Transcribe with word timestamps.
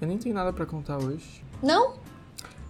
Eu 0.00 0.06
nem 0.08 0.18
tenho 0.18 0.34
nada 0.34 0.52
pra 0.52 0.66
contar 0.66 0.98
hoje. 0.98 1.42
Não? 1.62 1.94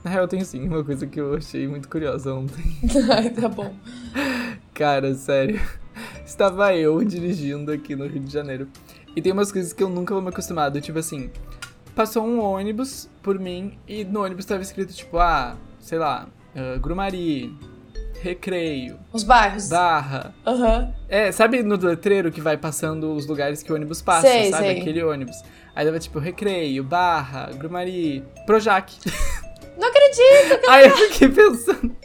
Na 0.05 0.11
real, 0.11 0.25
eu 0.25 0.29
tenho 0.29 0.45
sim 0.45 0.67
uma 0.69 0.85
coisa 0.85 1.07
que 1.07 1.21
eu 1.21 1.35
achei 1.35 1.67
muito 1.67 1.89
curiosa 1.89 2.33
ontem. 2.33 2.63
Ai, 3.13 3.31
tá 3.31 3.49
bom. 3.49 3.75
Cara, 4.73 5.15
sério. 5.15 5.61
Estava 6.25 6.75
eu 6.75 7.03
dirigindo 7.03 7.73
aqui 7.73 7.97
no 7.97 8.07
Rio 8.07 8.21
de 8.21 8.33
Janeiro. 8.33 8.69
E 9.17 9.23
tem 9.23 9.33
umas 9.33 9.51
coisas 9.51 9.73
que 9.73 9.83
eu 9.83 9.89
nunca 9.89 10.15
vou 10.15 10.23
me 10.23 10.29
acostumar. 10.29 10.71
do 10.71 10.81
Tipo 10.81 10.99
assim, 10.99 11.31
passou 11.95 12.25
um 12.25 12.41
ônibus 12.41 13.09
por 13.23 13.39
mim 13.39 13.79
e 13.89 14.05
no 14.05 14.23
ônibus 14.23 14.45
tava 14.45 14.63
escrito, 14.63 14.93
tipo, 14.93 15.19
ah, 15.19 15.57
sei 15.81 15.99
lá, 15.99 16.29
uh, 16.55 16.79
Grumari, 16.79 17.53
Recreio, 18.21 18.99
Os 19.13 19.23
bairros. 19.23 19.69
Barra. 19.69 20.35
Aham. 20.47 20.93
É, 21.09 21.31
sabe 21.33 21.63
no 21.63 21.77
letreiro 21.77 22.31
que 22.31 22.41
vai 22.41 22.57
passando 22.57 23.13
os 23.13 23.27
lugares 23.27 23.63
que 23.63 23.73
o 23.73 23.75
ônibus 23.75 24.03
passa, 24.03 24.29
Sei, 24.29 24.51
sabe? 24.51 24.65
sei. 24.65 24.81
Aquele 24.81 25.03
ônibus. 25.03 25.37
Aí 25.77 25.85
tava 25.85 25.99
tipo 25.99 26.19
Recreio, 26.19 26.83
Barra, 26.83 27.51
Grumari, 27.53 28.25
Projac. 28.47 28.97
Não 29.77 29.87
acredito! 29.89 30.65
Aí 30.71 30.87
eu 30.87 30.97
fiquei 30.97 31.29
pensando. 31.29 31.97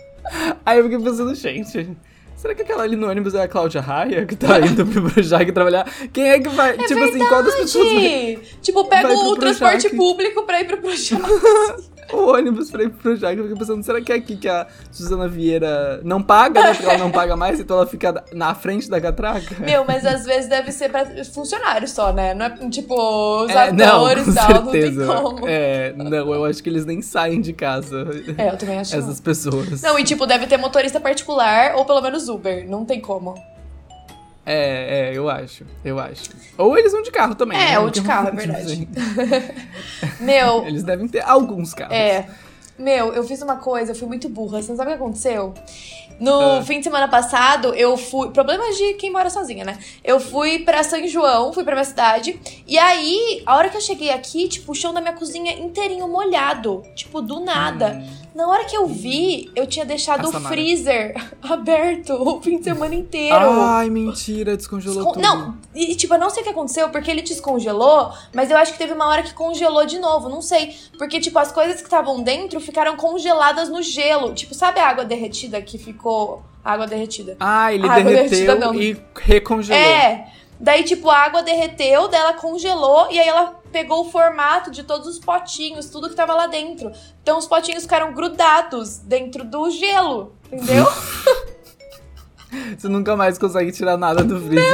Aí 0.66 0.78
eu 0.78 0.84
fiquei 0.84 1.00
pensando, 1.00 1.34
gente. 1.34 1.98
Será 2.36 2.54
que 2.54 2.64
aquela 2.64 2.84
ali 2.84 2.98
no 2.98 3.10
ônibus 3.10 3.34
é 3.34 3.44
a 3.44 3.48
Cláudia 3.48 3.80
Raia 3.80 4.26
que 4.26 4.36
tá 4.36 4.60
indo 4.66 4.86
pro 4.86 5.10
Projac 5.10 5.50
trabalhar? 5.54 5.86
Quem 6.12 6.32
é 6.32 6.40
que 6.40 6.50
vai? 6.50 6.72
É 6.72 6.78
tipo 6.86 7.02
assim, 7.02 7.20
qual 7.20 7.44
das 7.44 7.56
pessoas 7.56 7.94
vai 7.94 8.40
Tipo, 8.62 8.86
pega 8.90 9.14
o 9.14 9.38
transporte 9.38 9.90
público 9.90 10.44
pra 10.44 10.60
ir 10.60 10.66
pro 10.66 10.78
Projac. 10.78 11.22
O 12.14 12.32
ônibus 12.32 12.70
pra 12.72 12.84
ir 12.84 12.90
pro 12.90 13.00
Projac? 13.00 13.38
Eu 13.38 13.44
fiquei 13.44 13.58
pensando, 13.60 13.84
será 13.84 14.02
que 14.02 14.12
é 14.12 14.16
aqui 14.16 14.36
que 14.36 14.48
a 14.50 14.68
Suzana 14.92 15.28
Vieira 15.28 16.02
não 16.04 16.22
paga, 16.22 16.62
né? 16.62 16.74
Porque 16.74 16.90
ela 16.90 16.98
não 16.98 17.12
paga 17.12 17.36
mais, 17.36 17.60
então 17.60 17.78
ela 17.78 17.88
fica 17.88 18.24
na 18.34 18.54
frente 18.56 18.90
da 18.90 19.00
catraca? 19.00 19.56
Meu, 19.60 19.86
mas 19.86 20.06
às 20.06 20.26
vezes 20.26 20.50
deve 20.50 20.72
ser 20.72 20.90
pra 20.90 21.06
funcionários 21.26 21.92
só, 21.92 22.12
né? 22.12 22.34
Não 22.34 22.46
é 22.46 22.50
tipo 22.70 22.96
os 23.44 23.52
É, 23.52 23.72
não, 23.72 24.06
atores 24.06 24.26
com 24.26 24.32
e 24.32 24.34
tal, 24.36 24.54
não 24.54 24.72
tem 24.72 24.82
certeza. 24.82 25.06
como. 25.08 25.48
É, 25.48 25.94
não, 25.94 26.34
eu 26.34 26.46
acho 26.46 26.62
que 26.62 26.70
eles 26.70 26.86
nem 26.86 27.02
saem 27.02 27.42
de 27.42 27.54
casa. 27.54 28.08
É, 28.38 28.50
eu 28.50 28.58
também 28.58 28.80
acho. 28.80 28.96
Essas 28.96 29.20
pessoas. 29.20 29.82
Não, 29.82 29.98
e 29.98 30.04
tipo, 30.04 30.26
deve 30.26 30.48
ter 30.48 30.58
motorista 30.58 31.00
particular 31.00 31.76
ou 31.76 31.86
pelo 31.86 32.02
menos 32.02 32.28
Uber. 32.28 32.68
Não 32.70 32.86
tem 32.86 33.00
como. 33.00 33.36
É, 34.46 35.12
é, 35.12 35.18
eu 35.18 35.30
acho. 35.30 35.66
Eu 35.86 36.00
acho. 36.00 36.24
Ou 36.58 36.78
eles 36.78 36.92
vão 36.92 37.02
de 37.04 37.12
carro 37.12 37.36
também. 37.36 37.58
É, 37.60 37.72
né? 37.72 37.80
ou 37.80 37.90
de 37.90 38.02
carro, 38.02 38.30
é 38.30 38.32
Tipo 38.36 38.54
verdade. 38.54 38.72
assim, 38.74 38.88
Meu, 40.20 40.66
Eles 40.68 40.84
devem 40.84 41.08
ter 41.08 41.22
alguns 41.22 41.74
carros. 41.74 41.94
é. 41.96 42.28
Meu, 42.80 43.14
eu 43.14 43.24
fiz 43.24 43.40
uma 43.44 43.58
coisa, 43.58 43.92
eu 43.92 43.96
fui 43.96 44.08
muito 44.08 44.28
burra. 44.28 44.60
Você 44.60 44.70
não 44.72 44.78
sabe 44.78 44.90
o 44.92 44.98
que 44.98 45.00
aconteceu? 45.04 45.54
No 46.20 46.58
Ah. 46.60 46.64
fim 46.64 46.80
de 46.80 46.84
semana 46.86 47.08
passado, 47.08 47.76
eu 47.76 47.96
fui. 47.96 48.32
Problemas 48.32 48.76
de 48.76 48.94
quem 48.96 49.12
mora 49.12 49.30
sozinha, 49.30 49.64
né? 49.64 49.78
Eu 50.04 50.20
fui 50.20 50.60
pra 50.60 50.82
São 50.82 51.06
João, 51.08 51.54
fui 51.54 51.64
pra 51.64 51.74
minha 51.76 51.86
cidade. 51.86 52.40
E 52.66 52.80
aí, 52.80 53.44
a 53.46 53.56
hora 53.56 53.70
que 53.70 53.78
eu 53.78 53.82
cheguei 53.82 54.10
aqui, 54.10 54.48
tipo, 54.48 54.72
o 54.72 54.76
chão 54.76 54.94
da 54.96 55.02
minha 55.02 55.14
cozinha 55.14 55.54
inteirinho 55.60 56.08
molhado. 56.08 56.82
Tipo, 56.96 57.22
do 57.22 57.40
nada. 57.42 58.02
Hum. 58.04 58.31
Na 58.34 58.48
hora 58.48 58.64
que 58.64 58.76
eu 58.76 58.88
vi, 58.88 59.52
eu 59.56 59.68
tinha 59.68 59.86
deixado 59.86 60.28
o 60.28 60.32
freezer 60.32 61.14
aberto 61.44 62.14
o 62.14 62.42
fim 62.42 62.58
de 62.60 62.64
semana 62.64 62.96
inteiro. 62.96 63.36
Ai, 63.36 63.90
mentira, 63.90 64.56
descongelou 64.56 65.04
Descon- 65.04 65.14
tudo. 65.14 65.22
Não, 65.22 65.58
e 65.76 65.96
tipo, 65.96 66.14
eu 66.14 66.20
não 66.20 66.30
sei 66.30 66.42
o 66.42 66.46
que 66.46 66.52
aconteceu, 66.52 66.90
porque 66.90 67.12
ele 67.12 67.22
descongelou, 67.22 68.12
mas 68.34 68.50
eu 68.50 68.58
acho 68.58 68.72
que 68.72 68.78
teve 68.78 68.94
uma 68.94 69.08
hora 69.08 69.22
que 69.22 69.34
congelou 69.34 69.86
de 69.86 70.00
novo, 70.00 70.30
não 70.30 70.42
sei. 70.42 70.74
Porque, 70.98 71.20
tipo, 71.20 71.38
as 71.40 71.52
coisas 71.52 71.78
que 71.78 71.88
estavam 71.88 72.22
dentro 72.22 72.60
ficaram 72.62 72.96
congeladas 72.96 73.68
no 73.68 73.82
gelo. 73.82 74.34
Tipo, 74.34 74.54
sabe 74.54 74.80
a 74.80 74.88
água 74.88 75.04
derretida 75.04 75.62
que 75.62 75.78
ficou. 75.78 76.42
Água 76.64 76.88
derretida. 76.88 77.36
Ah, 77.40 77.74
ele 77.74 77.90
derreteu 77.90 78.74
e 78.76 78.98
recongelou. 79.16 79.82
É! 79.82 80.28
Daí, 80.60 80.84
tipo, 80.84 81.10
a 81.10 81.18
água 81.18 81.42
derreteu, 81.42 82.08
daí 82.08 82.22
ela 82.22 82.34
congelou 82.34 83.08
e 83.12 83.20
aí 83.20 83.28
ela 83.28 83.61
pegou 83.72 84.06
o 84.06 84.12
formato 84.12 84.70
de 84.70 84.84
todos 84.84 85.08
os 85.08 85.20
potinhos, 85.20 85.90
tudo 85.90 86.10
que 86.10 86.16
tava 86.16 86.34
lá 86.34 86.48
dentro. 86.48 86.92
Então 87.22 87.38
os 87.38 87.48
potinhos 87.48 87.84
ficaram 87.84 88.14
grudados 88.14 88.98
dentro 89.00 89.44
do 89.44 89.70
gelo, 89.70 90.36
entendeu? 90.52 90.86
Você 92.78 92.88
nunca 92.90 93.16
mais 93.16 93.38
consegue 93.38 93.72
tirar 93.72 93.98
nada 93.98 94.24
do 94.24 94.40
freezer. 94.42 94.66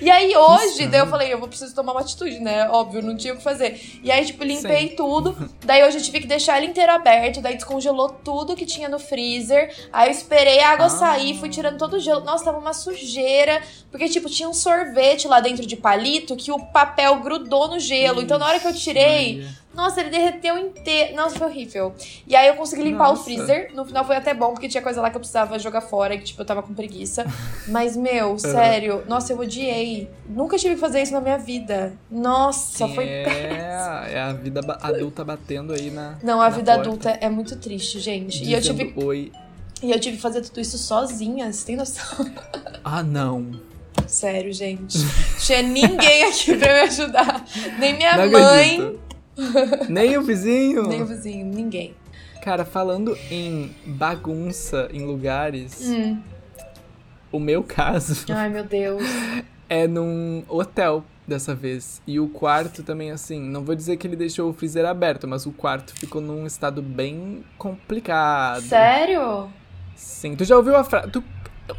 E 0.00 0.10
aí 0.10 0.36
hoje, 0.36 0.86
daí 0.86 1.00
eu 1.00 1.06
falei, 1.06 1.32
eu 1.32 1.38
vou 1.38 1.48
preciso 1.48 1.74
tomar 1.74 1.92
uma 1.92 2.00
atitude, 2.00 2.38
né? 2.38 2.68
Óbvio, 2.70 3.02
não 3.02 3.16
tinha 3.16 3.34
o 3.34 3.36
que 3.36 3.42
fazer. 3.42 3.80
E 4.02 4.10
aí, 4.10 4.24
tipo, 4.24 4.44
limpei 4.44 4.90
tudo. 4.90 5.36
Daí 5.64 5.84
hoje 5.84 5.98
eu 5.98 6.02
tive 6.02 6.20
que 6.20 6.26
deixar 6.26 6.58
ele 6.58 6.66
inteiro 6.66 6.92
aberto. 6.92 7.40
Daí 7.40 7.54
descongelou 7.54 8.08
tudo 8.24 8.54
que 8.54 8.64
tinha 8.64 8.88
no 8.88 8.98
freezer. 8.98 9.74
Aí 9.92 10.08
eu 10.08 10.12
esperei 10.12 10.60
a 10.60 10.70
água 10.70 10.86
Ah. 10.86 10.90
sair, 10.90 11.38
fui 11.38 11.48
tirando 11.48 11.78
todo 11.78 11.94
o 11.94 12.00
gelo. 12.00 12.24
Nossa, 12.24 12.44
tava 12.44 12.58
uma 12.58 12.72
sujeira. 12.72 13.60
Porque, 13.90 14.08
tipo, 14.08 14.28
tinha 14.30 14.48
um 14.48 14.54
sorvete 14.54 15.26
lá 15.26 15.40
dentro 15.40 15.66
de 15.66 15.76
palito 15.76 16.36
que 16.36 16.52
o 16.52 16.58
papel 16.58 17.16
grudou 17.20 17.68
no 17.68 17.78
gelo. 17.80 18.22
Então 18.22 18.38
na 18.38 18.46
hora 18.46 18.60
que 18.60 18.66
eu 18.68 18.74
tirei. 18.74 19.46
Nossa, 19.76 20.00
ele 20.00 20.08
derreteu 20.08 20.56
inteiro. 20.56 21.14
Nossa, 21.14 21.36
foi 21.36 21.48
horrível. 21.48 21.94
E 22.26 22.34
aí 22.34 22.48
eu 22.48 22.54
consegui 22.54 22.82
limpar 22.82 23.08
Nossa. 23.08 23.20
o 23.20 23.24
freezer. 23.24 23.70
No 23.74 23.84
final 23.84 24.06
foi 24.06 24.16
até 24.16 24.32
bom, 24.32 24.52
porque 24.52 24.68
tinha 24.68 24.82
coisa 24.82 25.02
lá 25.02 25.10
que 25.10 25.16
eu 25.16 25.20
precisava 25.20 25.58
jogar 25.58 25.82
fora, 25.82 26.14
e 26.14 26.18
que, 26.18 26.24
tipo, 26.24 26.40
eu 26.40 26.46
tava 26.46 26.62
com 26.62 26.72
preguiça. 26.72 27.26
Mas, 27.68 27.94
meu, 27.94 28.38
sério, 28.38 29.04
nossa, 29.06 29.34
eu 29.34 29.38
odiei. 29.38 30.08
Nunca 30.26 30.56
tive 30.56 30.76
que 30.76 30.80
fazer 30.80 31.02
isso 31.02 31.12
na 31.12 31.20
minha 31.20 31.36
vida. 31.36 31.92
Nossa, 32.10 32.88
foi 32.88 33.06
é, 33.06 33.24
péssimo. 33.24 34.16
é 34.16 34.20
a 34.20 34.32
vida 34.32 34.60
adulta 34.80 35.22
batendo 35.22 35.74
aí 35.74 35.90
na. 35.90 36.16
Não, 36.22 36.40
a 36.40 36.48
na 36.48 36.56
vida 36.56 36.72
porta, 36.72 36.88
adulta 36.88 37.10
é 37.20 37.28
muito 37.28 37.54
triste, 37.56 38.00
gente. 38.00 38.42
E 38.42 38.54
eu, 38.54 38.60
dizendo 38.60 38.78
tive, 38.78 39.04
Oi. 39.04 39.32
e 39.82 39.90
eu 39.92 40.00
tive 40.00 40.16
que 40.16 40.22
fazer 40.22 40.40
tudo 40.40 40.58
isso 40.58 40.78
sozinha, 40.78 41.52
você 41.52 41.66
tem 41.66 41.76
noção? 41.76 42.04
Ah, 42.88 43.02
não. 43.02 43.50
Sério, 44.06 44.52
gente. 44.52 44.96
Não 44.96 45.08
tinha 45.40 45.60
ninguém 45.60 46.24
aqui 46.24 46.56
pra 46.56 46.72
me 46.72 46.80
ajudar. 46.82 47.44
Nem 47.80 47.96
minha 47.96 48.16
não 48.16 48.30
mãe, 48.30 48.74
acredito. 48.74 49.05
Nem 49.88 50.16
o 50.16 50.22
vizinho. 50.22 50.86
nem 50.86 51.02
o 51.02 51.06
vizinho, 51.06 51.46
ninguém. 51.46 51.94
Cara, 52.42 52.64
falando 52.64 53.16
em 53.30 53.74
bagunça 53.86 54.88
em 54.92 55.04
lugares, 55.04 55.80
Hum. 55.88 56.18
o 57.32 57.38
meu 57.40 57.62
caso 57.62 58.24
Ai, 58.32 58.48
meu 58.48 58.64
Deus. 58.64 59.02
é 59.68 59.86
num 59.88 60.44
hotel 60.48 61.04
dessa 61.26 61.54
vez. 61.56 62.00
E 62.06 62.20
o 62.20 62.28
quarto 62.28 62.84
também, 62.84 63.10
assim, 63.10 63.40
não 63.40 63.64
vou 63.64 63.74
dizer 63.74 63.96
que 63.96 64.06
ele 64.06 64.14
deixou 64.14 64.48
o 64.48 64.52
freezer 64.52 64.84
aberto, 64.86 65.26
mas 65.26 65.44
o 65.44 65.50
quarto 65.52 65.92
ficou 65.98 66.20
num 66.22 66.46
estado 66.46 66.80
bem 66.80 67.42
complicado. 67.58 68.62
Sério? 68.62 69.48
Sim, 69.96 70.36
tu 70.36 70.44
já 70.44 70.56
ouviu 70.56 70.76
a 70.76 70.84
frase. 70.84 71.10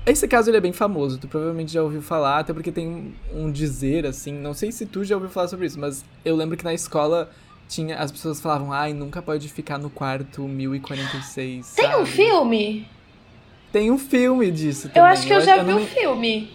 Esse 0.06 0.28
caso 0.28 0.50
ele 0.50 0.58
é 0.58 0.62
bem 0.62 0.74
famoso, 0.74 1.18
tu 1.18 1.30
provavelmente 1.30 1.72
já 1.72 1.82
ouviu 1.82 2.02
falar, 2.02 2.40
até 2.40 2.52
porque 2.52 2.74
tem 2.74 3.14
um 3.34 3.50
dizer 3.50 4.06
assim, 4.06 4.34
não 4.34 4.54
sei 4.54 4.70
se 4.70 4.86
tu 4.86 5.02
já 5.06 5.16
ouviu 5.16 5.30
falar 5.30 5.48
sobre 5.48 5.66
isso, 5.66 5.80
mas 5.80 6.04
eu 6.26 6.36
lembro 6.36 6.58
que 6.58 6.64
na 6.66 6.74
escola 6.74 7.30
tinha 7.68 7.98
as 7.98 8.12
pessoas 8.12 8.40
falavam, 8.40 8.72
ai, 8.72 8.94
nunca 8.94 9.22
pode 9.22 9.48
ficar 9.50 9.78
no 9.78 9.90
quarto 9.90 10.42
1046. 10.44 11.74
Tem 11.76 11.88
um 11.90 11.92
sabe? 11.92 12.06
filme? 12.10 12.88
Tem 13.72 13.92
um 13.92 13.98
filme 13.98 14.50
disso 14.52 14.88
Eu 14.88 14.92
também. 14.94 15.10
acho 15.12 15.28
que 15.28 15.34
eu 15.34 15.42
já 15.42 15.58
vi 15.64 15.70
não 15.70 15.78
o 15.78 15.80
me- 15.82 15.86
filme. 15.88 16.52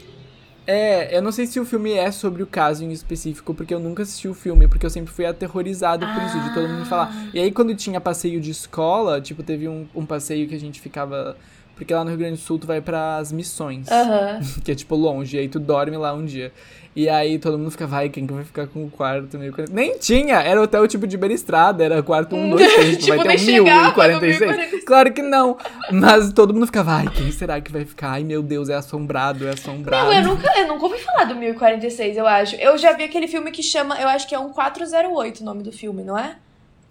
É, 0.66 1.16
eu 1.16 1.20
não 1.20 1.32
sei 1.32 1.44
se 1.46 1.58
o 1.58 1.64
filme 1.64 1.92
é 1.92 2.10
sobre 2.12 2.40
o 2.42 2.46
caso 2.46 2.84
em 2.84 2.92
específico, 2.92 3.52
porque 3.52 3.74
eu 3.74 3.80
nunca 3.80 4.04
assisti 4.04 4.28
o 4.28 4.34
filme, 4.34 4.68
porque 4.68 4.86
eu 4.86 4.90
sempre 4.90 5.12
fui 5.12 5.26
aterrorizado 5.26 6.06
por 6.06 6.22
isso, 6.22 6.40
de 6.40 6.54
todo 6.54 6.68
mundo 6.68 6.86
falar. 6.86 7.12
E 7.34 7.40
aí, 7.40 7.50
quando 7.50 7.74
tinha 7.74 8.00
passeio 8.00 8.40
de 8.40 8.52
escola, 8.52 9.20
tipo, 9.20 9.42
teve 9.42 9.66
um, 9.68 9.88
um 9.92 10.06
passeio 10.06 10.48
que 10.48 10.54
a 10.54 10.60
gente 10.60 10.80
ficava. 10.80 11.36
Porque 11.74 11.92
lá 11.92 12.04
no 12.04 12.10
Rio 12.10 12.18
Grande 12.18 12.34
do 12.34 12.40
Sul 12.40 12.58
tu 12.58 12.66
vai 12.66 12.80
pras 12.80 13.32
missões, 13.32 13.90
Aham. 13.90 14.40
que 14.64 14.72
é 14.72 14.74
tipo 14.74 14.94
longe, 14.94 15.36
e 15.36 15.40
aí 15.40 15.48
tu 15.48 15.58
dorme 15.58 15.96
lá 15.96 16.12
um 16.12 16.24
dia. 16.24 16.52
E 16.94 17.08
aí 17.08 17.38
todo 17.38 17.58
mundo 17.58 17.70
fica, 17.70 17.86
vai, 17.86 18.10
quem 18.10 18.26
que 18.26 18.34
vai 18.34 18.44
ficar 18.44 18.66
com 18.66 18.84
o 18.84 18.90
quarto 18.90 19.38
1046? 19.38 19.70
Nem 19.70 19.98
tinha! 19.98 20.42
Era 20.42 20.60
hotel 20.60 20.86
tipo 20.86 21.06
de 21.06 21.16
beira 21.16 21.34
estrada, 21.34 21.82
era 21.82 22.02
quarto 22.02 22.36
1, 22.36 22.50
2, 22.50 22.74
3, 22.74 22.90
tipo, 22.90 23.00
Tipo, 23.00 23.16
vai 23.16 23.26
ter 23.26 23.34
um 23.34 23.38
chegava 23.38 23.80
no 23.80 24.20
1046. 24.20 24.40
1046. 24.40 24.84
Claro 24.84 25.12
que 25.12 25.22
não! 25.22 25.56
Mas 25.90 26.32
todo 26.34 26.52
mundo 26.52 26.66
ficava, 26.66 26.92
ai, 26.92 27.08
quem 27.08 27.32
será 27.32 27.58
que 27.62 27.72
vai 27.72 27.86
ficar? 27.86 28.10
Ai 28.10 28.24
meu 28.24 28.42
Deus, 28.42 28.68
é 28.68 28.74
assombrado, 28.74 29.46
é 29.46 29.52
assombrado. 29.52 30.04
Não, 30.04 30.12
eu 30.12 30.22
nunca, 30.22 30.52
eu 30.58 30.68
nunca 30.68 30.84
ouvi 30.84 30.98
falar 30.98 31.24
do 31.24 31.34
1046, 31.34 32.18
eu 32.18 32.26
acho. 32.26 32.56
Eu 32.56 32.76
já 32.76 32.92
vi 32.92 33.04
aquele 33.04 33.26
filme 33.26 33.50
que 33.50 33.62
chama, 33.62 33.98
eu 33.98 34.08
acho 34.08 34.28
que 34.28 34.34
é 34.34 34.38
um 34.38 34.50
408 34.50 35.40
o 35.40 35.44
nome 35.44 35.62
do 35.62 35.72
filme, 35.72 36.04
não 36.04 36.18
é? 36.18 36.36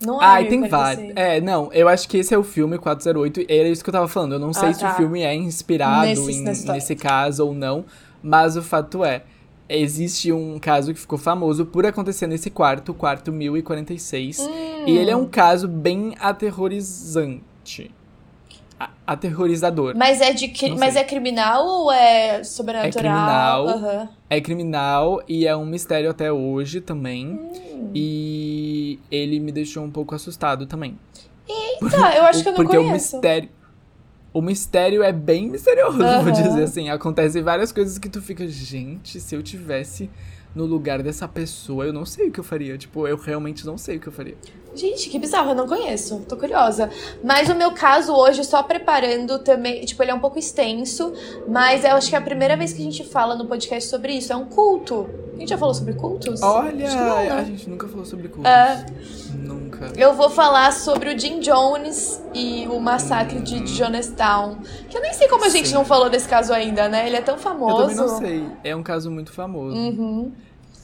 Não 0.02 0.22
é 0.22 0.26
Ai, 0.26 0.46
tem 0.48 0.60
1046. 0.62 0.70
vários. 0.70 1.14
É, 1.16 1.42
não, 1.42 1.72
eu 1.74 1.88
acho 1.88 2.08
que 2.10 2.18
esse 2.18 2.34
é 2.34 2.38
o 2.38 2.44
filme 2.44 2.78
408. 2.78 3.42
Era 3.48 3.68
isso 3.70 3.84
que 3.84 3.90
eu 3.90 3.94
tava 3.94 4.08
falando. 4.08 4.34
Eu 4.34 4.40
não 4.40 4.54
sei 4.54 4.70
Ah, 4.70 4.74
se 4.74 4.80
tá. 4.82 4.94
o 4.94 4.96
filme 4.96 5.22
é 5.22 5.34
inspirado 5.36 6.08
Nesse- 6.08 6.32
em- 6.32 6.44
nesse 6.44 6.96
caso 6.96 7.46
ou 7.46 7.54
não. 7.54 7.86
Mas 8.24 8.56
o 8.58 8.62
fato 8.62 9.04
é, 9.06 9.24
existe 9.70 10.32
um 10.32 10.60
caso 10.60 10.94
que 10.94 11.00
ficou 11.00 11.18
famoso 11.18 11.66
por 11.66 11.86
acontecer 11.86 12.28
nesse 12.28 12.50
quarto, 12.50 12.90
o 12.92 12.96
quarto 12.96 13.32
1046. 13.32 14.40
Hum. 14.40 14.50
E 14.88 14.98
ele 14.98 15.10
é 15.12 15.16
um 15.16 15.26
caso 15.28 15.68
bem 15.68 16.16
aterrorizante. 16.20 17.92
Aterrorizador. 19.06 19.94
Mas 19.96 20.22
é 20.22 20.32
de 20.34 20.48
cri- 20.48 20.76
mas 20.76 20.96
é 20.96 21.04
criminal 21.04 21.66
ou 21.66 21.92
é 21.92 22.44
sobrenatural? 22.44 23.66
criminal. 23.66 23.68
Aham. 23.70 24.10
É 24.30 24.42
criminal 24.42 25.22
e 25.28 25.46
é 25.46 25.56
um 25.56 25.66
mistério 25.66 26.10
até 26.10 26.32
hoje 26.32 26.80
também. 26.82 27.28
Hum. 27.28 27.92
E 27.94 29.00
ele 29.12 29.40
me 29.40 29.52
deixou 29.52 29.84
um 29.84 29.92
pouco 29.92 30.16
assustado 30.16 30.66
também. 30.66 30.98
Tá, 31.90 32.16
eu 32.16 32.24
acho 32.24 32.42
que 32.44 32.50
eu 32.50 32.54
não 32.54 32.58
Porque 32.64 32.78
o 32.78 32.82
conheço. 32.84 33.16
mistério. 33.18 33.50
O 34.34 34.42
mistério 34.42 35.04
é 35.04 35.12
bem 35.12 35.50
misterioso, 35.50 35.98
vou 35.98 36.06
Aham. 36.06 36.32
dizer 36.32 36.64
assim. 36.64 36.90
Acontecem 36.90 37.42
várias 37.44 37.72
coisas 37.74 37.98
que 37.98 38.08
tu 38.08 38.22
fica, 38.22 38.48
gente, 38.48 39.20
se 39.20 39.36
eu 39.36 39.44
tivesse 39.44 40.10
no 40.56 40.66
lugar 40.66 41.04
dessa 41.04 41.28
pessoa, 41.28 41.86
eu 41.86 41.92
não 41.92 42.06
sei 42.06 42.28
o 42.30 42.32
que 42.32 42.40
eu 42.40 42.44
faria. 42.44 42.78
Tipo, 42.78 43.06
eu 43.08 43.18
realmente 43.18 43.66
não 43.66 43.78
sei 43.78 43.98
o 43.98 44.00
que 44.00 44.08
eu 44.08 44.12
faria. 44.14 44.38
Gente, 44.74 45.10
que 45.10 45.20
bizarro, 45.20 45.52
eu 45.52 45.56
não 45.56 45.68
conheço. 45.68 46.24
Tô 46.28 46.38
curiosa. 46.38 46.90
Mas 47.24 47.50
o 47.50 47.56
meu 47.56 47.72
caso 47.72 48.14
hoje, 48.14 48.44
só 48.44 48.64
preparando 48.64 49.40
também, 49.40 49.82
tipo, 49.86 50.02
ele 50.02 50.12
é 50.12 50.14
um 50.14 50.20
pouco 50.20 50.40
extenso, 50.40 51.14
mas 51.48 51.84
eu 51.84 51.92
acho 51.92 52.10
que 52.10 52.16
é 52.16 52.18
a 52.18 52.22
primeira 52.22 52.56
vez 52.56 52.72
que 52.74 52.82
a 52.82 52.86
gente 52.86 53.04
fala 53.04 53.36
no 53.36 53.46
podcast 53.46 53.90
sobre 53.90 54.14
isso. 54.14 54.32
É 54.32 54.36
um 54.36 54.46
culto. 54.46 55.10
A 55.36 55.40
gente 55.40 55.50
já 55.50 55.58
falou 55.58 55.74
sobre 55.74 55.94
cultos? 55.94 56.42
Olha, 56.42 56.90
não, 56.96 57.16
né? 57.16 57.32
a 57.32 57.44
gente 57.44 57.70
nunca 57.70 57.88
falou 57.88 58.06
sobre 58.06 58.28
cultos. 58.28 58.50
É. 58.50 58.86
Nunca. 59.36 59.92
Eu 59.98 60.14
vou 60.14 60.30
falar 60.30 60.72
sobre 60.72 61.14
o 61.14 61.20
Jim 61.20 61.40
Jones 61.40 62.22
e 62.34 62.68
o 62.68 62.80
massacre 62.80 63.40
de 63.40 63.66
Jonestown. 63.66 64.58
Que 64.88 64.98
eu 64.98 65.02
nem 65.02 65.14
sei 65.14 65.28
como 65.28 65.44
a 65.46 65.50
gente 65.50 65.70
Sim. 65.70 65.74
não 65.74 65.84
falou 65.84 66.10
desse 66.10 66.28
caso 66.28 66.54
ainda, 66.54 66.88
né? 66.88 67.08
Ele 67.08 67.18
é 67.18 67.22
tão 67.22 67.36
Eu 67.36 67.42
famoso. 67.42 67.78
também 67.78 67.96
não 67.96 68.08
sei. 68.20 68.46
É 68.64 68.76
um 68.76 68.84
caso 68.84 69.10
muito 69.10 69.32
famoso. 69.32 69.76
Uhum. 69.76 70.32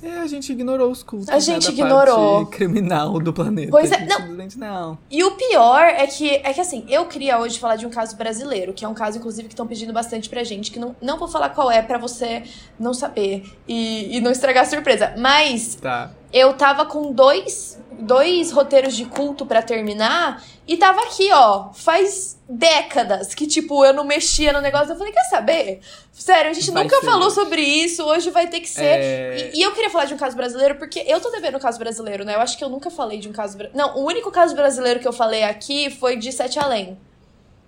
É, 0.02 0.20
a 0.20 0.28
gente 0.28 0.52
ignorou 0.52 0.92
os 0.92 1.02
cultos. 1.02 1.30
A 1.30 1.34
né, 1.34 1.40
gente 1.40 1.66
da 1.68 1.72
ignorou. 1.74 2.46
Parte 2.46 2.58
criminal 2.58 3.20
do 3.20 3.34
planeta. 3.34 3.72
Pois 3.72 3.92
é, 3.92 4.06
não. 4.06 4.28
Não. 4.58 4.98
E 5.10 5.24
o 5.24 5.32
pior 5.32 5.82
é 5.84 6.06
que, 6.08 6.30
é 6.30 6.54
que 6.54 6.62
assim, 6.62 6.86
eu 6.88 7.06
queria 7.06 7.40
hoje 7.40 7.58
falar 7.60 7.76
de 7.78 7.86
um 7.86 7.90
caso 7.90 8.16
brasileiro, 8.16 8.74
que 8.74 8.86
é 8.86 8.88
um 8.88 8.94
caso, 8.94 9.18
inclusive, 9.18 9.48
que 9.48 9.54
estão 9.54 9.66
pedindo 9.68 9.92
bastante 9.92 10.30
pra 10.30 10.44
gente, 10.44 10.72
que 10.72 10.80
não, 10.80 10.96
não 11.02 11.18
vou 11.18 11.28
falar 11.28 11.50
qual 11.50 11.72
é 11.72 11.82
pra 11.82 11.98
você 11.98 12.44
não 12.80 12.94
saber 12.94 13.44
e, 13.68 14.16
e 14.18 14.22
não 14.22 14.32
estragar 14.32 14.64
a 14.64 14.68
surpresa. 14.68 15.14
Mas 15.18 15.76
Tá. 15.76 16.12
eu 16.32 16.54
tava 16.54 16.86
com 16.86 17.12
dois, 17.12 17.80
dois 18.00 18.52
roteiros 18.52 18.96
de 18.96 19.06
culto 19.06 19.46
pra 19.46 19.62
terminar 19.62 20.44
e 20.68 20.78
tava 20.78 21.02
aqui, 21.02 21.30
ó, 21.32 21.70
faz 21.74 22.38
décadas 22.50 23.34
que, 23.34 23.48
tipo, 23.48 23.86
eu 23.86 23.94
não 23.94 24.04
mexia 24.04 24.54
no 24.54 24.62
negócio. 24.62 24.92
Eu 24.92 24.98
falei, 24.98 25.14
quer 25.14 25.24
saber? 25.24 25.82
Sério, 26.12 26.52
a 26.52 26.54
gente 26.54 26.72
Vai 26.72 26.84
nunca 26.84 27.00
ser. 27.00 27.06
falou 27.06 27.30
sobre 27.30 27.62
isso, 27.62 28.04
hoje 28.04 28.30
vai 28.30 28.48
ter 28.48 28.60
que 28.60 28.70
ser. 28.70 28.84
É... 28.84 29.52
E, 29.54 29.60
e 29.60 29.62
eu 29.62 29.72
queria 29.74 29.90
falar 29.90 30.06
de 30.06 30.14
um 30.14 30.18
caso 30.18 30.36
brasileiro, 30.36 30.76
porque 30.76 31.04
eu 31.08 31.20
tô 31.20 31.30
devendo 31.30 31.58
um 31.58 31.60
caso 31.60 31.80
brasileiro, 31.80 32.26
né? 32.26 32.36
Eu 32.36 32.40
acho 32.40 32.58
que 32.58 32.64
eu 32.64 32.70
nunca 32.70 32.90
falei 32.90 33.20
de 33.20 33.30
um 33.30 33.34
caso 33.34 33.58
brasileiro. 33.58 33.78
Não, 33.78 33.98
o 33.98 34.06
único 34.06 34.32
caso 34.32 34.56
brasileiro 34.56 35.00
que 35.00 35.08
eu 35.08 35.14
falei 35.14 35.44
aqui 35.44 35.90
foi 35.90 36.16
de 36.18 36.32
Sete 36.32 36.60
Além. 36.60 36.98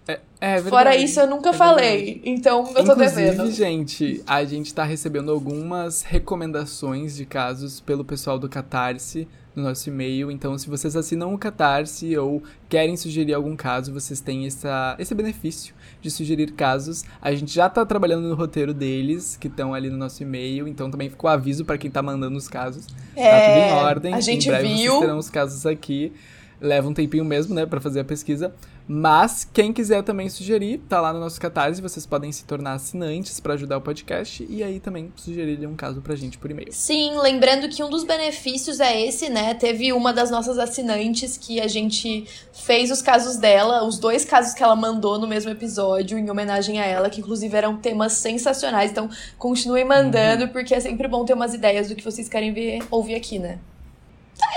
É, 0.09 0.19
é. 0.41 0.61
Fora 0.61 0.95
isso, 0.95 1.19
eu 1.19 1.27
nunca 1.27 1.49
É 1.49 1.53
falei. 1.53 2.21
Então, 2.25 2.59
eu 2.75 2.83
tô 2.83 2.93
Inclusive, 2.93 3.15
devendo. 3.31 3.51
gente, 3.51 4.23
a 4.25 4.43
gente 4.43 4.73
tá 4.73 4.83
recebendo 4.83 5.31
algumas 5.31 6.01
recomendações 6.01 7.15
de 7.15 7.25
casos 7.25 7.79
pelo 7.79 8.03
pessoal 8.03 8.39
do 8.39 8.47
Catarse 8.49 9.27
no 9.55 9.63
nosso 9.63 9.89
e-mail. 9.89 10.31
Então, 10.31 10.57
se 10.57 10.69
vocês 10.69 10.95
assinam 10.95 11.33
o 11.33 11.37
Catarse 11.37 12.17
ou 12.17 12.41
querem 12.69 12.95
sugerir 12.95 13.33
algum 13.33 13.55
caso, 13.55 13.93
vocês 13.93 14.19
têm 14.21 14.45
essa, 14.47 14.95
esse 14.97 15.13
benefício 15.13 15.73
de 16.01 16.09
sugerir 16.09 16.53
casos. 16.53 17.03
A 17.21 17.33
gente 17.33 17.53
já 17.53 17.69
tá 17.69 17.85
trabalhando 17.85 18.27
no 18.29 18.35
roteiro 18.35 18.73
deles, 18.73 19.35
que 19.35 19.47
estão 19.47 19.73
ali 19.73 19.89
no 19.89 19.97
nosso 19.97 20.23
e-mail. 20.23 20.67
Então, 20.67 20.89
também 20.89 21.09
ficou 21.09 21.29
aviso 21.29 21.65
pra 21.65 21.77
quem 21.77 21.91
tá 21.91 22.01
mandando 22.01 22.37
os 22.37 22.47
casos. 22.47 22.85
Tá 22.87 22.93
tudo 23.13 23.57
em 23.59 23.71
ordem. 23.73 24.13
É, 24.13 24.15
A 24.17 24.21
gente 24.21 24.47
em 24.47 24.51
breve 24.51 24.67
viu. 24.73 24.91
vocês 24.93 24.99
terão 25.01 25.17
os 25.17 25.29
casos 25.29 25.65
aqui. 25.65 26.13
Leva 26.61 26.87
um 26.89 26.93
tempinho 26.93 27.23
mesmo, 27.23 27.53
né, 27.55 27.65
pra 27.65 27.79
fazer 27.79 27.99
a 28.01 28.03
pesquisa. 28.03 28.53
Mas 28.91 29.47
quem 29.53 29.71
quiser 29.71 30.01
também 30.01 30.27
sugerir, 30.29 30.79
tá 30.89 30.99
lá 30.99 31.13
no 31.13 31.19
nosso 31.19 31.39
Catarse, 31.39 31.79
vocês 31.79 32.07
podem 32.07 32.31
se 32.31 32.43
tornar 32.43 32.73
assinantes 32.73 33.39
pra 33.39 33.53
ajudar 33.53 33.77
o 33.77 33.81
podcast 33.81 34.43
e 34.49 34.63
aí 34.63 34.79
também 34.79 35.13
sugerir 35.15 35.63
um 35.67 35.75
caso 35.75 36.01
pra 36.01 36.15
gente 36.15 36.39
por 36.39 36.49
e-mail. 36.49 36.69
Sim, 36.73 37.11
lembrando 37.21 37.69
que 37.69 37.83
um 37.83 37.89
dos 37.91 38.03
benefícios 38.03 38.79
é 38.79 38.99
esse, 38.99 39.29
né? 39.29 39.53
Teve 39.53 39.93
uma 39.93 40.11
das 40.11 40.31
nossas 40.31 40.57
assinantes 40.57 41.37
que 41.37 41.61
a 41.61 41.67
gente 41.67 42.25
fez 42.51 42.89
os 42.89 42.99
casos 42.99 43.37
dela, 43.37 43.85
os 43.85 43.99
dois 43.99 44.25
casos 44.25 44.55
que 44.55 44.63
ela 44.63 44.75
mandou 44.75 45.19
no 45.19 45.27
mesmo 45.27 45.51
episódio, 45.51 46.17
em 46.17 46.27
homenagem 46.27 46.79
a 46.81 46.85
ela, 46.85 47.11
que 47.11 47.21
inclusive 47.21 47.55
eram 47.55 47.77
temas 47.77 48.13
sensacionais. 48.13 48.89
Então, 48.89 49.07
continuem 49.37 49.85
mandando, 49.85 50.45
Uhum. 50.45 50.49
porque 50.49 50.73
é 50.73 50.79
sempre 50.79 51.07
bom 51.07 51.23
ter 51.25 51.33
umas 51.35 51.53
ideias 51.53 51.89
do 51.89 51.95
que 51.95 52.03
vocês 52.03 52.27
querem 52.27 52.51
ver, 52.51 52.79
ouvir 52.89 53.13
aqui, 53.13 53.37
né? 53.37 53.59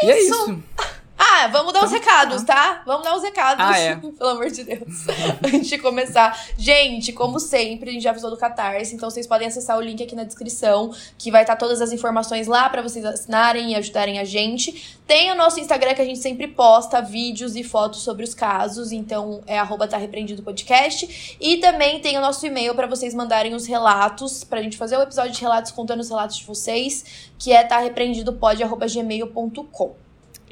e 0.04 0.10
é 0.10 0.22
isso. 0.22 0.62
Ah, 1.34 1.46
vamos 1.46 1.72
dar 1.72 1.82
os 1.84 1.90
Então, 1.90 1.98
recados, 1.98 2.42
tá? 2.42 2.82
Vamos 2.84 3.04
dar 3.04 3.16
os 3.16 3.22
recados, 3.22 3.64
Ah, 3.64 3.78
é. 3.78 3.96
pelo 4.18 4.30
amor 4.30 4.50
de 4.50 4.64
Deus. 4.64 5.06
Antes 5.42 5.66
de 5.66 5.78
começar. 5.78 6.38
Gente, 6.58 7.10
como 7.10 7.40
sempre, 7.40 7.88
a 7.88 7.92
gente 7.92 8.02
já 8.02 8.10
avisou 8.10 8.28
do 8.30 8.36
Catarse, 8.36 8.94
então 8.94 9.08
vocês 9.10 9.26
podem 9.26 9.48
acessar 9.48 9.78
o 9.78 9.80
link 9.80 10.02
aqui 10.02 10.14
na 10.14 10.24
descrição, 10.24 10.92
que 11.16 11.30
vai 11.30 11.40
estar 11.42 11.56
todas 11.56 11.80
as 11.80 11.90
informações 11.90 12.46
lá 12.46 12.68
pra 12.68 12.82
vocês 12.82 13.02
assinarem 13.02 13.72
e 13.72 13.74
ajudarem 13.74 14.18
a 14.18 14.24
gente. 14.24 14.98
Tem 15.06 15.32
o 15.32 15.34
nosso 15.34 15.58
Instagram 15.58 15.94
que 15.94 16.02
a 16.02 16.04
gente 16.04 16.18
sempre 16.18 16.48
posta 16.48 17.00
vídeos 17.00 17.56
e 17.56 17.64
fotos 17.64 18.02
sobre 18.02 18.24
os 18.24 18.34
casos, 18.34 18.92
então 18.92 19.40
é 19.46 19.58
arroba 19.58 19.88
tá 19.88 19.96
repreendido 19.96 20.42
podcast. 20.42 21.38
E 21.40 21.56
também 21.56 21.98
tem 22.00 22.18
o 22.18 22.20
nosso 22.20 22.46
e-mail 22.46 22.74
pra 22.74 22.86
vocês 22.86 23.14
mandarem 23.14 23.54
os 23.54 23.64
relatos, 23.66 24.44
pra 24.44 24.60
gente 24.60 24.76
fazer 24.76 24.98
o 24.98 25.02
episódio 25.02 25.32
de 25.32 25.40
relatos 25.40 25.72
contando 25.72 26.00
os 26.00 26.10
relatos 26.10 26.36
de 26.36 26.44
vocês, 26.44 27.06
que 27.38 27.52
é 27.52 27.64
tá 27.64 27.78
repreendidopod.gmail.com. 27.78 30.01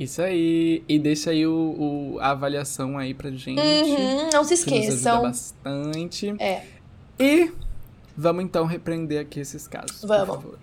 Isso 0.00 0.22
aí. 0.22 0.82
E 0.88 0.98
deixa 0.98 1.30
aí 1.30 1.46
o, 1.46 2.14
o- 2.14 2.18
a 2.20 2.30
avaliação 2.30 2.96
aí 2.96 3.12
pra 3.12 3.30
gente. 3.30 3.60
Uhum, 3.60 4.30
não 4.32 4.42
se 4.44 4.56
que 4.64 4.70
nos 4.70 4.78
ajuda 4.78 4.94
esqueçam. 4.94 5.22
bastante. 5.22 6.34
É. 6.38 6.64
E 7.18 7.52
vamos 8.16 8.42
então 8.44 8.64
repreender 8.64 9.20
aqui 9.20 9.40
esses 9.40 9.68
casos. 9.68 10.02
Vamos. 10.02 10.26
Por 10.36 10.42
favor. 10.42 10.58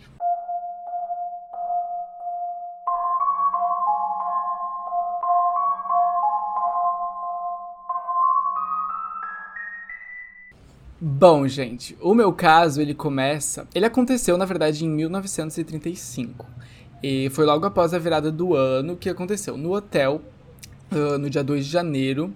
Bom, 11.00 11.48
gente, 11.48 11.96
o 12.02 12.14
meu 12.16 12.34
caso, 12.34 12.82
ele 12.82 12.94
começa... 12.96 13.68
Ele 13.74 13.86
aconteceu, 13.86 14.36
na 14.36 14.46
verdade, 14.46 14.84
em 14.84 14.90
1935. 14.90 16.46
E 17.04 17.30
foi 17.30 17.46
logo 17.46 17.66
após 17.66 17.94
a 17.94 18.00
virada 18.00 18.32
do 18.32 18.56
ano 18.56 18.96
que 18.96 19.10
aconteceu. 19.10 19.58
No 19.58 19.74
hotel, 19.74 20.22
ah, 20.92 21.18
no 21.18 21.30
dia 21.30 21.44
2 21.44 21.66
de 21.66 21.72
janeiro, 21.72 22.34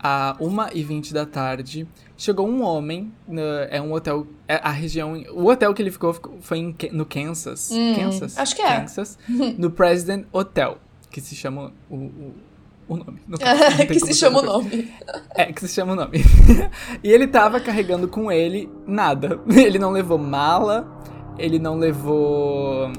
a 0.00 0.36
1h20 0.40 1.12
da 1.12 1.26
tarde, 1.26 1.86
chegou 2.16 2.48
um 2.48 2.62
homem, 2.62 3.12
na- 3.26 3.66
é 3.70 3.80
um 3.82 3.92
hotel, 3.92 4.26
é 4.46 4.54
a 4.62 4.70
região, 4.70 5.14
o 5.32 5.46
hotel 5.48 5.74
que 5.74 5.82
ele 5.82 5.90
ficou, 5.90 6.12
ficou- 6.14 6.36
foi 6.40 6.58
em 6.58 6.74
no 6.92 7.04
Kansas, 7.04 7.70
Hum, 7.72 7.94
Kansas, 7.96 8.38
acho 8.38 8.54
que 8.56 8.62
é. 8.62 8.80
Kansas, 8.80 9.18
no 9.58 9.70
President 9.70 10.24
Hotel, 10.32 10.78
que 11.10 11.20
se 11.20 11.34
chama 11.34 11.72
o, 11.90 11.96
o, 11.96 12.34
o 12.88 12.96
nome. 12.96 13.18
no 13.26 13.36
caso, 13.38 13.60
que 13.86 13.98
se 14.00 14.14
chama 14.14 14.40
o 14.40 14.44
nome. 14.44 14.88
É, 15.34 15.52
que 15.52 15.60
se 15.66 15.74
chama 15.74 15.92
o 15.92 15.96
nome. 15.96 16.18
e 17.02 17.10
ele 17.10 17.26
tava 17.26 17.58
carregando 17.60 18.06
com 18.08 18.30
ele 18.32 18.70
nada. 18.86 19.40
Ele 19.48 19.78
não 19.80 19.90
levou 19.90 20.16
mala, 20.16 20.86
ele 21.38 21.58
não 21.58 21.76
levou 21.76 22.90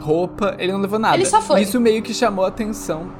roupa, 0.00 0.56
ele 0.58 0.72
não 0.72 0.80
levou 0.80 0.98
nada. 0.98 1.16
Ele 1.16 1.26
só 1.26 1.40
foi. 1.40 1.62
Isso 1.62 1.80
meio 1.80 2.02
que 2.02 2.12
chamou 2.12 2.44
a 2.44 2.48
atenção. 2.48 3.10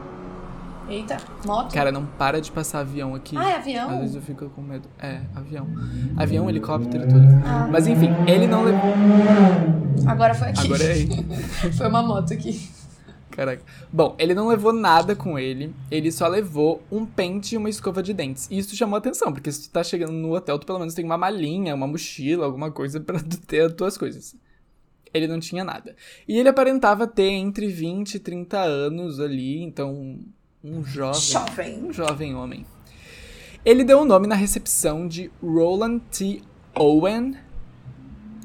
Eita, 0.88 1.19
moto. 1.47 1.73
Cara, 1.73 1.93
não 1.93 2.05
para 2.05 2.41
de 2.41 2.50
passar 2.50 2.81
avião 2.81 3.15
aqui. 3.15 3.37
Ah, 3.37 3.51
é 3.51 3.53
Às 3.53 3.58
avião? 3.60 4.01
vezes 4.01 4.17
eu 4.17 4.22
fico 4.22 4.51
com 4.51 4.60
medo. 4.60 4.89
É, 4.99 5.20
avião. 5.37 5.69
Avião, 6.17 6.51
helicóptero, 6.51 7.06
tudo. 7.06 7.27
Ah. 7.46 7.69
Mas 7.70 7.87
enfim, 7.87 8.10
ele 8.27 8.49
não 8.49 8.65
levou. 8.65 8.93
Agora 10.06 10.34
foi 10.34 10.49
aqui. 10.49 10.67
Agora 10.67 10.82
é 10.82 10.93
aí. 10.93 11.08
Foi 11.79 11.87
uma 11.87 12.03
moto 12.03 12.32
aqui. 12.32 12.69
Caraca. 13.31 13.63
Bom, 13.93 14.17
ele 14.19 14.34
não 14.34 14.49
levou 14.49 14.72
nada 14.72 15.15
com 15.15 15.39
ele. 15.39 15.72
Ele 15.91 16.10
só 16.10 16.27
levou 16.27 16.82
um 16.91 17.06
pente 17.06 17.55
e 17.55 17.58
uma 17.58 17.70
escova 17.70 18.03
de 18.03 18.13
dentes. 18.13 18.49
E 18.51 18.58
isso 18.58 18.75
chamou 18.75 18.99
atenção, 18.99 19.32
porque 19.32 19.53
se 19.53 19.69
tu 19.69 19.72
tá 19.72 19.84
chegando 19.84 20.13
no 20.13 20.34
hotel, 20.34 20.58
tu 20.58 20.67
pelo 20.67 20.81
menos 20.81 20.94
tem 20.94 21.05
uma 21.05 21.17
malinha, 21.17 21.75
uma 21.75 21.87
mochila, 21.87 22.44
alguma 22.44 22.70
coisa 22.72 23.01
pra 23.01 23.20
tu 23.20 23.39
ter 23.46 23.67
as 23.67 23.72
tuas 23.75 23.96
coisas. 23.96 24.34
Ele 25.12 25.26
não 25.26 25.40
tinha 25.40 25.64
nada. 25.64 25.96
E 26.26 26.38
ele 26.38 26.48
aparentava 26.48 27.06
ter 27.06 27.31
entre 27.31 27.67
20 27.67 28.14
e 28.14 28.19
30 28.19 28.58
anos 28.60 29.20
ali, 29.20 29.62
então 29.62 30.19
um 30.62 30.84
jovem. 30.84 31.20
Jovem. 31.20 31.84
Um 31.84 31.93
jovem 31.93 32.34
homem. 32.34 32.67
Ele 33.64 33.84
deu 33.84 34.00
o 34.00 34.05
nome 34.05 34.26
na 34.26 34.34
recepção 34.34 35.06
de 35.06 35.31
Roland 35.43 36.00
T. 36.10 36.43
Owen, 36.74 37.36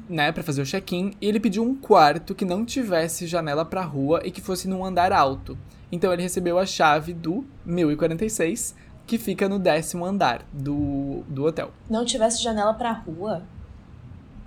né, 0.08 0.32
para 0.32 0.42
fazer 0.42 0.62
o 0.62 0.66
check-in, 0.66 1.14
e 1.20 1.26
ele 1.26 1.40
pediu 1.40 1.62
um 1.62 1.74
quarto 1.74 2.34
que 2.34 2.44
não 2.44 2.64
tivesse 2.64 3.26
janela 3.26 3.64
pra 3.64 3.82
rua 3.82 4.20
e 4.24 4.30
que 4.30 4.40
fosse 4.40 4.68
num 4.68 4.84
andar 4.84 5.12
alto. 5.12 5.56
Então 5.90 6.12
ele 6.12 6.22
recebeu 6.22 6.58
a 6.58 6.66
chave 6.66 7.12
do 7.12 7.46
1046, 7.64 8.74
que 9.06 9.18
fica 9.18 9.48
no 9.48 9.58
décimo 9.58 10.04
andar 10.04 10.44
do, 10.52 11.22
do 11.28 11.44
hotel. 11.44 11.70
Não 11.88 12.04
tivesse 12.04 12.42
janela 12.42 12.74
pra 12.74 12.92
rua? 12.92 13.42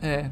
É. 0.02 0.30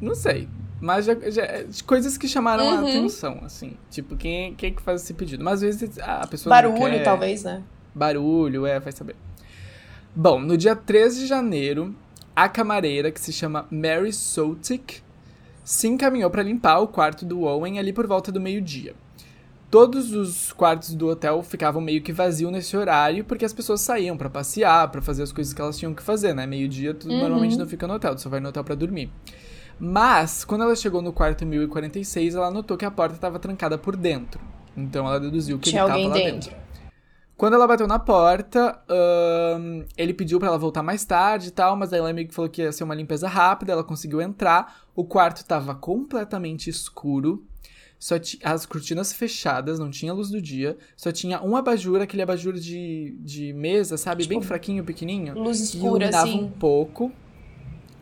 Não 0.00 0.14
sei. 0.14 0.48
Mas 0.80 1.04
já, 1.04 1.14
já- 1.30 1.46
coisas 1.86 2.16
que 2.16 2.26
chamaram 2.26 2.70
a 2.70 2.76
Uhum. 2.80 2.88
atenção, 2.88 3.40
assim. 3.44 3.74
Tipo, 3.90 4.16
quem, 4.16 4.54
quem 4.54 4.70
é 4.70 4.72
que 4.74 4.80
faz 4.82 5.02
esse 5.02 5.12
pedido? 5.12 5.44
Mas 5.44 5.54
às 5.54 5.60
vezes 5.80 5.98
a 5.98 6.26
pessoa 6.26 6.50
Barulho, 6.54 6.78
quer... 6.78 7.02
talvez, 7.04 7.44
né? 7.44 7.62
Barulho, 7.94 8.64
é, 8.66 8.80
vai 8.80 8.92
saber. 8.92 9.14
Bom, 10.14 10.40
no 10.40 10.56
dia 10.56 10.74
13 10.74 11.20
de 11.20 11.26
janeiro, 11.26 11.94
a 12.34 12.48
camareira, 12.48 13.10
que 13.10 13.20
se 13.20 13.32
chama 13.32 13.66
Mary 13.70 14.12
Soltic, 14.12 15.02
se 15.62 15.86
encaminhou 15.86 16.30
para 16.30 16.42
limpar 16.42 16.78
o 16.80 16.88
quarto 16.88 17.24
do 17.26 17.42
Owen 17.42 17.78
ali 17.78 17.92
por 17.92 18.06
volta 18.06 18.32
do 18.32 18.40
meio-dia. 18.40 18.94
Todos 19.70 20.12
os 20.12 20.50
quartos 20.52 20.94
do 20.94 21.06
hotel 21.08 21.42
ficavam 21.44 21.80
meio 21.80 22.02
que 22.02 22.12
vazios 22.12 22.50
nesse 22.50 22.76
horário, 22.76 23.24
porque 23.24 23.44
as 23.44 23.52
pessoas 23.52 23.80
saíam 23.80 24.16
para 24.16 24.28
passear, 24.28 24.88
para 24.90 25.00
fazer 25.00 25.22
as 25.22 25.30
coisas 25.30 25.52
que 25.54 25.60
elas 25.60 25.78
tinham 25.78 25.94
que 25.94 26.02
fazer, 26.02 26.34
né? 26.34 26.44
Meio-dia, 26.44 26.92
tu 26.92 27.08
Uhum. 27.08 27.18
normalmente 27.20 27.56
não 27.56 27.68
fica 27.68 27.86
no 27.86 27.94
hotel, 27.94 28.16
tu 28.16 28.20
só 28.22 28.28
vai 28.28 28.40
no 28.40 28.48
hotel 28.48 28.64
para 28.64 28.74
dormir. 28.74 29.12
Mas, 29.80 30.44
quando 30.44 30.62
ela 30.62 30.76
chegou 30.76 31.00
no 31.00 31.12
quarto 31.12 31.46
1046, 31.46 32.34
ela 32.34 32.50
notou 32.50 32.76
que 32.76 32.84
a 32.84 32.90
porta 32.90 33.14
estava 33.14 33.38
trancada 33.38 33.78
por 33.78 33.96
dentro. 33.96 34.40
Então 34.76 35.06
ela 35.06 35.18
deduziu 35.18 35.58
que 35.58 35.70
Tinha 35.70 35.82
ele 35.82 35.90
estava 35.90 36.08
lá 36.08 36.14
dentro. 36.14 36.50
dentro. 36.50 36.70
Quando 37.36 37.54
ela 37.54 37.66
bateu 37.66 37.86
na 37.86 37.98
porta, 37.98 38.78
ahn, 38.86 39.84
ele 39.96 40.12
pediu 40.12 40.38
pra 40.38 40.48
ela 40.48 40.58
voltar 40.58 40.82
mais 40.82 41.06
tarde 41.06 41.48
e 41.48 41.50
tal, 41.50 41.74
mas 41.74 41.90
aí 41.90 41.98
ela 41.98 42.12
meio 42.12 42.28
que 42.28 42.34
falou 42.34 42.50
que 42.50 42.60
ia 42.60 42.70
ser 42.70 42.84
uma 42.84 42.94
limpeza 42.94 43.26
rápida, 43.26 43.72
ela 43.72 43.82
conseguiu 43.82 44.20
entrar. 44.20 44.82
O 44.94 45.04
quarto 45.04 45.42
tava 45.46 45.74
completamente 45.74 46.68
escuro. 46.68 47.42
Só 47.98 48.16
as 48.44 48.66
cortinas 48.66 49.14
fechadas, 49.14 49.78
não 49.78 49.90
tinha 49.90 50.12
luz 50.12 50.28
do 50.28 50.40
dia. 50.40 50.76
Só 50.94 51.10
tinha 51.10 51.40
um 51.42 51.56
abajur, 51.56 52.02
aquele 52.02 52.22
abajur 52.22 52.52
de, 52.54 53.16
de 53.20 53.54
mesa, 53.54 53.96
sabe? 53.96 54.26
Bem 54.26 54.42
fraquinho, 54.42 54.84
pequenininho. 54.84 55.34
Luz 55.38 55.60
escura, 55.60 56.04
iluminava 56.04 56.28
assim. 56.28 56.44
um 56.44 56.50
pouco. 56.50 57.10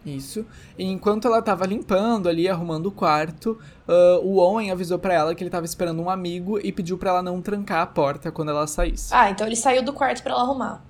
Isso. 0.06 0.46
E 0.78 0.84
enquanto 0.84 1.26
ela 1.26 1.42
tava 1.42 1.66
limpando 1.66 2.28
ali, 2.28 2.48
arrumando 2.48 2.86
o 2.86 2.92
quarto, 2.92 3.58
ah, 3.86 4.18
o 4.22 4.36
Owen 4.38 4.70
avisou 4.70 4.98
pra 4.98 5.12
ela 5.14 5.34
que 5.34 5.42
ele 5.42 5.50
tava 5.50 5.66
esperando 5.66 6.00
um 6.00 6.08
amigo 6.08 6.58
e 6.64 6.72
pediu 6.72 6.96
pra 6.96 7.10
ela 7.10 7.22
não 7.22 7.42
trancar 7.42 7.82
a 7.82 7.86
porta 7.86 8.30
quando 8.32 8.50
ela 8.50 8.66
saísse. 8.66 9.12
Ah, 9.14 9.30
então 9.30 9.46
ele 9.46 9.56
saiu 9.56 9.82
do 9.82 9.92
quarto 9.92 10.22
pra 10.22 10.32
ela 10.32 10.42
arrumar. 10.42 10.82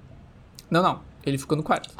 Não, 0.70 0.82
não. 0.82 1.00
Ele 1.24 1.36
ficou 1.38 1.56
no 1.56 1.62
quarto, 1.62 1.90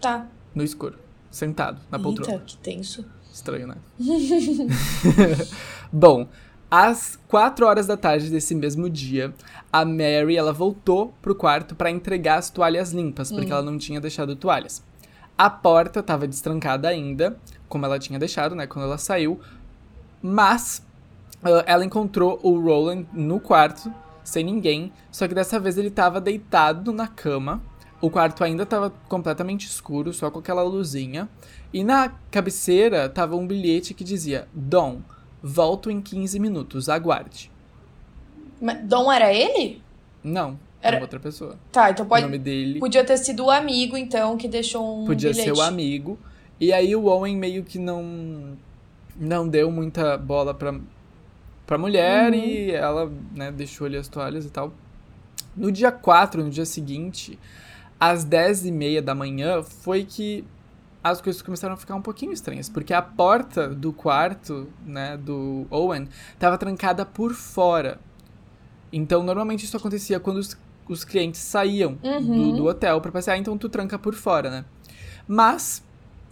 Tá. 0.00 0.26
no 0.54 0.62
escuro, 0.62 0.98
sentado 1.30 1.80
na 1.90 1.98
poltrona. 1.98 2.32
Eita, 2.34 2.44
que 2.44 2.56
tenso. 2.58 3.04
Estranho, 3.32 3.66
né? 3.66 3.76
Bom, 5.92 6.28
às 6.70 7.18
4 7.28 7.66
horas 7.66 7.86
da 7.86 7.96
tarde 7.96 8.30
desse 8.30 8.54
mesmo 8.54 8.88
dia, 8.90 9.32
a 9.72 9.84
Mary 9.84 10.36
ela 10.36 10.52
voltou 10.52 11.14
pro 11.22 11.34
quarto 11.34 11.74
pra 11.74 11.90
entregar 11.90 12.38
as 12.38 12.50
toalhas 12.50 12.92
limpas, 12.92 13.30
porque 13.32 13.50
ela 13.50 13.62
não 13.62 13.78
tinha 13.78 14.00
deixado 14.00 14.36
toalhas. 14.36 14.82
A 15.36 15.50
porta 15.50 16.00
estava 16.00 16.26
destrancada 16.26 16.88
ainda, 16.88 17.38
como 17.68 17.84
ela 17.84 17.98
tinha 17.98 18.18
deixado, 18.18 18.54
né, 18.54 18.66
quando 18.66 18.86
ela 18.86 18.98
saiu, 18.98 19.40
mas 20.22 20.82
ah, 21.42 21.62
ela 21.66 21.84
encontrou 21.84 22.40
o 22.42 22.58
Roland 22.58 23.06
no 23.12 23.38
quarto, 23.38 23.92
sem 24.24 24.44
ninguém, 24.44 24.92
só 25.10 25.28
que 25.28 25.34
dessa 25.34 25.60
vez 25.60 25.76
ele 25.78 25.88
estava 25.88 26.20
deitado 26.20 26.92
na 26.92 27.06
cama. 27.06 27.62
O 28.00 28.10
quarto 28.10 28.44
ainda 28.44 28.64
estava 28.64 28.90
completamente 29.08 29.66
escuro, 29.66 30.12
só 30.12 30.30
com 30.30 30.38
aquela 30.38 30.62
luzinha. 30.62 31.28
E 31.72 31.82
na 31.82 32.10
cabeceira 32.30 33.08
tava 33.08 33.36
um 33.36 33.46
bilhete 33.46 33.94
que 33.94 34.04
dizia: 34.04 34.48
Dom, 34.52 35.00
volto 35.42 35.90
em 35.90 36.00
15 36.00 36.38
minutos, 36.38 36.88
aguarde. 36.88 37.50
Mas 38.60 38.84
Dom 38.84 39.10
era 39.10 39.32
ele? 39.32 39.82
Não, 40.22 40.58
era 40.86 40.96
Era- 40.96 41.04
outra 41.04 41.20
pessoa. 41.20 41.58
Tá, 41.72 41.90
então 41.90 42.04
O 42.06 42.08
pode, 42.08 42.22
nome 42.22 42.38
dele 42.38 42.78
podia 42.78 43.04
ter 43.04 43.16
sido 43.18 43.44
o 43.46 43.50
amigo, 43.50 43.96
então, 43.96 44.36
que 44.36 44.48
deixou 44.48 45.02
um 45.02 45.06
podia 45.06 45.30
bilhete. 45.30 45.48
ser 45.54 45.56
o 45.56 45.62
amigo. 45.62 46.18
E 46.60 46.72
aí 46.72 46.94
o 46.96 47.04
Owen 47.06 47.36
meio 47.36 47.62
que 47.64 47.78
não 47.78 48.56
não 49.18 49.48
deu 49.48 49.70
muita 49.70 50.16
bola 50.18 50.52
pra, 50.54 50.74
pra 51.66 51.78
mulher 51.78 52.32
Uhum. 52.32 52.38
e 52.38 52.70
ela, 52.70 53.10
né, 53.34 53.50
deixou 53.50 53.86
ali 53.86 53.96
as 53.96 54.08
toalhas 54.08 54.44
e 54.44 54.50
tal. 54.50 54.72
No 55.56 55.72
dia 55.72 55.90
4, 55.90 56.44
no 56.44 56.50
dia 56.50 56.66
seguinte, 56.66 57.38
às 57.98 58.24
10 58.24 58.66
e 58.66 58.70
meia 58.72 59.00
da 59.00 59.14
manhã, 59.14 59.62
foi 59.62 60.04
que 60.04 60.44
as 61.02 61.20
coisas 61.20 61.40
começaram 61.40 61.72
a 61.74 61.76
ficar 61.78 61.94
um 61.94 62.02
pouquinho 62.02 62.32
estranhas, 62.32 62.68
porque 62.68 62.92
a 62.92 63.00
porta 63.00 63.68
do 63.68 63.90
quarto, 63.92 64.68
né, 64.84 65.16
do 65.16 65.66
Owen, 65.70 66.08
tava 66.38 66.58
trancada 66.58 67.06
por 67.06 67.32
fora. 67.32 67.98
Então, 68.92 69.22
normalmente 69.22 69.64
isso 69.64 69.76
acontecia 69.76 70.20
quando 70.20 70.36
os, 70.38 70.56
os 70.92 71.04
clientes 71.04 71.40
saíam 71.40 71.94
do, 72.02 72.08
Uhum. 72.08 72.56
do 72.56 72.66
hotel 72.66 73.00
pra 73.00 73.10
passear, 73.12 73.36
então 73.38 73.56
tu 73.58 73.68
tranca 73.68 73.98
por 73.98 74.14
fora, 74.14 74.50
né? 74.50 74.64
Mas, 75.28 75.82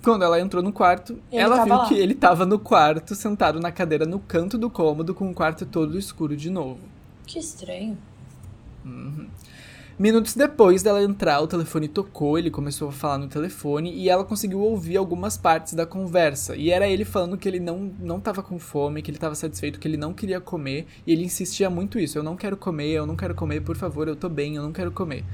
quando 0.02 0.23
ela 0.25 0.40
entrou 0.40 0.62
no 0.62 0.73
quarto, 0.73 1.18
Ele 1.32 1.42
ela 1.42 1.64
viu 1.64 1.75
lá. 1.75 1.88
que 1.88 1.94
ele 1.94 2.14
tava 2.14 2.44
no 2.46 2.58
quarto, 2.58 3.14
sentado 3.14 3.58
na 3.61 3.73
cadeira 3.73 4.04
no 4.06 4.18
canto 4.20 4.56
do 4.56 4.70
cômodo, 4.70 5.14
com 5.14 5.30
o 5.30 5.34
quarto 5.34 5.64
todo 5.66 5.99
escuro 5.99 6.37
de 6.37 6.50
novo. 6.50 6.80
Que 7.26 7.38
estranho. 7.38 7.96
Minutos 9.96 10.34
depois 10.34 10.82
dela 10.82 11.00
entrar, 11.04 11.40
o 11.40 11.46
telefone 11.46 11.86
tocou, 11.86 12.36
ele 12.36 12.50
começou 12.50 12.88
a 12.88 12.92
falar 12.92 13.16
no 13.16 13.28
telefone 13.28 13.94
e 13.94 14.08
ela 14.08 14.24
conseguiu 14.24 14.60
ouvir 14.60 14.96
algumas 14.96 15.36
partes 15.36 15.72
da 15.72 15.86
conversa. 15.86 16.56
E 16.56 16.70
era 16.70 16.88
ele 16.88 17.04
falando 17.04 17.38
que 17.38 17.48
ele 17.48 17.60
não, 17.60 17.92
não 18.00 18.18
tava 18.18 18.42
com 18.42 18.58
fome, 18.58 19.02
que 19.02 19.10
ele 19.10 19.18
tava 19.18 19.36
satisfeito, 19.36 19.78
que 19.78 19.86
ele 19.86 19.96
não 19.96 20.12
queria 20.12 20.40
comer. 20.40 20.88
E 21.06 21.12
ele 21.12 21.24
insistia 21.24 21.70
muito 21.70 21.96
isso: 21.96 22.18
eu 22.18 22.24
não 22.24 22.34
quero 22.34 22.56
comer, 22.56 22.90
eu 22.90 23.06
não 23.06 23.14
quero 23.14 23.36
comer, 23.36 23.60
por 23.60 23.76
favor, 23.76 24.08
eu 24.08 24.16
tô 24.16 24.28
bem, 24.28 24.56
eu 24.56 24.62
não 24.64 24.72
quero 24.72 24.90
comer. 24.90 25.24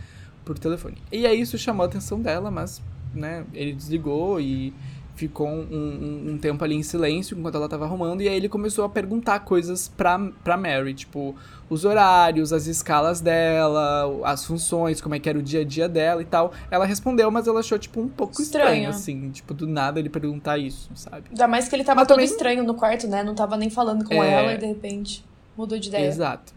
Por 0.44 0.58
telefone. 0.58 0.98
E 1.10 1.26
aí 1.26 1.40
isso 1.40 1.56
chamou 1.56 1.84
a 1.84 1.86
atenção 1.86 2.20
dela, 2.20 2.50
mas, 2.50 2.82
né, 3.14 3.46
ele 3.54 3.72
desligou 3.72 4.38
e 4.40 4.74
ficou 5.20 5.46
um, 5.48 5.60
um- 5.70 6.30
um 6.32 6.38
tempo 6.38 6.62
ali 6.64 6.74
em 6.74 6.82
silêncio 6.82 7.38
enquanto 7.38 7.54
ela 7.56 7.68
tava 7.68 7.84
arrumando. 7.84 8.20
E 8.22 8.28
aí 8.28 8.34
ele 8.36 8.48
começou 8.48 8.84
a 8.84 8.88
perguntar 8.88 9.40
coisas 9.40 9.88
pra, 9.88 10.18
pra 10.42 10.56
Mary, 10.56 10.94
tipo, 10.94 11.34
os 11.68 11.84
horários, 11.84 12.52
as 12.52 12.66
escalas 12.66 13.20
dela, 13.20 14.08
as 14.24 14.44
funções, 14.44 15.00
como 15.00 15.14
é 15.14 15.18
que 15.18 15.28
era 15.28 15.38
o 15.38 15.42
dia 15.42 15.60
a 15.60 15.64
dia 15.64 15.88
dela 15.88 16.22
e 16.22 16.24
tal. 16.24 16.52
Ela 16.70 16.84
respondeu, 16.86 17.30
mas 17.30 17.46
ela 17.46 17.60
achou, 17.60 17.78
tipo, 17.78 18.00
um 18.00 18.08
pouco 18.08 18.40
estranho, 18.40 18.88
Estranho. 18.88 18.88
assim. 18.90 19.30
Tipo, 19.30 19.52
do 19.54 19.66
nada 19.66 20.00
ele 20.00 20.08
perguntar 20.08 20.58
isso, 20.58 20.90
sabe? 20.94 21.24
Ainda 21.30 21.46
mais 21.46 21.68
que 21.68 21.76
ele 21.76 21.84
tava 21.84 22.00
Mas 22.00 22.08
todo 22.08 22.16
também- 22.16 22.30
estranho 22.30 22.64
no 22.64 22.74
quarto, 22.74 23.06
né? 23.06 23.22
Não 23.22 23.34
tava 23.34 23.56
nem 23.56 23.68
falando 23.70 24.04
com 24.04 24.14
É. 24.22 24.32
ela 24.32 24.54
e 24.54 24.58
de 24.58 24.66
repente 24.66 25.24
mudou 25.56 25.78
de 25.78 25.88
ideia. 25.88 26.06
Exato. 26.06 26.52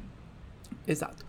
Exato. 0.87 1.25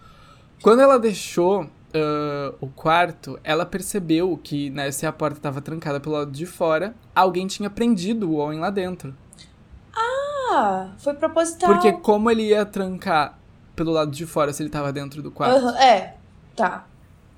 Quando 0.63 0.81
ela 0.81 0.99
deixou 0.99 1.69
ah, 1.95 2.55
o 2.61 2.67
quarto, 2.69 3.39
ela 3.45 3.65
percebeu 3.65 4.37
que, 4.43 4.71
né, 4.71 4.91
se 4.91 5.07
a 5.07 5.13
porta 5.13 5.39
estava 5.39 5.61
trancada 5.61 6.01
pelo 6.01 6.17
lado 6.17 6.31
de 6.31 6.47
fora, 6.47 6.95
alguém 7.15 7.47
tinha 7.47 7.71
prendido 7.71 8.31
o 8.31 8.37
Owen 8.37 8.61
lá 8.61 8.71
dentro. 8.71 9.15
Ah, 9.97 10.93
foi 10.99 11.15
proposital. 11.15 11.73
Porque 11.73 11.93
como 11.93 12.31
ele 12.31 12.43
ia 12.49 12.65
trancar 12.65 13.39
pelo 13.75 13.91
lado 13.93 14.11
de 14.11 14.25
fora 14.27 14.53
se 14.53 14.63
ele 14.63 14.71
tava 14.71 14.93
dentro 14.93 15.23
do 15.23 15.31
quarto? 15.31 15.57
Aham, 15.57 15.77
É, 15.79 16.15
tá. 16.55 16.87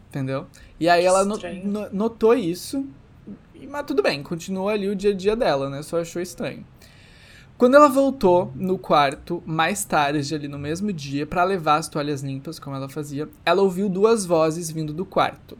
Entendeu? 0.08 0.46
E 0.80 0.88
aí 0.88 1.04
ela 1.04 1.24
no- 1.24 1.36
no- 1.64 1.88
notou 1.92 2.34
isso, 2.34 2.86
mas 3.68 3.84
tudo 3.86 4.02
bem, 4.02 4.22
continuou 4.22 4.68
ali 4.68 4.88
o 4.88 4.96
dia 4.96 5.10
a 5.10 5.14
dia 5.14 5.36
dela, 5.36 5.68
né? 5.68 5.82
Só 5.82 6.00
achou 6.00 6.22
estranho. 6.22 6.64
Quando 7.58 7.74
ela 7.74 7.88
voltou 7.88 8.52
no 8.54 8.76
quarto, 8.76 9.42
mais 9.46 9.82
tarde, 9.82 10.34
ali 10.34 10.46
no 10.46 10.58
mesmo 10.58 10.92
dia, 10.92 11.26
pra 11.26 11.42
levar 11.42 11.76
as 11.76 11.88
toalhas 11.88 12.22
limpas, 12.22 12.58
como 12.58 12.76
ela 12.76 12.86
fazia, 12.88 13.28
ela 13.46 13.62
ouviu 13.62 13.88
duas 13.88 14.26
vozes 14.26 14.70
vindo 14.70 14.92
do 14.92 15.06
quarto. 15.06 15.56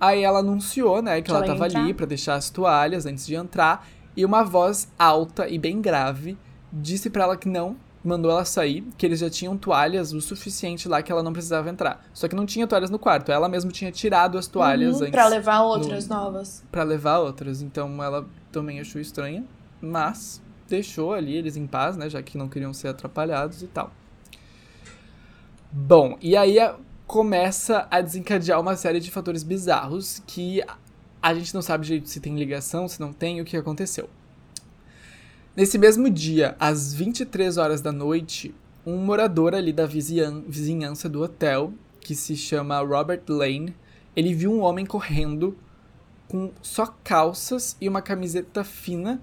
Aí 0.00 0.22
ela 0.22 0.38
anunciou, 0.38 1.02
né, 1.02 1.20
que 1.20 1.30
ela 1.30 1.40
ela 1.40 1.46
ia 1.46 1.52
tava 1.52 1.64
ali 1.64 1.92
pra 1.92 2.06
deixar 2.06 2.36
as 2.36 2.48
toalhas 2.48 3.04
antes 3.04 3.26
de 3.26 3.34
entrar, 3.34 3.86
e 4.16 4.24
uma 4.24 4.42
voz 4.42 4.88
alta 4.98 5.46
e 5.46 5.58
bem 5.58 5.80
grave 5.82 6.38
disse 6.72 7.10
pra 7.10 7.24
ela 7.24 7.36
que 7.36 7.48
não, 7.48 7.76
mandou 8.02 8.30
ela 8.30 8.44
sair, 8.46 8.82
que 8.96 9.04
eles 9.04 9.18
já 9.18 9.28
tinham 9.28 9.58
toalhas 9.58 10.14
o 10.14 10.20
suficiente 10.22 10.88
lá 10.88 11.02
que 11.02 11.12
ela 11.12 11.22
não 11.22 11.34
precisava 11.34 11.68
entrar. 11.68 12.02
Só 12.14 12.28
que 12.28 12.34
não 12.36 12.46
tinha 12.46 12.66
toalhas 12.66 12.88
no 12.88 12.98
quarto, 12.98 13.30
ela 13.30 13.46
mesma 13.48 13.70
tinha 13.70 13.92
tirado 13.92 14.38
as 14.38 14.46
toalhas 14.46 14.96
Uhum, 14.96 15.02
antes 15.02 15.10
pra 15.10 15.26
levar 15.28 15.60
outras 15.60 16.08
novas. 16.08 16.64
pra 16.72 16.82
levar 16.82 17.18
outras, 17.18 17.60
então 17.60 18.02
ela 18.02 18.24
também 18.50 18.80
achou 18.80 19.00
estranha, 19.02 19.44
mas 19.82 20.40
deixou 20.68 21.12
ali 21.12 21.34
eles 21.34 21.56
em 21.56 21.66
paz, 21.66 21.96
né, 21.96 22.08
já 22.08 22.22
que 22.22 22.36
não 22.38 22.48
queriam 22.48 22.72
ser 22.74 22.88
atrapalhados 22.88 23.62
e 23.62 23.66
tal. 23.66 23.92
Bom, 25.72 26.16
e 26.20 26.36
aí 26.36 26.56
começa 27.06 27.86
a 27.90 28.00
desencadear 28.00 28.60
uma 28.60 28.76
série 28.76 28.98
de 29.00 29.10
fatores 29.10 29.42
bizarros 29.42 30.22
que 30.26 30.62
a- 31.22 31.34
gente 31.34 31.54
não 31.54 31.62
sabe 31.62 31.84
direito 31.84 32.08
se 32.08 32.20
tem 32.20 32.36
ligação, 32.36 32.88
se 32.88 33.00
não 33.00 33.12
tem, 33.12 33.40
o 33.40 33.44
que 33.44 33.56
aconteceu. 33.56 34.08
Nesse 35.54 35.78
mesmo 35.78 36.10
dia, 36.10 36.56
às 36.58 36.92
23 36.92 37.56
horas 37.56 37.80
da 37.80 37.92
noite, 37.92 38.54
um 38.84 38.96
morador 38.98 39.54
ali 39.54 39.72
da 39.72 39.86
vizinhan- 39.86 40.42
vizinhança 40.46 41.08
do 41.08 41.22
hotel, 41.22 41.72
que 42.00 42.14
se 42.14 42.36
chama 42.36 42.78
Robert 42.80 43.22
Lane, 43.28 43.74
ele 44.14 44.34
viu 44.34 44.52
um 44.52 44.60
homem 44.60 44.86
correndo 44.86 45.56
com 46.28 46.52
só 46.62 46.86
calças 47.02 47.76
e 47.80 47.88
uma 47.88 48.02
camiseta 48.02 48.62
fina 48.64 49.20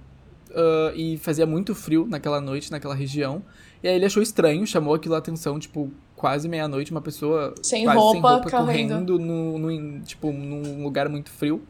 ah, 0.55 0.91
e 0.95 1.17
fazia 1.17 1.45
muito 1.45 1.73
frio 1.75 2.05
naquela 2.09 2.39
noite, 2.41 2.71
naquela 2.71 2.95
região. 2.95 3.41
E 3.81 3.87
aí 3.87 3.95
ele 3.95 4.05
achou 4.05 4.21
estranho, 4.23 4.65
chamou 4.65 4.93
aquilo 4.93 5.15
a 5.15 5.17
atenção, 5.17 5.59
tipo, 5.59 5.91
quase 6.15 6.47
meia-noite, 6.47 6.91
uma 6.91 7.01
pessoa 7.01 7.53
Sem 7.61 7.83
quase 7.83 7.99
sem 7.99 8.09
roupa, 8.21 8.29
roupa 8.29 8.49
correndo. 8.51 9.17
no, 9.19 9.57
no- 9.59 9.99
tipo, 10.01 10.31
num 10.31 10.83
lugar 10.83 11.09
muito 11.09 11.29
frio. 11.29 11.61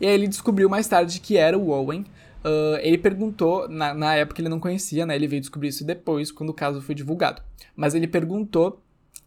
E 0.00 0.06
aí 0.06 0.12
ele 0.12 0.26
descobriu 0.26 0.68
mais 0.68 0.88
tarde 0.88 1.20
que 1.20 1.36
era 1.36 1.56
o 1.56 1.70
Owen. 1.70 2.04
Ah, 2.44 2.78
ele 2.82 2.98
perguntou, 2.98 3.68
na, 3.68 3.94
na 3.94 4.14
época 4.16 4.40
ele 4.40 4.48
não 4.48 4.58
conhecia, 4.58 5.06
né? 5.06 5.14
Ele 5.14 5.28
veio 5.28 5.40
descobrir 5.40 5.68
isso 5.68 5.84
depois, 5.84 6.32
quando 6.32 6.50
o 6.50 6.54
caso 6.54 6.80
foi 6.80 6.94
divulgado. 6.94 7.40
Mas 7.76 7.94
ele 7.94 8.08
perguntou 8.08 8.80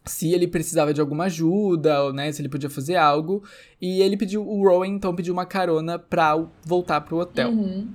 se 0.04 0.32
ele 0.32 0.46
precisava 0.46 0.92
de 0.94 1.00
alguma 1.00 1.24
ajuda, 1.24 2.02
ou, 2.04 2.12
né, 2.12 2.30
se 2.30 2.40
ele 2.40 2.48
podia 2.48 2.68
fazer 2.70 2.96
algo. 2.96 3.42
E 3.80 4.02
ele 4.02 4.16
pediu, 4.16 4.46
o 4.46 4.62
Rowan 4.62 4.86
então 4.88 5.14
pediu 5.16 5.32
uma 5.32 5.46
carona 5.46 5.98
pra 5.98 6.36
voltar 6.64 7.00
pro 7.00 7.16
hotel. 7.18 7.48
Uhum. 7.50 7.88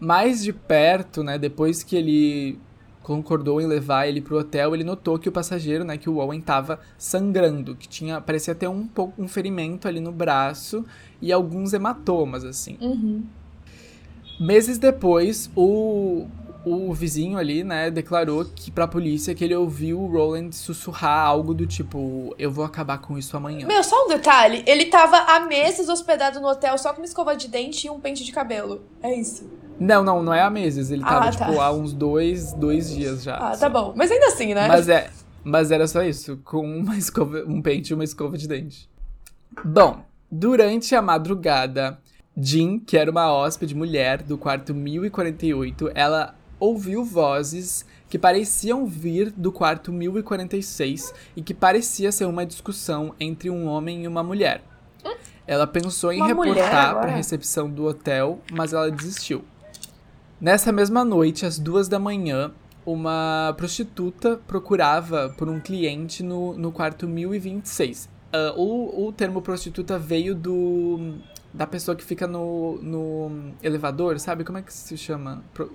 Mais 0.00 0.42
de 0.42 0.52
perto, 0.52 1.22
né, 1.22 1.38
depois 1.38 1.82
que 1.82 1.96
ele 1.96 2.58
concordou 3.04 3.60
em 3.60 3.66
levar 3.66 4.08
ele 4.08 4.20
pro 4.20 4.38
hotel, 4.38 4.74
ele 4.74 4.82
notou 4.82 5.18
que 5.18 5.28
o 5.28 5.32
passageiro, 5.32 5.84
né, 5.84 5.98
que 5.98 6.08
o 6.08 6.16
Owen 6.16 6.40
tava 6.40 6.80
sangrando, 6.96 7.76
que 7.76 7.86
tinha, 7.86 8.20
parecia 8.20 8.54
ter 8.54 8.66
um 8.66 8.86
pouco 8.86 9.22
um 9.22 9.28
ferimento 9.28 9.86
ali 9.86 10.00
no 10.00 10.10
braço 10.10 10.84
e 11.20 11.30
alguns 11.30 11.74
hematomas 11.74 12.44
assim. 12.44 12.78
Uhum. 12.80 13.22
Meses 14.40 14.78
depois, 14.78 15.50
o, 15.54 16.26
o 16.64 16.92
vizinho 16.94 17.36
ali, 17.36 17.62
né, 17.62 17.90
declarou 17.90 18.44
que 18.46 18.70
pra 18.70 18.88
polícia 18.88 19.34
que 19.34 19.44
ele 19.44 19.54
ouviu 19.54 20.00
o 20.00 20.06
Roland 20.06 20.50
sussurrar 20.52 21.26
algo 21.26 21.52
do 21.52 21.66
tipo, 21.66 22.34
eu 22.38 22.50
vou 22.50 22.64
acabar 22.64 22.98
com 22.98 23.18
isso 23.18 23.36
amanhã. 23.36 23.66
Meu, 23.66 23.84
só 23.84 24.06
um 24.06 24.08
detalhe. 24.08 24.64
Ele 24.66 24.86
tava 24.86 25.18
há 25.18 25.40
meses 25.40 25.88
hospedado 25.88 26.40
no 26.40 26.48
hotel 26.48 26.76
só 26.78 26.92
com 26.92 27.00
uma 27.02 27.06
escova 27.06 27.36
de 27.36 27.48
dente 27.48 27.86
e 27.86 27.90
um 27.90 28.00
pente 28.00 28.24
de 28.24 28.32
cabelo. 28.32 28.82
É 29.02 29.14
isso. 29.14 29.48
Não, 29.78 30.02
não, 30.04 30.22
não 30.22 30.32
é 30.32 30.40
há 30.40 30.50
meses. 30.50 30.90
Ele 30.90 31.02
tava, 31.02 31.26
Ah, 31.26 31.30
tipo, 31.30 31.54
tá. 31.54 31.64
há 31.64 31.72
uns 31.72 31.92
dois, 31.92 32.52
dois 32.52 32.90
dias 32.94 33.22
já. 33.24 33.36
Ah, 33.36 33.54
só. 33.54 33.60
tá 33.60 33.68
bom. 33.68 33.92
Mas 33.96 34.10
ainda 34.10 34.26
assim, 34.26 34.54
né? 34.54 34.68
Mas 34.68 34.88
é. 34.88 35.10
Mas 35.42 35.70
era 35.70 35.86
só 35.86 36.02
isso, 36.02 36.38
com 36.44 36.64
uma 36.64 36.96
escova, 36.98 37.44
um 37.46 37.60
pente 37.60 37.92
e 37.92 37.94
uma 37.94 38.04
escova 38.04 38.38
de 38.38 38.48
dente. 38.48 38.88
Bom, 39.64 40.04
durante 40.30 40.94
a 40.94 41.02
madrugada, 41.02 41.98
Jean, 42.36 42.78
que 42.78 42.96
era 42.96 43.10
uma 43.10 43.30
hóspede 43.32 43.74
mulher 43.74 44.22
do 44.22 44.38
quarto 44.38 44.72
1048, 44.74 45.90
ela 45.94 46.34
ouviu 46.58 47.04
vozes 47.04 47.84
que 48.08 48.18
pareciam 48.18 48.86
vir 48.86 49.30
do 49.36 49.52
quarto 49.52 49.92
1046 49.92 51.12
e 51.36 51.42
que 51.42 51.52
parecia 51.52 52.10
ser 52.10 52.24
uma 52.24 52.46
discussão 52.46 53.14
entre 53.20 53.50
um 53.50 53.66
homem 53.66 54.04
e 54.04 54.08
uma 54.08 54.22
mulher. 54.22 54.62
Ela 55.46 55.66
pensou 55.66 56.10
em 56.10 56.18
Uma 56.18 56.28
reportar 56.28 56.94
para 57.00 57.12
a 57.12 57.16
recepção 57.16 57.68
do 57.68 57.84
hotel, 57.84 58.38
mas 58.50 58.72
ela 58.72 58.90
desistiu. 58.90 59.44
Nessa 60.40 60.72
mesma 60.72 61.04
noite, 61.04 61.46
às 61.46 61.58
duas 61.58 61.88
da 61.88 61.98
manhã, 61.98 62.52
uma 62.84 63.54
prostituta 63.56 64.40
procurava 64.46 65.34
por 65.38 65.48
um 65.48 65.58
cliente 65.60 66.22
no, 66.22 66.54
no 66.54 66.70
quarto 66.70 67.06
1026. 67.08 68.08
Ah, 68.32 68.52
o, 68.56 69.06
o 69.06 69.12
termo 69.12 69.40
prostituta 69.40 69.98
veio 69.98 70.34
do 70.34 71.14
da 71.52 71.68
pessoa 71.68 71.94
que 71.96 72.04
fica 72.04 72.26
no, 72.26 72.78
no 72.82 73.52
elevador, 73.62 74.18
sabe? 74.18 74.42
Como 74.42 74.58
é 74.58 74.62
que 74.62 74.72
se 74.72 74.96
chama? 74.98 75.44
Pro- 75.54 75.70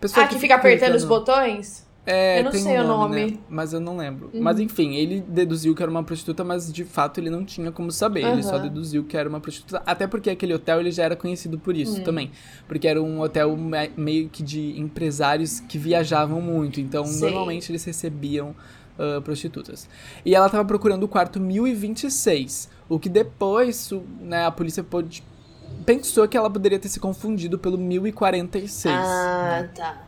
pessoa 0.00 0.24
Ah, 0.24 0.28
que 0.28 0.38
fica 0.40 0.56
apertando 0.56 0.96
os 0.96 1.04
botões? 1.04 1.86
É, 2.06 2.40
Eu 2.40 2.44
não 2.44 2.50
tem 2.50 2.62
sei 2.62 2.78
um 2.78 2.84
o 2.84 2.86
nome, 2.86 3.20
nome. 3.20 3.30
né? 3.32 3.38
Mas 3.48 3.72
eu 3.72 3.78
não 3.80 3.96
lembro. 3.96 4.30
Uhum. 4.32 4.40
Mas 4.42 4.58
enfim, 4.58 4.94
ele 4.94 5.20
deduziu 5.20 5.74
que 5.74 5.82
era 5.82 5.90
uma 5.90 6.02
prostituta, 6.02 6.42
mas 6.42 6.72
de 6.72 6.82
fato 6.84 7.18
ele 7.20 7.28
não 7.30 7.44
tinha 7.44 7.70
como 7.70 7.92
saber. 7.92 8.24
Ele 8.24 8.42
só 8.42 8.58
deduziu 8.58 9.04
que 9.04 9.16
era 9.16 9.28
uma 9.28 9.38
prostituta. 9.38 9.82
Até 9.84 10.06
porque 10.06 10.30
aquele 10.30 10.54
hotel 10.54 10.80
ele 10.80 10.90
já 10.90 11.04
era 11.04 11.14
conhecido 11.14 11.58
por 11.58 11.76
isso 11.76 12.00
Hum. 12.00 12.04
também. 12.04 12.30
Porque 12.66 12.88
era 12.88 13.00
um 13.02 13.20
hotel 13.20 13.54
me- 13.56 13.90
meio 13.96 14.28
que 14.30 14.42
de 14.42 14.80
empresários 14.80 15.60
que 15.60 15.76
viajavam 15.78 16.40
muito. 16.40 16.80
Então, 16.80 17.04
Sei. 17.04 17.28
normalmente 17.28 17.70
eles 17.70 17.84
recebiam 17.84 18.54
ah, 18.98 19.20
prostitutas. 19.22 19.88
E 20.24 20.34
ela 20.34 20.48
tava 20.48 20.64
procurando 20.64 21.04
o 21.04 21.08
quarto 21.08 21.38
1026. 21.38 22.68
O 22.88 22.98
que 22.98 23.08
depois 23.08 23.90
né, 24.20 24.44
a 24.46 24.50
polícia 24.50 24.82
pôde. 24.82 25.22
Pensou 25.86 26.26
que 26.26 26.36
ela 26.36 26.50
poderia 26.50 26.78
ter 26.78 26.88
se 26.88 26.98
confundido 26.98 27.58
pelo 27.58 27.78
1046. 27.78 28.94
Ah, 28.94 29.68
tá. 29.74 30.02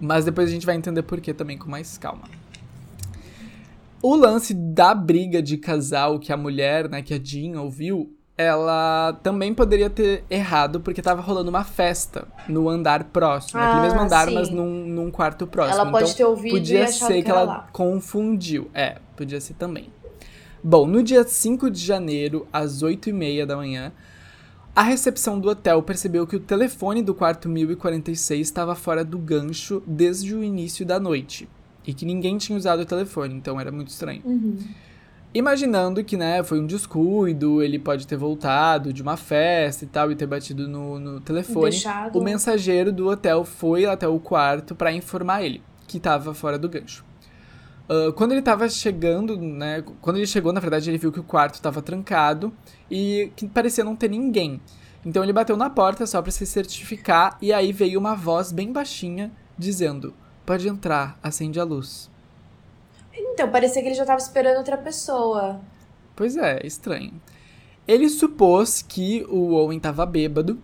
Mas 0.00 0.24
depois 0.24 0.48
a 0.48 0.52
gente 0.52 0.64
vai 0.66 0.76
entender 0.76 1.02
por 1.02 1.20
que 1.20 1.32
também 1.34 1.58
com 1.58 1.68
mais 1.68 1.98
calma. 1.98 2.28
O 4.00 4.14
lance 4.14 4.54
da 4.54 4.94
briga 4.94 5.42
de 5.42 5.56
casal 5.56 6.18
que 6.20 6.32
a 6.32 6.36
mulher, 6.36 6.88
né, 6.88 7.02
que 7.02 7.12
a 7.14 7.18
Jean 7.22 7.60
ouviu, 7.60 8.14
ela 8.36 9.18
também 9.24 9.52
poderia 9.52 9.90
ter 9.90 10.22
errado 10.30 10.78
porque 10.80 11.02
tava 11.02 11.20
rolando 11.20 11.50
uma 11.50 11.64
festa 11.64 12.28
no 12.48 12.68
andar 12.68 13.02
próximo. 13.04 13.58
naquele 13.60 13.80
Ah, 13.80 13.82
mesmo 13.82 14.00
andar, 14.00 14.28
sim. 14.28 14.34
mas 14.34 14.48
num, 14.50 14.86
num 14.86 15.10
quarto 15.10 15.44
próximo. 15.48 15.80
Ela 15.80 15.90
pode 15.90 16.04
então, 16.04 16.16
ter 16.16 16.24
ouvido 16.24 16.56
e 16.56 16.60
podia 16.60 16.84
achado 16.84 17.08
ser 17.08 17.14
que, 17.14 17.22
que 17.24 17.30
ela 17.32 17.42
lá. 17.42 17.68
confundiu. 17.72 18.70
É, 18.72 18.98
podia 19.16 19.40
ser 19.40 19.54
também. 19.54 19.90
Bom, 20.62 20.86
no 20.86 21.02
dia 21.02 21.24
5 21.24 21.68
de 21.68 21.84
janeiro, 21.84 22.46
às 22.52 22.82
8h30 22.84 23.44
da 23.46 23.56
manhã, 23.56 23.92
a 24.78 24.82
recepção 24.82 25.40
do 25.40 25.48
hotel 25.48 25.82
percebeu 25.82 26.24
que 26.24 26.36
o 26.36 26.38
telefone 26.38 27.02
do 27.02 27.12
quarto 27.12 27.48
1046 27.48 28.46
estava 28.46 28.76
fora 28.76 29.04
do 29.04 29.18
gancho 29.18 29.82
desde 29.84 30.32
o 30.36 30.44
início 30.44 30.86
da 30.86 31.00
noite. 31.00 31.48
E 31.84 31.92
que 31.92 32.06
ninguém 32.06 32.38
tinha 32.38 32.56
usado 32.56 32.82
o 32.82 32.86
telefone, 32.86 33.34
então 33.34 33.60
era 33.60 33.72
muito 33.72 33.88
estranho. 33.88 34.22
Uhum. 34.24 34.56
Imaginando 35.34 36.04
que, 36.04 36.16
né, 36.16 36.44
foi 36.44 36.60
um 36.60 36.66
descuido, 36.66 37.60
ele 37.60 37.76
pode 37.76 38.06
ter 38.06 38.16
voltado 38.16 38.92
de 38.92 39.02
uma 39.02 39.16
festa 39.16 39.84
e 39.84 39.88
tal 39.88 40.12
e 40.12 40.14
ter 40.14 40.26
batido 40.26 40.68
no, 40.68 40.96
no 41.00 41.20
telefone. 41.22 41.70
Deixado. 41.70 42.16
O 42.16 42.22
mensageiro 42.22 42.92
do 42.92 43.08
hotel 43.08 43.44
foi 43.44 43.84
até 43.84 44.06
o 44.06 44.20
quarto 44.20 44.76
para 44.76 44.92
informar 44.92 45.42
ele 45.42 45.60
que 45.88 45.96
estava 45.96 46.32
fora 46.32 46.56
do 46.56 46.68
gancho. 46.68 47.04
Ah, 47.88 48.12
quando 48.14 48.32
ele 48.32 48.40
estava 48.40 48.68
chegando, 48.68 49.36
né? 49.36 49.82
Quando 50.00 50.16
ele 50.16 50.26
chegou, 50.26 50.52
na 50.52 50.60
verdade, 50.60 50.90
ele 50.90 50.98
viu 50.98 51.10
que 51.10 51.20
o 51.20 51.24
quarto 51.24 51.54
estava 51.54 51.80
trancado 51.80 52.52
e 52.90 53.32
que 53.34 53.48
parecia 53.48 53.82
não 53.82 53.96
ter 53.96 54.10
ninguém. 54.10 54.60
Então 55.04 55.22
ele 55.22 55.32
bateu 55.32 55.56
na 55.56 55.70
porta 55.70 56.06
só 56.06 56.20
para 56.20 56.30
se 56.30 56.44
certificar 56.44 57.38
e 57.40 57.52
aí 57.52 57.72
veio 57.72 57.98
uma 57.98 58.14
voz 58.14 58.52
bem 58.52 58.72
baixinha 58.72 59.32
dizendo: 59.56 60.12
"Pode 60.44 60.68
entrar, 60.68 61.18
acende 61.22 61.58
a 61.58 61.64
luz". 61.64 62.10
Então, 63.14 63.50
parecia 63.50 63.82
que 63.82 63.88
ele 63.88 63.94
já 63.94 64.04
tava 64.04 64.20
esperando 64.20 64.58
outra 64.58 64.76
pessoa. 64.76 65.60
Pois 66.14 66.36
é, 66.36 66.64
estranho. 66.64 67.20
Ele 67.86 68.08
supôs 68.08 68.82
que 68.82 69.24
o 69.28 69.54
Owen 69.54 69.80
tava 69.80 70.04
bêbado 70.04 70.60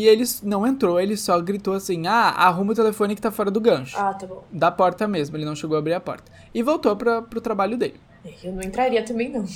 e 0.00 0.06
ele 0.08 0.24
não 0.42 0.66
entrou, 0.66 0.98
ele 1.00 1.16
só 1.16 1.40
gritou 1.40 1.74
assim: 1.74 2.06
"Ah, 2.06 2.30
arruma 2.30 2.72
o 2.72 2.74
telefone 2.74 3.14
que 3.14 3.20
tá 3.22 3.30
fora 3.30 3.50
do 3.50 3.60
gancho". 3.60 3.96
Ah, 3.98 4.14
tá 4.14 4.26
bom. 4.26 4.42
Da 4.52 4.70
porta 4.70 5.06
mesmo, 5.08 5.36
ele 5.36 5.44
não 5.44 5.54
chegou 5.54 5.76
a 5.76 5.78
abrir 5.78 5.94
a 5.94 6.00
porta. 6.00 6.30
E 6.54 6.62
voltou 6.62 6.94
para 6.96 7.22
pro 7.22 7.40
trabalho 7.40 7.76
dele. 7.76 8.00
Eu 8.42 8.52
não 8.52 8.62
entraria 8.62 9.02
também, 9.04 9.30
não. 9.30 9.44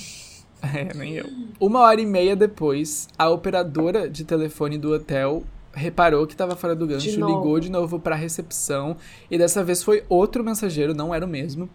É, 0.61 0.93
nem 0.93 1.13
eu. 1.13 1.25
Uma 1.57 1.79
hora 1.79 2.01
e 2.01 2.05
meia 2.05 2.35
depois, 2.35 3.07
a 3.17 3.29
operadora 3.29 4.09
de 4.09 4.25
telefone 4.25 4.77
do 4.77 4.91
hotel 4.93 5.41
reparou 5.73 6.27
que 6.27 6.33
estava 6.33 6.53
fora 6.53 6.75
do 6.75 6.85
gancho, 6.85 7.17
novo. 7.17 7.33
ligou 7.37 7.59
de 7.61 7.71
novo 7.71 7.97
para 7.97 8.13
a 8.15 8.17
recepção 8.17 8.97
e 9.31 9.37
dessa 9.37 9.63
vez 9.63 9.81
foi 9.81 10.03
outro 10.09 10.43
mensageiro, 10.43 10.93
não 10.93 11.15
era 11.15 11.25
o 11.25 11.29
mesmo. 11.29 11.69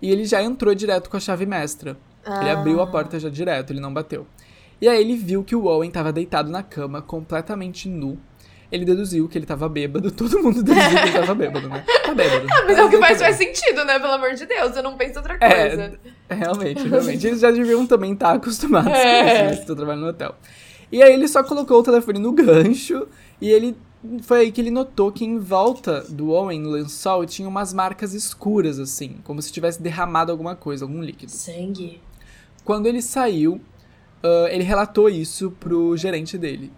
E 0.00 0.10
ele 0.10 0.24
já 0.24 0.42
entrou 0.42 0.74
direto 0.74 1.10
com 1.10 1.18
a 1.18 1.20
chave 1.20 1.44
mestra. 1.44 1.98
Ele 2.24 2.48
Ah. 2.48 2.58
abriu 2.58 2.80
a 2.80 2.86
porta 2.86 3.20
já 3.20 3.28
direto, 3.28 3.74
ele 3.74 3.80
não 3.80 3.92
bateu. 3.92 4.26
E 4.80 4.88
aí 4.88 5.00
ele 5.00 5.16
viu 5.16 5.44
que 5.44 5.54
o 5.54 5.66
Owen 5.66 5.88
estava 5.88 6.12
deitado 6.12 6.50
na 6.50 6.62
cama, 6.62 7.02
completamente 7.02 7.88
nu. 7.88 8.18
Ele 8.72 8.84
deduziu 8.84 9.28
que 9.28 9.36
ele 9.36 9.44
estava 9.44 9.68
bêbado. 9.68 10.10
Todo 10.12 10.42
mundo 10.42 10.62
deduziu 10.62 10.90
que 10.90 10.96
ele 10.96 11.08
estava 11.08 11.34
bêbado, 11.34 11.68
né? 11.68 11.84
Tá 12.04 12.14
bêbado. 12.14 12.46
Ah, 12.50 12.62
mas 12.66 12.78
é 12.78 12.84
o 12.84 12.88
que 12.88 12.94
ele 12.94 13.00
mais 13.00 13.18
tá 13.18 13.24
faz 13.24 13.36
sentido, 13.36 13.84
né? 13.84 13.98
Pelo 13.98 14.12
amor 14.12 14.32
de 14.34 14.46
Deus, 14.46 14.76
eu 14.76 14.82
não 14.82 14.96
penso 14.96 15.18
outra 15.18 15.36
É, 15.40 15.68
coisa. 15.76 16.00
Realmente, 16.30 16.88
realmente. 16.88 17.26
Eles 17.26 17.40
já 17.40 17.50
deviam 17.50 17.84
também 17.86 18.12
estar 18.12 18.32
acostumados 18.32 18.92
É. 18.92 18.94
com 19.22 19.26
isso, 19.26 19.44
né? 19.44 19.56
Se 19.56 19.66
tu 19.66 19.74
trabalha 19.76 20.00
no 20.00 20.06
hotel. 20.08 20.34
E 20.92 21.02
aí 21.02 21.12
ele 21.12 21.26
só 21.28 21.42
colocou 21.42 21.78
o 21.78 21.82
telefone 21.82 22.18
no 22.18 22.32
gancho 22.32 23.06
e 23.40 23.50
ele. 23.50 23.76
Foi 24.22 24.40
aí 24.40 24.52
que 24.52 24.60
ele 24.60 24.70
notou 24.70 25.12
que 25.12 25.24
em 25.26 25.38
volta 25.38 26.02
do 26.08 26.30
Owen, 26.30 26.58
no 26.60 26.70
lençol, 26.70 27.26
tinha 27.26 27.46
umas 27.46 27.74
marcas 27.74 28.14
escuras, 28.14 28.78
assim, 28.78 29.16
como 29.24 29.42
se 29.42 29.52
tivesse 29.52 29.82
derramado 29.82 30.32
alguma 30.32 30.56
coisa, 30.56 30.84
algum 30.86 31.02
líquido. 31.02 31.30
Sangue. 31.30 32.00
Quando 32.64 32.86
ele 32.86 33.02
saiu, 33.02 33.60
ah, 34.22 34.48
ele 34.50 34.64
relatou 34.64 35.08
isso 35.08 35.50
pro 35.58 35.96
gerente 35.96 36.36
dele. 36.38 36.72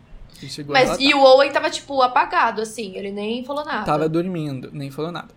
Mas 0.66 0.96
e 0.98 1.14
o 1.14 1.20
Owen 1.20 1.52
tava, 1.52 1.70
tipo, 1.70 2.02
apagado, 2.02 2.62
assim. 2.62 2.96
Ele 2.96 3.12
nem 3.12 3.44
falou 3.44 3.64
nada. 3.64 3.84
Tava 3.84 4.08
dormindo, 4.08 4.70
nem 4.72 4.90
falou 4.90 5.12
nada. 5.12 5.28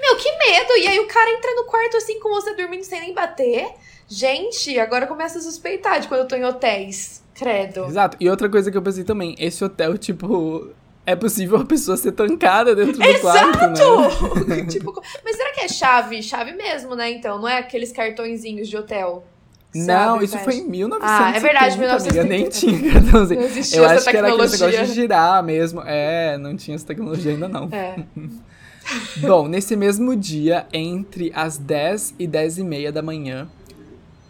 Meu, 0.00 0.16
que 0.16 0.30
medo! 0.30 0.72
E 0.78 0.86
aí 0.86 1.00
o 1.00 1.08
cara 1.08 1.30
entra 1.30 1.54
no 1.54 1.64
quarto 1.64 1.96
assim 1.96 2.20
com 2.20 2.28
você 2.28 2.54
dormindo 2.54 2.84
sem 2.84 3.00
nem 3.00 3.14
bater. 3.14 3.66
Gente, 4.06 4.78
agora 4.78 5.06
começa 5.06 5.38
a 5.38 5.40
suspeitar 5.40 6.00
de 6.00 6.08
quando 6.08 6.20
eu 6.20 6.28
tô 6.28 6.36
em 6.36 6.44
hotéis. 6.44 7.22
Credo. 7.34 7.86
Exato. 7.86 8.16
E 8.20 8.28
outra 8.28 8.48
coisa 8.48 8.70
que 8.70 8.76
eu 8.76 8.82
pensei 8.82 9.04
também, 9.04 9.34
esse 9.38 9.64
hotel, 9.64 9.96
tipo, 9.96 10.70
é 11.06 11.16
possível 11.16 11.58
a 11.58 11.64
pessoa 11.64 11.96
ser 11.96 12.12
trancada 12.12 12.74
dentro 12.74 12.92
do 12.92 13.20
quarto, 13.20 14.46
né? 14.46 14.66
tipo, 14.68 15.02
mas 15.24 15.36
será 15.36 15.52
que 15.52 15.60
é 15.62 15.68
chave? 15.68 16.22
Chave 16.22 16.52
mesmo, 16.52 16.94
né? 16.94 17.10
Então, 17.10 17.38
não 17.40 17.48
é 17.48 17.58
aqueles 17.58 17.90
cartõezinhos 17.90 18.68
de 18.68 18.76
hotel. 18.76 19.24
Você 19.72 19.86
Não, 19.86 20.20
isso 20.22 20.38
foi 20.40 20.56
em 20.56 20.68
1970, 20.68 21.06
Ah, 21.06 21.36
é 21.36 21.40
verdade, 21.40 21.74
amiga, 21.76 22.24
nem 22.24 22.44
1970. 22.44 22.50
tinha 22.50 22.92
cartãozinho. 22.92 23.40
Não 23.40 23.46
existia 23.46 23.78
Eu 23.78 23.84
essa 23.84 23.94
acho 23.94 24.04
que 24.10 24.16
era 24.16 24.28
aquele 24.28 24.42
tecnologia. 24.42 24.66
negócio 24.78 24.94
de 24.94 25.00
girar 25.00 25.42
mesmo. 25.42 25.82
É, 25.86 26.36
não 26.38 26.56
tinha 26.56 26.74
essa 26.74 26.86
tecnologia 26.86 27.32
ainda 27.32 27.48
não. 27.48 27.68
É. 27.72 27.96
Bom, 29.18 29.48
nesse 29.48 29.76
mesmo 29.76 30.14
dia, 30.16 30.66
entre 30.72 31.32
as 31.34 31.56
10 31.56 32.14
e 32.18 32.26
10 32.26 32.58
e 32.58 32.64
meia 32.64 32.90
da 32.92 33.00
manhã, 33.00 33.48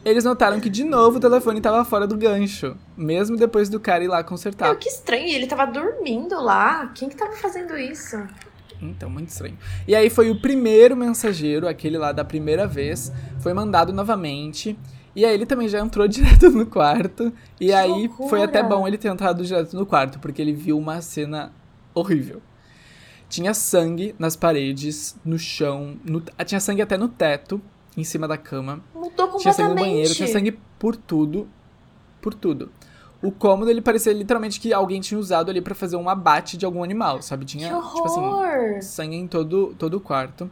eles 0.05 0.25
notaram 0.25 0.61
que 0.61 0.69
de 0.69 0.85
novo 0.85 1.17
o 1.17 1.21
telefone 1.21 1.59
estava 1.59 1.85
fora 1.85 2.07
do 2.07 2.17
gancho, 2.17 2.77
mesmo 2.97 3.37
depois 3.37 3.69
do 3.69 3.81
cara 3.81 4.05
ir 4.05 4.09
lá 4.09 4.23
consertar. 4.23 4.67
Meu, 4.69 4.77
que 4.77 4.89
estranho. 4.89 5.29
Ele 5.29 5.47
tava 5.47 5.67
dormindo 5.67 6.39
lá. 6.41 6.91
Quem 6.95 7.09
que 7.09 7.17
tava 7.17 7.33
fazendo 7.33 7.77
isso? 7.79 8.17
Então, 8.81 9.09
muito 9.09 9.29
estranho. 9.29 9.57
E 9.87 9.95
aí 9.95 10.11
foi 10.11 10.29
o 10.31 10.41
primeiro 10.41 10.97
mensageiro, 10.97 11.69
aquele 11.69 11.97
lá 11.97 12.11
da 12.13 12.25
primeira 12.25 12.67
vez, 12.67 13.13
foi 13.41 13.55
mandado 13.55 13.93
novamente. 13.93 14.77
E 15.15 15.25
aí 15.25 15.35
ele 15.35 15.45
também 15.47 15.69
já 15.69 15.79
entrou 15.81 16.07
direto 16.09 16.51
no 16.51 16.65
quarto. 16.67 17.33
E 17.61 17.67
Que 17.67 17.73
aí 17.73 18.09
foi 18.09 18.19
loucura! 18.19 18.45
até 18.45 18.63
bom 18.63 18.87
ele 18.87 18.97
ter 18.99 19.09
entrado 19.09 19.45
direto 19.45 19.75
no 19.77 19.85
quarto, 19.87 20.19
porque 20.19 20.41
ele 20.41 20.53
viu 20.53 20.79
uma 20.79 21.01
cena 21.03 21.53
horrível. 21.95 22.41
Tinha 23.29 23.55
sangue 23.55 24.15
nas 24.19 24.37
paredes, 24.37 25.17
no 25.25 25.39
chão, 25.39 25.97
no- 26.05 26.23
tinha 26.45 26.61
sangue 26.61 26.83
até 26.83 26.99
no 26.99 27.09
teto, 27.09 27.61
em 27.97 28.05
cima 28.05 28.29
da 28.29 28.37
cama. 28.37 28.81
Mudou 28.95 29.29
completamente. 29.29 29.43
Tinha 29.43 29.53
sangue 29.55 29.69
no 29.71 29.75
banheiro, 29.81 30.15
tinha 30.15 30.29
sangue 30.29 30.59
por 30.79 30.97
tudo. 30.97 31.49
Por 32.21 32.35
tudo. 32.35 32.71
o 33.23 33.31
cômodo 33.31 33.71
ele 33.71 33.81
parecia 33.81 34.13
literalmente 34.13 34.59
que 34.61 34.73
alguém 34.73 35.01
tinha 35.01 35.19
usado 35.19 35.49
ali 35.51 35.61
pra 35.61 35.75
fazer 35.77 35.97
um 35.97 36.09
abate 36.09 36.57
de 36.57 36.65
algum 36.67 36.83
animal, 36.83 37.23
sabe? 37.23 37.45
Tinha, 37.45 37.69
Que 37.73 37.95
tipo 37.95 38.05
assim, 38.07 38.81
sangue 38.81 39.17
em 39.17 39.27
todo, 39.29 39.75
todo 39.79 39.95
o 39.95 40.01
quarto. 40.01 40.51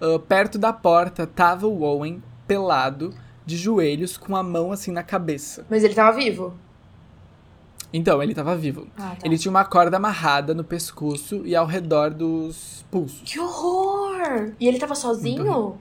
Ah, 0.00 0.18
perto 0.18 0.58
da 0.58 0.70
porta 0.72 1.26
tava 1.26 1.66
o 1.66 1.82
Owen 1.82 2.22
pelado, 2.46 3.12
de 3.50 3.56
joelhos, 3.56 4.16
com 4.16 4.36
a 4.36 4.42
mão 4.42 4.72
assim 4.72 4.92
na 4.92 5.02
cabeça. 5.02 5.66
Mas 5.68 5.84
ele 5.84 5.94
tava 5.94 6.16
vivo. 6.16 6.54
Então, 7.92 8.22
ele 8.22 8.34
tava 8.34 8.56
vivo. 8.56 8.86
Ah, 8.96 9.16
tá. 9.18 9.26
Ele 9.26 9.36
tinha 9.36 9.50
uma 9.50 9.64
corda 9.64 9.96
amarrada 9.96 10.54
no 10.54 10.62
pescoço 10.62 11.42
e 11.44 11.56
ao 11.56 11.66
redor 11.66 12.10
dos 12.10 12.84
pulsos. 12.90 13.22
Que 13.24 13.40
horror! 13.40 14.52
E 14.60 14.68
ele 14.68 14.78
tava 14.78 14.94
sozinho? 14.94 15.76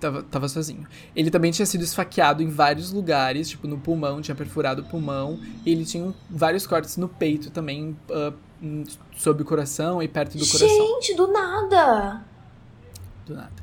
Tava, 0.00 0.24
tava 0.24 0.48
sozinho. 0.48 0.84
Ele 1.14 1.30
também 1.30 1.52
tinha 1.52 1.64
sido 1.64 1.84
esfaqueado 1.84 2.42
em 2.42 2.48
vários 2.48 2.90
lugares, 2.90 3.48
tipo 3.48 3.68
no 3.68 3.78
pulmão, 3.78 4.20
tinha 4.20 4.34
perfurado 4.34 4.82
o 4.82 4.84
pulmão. 4.84 5.38
E 5.64 5.70
ele 5.70 5.84
tinha 5.84 6.12
vários 6.28 6.66
cortes 6.66 6.96
no 6.96 7.08
peito 7.08 7.50
também, 7.50 7.96
hum, 8.60 8.82
sob 9.16 9.42
o 9.42 9.44
coração 9.44 10.02
e 10.02 10.08
perto 10.08 10.36
do 10.36 10.44
coração. 10.44 10.68
Gente, 10.68 11.14
do 11.14 11.28
nada! 11.28 12.24
Do 13.24 13.34
nada. 13.36 13.61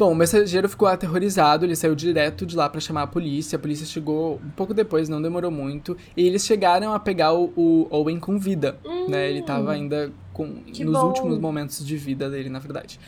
Bom, 0.00 0.12
o 0.12 0.14
mensageiro 0.14 0.66
ficou 0.66 0.88
aterrorizado, 0.88 1.66
ele 1.66 1.76
saiu 1.76 1.94
direto 1.94 2.46
de 2.46 2.56
lá 2.56 2.70
pra 2.70 2.80
chamar 2.80 3.02
a 3.02 3.06
polícia. 3.06 3.56
A 3.56 3.58
polícia 3.58 3.84
chegou 3.84 4.40
um 4.42 4.48
pouco 4.48 4.72
depois, 4.72 5.10
não 5.10 5.20
demorou 5.20 5.50
muito. 5.50 5.94
E 6.16 6.26
eles 6.26 6.46
chegaram 6.46 6.94
a 6.94 6.98
pegar 6.98 7.34
o, 7.34 7.52
o 7.54 7.86
Owen 7.90 8.18
com 8.18 8.38
vida, 8.38 8.78
né? 9.06 9.28
Ele 9.28 9.42
tava 9.42 9.72
ainda 9.72 10.10
com, 10.32 10.44
Hum. 10.44 10.62
Nos 10.84 10.94
bom. 10.94 11.06
últimos 11.06 11.38
momentos 11.38 11.84
de 11.86 11.98
vida 11.98 12.30
dele, 12.30 12.48
na 12.48 12.58
verdade. 12.58 12.98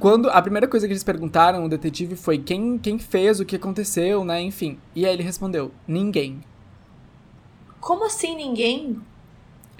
Quando 0.00 0.30
a 0.30 0.40
primeira 0.40 0.66
coisa 0.66 0.86
que 0.86 0.94
eles 0.94 1.04
perguntaram, 1.04 1.66
o 1.66 1.68
detetive, 1.68 2.16
foi 2.16 2.38
quem, 2.38 2.78
quem 2.78 2.98
fez, 2.98 3.38
o 3.38 3.44
que 3.44 3.56
aconteceu, 3.56 4.24
né? 4.24 4.40
Enfim. 4.40 4.78
E 4.96 5.04
aí 5.04 5.12
ele 5.12 5.22
respondeu: 5.22 5.70
ninguém. 5.86 6.40
Como 7.78 8.06
assim 8.06 8.34
ninguém? 8.34 8.96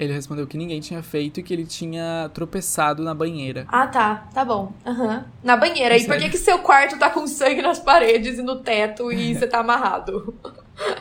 Ele 0.02 0.12
respondeu 0.12 0.46
que 0.46 0.56
ninguém 0.58 0.80
tinha 0.80 1.02
feito 1.02 1.40
e 1.40 1.42
que 1.42 1.52
ele 1.52 1.64
tinha 1.64 2.30
tropeçado 2.34 3.02
na 3.02 3.14
banheira. 3.14 3.66
Ah, 3.68 3.86
tá. 3.86 4.28
Tá 4.34 4.44
bom. 4.44 4.72
Aham. 4.84 5.24
Na 5.42 5.56
banheira. 5.56 5.96
E 5.96 6.06
por 6.06 6.18
que, 6.18 6.28
que 6.30 6.38
seu 6.38 6.58
quarto 6.58 6.98
tá 6.98 7.10
com 7.10 7.26
sangue 7.26 7.62
nas 7.62 7.78
paredes 7.78 8.38
e 8.38 8.42
no 8.42 8.56
teto 8.56 9.12
e 9.12 9.34
você 9.38 9.46
tá 9.46 9.60
amarrado? 9.60 10.34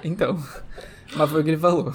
Então, 0.03 0.37
mas 1.15 1.29
foi 1.29 1.41
o 1.41 1.43
que 1.43 1.49
ele 1.49 1.57
falou. 1.57 1.93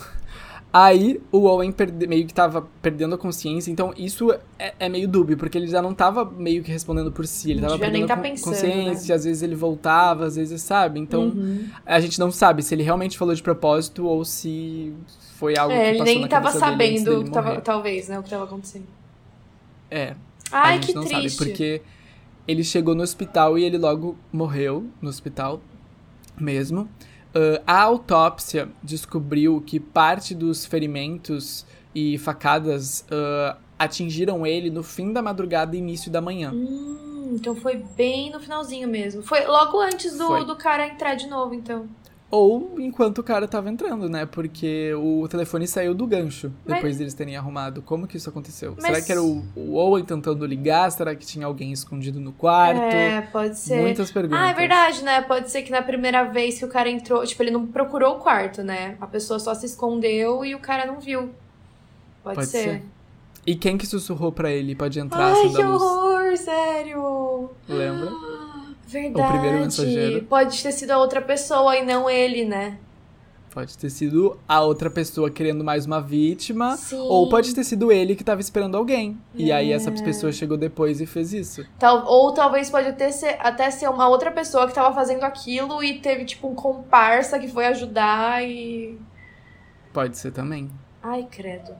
Aí 0.78 1.22
o 1.32 1.44
Owen 1.46 1.72
perde- 1.72 2.06
meio 2.06 2.26
que 2.26 2.34
tava 2.34 2.66
perdendo 2.82 3.14
a 3.14 3.18
consciência, 3.18 3.70
então 3.70 3.94
isso 3.96 4.30
é, 4.58 4.74
é 4.78 4.88
meio 4.90 5.08
dúbio, 5.08 5.34
porque 5.34 5.56
ele 5.56 5.68
já 5.68 5.80
não 5.80 5.94
tava 5.94 6.22
meio 6.22 6.62
que 6.62 6.70
respondendo 6.70 7.10
por 7.10 7.26
si, 7.26 7.52
ele 7.52 7.62
tava 7.62 7.78
nem 7.78 7.80
perdendo 7.80 8.06
tá 8.08 8.12
a 8.12 8.16
pensando, 8.18 8.44
consciência, 8.44 9.14
às 9.14 9.24
vezes 9.24 9.42
ele 9.42 9.54
voltava, 9.54 10.26
às 10.26 10.36
vezes, 10.36 10.60
sabe? 10.60 11.00
Então 11.00 11.28
Uhum. 11.28 11.64
a 11.86 11.98
gente 11.98 12.18
não 12.18 12.30
sabe 12.30 12.62
se 12.62 12.74
ele 12.74 12.82
realmente 12.82 13.16
falou 13.16 13.34
de 13.34 13.42
propósito 13.42 14.04
ou 14.06 14.22
se 14.22 14.92
foi 15.36 15.56
algo 15.56 15.72
É, 15.72 15.78
que 15.78 15.88
ele 15.88 15.98
passou 15.98 16.12
nem 16.12 16.22
na 16.22 16.28
tava 16.28 16.50
sabendo, 16.52 17.30
tava- 17.30 17.60
talvez, 17.62 18.08
né, 18.08 18.18
o 18.18 18.22
que 18.22 18.28
tava 18.28 18.44
acontecendo. 18.44 18.84
É, 19.90 20.14
a 20.52 20.58
Ai, 20.58 20.74
gente 20.74 20.88
que 20.88 20.94
não 20.94 21.04
triste. 21.04 21.30
sabe, 21.30 21.30
porque 21.50 21.82
ele 22.46 22.62
chegou 22.62 22.94
no 22.94 23.02
hospital 23.02 23.58
e 23.58 23.64
ele 23.64 23.78
logo 23.78 24.14
morreu 24.30 24.86
no 25.00 25.08
hospital 25.08 25.58
mesmo. 26.38 26.86
Ah, 27.34 27.62
a 27.66 27.82
autópsia 27.82 28.68
descobriu 28.82 29.60
que 29.60 29.78
parte 29.78 30.34
dos 30.34 30.64
ferimentos 30.64 31.66
e 31.94 32.18
facadas 32.18 33.04
ah, 33.10 33.56
atingiram 33.78 34.46
ele 34.46 34.70
no 34.70 34.82
fim 34.82 35.12
da 35.12 35.22
madrugada 35.22 35.76
e 35.76 35.78
início 35.78 36.10
da 36.10 36.20
manhã. 36.20 36.52
Hum, 36.52 37.32
então 37.32 37.54
foi 37.54 37.76
bem 37.96 38.30
no 38.30 38.40
finalzinho 38.40 38.88
mesmo. 38.88 39.22
Foi 39.22 39.44
logo 39.46 39.80
antes 39.80 40.16
do, 40.16 40.26
Foi. 40.26 40.44
do 40.44 40.56
cara 40.56 40.86
entrar 40.86 41.14
de 41.14 41.26
novo, 41.26 41.54
então. 41.54 41.86
Ou 42.28 42.80
enquanto 42.80 43.18
o 43.18 43.22
cara 43.22 43.46
tava 43.46 43.70
entrando, 43.70 44.08
né? 44.08 44.26
Porque 44.26 44.92
o 44.94 45.28
telefone 45.28 45.66
saiu 45.66 45.94
do 45.94 46.06
gancho 46.08 46.52
Mas- 46.64 46.74
depois 46.76 46.98
deles 46.98 47.14
terem 47.14 47.36
arrumado. 47.36 47.80
Como 47.82 48.04
que 48.06 48.16
isso 48.16 48.28
aconteceu? 48.28 48.74
Mas- 48.76 48.84
Será 48.84 49.00
que 49.00 49.12
era 49.12 49.22
o, 49.22 49.44
o 49.54 49.74
Owen 49.74 50.04
tentando 50.04 50.44
ligar? 50.44 50.90
Será 50.90 51.14
que 51.14 51.24
tinha 51.24 51.46
alguém 51.46 51.70
escondido 51.72 52.18
no 52.18 52.32
quarto? 52.32 52.80
É, 52.80 53.20
pode 53.32 53.56
ser. 53.56 53.80
Muitas 53.80 54.10
perguntas. 54.10 54.40
Ah, 54.40 54.50
é 54.50 54.54
verdade, 54.54 55.04
né? 55.04 55.22
Pode 55.22 55.50
ser 55.52 55.62
que 55.62 55.70
na 55.70 55.82
primeira 55.82 56.24
vez 56.24 56.58
que 56.58 56.64
o 56.64 56.68
cara 56.68 56.90
entrou, 56.90 57.24
tipo, 57.24 57.40
ele 57.44 57.52
não 57.52 57.64
procurou 57.64 58.16
o 58.16 58.18
quarto, 58.18 58.60
né? 58.62 58.96
A 59.00 59.06
pessoa 59.06 59.38
só 59.38 59.54
se 59.54 59.64
escondeu 59.66 60.44
e 60.44 60.52
o 60.54 60.58
cara 60.58 60.84
não 60.84 60.98
viu. 60.98 61.30
Pode, 62.24 62.34
Pode 62.36 62.46
ser. 62.48 62.62
ser. 62.64 62.82
E 63.46 63.54
quem 63.54 63.78
que 63.78 63.86
sussurrou 63.86 64.32
pra 64.32 64.50
ele? 64.50 64.74
Pode 64.74 64.98
entrar 64.98 65.32
Ai, 65.32 65.48
que 65.48 65.62
horror, 65.62 66.36
sério. 66.36 67.50
Lembra? 67.68 68.10
Verdade. 68.86 69.26
O 69.26 69.30
primeiro 69.32 69.58
mensageiro. 69.60 70.24
Pode 70.26 70.62
ter 70.62 70.72
sido 70.72 70.90
a 70.92 70.98
outra 70.98 71.20
pessoa 71.20 71.76
e 71.76 71.84
não 71.84 72.08
ele, 72.08 72.44
né? 72.44 72.78
Pode 73.52 73.76
ter 73.78 73.88
sido 73.88 74.38
a 74.46 74.60
outra 74.60 74.90
pessoa 74.90 75.30
querendo 75.30 75.64
mais 75.64 75.86
uma 75.86 75.98
vítima. 76.00 76.76
Sim. 76.76 76.98
Ou 76.98 77.28
pode 77.30 77.54
ter 77.54 77.64
sido 77.64 77.90
ele 77.90 78.14
que 78.14 78.22
tava 78.22 78.40
esperando 78.40 78.76
alguém. 78.76 79.18
E 79.34 79.50
aí 79.50 79.72
essa 79.72 79.88
É. 79.88 79.92
pessoa 80.02 80.30
chegou 80.30 80.58
depois 80.58 81.00
e 81.00 81.06
fez 81.06 81.32
isso. 81.32 81.66
Tal- 81.78 82.04
ou 82.06 82.32
talvez 82.34 82.68
pode 82.68 82.88
até 82.88 83.10
ser, 83.10 83.36
até 83.40 83.70
ser 83.70 83.88
uma 83.88 84.08
outra 84.08 84.30
pessoa 84.30 84.66
que 84.68 84.74
tava 84.74 84.94
fazendo 84.94 85.24
aquilo 85.24 85.82
e 85.82 85.98
teve, 86.00 86.26
tipo, 86.26 86.48
um 86.48 86.54
comparsa 86.54 87.38
que 87.38 87.48
foi 87.48 87.64
ajudar 87.66 88.44
e. 88.46 88.98
Pode 89.92 90.18
ser 90.18 90.32
também. 90.32 90.70
Ai, 91.02 91.26
credo. 91.30 91.72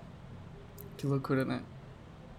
Que 0.97 1.07
loucura, 1.07 1.45
né? 1.45 1.61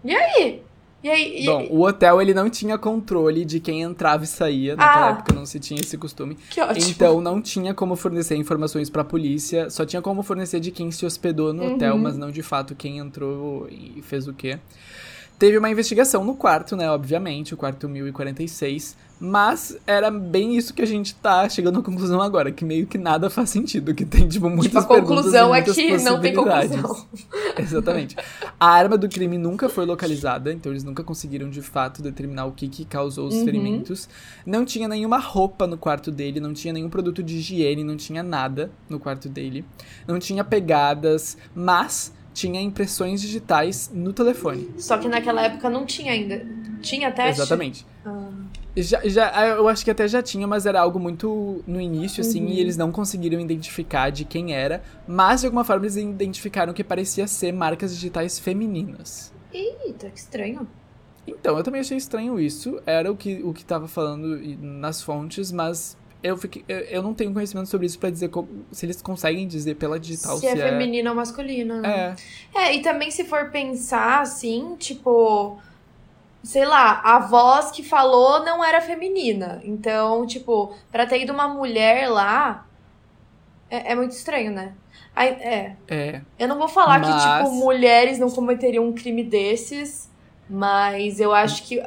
E 0.04 0.16
aí? 0.16 0.64
E 1.08 1.10
aí? 1.10 1.44
E- 1.44 1.46
Bom, 1.46 1.68
o 1.70 1.82
hotel 1.86 2.22
ele 2.22 2.34
não 2.34 2.50
tinha 2.50 2.78
controle 2.78 3.46
de 3.46 3.60
quem 3.62 3.82
entrava 3.82 4.24
e 4.24 4.28
saía. 4.28 4.76
Naquela 4.76 5.08
Ah. 5.08 5.10
época 5.12 5.34
não 5.34 5.46
se 5.46 5.58
tinha 5.60 5.80
esse 5.80 5.98
costume. 5.98 6.38
que 6.50 6.60
ótimo. 6.60 6.86
Então 6.90 7.22
não 7.22 7.42
tinha 7.42 7.74
como 7.74 7.96
fornecer 7.96 8.36
informações 8.36 8.90
pra 8.90 9.04
polícia, 9.04 9.70
só 9.70 9.86
tinha 9.86 10.02
como 10.02 10.22
fornecer 10.22 10.60
de 10.60 10.70
quem 10.72 10.92
se 10.92 11.06
hospedou 11.06 11.54
no 11.54 11.64
Uhum. 11.64 11.76
hotel, 11.76 11.98
mas 11.98 12.18
não 12.18 12.30
de 12.30 12.44
fato 12.44 12.76
quem 12.76 12.98
entrou 12.98 13.68
e 13.70 14.02
fez 14.02 14.28
o 14.28 14.34
quê. 14.34 14.60
Teve 15.40 15.58
uma 15.58 15.70
investigação 15.70 16.24
no 16.26 16.36
quarto, 16.36 16.76
né, 16.76 16.90
obviamente, 16.90 17.54
o 17.54 17.58
quarto 17.58 17.88
1046, 17.88 18.98
mas 19.20 19.78
era 19.86 20.10
bem 20.10 20.58
isso 20.58 20.74
que 20.74 20.82
a 20.82 20.86
gente 20.86 21.14
tá 21.14 21.48
chegando 21.48 21.80
à 21.80 21.84
conclusão 21.84 22.20
agora, 22.22 22.52
que 22.52 22.66
meio 22.66 22.88
que 22.88 22.98
nada 22.98 23.30
faz 23.30 23.52
sentido, 23.52 23.94
que 23.94 24.04
tem 24.04 24.28
tipo 24.28 24.50
muitas 24.50 24.82
Tipo, 24.82 24.94
a 24.94 25.00
conclusão 25.02 25.54
é 25.54 25.62
que 25.62 25.98
não 26.00 26.20
tem 26.20 26.34
conclusão. 26.34 27.06
Exatamente. 27.58 28.16
A 28.60 28.68
arma 28.68 28.98
do 28.98 29.08
crime 29.08 29.38
nunca 29.38 29.70
foi 29.70 29.86
localizada, 29.86 30.52
então 30.52 30.72
eles 30.72 30.84
nunca 30.84 31.04
conseguiram 31.04 31.50
de 31.52 31.62
fato 31.62 32.02
determinar 32.02 32.46
o 32.46 32.52
que, 32.52 32.68
que 32.68 32.84
causou 32.84 33.28
os 33.28 33.36
Uhum. 33.36 33.46
ferimentos. 33.46 34.10
Não 34.46 34.66
tinha 34.66 34.88
nenhuma 34.88 35.20
roupa 35.20 35.68
no 35.68 35.78
quarto 35.78 36.10
dele, 36.12 36.40
não 36.40 36.54
tinha 36.54 36.74
nenhum 36.74 36.90
produto 36.90 37.22
de 37.22 37.38
higiene, 37.38 37.84
não 37.84 37.96
tinha 37.96 38.24
nada 38.24 38.72
no 38.90 39.00
quarto 39.00 39.30
dele. 39.30 39.64
Não 40.08 40.18
tinha 40.18 40.44
pegadas, 40.44 41.38
mas 41.56 42.12
tinha 42.38 42.62
impressões 42.62 43.20
digitais 43.20 43.90
no 43.92 44.14
telefone. 44.14 44.70
Só 44.78 44.96
que 45.00 45.08
naquela 45.08 45.42
época 45.42 45.72
não 45.72 45.88
tinha 45.88 46.12
ainda. 46.12 46.46
Tinha 46.82 47.12
teste? 47.12 47.42
Exatamente. 47.42 47.84
Ah. 48.06 48.30
Já, 48.76 49.02
já, 49.10 49.48
eu 49.48 49.68
acho 49.68 49.84
que 49.84 49.90
até 49.90 50.08
já 50.08 50.22
tinha, 50.22 50.46
mas 50.46 50.68
era 50.68 50.80
algo 50.80 51.00
muito 51.00 51.64
no 51.66 51.82
início, 51.82 52.22
assim, 52.22 52.44
Uhum. 52.44 52.50
e 52.50 52.60
eles 52.60 52.78
não 52.78 52.92
conseguiram 52.92 53.40
identificar 53.40 54.12
de 54.12 54.24
quem 54.24 54.54
era. 54.54 54.84
Mas, 55.08 55.42
de 55.42 55.48
alguma 55.48 55.64
forma, 55.64 55.84
eles 55.86 55.96
identificaram 55.98 56.74
que 56.74 56.84
parecia 56.84 57.26
ser 57.26 57.52
marcas 57.52 57.92
digitais 57.96 58.38
femininas. 58.38 59.34
Eita, 59.52 60.12
que 60.12 60.20
estranho. 60.20 60.68
Então, 61.26 61.58
eu 61.58 61.64
também 61.64 61.82
achei 61.82 61.98
estranho 61.98 62.40
isso. 62.40 62.80
Era 62.86 63.12
o 63.12 63.16
que, 63.18 63.42
o 63.44 63.52
que 63.52 63.66
tava 63.66 63.88
falando 63.88 64.40
nas 64.62 65.02
fontes, 65.02 65.52
mas 65.52 65.98
eu, 66.24 66.36
fiquei, 66.38 66.64
eu, 66.68 66.80
eu 66.80 67.04
não 67.04 67.14
tenho 67.14 67.34
conhecimento 67.34 67.68
sobre 67.70 67.86
isso 67.88 68.00
pra 68.00 68.10
dizer 68.10 68.30
como- 68.30 68.66
se 68.72 68.86
eles 68.86 69.02
conseguem 69.02 69.48
dizer 69.48 69.76
pela 69.76 70.00
digital 70.00 70.38
se 70.38 70.48
é 70.48 70.56
feminino 70.56 71.10
ou 71.10 71.16
masculino. 71.16 71.82
né? 71.82 72.16
É, 72.56 72.60
É, 72.68 72.76
e 72.76 72.82
também 72.82 73.12
se 73.12 73.24
for 73.24 73.50
pensar 73.52 74.22
assim, 74.22 74.76
tipo, 74.78 75.58
sei 76.44 76.66
lá, 76.66 77.02
a 77.04 77.20
voz 77.20 77.72
que 77.72 77.84
falou 77.84 78.44
não 78.44 78.64
era 78.64 78.82
feminina. 78.82 79.62
Então, 79.64 80.26
tipo, 80.26 80.74
pra 80.92 81.06
ter 81.06 81.22
ido 81.22 81.34
uma 81.34 81.48
mulher 81.48 82.10
lá, 82.10 82.66
é, 83.70 83.92
é 83.92 83.96
muito 83.96 84.12
estranho, 84.12 84.52
né? 84.52 84.74
Aí, 85.16 85.30
é, 85.30 85.76
é. 85.88 86.22
eu 86.38 86.48
não 86.48 86.58
vou 86.58 86.68
falar 86.68 87.00
que, 87.02 87.08
Mas- 87.10 87.24
tipo, 87.46 87.56
mulheres 87.56 88.20
não 88.20 88.30
cometeriam 88.30 88.86
um 88.86 88.94
crime 88.94 89.24
desses, 89.24 90.07
mas 90.50 91.20
eu 91.20 91.34
acho 91.34 91.64
que, 91.64 91.82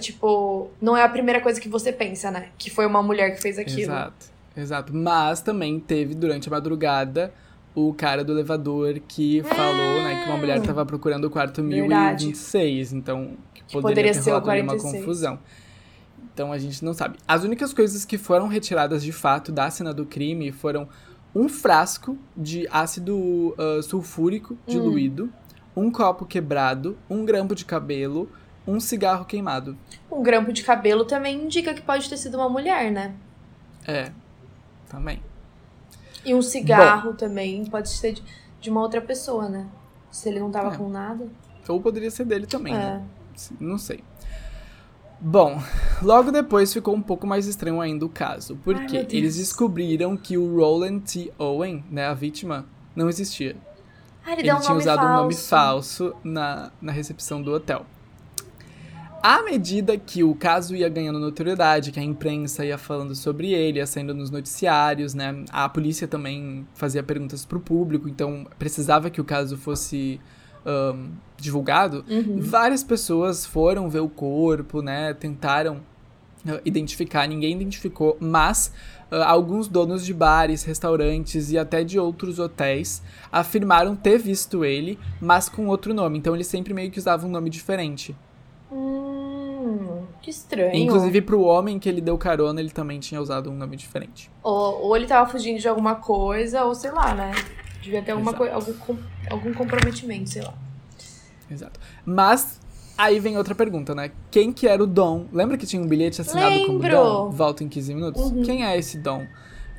tipo, 0.00 0.70
não 0.80 0.96
é 0.96 1.02
a 1.02 1.08
primeira 1.08 1.40
coisa 1.40 1.60
que 1.60 1.68
você 1.68 1.92
pensa, 1.92 2.30
né? 2.30 2.48
Que 2.58 2.70
foi 2.70 2.86
uma 2.86 3.02
mulher 3.02 3.34
que 3.34 3.40
fez 3.40 3.58
aquilo. 3.58 3.80
Exato, 3.80 4.26
exato. 4.56 4.94
Mas 4.94 5.40
também 5.40 5.80
teve, 5.80 6.14
durante 6.14 6.48
a 6.48 6.50
madrugada, 6.50 7.32
o 7.74 7.94
cara 7.94 8.22
do 8.22 8.32
elevador 8.32 9.00
que 9.08 9.42
falou, 9.44 10.02
né, 10.02 10.22
que 10.22 10.28
uma 10.28 10.36
mulher 10.36 10.60
tava 10.60 10.84
procurando 10.84 11.24
o 11.24 11.30
quarto 11.30 11.62
Hum. 11.62 11.68
Verdade. 11.68 12.26
1026. 12.26 12.92
Então, 12.92 13.36
que 13.54 13.62
poderia, 13.62 13.80
poderia 13.80 14.12
ter 14.12 14.22
ser 14.22 14.30
rolado 14.30 14.50
uma 14.50 14.66
46. 14.66 14.94
confusão. 15.00 15.38
Então 16.34 16.52
a 16.52 16.58
gente 16.58 16.84
não 16.84 16.94
sabe. 16.94 17.18
As 17.26 17.44
únicas 17.44 17.72
coisas 17.74 18.04
que 18.04 18.16
foram 18.16 18.48
retiradas 18.48 19.02
de 19.02 19.12
fato 19.12 19.52
da 19.52 19.70
cena 19.70 19.92
do 19.92 20.06
crime 20.06 20.50
foram 20.50 20.88
um 21.34 21.48
frasco 21.48 22.18
de 22.36 22.66
ácido 22.70 23.54
ah, 23.58 23.80
sulfúrico 23.82 24.56
diluído, 24.66 25.32
um 25.74 25.90
copo 25.90 26.24
quebrado, 26.26 26.96
um 27.08 27.24
grampo 27.24 27.54
de 27.54 27.64
cabelo, 27.64 28.28
um 28.66 28.78
cigarro 28.78 29.24
queimado. 29.24 29.76
Um 30.10 30.22
grampo 30.22 30.52
de 30.52 30.62
cabelo 30.62 31.04
também 31.04 31.42
indica 31.42 31.74
que 31.74 31.82
pode 31.82 32.08
ter 32.08 32.16
sido 32.16 32.36
uma 32.36 32.48
mulher, 32.48 32.90
né? 32.90 33.14
É, 33.86 34.12
também. 34.88 35.20
E 36.24 36.34
um 36.34 36.42
cigarro 36.42 37.10
Bom, 37.10 37.16
também 37.16 37.64
pode 37.66 37.88
ser 37.88 38.16
de, 38.60 38.70
uma 38.70 38.80
outra 38.80 39.00
pessoa, 39.00 39.48
né? 39.48 39.66
Se 40.10 40.28
ele 40.28 40.38
não 40.38 40.50
tava 40.50 40.74
é. 40.74 40.76
com 40.76 40.88
nada. 40.88 41.26
Ou 41.68 41.80
poderia 41.80 42.10
ser 42.10 42.24
dele 42.24 42.46
também, 42.46 42.74
é. 42.74 42.78
né? 42.78 43.04
Não 43.58 43.78
sei. 43.78 44.04
Bom, 45.20 45.60
logo 46.02 46.30
depois 46.30 46.72
ficou 46.72 46.94
um 46.94 47.02
pouco 47.02 47.26
mais 47.26 47.46
estranho 47.46 47.80
ainda 47.80 48.04
o 48.04 48.08
caso, 48.08 48.58
porque 48.62 48.98
Ai, 48.98 49.06
eles 49.10 49.36
descobriram 49.36 50.16
que 50.16 50.36
o 50.36 50.56
Roland 50.56 51.00
T. 51.00 51.32
Owen, 51.38 51.84
né, 51.90 52.06
a 52.06 52.14
vítima, 52.14 52.66
não 52.94 53.08
existia. 53.08 53.56
Ah, 54.24 54.32
ele, 54.32 54.42
ele 54.42 54.52
um 54.52 54.60
tinha 54.60 54.76
usado 54.76 54.98
falso. 54.98 55.12
um 55.12 55.16
nome 55.16 55.34
falso 55.34 56.14
na, 56.22 56.70
na 56.80 56.92
recepção 56.92 57.42
do 57.42 57.52
hotel. 57.52 57.84
À 59.22 59.40
medida 59.42 59.96
que 59.96 60.24
o 60.24 60.34
caso 60.34 60.74
ia 60.74 60.88
ganhando 60.88 61.20
notoriedade, 61.20 61.92
que 61.92 62.00
a 62.00 62.02
imprensa 62.02 62.64
ia 62.64 62.76
falando 62.76 63.14
sobre 63.14 63.52
ele, 63.52 63.78
ia 63.78 63.86
saindo 63.86 64.12
nos 64.12 64.30
noticiários, 64.30 65.14
né? 65.14 65.44
A 65.50 65.68
polícia 65.68 66.08
também 66.08 66.66
fazia 66.74 67.04
perguntas 67.04 67.44
pro 67.44 67.60
público, 67.60 68.08
então 68.08 68.46
precisava 68.58 69.10
que 69.10 69.20
o 69.20 69.24
caso 69.24 69.56
fosse 69.56 70.20
um, 70.66 71.10
divulgado, 71.36 72.04
uhum. 72.08 72.40
várias 72.40 72.82
pessoas 72.82 73.46
foram 73.46 73.88
ver 73.88 74.00
o 74.00 74.08
corpo, 74.08 74.82
né? 74.82 75.14
Tentaram 75.14 75.76
uh, 76.44 76.60
identificar, 76.64 77.26
ninguém 77.28 77.54
identificou, 77.54 78.16
mas 78.20 78.72
alguns 79.20 79.68
donos 79.68 80.04
de 80.04 80.14
bares, 80.14 80.62
restaurantes 80.64 81.50
e 81.50 81.58
até 81.58 81.84
de 81.84 81.98
outros 81.98 82.38
hotéis 82.38 83.02
afirmaram 83.30 83.94
ter 83.94 84.18
visto 84.18 84.64
ele, 84.64 84.98
mas 85.20 85.48
com 85.48 85.66
outro 85.66 85.92
nome. 85.92 86.18
Então 86.18 86.34
ele 86.34 86.44
sempre 86.44 86.72
meio 86.72 86.90
que 86.90 86.98
usava 86.98 87.26
um 87.26 87.30
nome 87.30 87.50
diferente. 87.50 88.16
Hum, 88.70 90.04
que 90.22 90.30
estranho. 90.30 90.74
Inclusive 90.74 91.20
pro 91.20 91.42
homem 91.42 91.78
que 91.78 91.88
ele 91.88 92.00
deu 92.00 92.16
carona, 92.16 92.60
ele 92.60 92.70
também 92.70 92.98
tinha 92.98 93.20
usado 93.20 93.50
um 93.50 93.56
nome 93.56 93.76
diferente. 93.76 94.30
Ou, 94.42 94.86
ou 94.86 94.96
ele 94.96 95.06
tava 95.06 95.28
fugindo 95.30 95.58
de 95.58 95.68
alguma 95.68 95.96
coisa, 95.96 96.64
ou 96.64 96.74
sei 96.74 96.90
lá, 96.90 97.14
né? 97.14 97.32
Devia 97.82 98.00
ter 98.00 98.12
alguma 98.12 98.32
coisa, 98.32 98.54
algum, 98.54 98.96
algum 99.28 99.52
comprometimento, 99.52 100.30
sei 100.30 100.42
lá. 100.42 100.54
Exato. 101.50 101.78
Mas 102.06 102.61
aí 103.02 103.20
vem 103.20 103.36
outra 103.36 103.54
pergunta, 103.54 103.94
né? 103.94 104.10
Quem 104.30 104.52
que 104.52 104.66
era 104.66 104.82
o 104.82 104.86
Dom? 104.86 105.26
Lembra 105.32 105.56
que 105.56 105.66
tinha 105.66 105.80
um 105.82 105.86
bilhete 105.86 106.20
assinado 106.20 106.50
Lembro. 106.50 106.66
como 106.66 106.88
Dom? 106.88 107.30
Volta 107.30 107.64
em 107.64 107.68
15 107.68 107.94
minutos? 107.94 108.22
Uhum. 108.22 108.42
Quem 108.42 108.64
é 108.64 108.78
esse 108.78 108.98
Dom? 108.98 109.26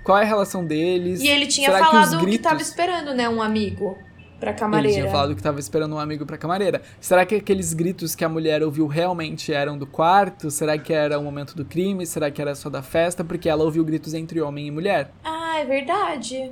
Qual 0.03 0.17
é 0.17 0.21
a 0.21 0.25
relação 0.25 0.65
deles? 0.65 1.21
E 1.21 1.27
ele 1.27 1.47
tinha 1.47 1.71
Será 1.71 1.85
falado 1.85 2.17
que, 2.17 2.25
gritos... 2.25 2.37
que 2.37 2.43
tava 2.43 2.61
esperando, 2.61 3.13
né, 3.13 3.29
um 3.29 3.41
amigo 3.41 3.97
pra 4.43 4.53
camareira. 4.53 4.89
Ele 4.89 5.01
tinha 5.01 5.11
falado 5.11 5.35
que 5.35 5.41
tava 5.41 5.59
esperando 5.59 5.95
um 5.95 5.99
amigo 5.99 6.25
pra 6.25 6.37
camareira. 6.37 6.81
Será 6.99 7.25
que 7.25 7.35
aqueles 7.35 7.73
gritos 7.73 8.13
que 8.13 8.25
a 8.25 8.29
mulher 8.29 8.61
ouviu 8.61 8.85
realmente 8.87 9.53
eram 9.53 9.77
do 9.77 9.87
quarto? 9.87 10.51
Será 10.51 10.77
que 10.77 10.91
era 10.91 11.17
o 11.17 11.23
momento 11.23 11.55
do 11.55 11.63
crime? 11.63 12.05
Será 12.05 12.29
que 12.29 12.41
era 12.41 12.53
só 12.53 12.69
da 12.69 12.81
festa? 12.83 13.23
Porque 13.23 13.47
ela 13.47 13.63
ouviu 13.63 13.85
gritos 13.85 14.13
entre 14.13 14.41
homem 14.41 14.67
e 14.67 14.71
mulher. 14.71 15.11
Ah, 15.23 15.59
é 15.59 15.65
verdade. 15.65 16.51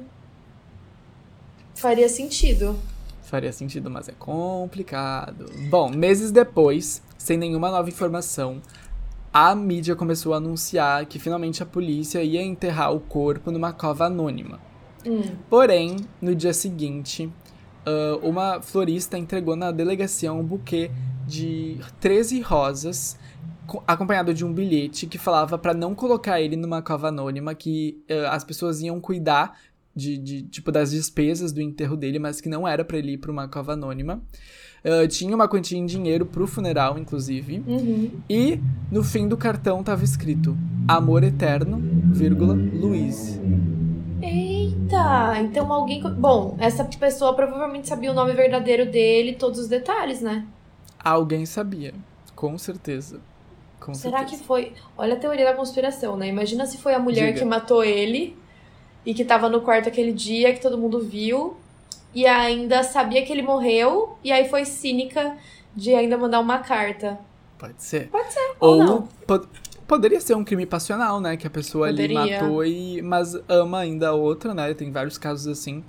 Faria 1.76 2.08
sentido. 2.08 2.80
Faria 3.32 3.54
sentido, 3.54 3.90
mas 3.90 4.10
é 4.10 4.12
complicado. 4.12 5.46
Bom, 5.70 5.90
meses 5.90 6.32
depois, 6.32 7.02
sem 7.18 7.38
nenhuma 7.38 7.72
nova 7.72 7.88
informação, 7.88 8.62
a 9.32 9.56
mídia 9.56 9.96
começou 9.96 10.34
a 10.34 10.38
anunciar 10.38 11.06
que 11.06 11.18
finalmente 11.18 11.64
a 11.64 11.66
polícia 11.66 12.22
ia 12.22 12.42
enterrar 12.42 12.94
o 12.94 13.00
corpo 13.00 13.50
numa 13.50 13.72
cova 13.72 14.08
anônima. 14.08 14.60
Hum. 15.06 15.22
Porém, 15.50 15.96
no 16.22 16.36
dia 16.36 16.52
seguinte, 16.52 17.32
uma 18.22 18.62
florista 18.62 19.18
entregou 19.18 19.56
na 19.56 19.72
delegacia 19.72 20.34
um 20.34 20.44
buquê 20.44 20.92
de 21.26 21.80
13 22.02 22.42
rosas 22.42 23.18
acompanhado 23.88 24.34
de 24.34 24.44
um 24.44 24.52
bilhete 24.52 25.08
que 25.08 25.18
falava 25.18 25.58
para 25.58 25.74
não 25.74 25.96
colocar 25.96 26.42
ele 26.42 26.58
numa 26.58 26.82
cova 26.82 27.08
anônima, 27.08 27.56
que 27.56 28.04
as 28.30 28.44
pessoas 28.44 28.82
iam 28.82 29.00
cuidar 29.00 29.58
de, 29.96 30.18
de, 30.18 30.42
tipo 30.44 30.72
das 30.72 30.92
despesas 30.92 31.52
do 31.52 31.62
enterro 31.62 31.96
dele, 31.96 32.20
mas 32.20 32.40
que 32.40 32.50
não 32.50 32.68
era 32.68 32.84
para 32.84 32.98
ele 32.98 33.14
ir 33.14 33.18
para 33.18 33.32
uma 33.32 33.48
cova 33.48 33.74
anônima. 33.74 34.22
Uh, 34.84 35.08
tinha 35.08 35.36
uma 35.36 35.48
quantia 35.48 35.78
em 35.78 35.86
dinheiro 35.86 36.26
pro 36.26 36.48
funeral, 36.48 36.98
inclusive. 36.98 37.64
Uhum. 37.68 38.12
E 38.30 38.60
no 38.92 39.04
fim 39.04 39.28
do 39.28 39.38
cartão 39.38 39.84
tava 39.84 40.04
escrito 40.04 40.58
Amor 40.88 41.24
Eterno, 41.24 41.80
vírgula, 42.12 42.54
Luiz. 42.54 43.40
Eita! 44.22 45.40
Então 45.40 45.72
alguém. 45.72 46.02
Bom, 46.02 46.56
essa 46.60 46.84
pessoa 46.84 47.36
provavelmente 47.36 47.88
sabia 47.88 48.12
o 48.12 48.16
nome 48.16 48.34
verdadeiro 48.34 48.90
dele, 48.90 49.34
todos 49.34 49.60
os 49.60 49.68
detalhes, 49.68 50.22
né? 50.22 50.48
Alguém 51.04 51.46
sabia, 51.46 51.94
com 52.36 52.58
certeza. 52.58 53.20
Com 53.80 53.94
Será 53.94 54.20
certeza. 54.20 54.42
que 54.42 54.48
foi. 54.48 54.74
Olha 54.96 55.16
a 55.16 55.18
teoria 55.18 55.46
da 55.46 55.54
conspiração, 55.56 56.16
né? 56.16 56.28
Imagina 56.28 56.66
se 56.66 56.78
foi 56.78 56.94
a 56.94 57.00
mulher 57.00 57.28
Diga. 57.28 57.40
que 57.40 57.46
matou 57.46 57.84
ele 57.84 58.38
e 59.06 59.14
que 59.14 59.26
tava 59.26 59.50
no 59.50 59.62
quarto 59.62 59.90
aquele 59.90 60.12
dia 60.12 60.54
que 60.54 60.62
todo 60.62 60.78
mundo 60.78 61.00
viu 61.00 61.58
e 62.14 62.26
ainda 62.26 62.84
sabia 62.84 63.26
que 63.26 63.32
ele 63.32 63.42
morreu 63.42 64.18
e 64.24 64.32
aí 64.32 64.50
foi 64.50 64.66
cínica 64.66 65.38
de 65.76 65.94
ainda 65.94 66.18
mandar 66.18 66.40
uma 66.40 66.60
carta. 66.60 67.20
Pode 67.58 67.82
ser. 67.84 68.08
Pode 68.10 68.32
ser. 68.32 68.54
Ou, 68.60 68.80
ou 68.80 68.84
não. 68.84 69.02
Po 69.26 69.42
poderia 69.88 70.22
ser 70.22 70.36
um 70.36 70.44
crime 70.44 70.66
passional, 70.66 71.20
né? 71.20 71.36
Que 71.36 71.46
a 71.46 71.50
pessoa 71.50 71.88
poderia. 71.88 72.22
ali 72.22 72.32
matou 72.32 72.66
e 72.66 73.02
mas 73.02 73.36
ama 73.50 73.80
ainda 73.80 74.10
a 74.10 74.14
outra, 74.14 74.54
né? 74.54 74.74
Tem 74.74 74.90
vários 74.90 75.18
casos 75.18 75.48
assim. 75.48 75.84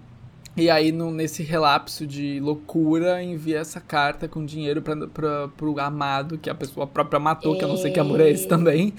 E 0.55 0.68
aí, 0.68 0.92
no, 0.92 1.11
nesse 1.11 1.42
relapso 1.42 2.07
de 2.07 2.38
loucura, 2.38 3.22
envia 3.22 3.61
essa 3.61 3.81
carta 3.81 4.29
com 4.29 4.44
dinheiro 4.44 4.83
pra, 4.83 4.94
pra, 5.09 5.48
pro 5.48 5.81
amado, 5.81 6.37
que 6.37 6.51
a 6.51 6.55
pessoa 6.55 6.87
própria 6.87 7.18
matou, 7.18 7.55
e... 7.55 7.59
que 7.59 7.64
eu 7.64 7.68
não 7.68 7.77
sei 7.79 7.90
que 7.90 7.98
amor 7.98 8.20
é 8.20 8.29
esse 8.29 8.46
também, 8.46 8.92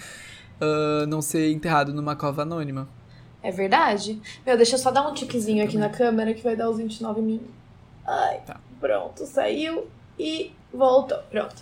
uh, 0.60 1.06
não 1.06 1.22
ser 1.22 1.52
enterrado 1.52 1.94
numa 1.94 2.16
cova 2.16 2.42
anônima. 2.42 2.88
É 3.44 3.52
verdade? 3.52 4.22
Meu, 4.46 4.56
deixa 4.56 4.76
eu 4.76 4.80
só 4.80 4.90
dar 4.90 5.06
um 5.06 5.14
tiquezinho 5.14 5.64
aqui 5.64 5.78
na 5.78 5.90
câmera 5.90 6.34
que 6.34 6.42
vai 6.42 6.56
dar 6.56 6.70
os 6.70 6.78
29 6.78 7.22
mil. 7.22 7.42
Ai, 8.08 8.40
tá. 8.46 8.60
pronto, 8.80 9.26
saiu 9.26 9.88
e 10.18 10.52
voltou. 10.74 11.18
Pronto. 11.30 11.56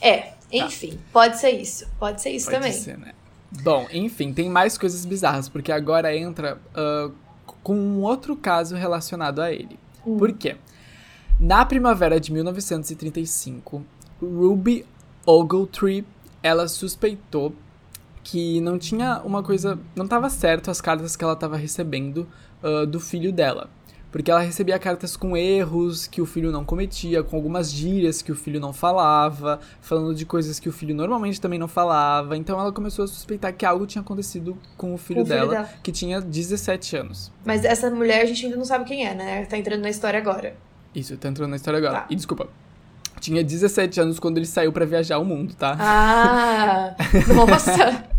É, 0.00 0.32
enfim, 0.50 0.92
tá. 0.92 0.98
pode 1.12 1.38
ser 1.38 1.50
isso. 1.50 1.86
Pode 1.98 2.22
ser 2.22 2.30
isso 2.30 2.46
pode 2.46 2.56
também. 2.56 2.72
Ser, 2.72 2.96
né? 2.96 3.12
Bom, 3.62 3.86
enfim, 3.92 4.32
tem 4.32 4.48
mais 4.48 4.76
coisas 4.78 5.04
bizarras, 5.04 5.48
porque 5.48 5.70
agora 5.70 6.16
entra 6.16 6.58
uh, 6.74 7.12
com 7.62 7.74
um 7.74 8.02
outro 8.02 8.34
caso 8.34 8.74
relacionado 8.74 9.40
a 9.40 9.52
ele. 9.52 9.78
Hum. 10.06 10.16
Por 10.16 10.32
quê? 10.32 10.56
Na 11.38 11.64
primavera 11.64 12.18
de 12.18 12.32
1935, 12.32 13.84
Ruby 14.20 14.84
Ogletree, 15.24 16.04
ela 16.42 16.66
suspeitou 16.68 17.54
que 18.30 18.60
não 18.60 18.78
tinha 18.78 19.22
uma 19.24 19.42
coisa. 19.42 19.78
Não 19.96 20.04
estava 20.04 20.28
certo 20.28 20.70
as 20.70 20.80
cartas 20.80 21.16
que 21.16 21.24
ela 21.24 21.32
estava 21.32 21.56
recebendo 21.56 22.28
uh, 22.62 22.86
do 22.86 23.00
filho 23.00 23.32
dela. 23.32 23.70
Porque 24.12 24.30
ela 24.30 24.40
recebia 24.40 24.78
cartas 24.78 25.16
com 25.16 25.36
erros 25.36 26.06
que 26.06 26.20
o 26.20 26.26
filho 26.26 26.50
não 26.50 26.64
cometia, 26.64 27.22
com 27.22 27.36
algumas 27.36 27.70
gírias 27.70 28.22
que 28.22 28.32
o 28.32 28.34
filho 28.34 28.58
não 28.58 28.72
falava, 28.72 29.60
falando 29.82 30.14
de 30.14 30.24
coisas 30.24 30.58
que 30.58 30.66
o 30.66 30.72
filho 30.72 30.94
normalmente 30.94 31.38
também 31.38 31.58
não 31.58 31.68
falava. 31.68 32.36
Então 32.36 32.58
ela 32.58 32.72
começou 32.72 33.04
a 33.04 33.08
suspeitar 33.08 33.52
que 33.54 33.66
algo 33.66 33.86
tinha 33.86 34.00
acontecido 34.00 34.56
com 34.78 34.94
o 34.94 34.98
filho, 34.98 35.18
com 35.18 35.22
o 35.22 35.26
filho 35.26 35.38
dela, 35.38 35.52
dela, 35.52 35.70
que 35.82 35.92
tinha 35.92 36.20
17 36.22 36.96
anos. 36.96 37.30
Mas 37.44 37.64
essa 37.64 37.90
mulher 37.90 38.22
a 38.22 38.24
gente 38.24 38.44
ainda 38.46 38.56
não 38.56 38.64
sabe 38.64 38.86
quem 38.86 39.06
é, 39.06 39.14
né? 39.14 39.44
Tá 39.44 39.58
entrando 39.58 39.82
na 39.82 39.90
história 39.90 40.18
agora. 40.18 40.56
Isso, 40.94 41.16
tá 41.18 41.28
entrando 41.28 41.50
na 41.50 41.56
história 41.56 41.78
agora. 41.78 42.00
Tá. 42.00 42.06
E 42.08 42.16
desculpa, 42.16 42.48
tinha 43.20 43.44
17 43.44 44.00
anos 44.00 44.18
quando 44.18 44.38
ele 44.38 44.46
saiu 44.46 44.72
para 44.72 44.86
viajar 44.86 45.18
o 45.18 45.24
mundo, 45.24 45.54
tá? 45.54 45.76
Ah, 45.78 46.94
nossa! 47.34 48.17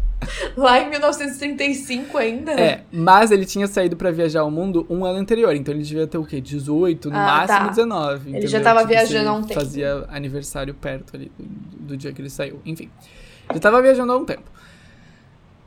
Lá 0.55 0.79
em 0.79 0.89
1935 0.89 2.17
ainda? 2.17 2.51
É, 2.51 2.83
mas 2.91 3.31
ele 3.31 3.45
tinha 3.45 3.67
saído 3.67 3.95
para 3.95 4.11
viajar 4.11 4.41
ao 4.41 4.51
mundo 4.51 4.85
um 4.89 5.05
ano 5.05 5.19
anterior, 5.19 5.55
então 5.55 5.73
ele 5.73 5.83
devia 5.83 6.05
ter 6.07 6.17
o 6.17 6.25
quê? 6.25 6.41
18, 6.41 7.09
no 7.09 7.15
ah, 7.15 7.19
máximo 7.19 7.59
tá. 7.59 7.67
19. 7.67 8.13
Ele 8.13 8.29
entendeu? 8.29 8.49
já 8.49 8.61
tava 8.61 8.79
tipo, 8.79 8.91
viajando 8.91 9.29
há 9.29 9.33
um 9.33 9.41
tempo. 9.41 9.53
Fazia 9.53 10.05
aniversário 10.09 10.73
perto 10.73 11.15
ali 11.15 11.31
do, 11.37 11.87
do, 11.87 11.97
dia 11.97 12.11
que 12.11 12.21
ele 12.21 12.29
saiu. 12.29 12.61
Enfim, 12.65 12.89
já 13.53 13.59
tava 13.59 13.81
viajando 13.81 14.11
há 14.11 14.17
um 14.17 14.25
tempo. 14.25 14.43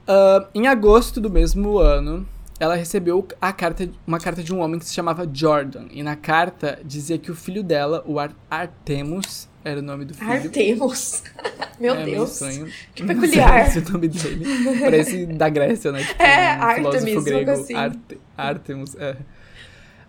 Uh, 0.03 0.47
em 0.55 0.67
agosto 0.67 1.21
do 1.21 1.31
mesmo 1.31 1.79
ano, 1.79 2.27
ela 2.61 2.75
recebeu 2.75 3.27
a 3.41 3.53
carta, 3.53 3.89
uma 4.07 4.21
carta 4.21 4.43
de 4.43 4.55
um 4.55 4.61
homem 4.61 4.79
que 4.79 4.85
se 4.85 4.95
chamava 4.95 5.29
Jordan. 5.33 5.87
E 5.91 6.03
na 6.03 6.17
carta 6.17 6.79
dizia 6.85 7.19
que 7.19 7.31
o 7.31 7.35
filho 7.35 7.63
dela, 7.63 8.05
o 8.07 8.19
Ar 8.19 8.33
Artemus, 8.51 9.49
era 9.65 9.81
o 9.81 9.83
nome 9.83 10.05
do 10.05 10.15
filho. 10.15 10.31
Artemus. 10.31 11.23
Meu 11.79 11.95
é, 11.95 12.05
Deus. 12.05 12.41
Que 12.95 13.05
peculiar. 13.05 13.67
Esse 13.67 13.79
é 13.79 13.83
o 13.83 13.93
nome 13.93 14.09
dele. 14.09 14.45
Parece 14.81 15.27
da 15.27 15.49
Grécia, 15.49 15.91
né? 15.91 16.05
Tipo, 16.05 16.23
é, 16.23 16.59
um 16.59 16.63
Artemis, 16.63 17.25
grego. 17.25 17.51
assim. 17.51 17.75
Arte, 17.75 18.21
Artemus, 18.37 18.95
é. 18.97 19.17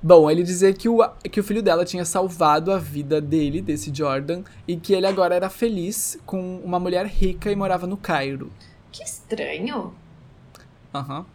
Bom, 0.02 0.30
ele 0.30 0.44
dizia 0.44 0.74
que 0.74 0.90
o, 0.90 1.00
que 1.32 1.40
o 1.40 1.44
filho 1.44 1.64
dela 1.64 1.86
tinha 1.86 2.04
salvado 2.04 2.72
a 2.72 2.78
vida 2.78 3.22
dele, 3.22 3.62
desse 3.62 3.90
Jordan, 3.94 4.44
e 4.68 4.76
que 4.76 4.94
ele 4.94 5.08
agora 5.08 5.34
era 5.34 5.50
feliz 5.50 6.20
com 6.26 6.58
uma 6.58 6.78
mulher 6.78 7.06
rica 7.06 7.50
e 7.52 7.56
morava 7.56 7.88
no 7.88 7.96
Cairo. 7.96 8.52
Que 8.92 9.04
estranho. 9.04 9.94
Aham. 10.94 11.20
Uhum. 11.20 11.26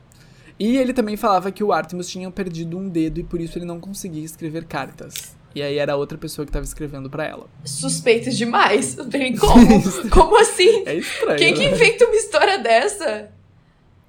E 0.59 0.77
ele 0.77 0.93
também 0.93 1.17
falava 1.17 1.53
que 1.53 1.63
o 1.63 1.73
Artemis 1.73 2.09
tinha 2.09 2.29
perdido 2.33 2.77
um 2.77 2.89
dedo 2.89 3.21
e 3.21 3.25
por 3.25 3.41
isso 3.41 3.57
ele 3.57 3.65
não 3.65 3.79
conseguia 3.79 4.25
escrever 4.25 4.65
cartas. 4.65 5.38
E 5.55 5.63
aí 5.63 5.79
era 5.79 5.97
outra 5.97 6.17
pessoa 6.19 6.45
que 6.45 6.53
tava 6.53 6.65
escrevendo 6.65 7.09
para 7.09 7.25
ela. 7.25 7.47
Suspeito 7.65 8.31
demais. 8.31 8.97
Como. 9.41 9.83
como 10.11 10.41
assim? 10.41 10.85
É 10.87 10.95
estranho. 10.95 11.39
Quem 11.39 11.55
que 11.55 11.65
né? 11.65 11.73
inventa 11.73 12.05
uma 12.05 12.15
história 12.15 12.59
dessa? 12.59 13.31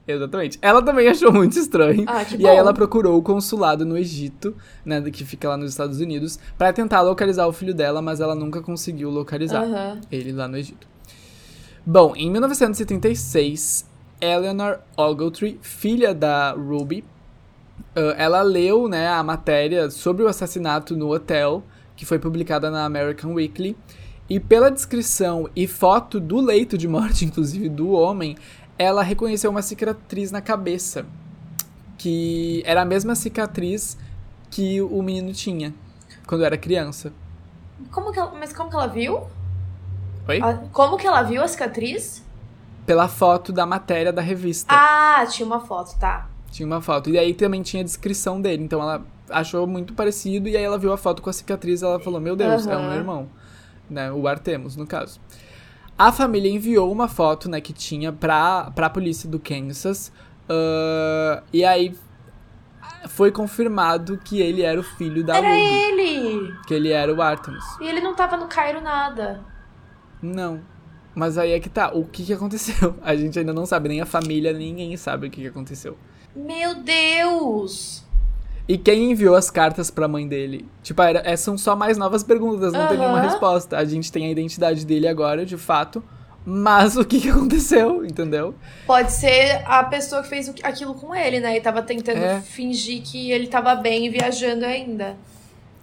Exatamente. 0.08 0.58
Ela 0.62 0.82
também 0.82 1.08
achou 1.08 1.32
muito 1.32 1.58
estranho. 1.58 2.04
Ah, 2.08 2.26
que 2.26 2.36
e 2.36 2.48
aí 2.48 2.58
ela 2.58 2.74
procurou 2.74 3.18
o 3.18 3.22
consulado 3.22 3.86
no 3.86 3.98
Egito, 3.98 4.56
né, 4.84 5.02
que 5.12 5.24
fica 5.24 5.48
lá 5.48 5.56
nos 5.56 5.72
Estados 5.72 6.00
Unidos, 6.00 6.40
pra 6.58 6.74
tentar 6.74 7.02
localizar 7.02 7.46
o 7.48 7.54
filho 7.54 7.76
dela, 7.76 8.02
mas 8.02 8.20
ela 8.20 8.34
nunca 8.34 8.62
conseguiu 8.62 9.10
localizar 9.10 10.00
ele 10.12 10.32
lá 10.32 10.48
no 10.48 10.58
Egito. 10.58 10.88
Bom, 11.86 12.16
em 12.16 12.30
1976, 12.32 13.86
Eleanor 14.20 14.80
Ogletree, 14.98 15.60
filha 15.62 16.14
da 16.14 16.52
Ruby, 16.52 17.04
ela 18.18 18.42
leu, 18.42 18.88
né, 18.88 19.08
a 19.08 19.22
matéria 19.24 19.90
sobre 19.90 20.24
o 20.24 20.28
assassinato 20.28 20.96
no 20.96 21.12
hotel, 21.14 21.64
que 21.96 22.06
foi 22.06 22.20
publicada 22.20 22.70
na 22.72 22.86
American 22.86 23.34
Weekly, 23.34 23.78
e 24.30 24.40
pela 24.40 24.70
descrição 24.70 25.50
e 25.56 25.68
foto 25.68 26.20
do 26.20 26.40
leito 26.40 26.78
de 26.78 26.88
morte, 26.88 27.26
inclusive 27.26 27.68
do 27.70 27.92
homem, 27.92 28.38
ela 28.78 29.02
reconheceu 29.04 29.50
uma 29.52 29.62
cicatriz 29.62 30.32
na 30.32 30.42
cabeça, 30.42 31.06
que 31.98 32.64
era 32.66 32.82
a 32.82 32.86
mesma 32.86 33.16
cicatriz 33.16 33.98
que 34.50 34.82
o 34.82 35.02
menino 35.02 35.34
tinha 35.34 35.74
quando 36.26 36.44
era 36.46 36.58
criança. 36.58 37.12
Como 37.92 38.12
que 38.12 38.20
ela, 38.20 38.32
mas 38.40 38.54
como 38.54 38.70
que 38.70 38.76
ela 38.76 38.88
viu? 38.88 39.22
Oi? 40.28 40.40
A- 40.42 40.54
Como 40.72 40.98
que 40.98 41.08
ela 41.08 41.24
viu 41.24 41.42
a 41.44 41.48
cicatriz? 41.48 42.24
Pela 42.86 43.08
foto 43.08 43.52
da 43.52 43.66
matéria 43.66 44.12
da 44.14 44.22
revista. 44.22 44.74
Ah, 44.76 45.26
tinha 45.30 45.46
uma 45.46 45.60
foto, 45.60 45.98
tá. 46.00 46.28
Tinha 46.52 46.66
uma 46.66 46.82
foto. 46.82 47.10
E 47.10 47.18
aí 47.18 47.34
também 47.34 47.62
tinha 47.62 47.82
a 47.82 47.86
descrição 47.86 48.42
dele. 48.42 48.64
Então 48.64 48.82
ela 48.82 49.06
achou 49.30 49.68
muito 49.68 49.94
parecido 49.94 50.48
e 50.48 50.58
aí 50.58 50.64
ela 50.64 50.78
viu 50.78 50.92
a 50.92 50.98
foto 50.98 51.22
com 51.22 51.30
a 51.30 51.34
cicatriz 51.34 51.82
e 51.82 51.86
ela 51.86 52.00
falou: 52.00 52.20
Meu 52.20 52.36
Deus, 52.36 52.66
é 52.68 52.76
o 52.76 52.82
meu 52.82 52.94
irmão. 52.94 53.30
Né? 53.90 54.12
O 54.12 54.28
Artemus, 54.28 54.76
no 54.76 54.86
caso. 54.86 55.20
A 55.98 56.12
família 56.14 56.50
enviou 56.50 56.90
uma 56.92 57.10
foto, 57.10 57.50
né, 57.50 57.60
que 57.60 57.74
tinha 57.74 58.14
pra, 58.14 58.72
pra 58.72 58.90
polícia 58.90 59.30
do 59.30 59.38
Kansas. 59.38 60.14
ah, 60.48 61.44
e 61.52 61.66
aí 61.66 61.94
foi 63.08 63.32
confirmado 63.32 64.18
que 64.18 64.40
ele 64.40 64.62
era 64.62 64.80
o 64.80 64.84
filho 64.84 65.24
da 65.24 65.38
Era 65.38 65.48
Ruby. 65.48 65.60
ele! 65.60 66.54
Que 66.66 66.74
ele 66.74 66.90
era 66.92 67.14
o 67.14 67.22
Artemus. 67.22 67.66
E 67.82 67.88
ele 67.88 68.02
não 68.02 68.16
tava 68.16 68.38
no 68.38 68.48
Cairo 68.48 68.82
nada. 68.82 69.42
Não. 70.22 70.62
Mas 71.14 71.38
aí 71.38 71.52
é 71.52 71.60
que 71.60 71.70
tá. 71.70 71.92
O 71.92 72.06
que 72.06 72.24
que 72.24 72.34
aconteceu? 72.34 72.96
A 73.04 73.16
gente 73.16 73.38
ainda 73.38 73.54
não 73.54 73.66
sabe. 73.66 73.90
Nem 73.90 74.02
a 74.02 74.06
família, 74.06 74.54
ninguém 74.54 74.96
sabe 74.96 75.28
o 75.28 75.30
que 75.30 75.42
que 75.42 75.48
aconteceu. 75.48 75.98
Meu 76.36 76.76
Deus! 76.76 78.04
E 78.68 78.78
quem 78.78 79.12
enviou 79.12 79.36
as 79.36 79.50
cartas 79.50 79.90
pra 79.90 80.08
mãe 80.08 80.28
dele? 80.28 80.64
Tipo, 80.84 81.02
era, 81.02 81.24
é, 81.26 81.36
são 81.36 81.58
só 81.58 81.76
mais 81.76 81.98
novas 81.98 82.24
perguntas, 82.24 82.72
não 82.72 82.88
tem 82.88 83.00
nenhuma 83.00 83.20
resposta. 83.20 83.76
A 83.78 83.84
gente 83.84 84.12
tem 84.12 84.28
a 84.28 84.30
identidade 84.30 84.86
dele 84.86 85.08
agora, 85.08 85.44
de 85.44 85.58
fato. 85.58 86.04
Mas 86.46 86.96
o 86.98 87.04
que, 87.04 87.20
que 87.20 87.30
aconteceu, 87.30 88.06
entendeu? 88.06 88.54
Pode 88.86 89.12
ser 89.12 89.64
a 89.66 89.84
pessoa 89.84 90.22
que 90.22 90.30
fez 90.30 90.54
aquilo 90.64 90.94
com 90.94 91.16
ele, 91.16 91.40
né? 91.40 91.58
E 91.58 91.62
tava 91.62 91.82
tentando 91.82 92.20
É. 92.20 92.42
fingir 92.42 93.02
que 93.02 93.32
ele 93.32 93.48
tava 93.48 93.74
bem 93.76 94.06
e 94.06 94.10
viajando 94.10 94.66
ainda. 94.66 95.18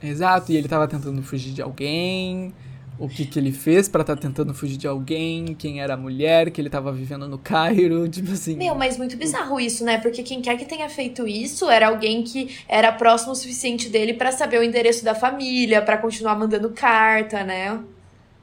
Exato, 0.00 0.52
e 0.52 0.56
ele 0.56 0.68
tava 0.68 0.86
tentando 0.86 1.20
fugir 1.22 1.52
de 1.52 1.62
alguém. 1.62 2.54
O 2.98 3.08
que, 3.08 3.26
que 3.26 3.38
ele 3.38 3.52
fez 3.52 3.88
pra 3.88 4.00
estar 4.00 4.16
tentando 4.16 4.54
fugir 4.54 4.76
de 4.76 4.88
alguém? 4.88 5.54
Quem 5.54 5.80
era 5.80 5.94
a 5.94 5.96
mulher 5.96 6.50
que 6.50 6.60
ele 6.60 6.70
tava 6.70 6.90
vivendo 6.92 7.28
no 7.28 7.38
Cairo? 7.38 8.08
Tipo 8.10 8.32
assim. 8.32 8.56
Meu, 8.56 8.74
mas 8.74 8.96
muito 8.96 9.16
bizarro 9.16 9.60
isso, 9.60 9.84
né? 9.84 9.98
Porque 9.98 10.22
quem 10.22 10.40
quer 10.40 10.56
que 10.56 10.64
tenha 10.64 10.88
feito 10.88 11.26
isso 11.26 11.68
era 11.68 11.88
alguém 11.88 12.22
que 12.22 12.56
era 12.68 12.90
próximo 12.92 13.32
o 13.32 13.36
suficiente 13.36 13.88
dele 13.88 14.14
pra 14.14 14.32
saber 14.32 14.58
o 14.58 14.62
endereço 14.62 15.04
da 15.04 15.14
família, 15.14 15.82
pra 15.82 15.98
continuar 15.98 16.36
mandando 16.36 16.70
carta, 16.70 17.44
né? 17.44 17.78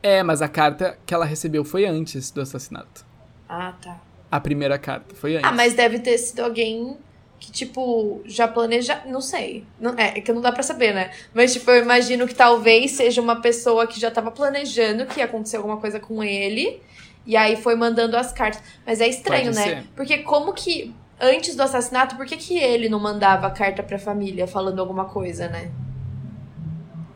É, 0.03 0.21
mas 0.21 0.41
a 0.41 0.47
carta 0.47 0.97
que 1.05 1.13
ela 1.13 1.25
recebeu 1.25 1.63
foi 1.63 1.85
antes 1.85 2.29
do 2.29 2.41
assassinato. 2.41 3.05
Ah, 3.47 3.73
tá. 3.81 4.01
A 4.29 4.39
primeira 4.39 4.77
carta 4.77 5.15
foi 5.15 5.35
antes. 5.35 5.49
Ah, 5.49 5.53
mas 5.53 5.73
deve 5.73 5.99
ter 5.99 6.17
sido 6.17 6.41
alguém 6.41 6.97
que, 7.43 7.51
tipo, 7.51 8.21
já 8.23 8.47
planeja. 8.47 9.01
Não 9.05 9.19
sei. 9.19 9.65
Não, 9.77 9.93
é, 9.97 10.17
é 10.17 10.21
que 10.21 10.31
não 10.31 10.41
dá 10.41 10.49
pra 10.49 10.63
saber, 10.63 10.93
né? 10.93 11.11
Mas, 11.33 11.51
tipo, 11.51 11.69
eu 11.69 11.83
imagino 11.83 12.25
que 12.25 12.33
talvez 12.33 12.91
seja 12.91 13.21
uma 13.21 13.41
pessoa 13.41 13.85
que 13.85 13.99
já 13.99 14.09
tava 14.09 14.31
planejando 14.31 15.05
que 15.05 15.19
ia 15.19 15.25
acontecer 15.25 15.57
alguma 15.57 15.75
coisa 15.75 15.99
com 15.99 16.23
ele. 16.23 16.81
E 17.25 17.35
aí 17.35 17.57
foi 17.57 17.75
mandando 17.75 18.15
as 18.15 18.31
cartas. 18.31 18.63
Mas 18.85 19.01
é 19.01 19.09
estranho, 19.09 19.51
Pode 19.51 19.57
né? 19.57 19.63
ser. 19.63 19.83
Porque 19.93 20.19
como 20.19 20.53
que. 20.53 20.95
Antes 21.19 21.53
do 21.53 21.63
assassinato, 21.63 22.15
por 22.15 22.25
que, 22.25 22.37
que 22.37 22.57
ele 22.57 22.87
não 22.87 22.99
mandava 22.99 23.49
carta 23.51 23.83
pra 23.83 23.99
família 23.99 24.47
falando 24.47 24.79
alguma 24.79 25.05
coisa, 25.05 25.49
né? 25.49 25.69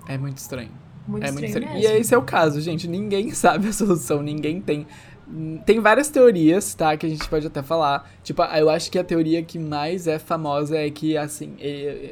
É 0.10 0.18
muito 0.18 0.38
estranho. 0.38 0.72
Muito 1.08 1.26
é 1.26 1.32
muito 1.32 1.46
estranho 1.46 1.66
estranho. 1.66 1.80
E 1.80 1.88
mesmo. 1.88 2.02
esse 2.02 2.14
é 2.14 2.18
o 2.18 2.22
caso, 2.22 2.60
gente. 2.60 2.86
Ninguém 2.86 3.32
sabe 3.32 3.70
a 3.70 3.74
solução, 3.74 4.22
ninguém 4.22 4.60
tem. 4.60 4.86
Hum, 5.30 5.60
Tem 5.66 5.80
várias 5.80 6.10
teorias, 6.10 6.74
tá? 6.74 6.96
Que 6.96 7.06
a 7.06 7.10
gente 7.10 7.28
pode 7.28 7.46
até 7.48 7.62
falar. 7.62 8.10
Tipo, 8.24 8.44
eu 8.44 8.70
acho 8.70 8.90
que 8.92 8.98
a 8.98 9.04
teoria 9.04 9.44
que 9.44 9.60
mais 9.60 10.08
é 10.08 10.18
famosa 10.20 10.78
é 10.78 10.90
que, 10.90 11.18
assim, 11.18 11.56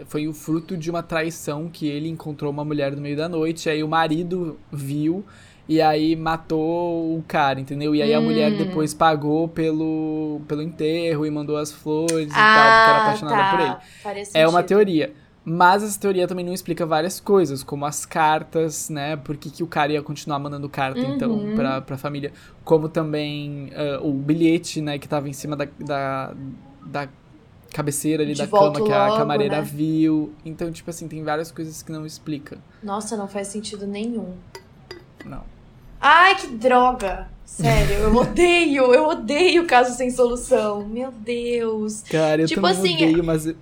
foi 0.07 0.27
o 0.27 0.33
fruto 0.33 0.75
de 0.75 0.89
uma 0.89 1.01
traição 1.01 1.69
que 1.69 1.87
ele 1.87 2.09
encontrou 2.09 2.51
uma 2.51 2.65
mulher 2.65 2.93
no 2.95 3.01
meio 3.01 3.15
da 3.15 3.29
noite, 3.29 3.69
aí 3.69 3.83
o 3.83 3.87
marido 3.87 4.59
viu 4.71 5.23
e 5.67 5.81
aí 5.81 6.15
matou 6.15 7.17
o 7.17 7.23
cara, 7.27 7.59
entendeu? 7.59 7.95
E 7.95 8.01
aí 8.01 8.13
a 8.13 8.21
mulher 8.21 8.51
Hum. 8.51 8.57
depois 8.57 8.93
pagou 8.93 9.47
pelo, 9.47 10.41
pelo 10.47 10.61
enterro 10.61 11.25
e 11.25 11.31
mandou 11.31 11.57
as 11.57 11.71
flores 11.71 12.37
e 12.37 12.45
tal, 12.45 12.73
porque 12.73 12.89
era 12.89 12.99
Ah, 12.99 13.01
apaixonada 13.01 13.43
por 13.45 13.59
ele. 13.59 13.75
tá. 13.75 13.79
Faria 14.03 14.23
É 14.33 14.47
uma 14.47 14.59
sentido. 14.61 14.67
teoria. 14.67 15.13
Mas 15.47 15.83
essa 15.83 15.99
teoria 15.99 16.27
também 16.27 16.43
não 16.43 16.53
explica 16.53 16.85
várias 16.87 17.19
coisas, 17.19 17.61
como 17.63 17.85
as 17.85 18.03
cartas, 18.03 18.89
né? 18.89 19.15
Por 19.15 19.37
que, 19.37 19.51
que 19.51 19.61
o 19.61 19.67
cara 19.67 19.91
ia 19.93 20.01
continuar 20.01 20.39
mandando 20.39 20.67
carta, 20.67 20.99
então, 20.99 21.31
Uhum. 21.33 21.55
pra, 21.55 21.81
pra 21.81 21.97
família. 21.97 22.33
Como 22.63 22.89
também 22.89 23.69
ah, 23.75 23.99
o 24.01 24.11
bilhete, 24.11 24.81
né, 24.81 24.97
que 24.97 25.07
tava 25.07 25.29
em 25.29 25.33
cima 25.33 25.55
da, 25.55 25.67
da, 25.79 26.33
da 26.83 27.09
cabeceira 27.71 28.23
ali 28.23 28.33
De 28.33 28.41
da 28.41 28.47
cama 28.47 28.81
que 28.81 28.91
a 28.91 29.05
logo, 29.07 29.17
camareira 29.17 29.57
né? 29.57 29.61
viu. 29.61 30.33
Então, 30.43 30.71
tipo 30.71 30.89
assim, 30.89 31.07
tem 31.07 31.23
várias 31.23 31.51
coisas 31.51 31.83
que 31.83 31.91
não 31.91 32.05
explica. 32.07 32.57
Nossa, 32.81 33.15
não 33.15 33.27
faz 33.27 33.47
sentido 33.49 33.85
nenhum. 33.85 34.33
Não. 35.23 35.43
Ai, 36.01 36.35
que 36.37 36.47
droga! 36.47 37.27
Sério, 37.45 37.95
eu 37.97 38.15
odeio, 38.15 38.93
eu 38.93 39.07
odeio 39.07 39.67
caso 39.67 39.95
sem 39.95 40.09
solução. 40.09 40.87
Meu 40.87 41.11
Deus. 41.11 42.01
Cara, 42.09 42.41
eu 42.41 42.47
Tipo 42.47 42.61
também 42.61 42.77
assim, 42.79 42.95
odeio, 42.95 43.23
mas 43.23 43.53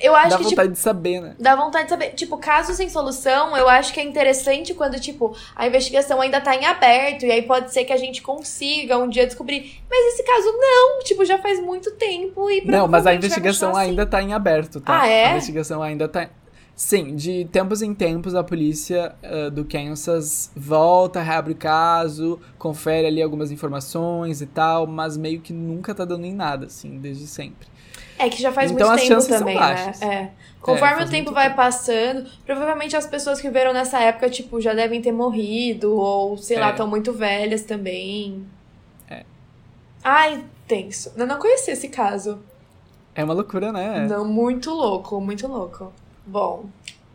Eu 0.00 0.16
acho 0.16 0.30
dá 0.30 0.38
que, 0.38 0.44
vontade 0.44 0.68
tipo, 0.68 0.72
de 0.72 0.78
saber, 0.78 1.20
né? 1.20 1.34
dá 1.38 1.54
vontade 1.54 1.84
de 1.84 1.90
saber. 1.90 2.10
Tipo, 2.14 2.38
caso 2.38 2.72
sem 2.72 2.88
solução, 2.88 3.54
eu 3.56 3.68
acho 3.68 3.92
que 3.92 4.00
é 4.00 4.02
interessante 4.02 4.72
quando, 4.72 4.98
tipo, 4.98 5.36
a 5.54 5.66
investigação 5.66 6.20
ainda 6.20 6.40
tá 6.40 6.56
em 6.56 6.64
aberto. 6.64 7.26
E 7.26 7.30
aí 7.30 7.42
pode 7.42 7.70
ser 7.72 7.84
que 7.84 7.92
a 7.92 7.96
gente 7.98 8.22
consiga 8.22 8.96
um 8.96 9.08
dia 9.08 9.26
descobrir. 9.26 9.82
Mas 9.90 10.14
esse 10.14 10.22
caso 10.22 10.50
não, 10.56 11.00
tipo, 11.00 11.24
já 11.24 11.38
faz 11.38 11.60
muito 11.60 11.90
tempo 11.92 12.50
e 12.50 12.64
Não, 12.64 12.88
mas 12.88 13.06
a 13.06 13.14
investigação 13.14 13.68
continuar 13.68 13.82
assim. 13.82 13.90
ainda 13.90 14.06
tá 14.06 14.22
em 14.22 14.32
aberto, 14.32 14.80
tá? 14.80 15.02
Ah, 15.02 15.06
é? 15.06 15.26
A 15.26 15.30
investigação 15.32 15.82
ainda 15.82 16.08
tá. 16.08 16.30
Sim, 16.74 17.14
de 17.14 17.44
tempos 17.52 17.82
em 17.82 17.92
tempos 17.92 18.34
a 18.34 18.42
polícia 18.42 19.14
ah, 19.22 19.50
do 19.50 19.66
Kansas 19.66 20.50
volta, 20.56 21.20
reabre 21.20 21.52
o 21.52 21.56
caso, 21.56 22.40
confere 22.58 23.06
ali 23.06 23.20
algumas 23.20 23.50
informações 23.50 24.40
e 24.40 24.46
tal, 24.46 24.86
mas 24.86 25.14
meio 25.18 25.42
que 25.42 25.52
nunca 25.52 25.94
tá 25.94 26.06
dando 26.06 26.24
em 26.24 26.34
nada, 26.34 26.66
assim, 26.66 26.98
desde 26.98 27.26
sempre. 27.26 27.68
É 28.20 28.28
que 28.28 28.40
já 28.42 28.52
faz 28.52 28.70
Então 28.70 28.88
muito 28.88 29.02
tempo 29.08 29.26
também, 29.26 29.54
né? 29.54 29.60
baixas. 29.60 30.02
É. 30.02 30.30
Conforme 30.60 30.96
faz 30.96 31.08
o 31.08 31.10
tempo 31.10 31.32
vai 31.32 31.44
tempo. 31.44 31.56
passando, 31.56 32.26
provavelmente 32.44 32.94
as 32.94 33.06
pessoas 33.06 33.40
que 33.40 33.46
viveram 33.48 33.72
nessa 33.72 33.98
época, 34.00 34.28
tipo, 34.28 34.60
já 34.60 34.74
devem 34.74 35.00
ter 35.00 35.10
morrido, 35.12 35.96
ou 35.96 36.36
sei 36.36 36.58
lá, 36.58 36.68
É. 36.68 36.70
estão 36.72 36.86
muito 36.86 37.12
velhas 37.14 37.62
também. 37.62 38.44
É. 39.08 39.24
Ai, 40.04 40.44
tenso. 40.68 41.12
Eu 41.16 41.26
não 41.26 41.38
conhecia 41.38 41.72
esse 41.72 41.88
caso. 41.88 42.40
É 43.14 43.24
uma 43.24 43.32
loucura, 43.34 43.72
né? 43.72 44.06
Não, 44.08 44.24
muito 44.26 44.70
louco, 44.70 45.18
muito 45.20 45.48
louco. 45.48 45.92
Bom, 46.26 46.66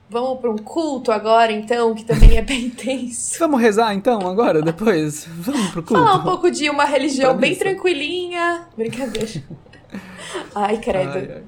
vamos 0.09 0.39
para 0.39 0.49
um 0.51 0.57
culto 0.57 1.11
agora, 1.11 1.51
então, 1.51 1.93
que 1.93 2.03
também 2.03 2.37
é 2.37 2.41
bem 2.41 2.69
tenso. 2.71 3.37
Vamos 3.39 3.61
rezar 3.61 3.93
então 3.93 4.27
agora, 4.27 4.61
depois? 4.61 5.25
Vamos 5.29 5.67
pro 5.69 5.83
culto? 5.83 6.03
Falar 6.03 6.15
um 6.17 6.23
pouco 6.23 6.49
de 6.49 6.67
uma 6.69 6.83
religião 6.85 7.31
Pra 7.31 7.41
bem 7.41 7.51
missa. 7.51 7.61
tranquilinha. 7.63 8.67
Brincadeira. 8.75 9.43
Ai, 10.55 10.77
credo. 10.77 11.17
Ai, 11.17 11.29
ai. 11.35 11.43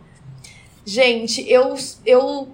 Gente, 0.85 1.49
eu, 1.49 1.75
eu. 2.05 2.49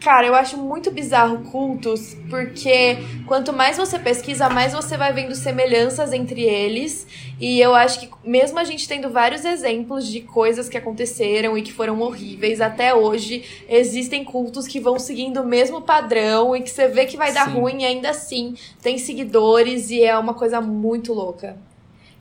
Cara, 0.00 0.26
eu 0.26 0.34
acho 0.34 0.58
muito 0.58 0.90
bizarro 0.90 1.50
cultos, 1.50 2.14
porque 2.28 2.98
quanto 3.26 3.54
mais 3.54 3.78
você 3.78 3.98
pesquisa, 3.98 4.50
mais 4.50 4.74
você 4.74 4.98
vai 4.98 5.14
vendo 5.14 5.34
semelhanças 5.34 6.12
entre 6.12 6.42
eles. 6.42 7.06
E 7.40 7.58
eu 7.58 7.74
acho 7.74 8.00
que, 8.00 8.10
mesmo 8.22 8.58
a 8.58 8.64
gente 8.64 8.86
tendo 8.86 9.08
vários 9.08 9.46
exemplos 9.46 10.06
de 10.06 10.20
coisas 10.20 10.68
que 10.68 10.76
aconteceram 10.76 11.56
e 11.56 11.62
que 11.62 11.72
foram 11.72 12.02
horríveis, 12.02 12.60
até 12.60 12.94
hoje 12.94 13.44
existem 13.66 14.24
cultos 14.24 14.66
que 14.66 14.78
vão 14.78 14.98
seguindo 14.98 15.40
o 15.40 15.46
mesmo 15.46 15.80
padrão 15.80 16.54
e 16.54 16.60
que 16.60 16.70
você 16.70 16.86
vê 16.86 17.06
que 17.06 17.16
vai 17.16 17.32
dar 17.32 17.46
Sim. 17.46 17.54
ruim 17.54 17.80
e 17.80 17.86
ainda 17.86 18.10
assim 18.10 18.54
tem 18.82 18.98
seguidores 18.98 19.90
e 19.90 20.02
é 20.02 20.16
uma 20.18 20.34
coisa 20.34 20.60
muito 20.60 21.14
louca. 21.14 21.56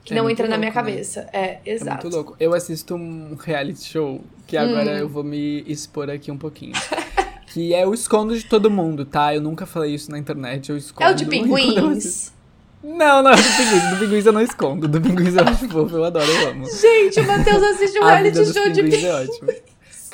Que 0.03 0.13
É 0.13 0.17
não 0.17 0.29
entra 0.29 0.47
na 0.47 0.57
minha 0.57 0.71
louco, 0.73 0.85
né? 0.85 0.91
cabeça. 0.93 1.27
É, 1.31 1.59
É 1.65 1.73
exato. 1.73 2.03
muito 2.05 2.15
louco. 2.15 2.35
Eu 2.39 2.53
assisto 2.53 2.95
um 2.95 3.35
reality 3.39 3.83
show, 3.85 4.21
que 4.45 4.57
agora 4.57 4.91
Hum. 4.91 4.97
eu 4.97 5.07
vou 5.09 5.23
me 5.23 5.63
expor 5.67 6.09
aqui 6.09 6.29
um 6.31 6.37
pouquinho. 6.37 6.73
que 7.47 7.73
é 7.73 7.85
o 7.87 7.93
escondo 7.93 8.37
de 8.37 8.45
todo 8.45 8.69
mundo, 8.69 9.05
tá? 9.05 9.33
Eu 9.33 9.39
nunca 9.41 9.65
falei 9.65 9.93
isso 9.93 10.11
na 10.11 10.17
internet, 10.19 10.69
eu 10.69 10.77
escondo. 10.77 11.09
É 11.09 11.11
o 11.11 11.15
de 11.15 11.25
pinguins? 11.25 12.33
Não, 12.83 13.23
não 13.23 13.31
é 13.31 13.35
do 13.37 13.41
pinguins. 13.43 13.89
Do 13.91 13.97
pinguins 13.99 14.25
eu 14.25 14.33
não 14.33 14.41
escondo. 14.41 14.87
Do 14.89 14.99
pinguins 14.99 15.35
eu 15.35 15.43
acho 15.45 15.67
fofo, 15.69 15.95
eu 15.95 16.03
adoro, 16.03 16.29
eu 16.29 16.49
amo. 16.49 16.65
Gente, 16.69 17.19
o 17.21 17.27
Matheus 17.27 17.63
assiste 17.63 17.97
um 17.99 18.03
reality 18.05 18.45
show 18.53 18.69
de 18.69 18.83
pinguins 18.83 19.03
é 19.05 19.13
ótimo. 19.23 19.51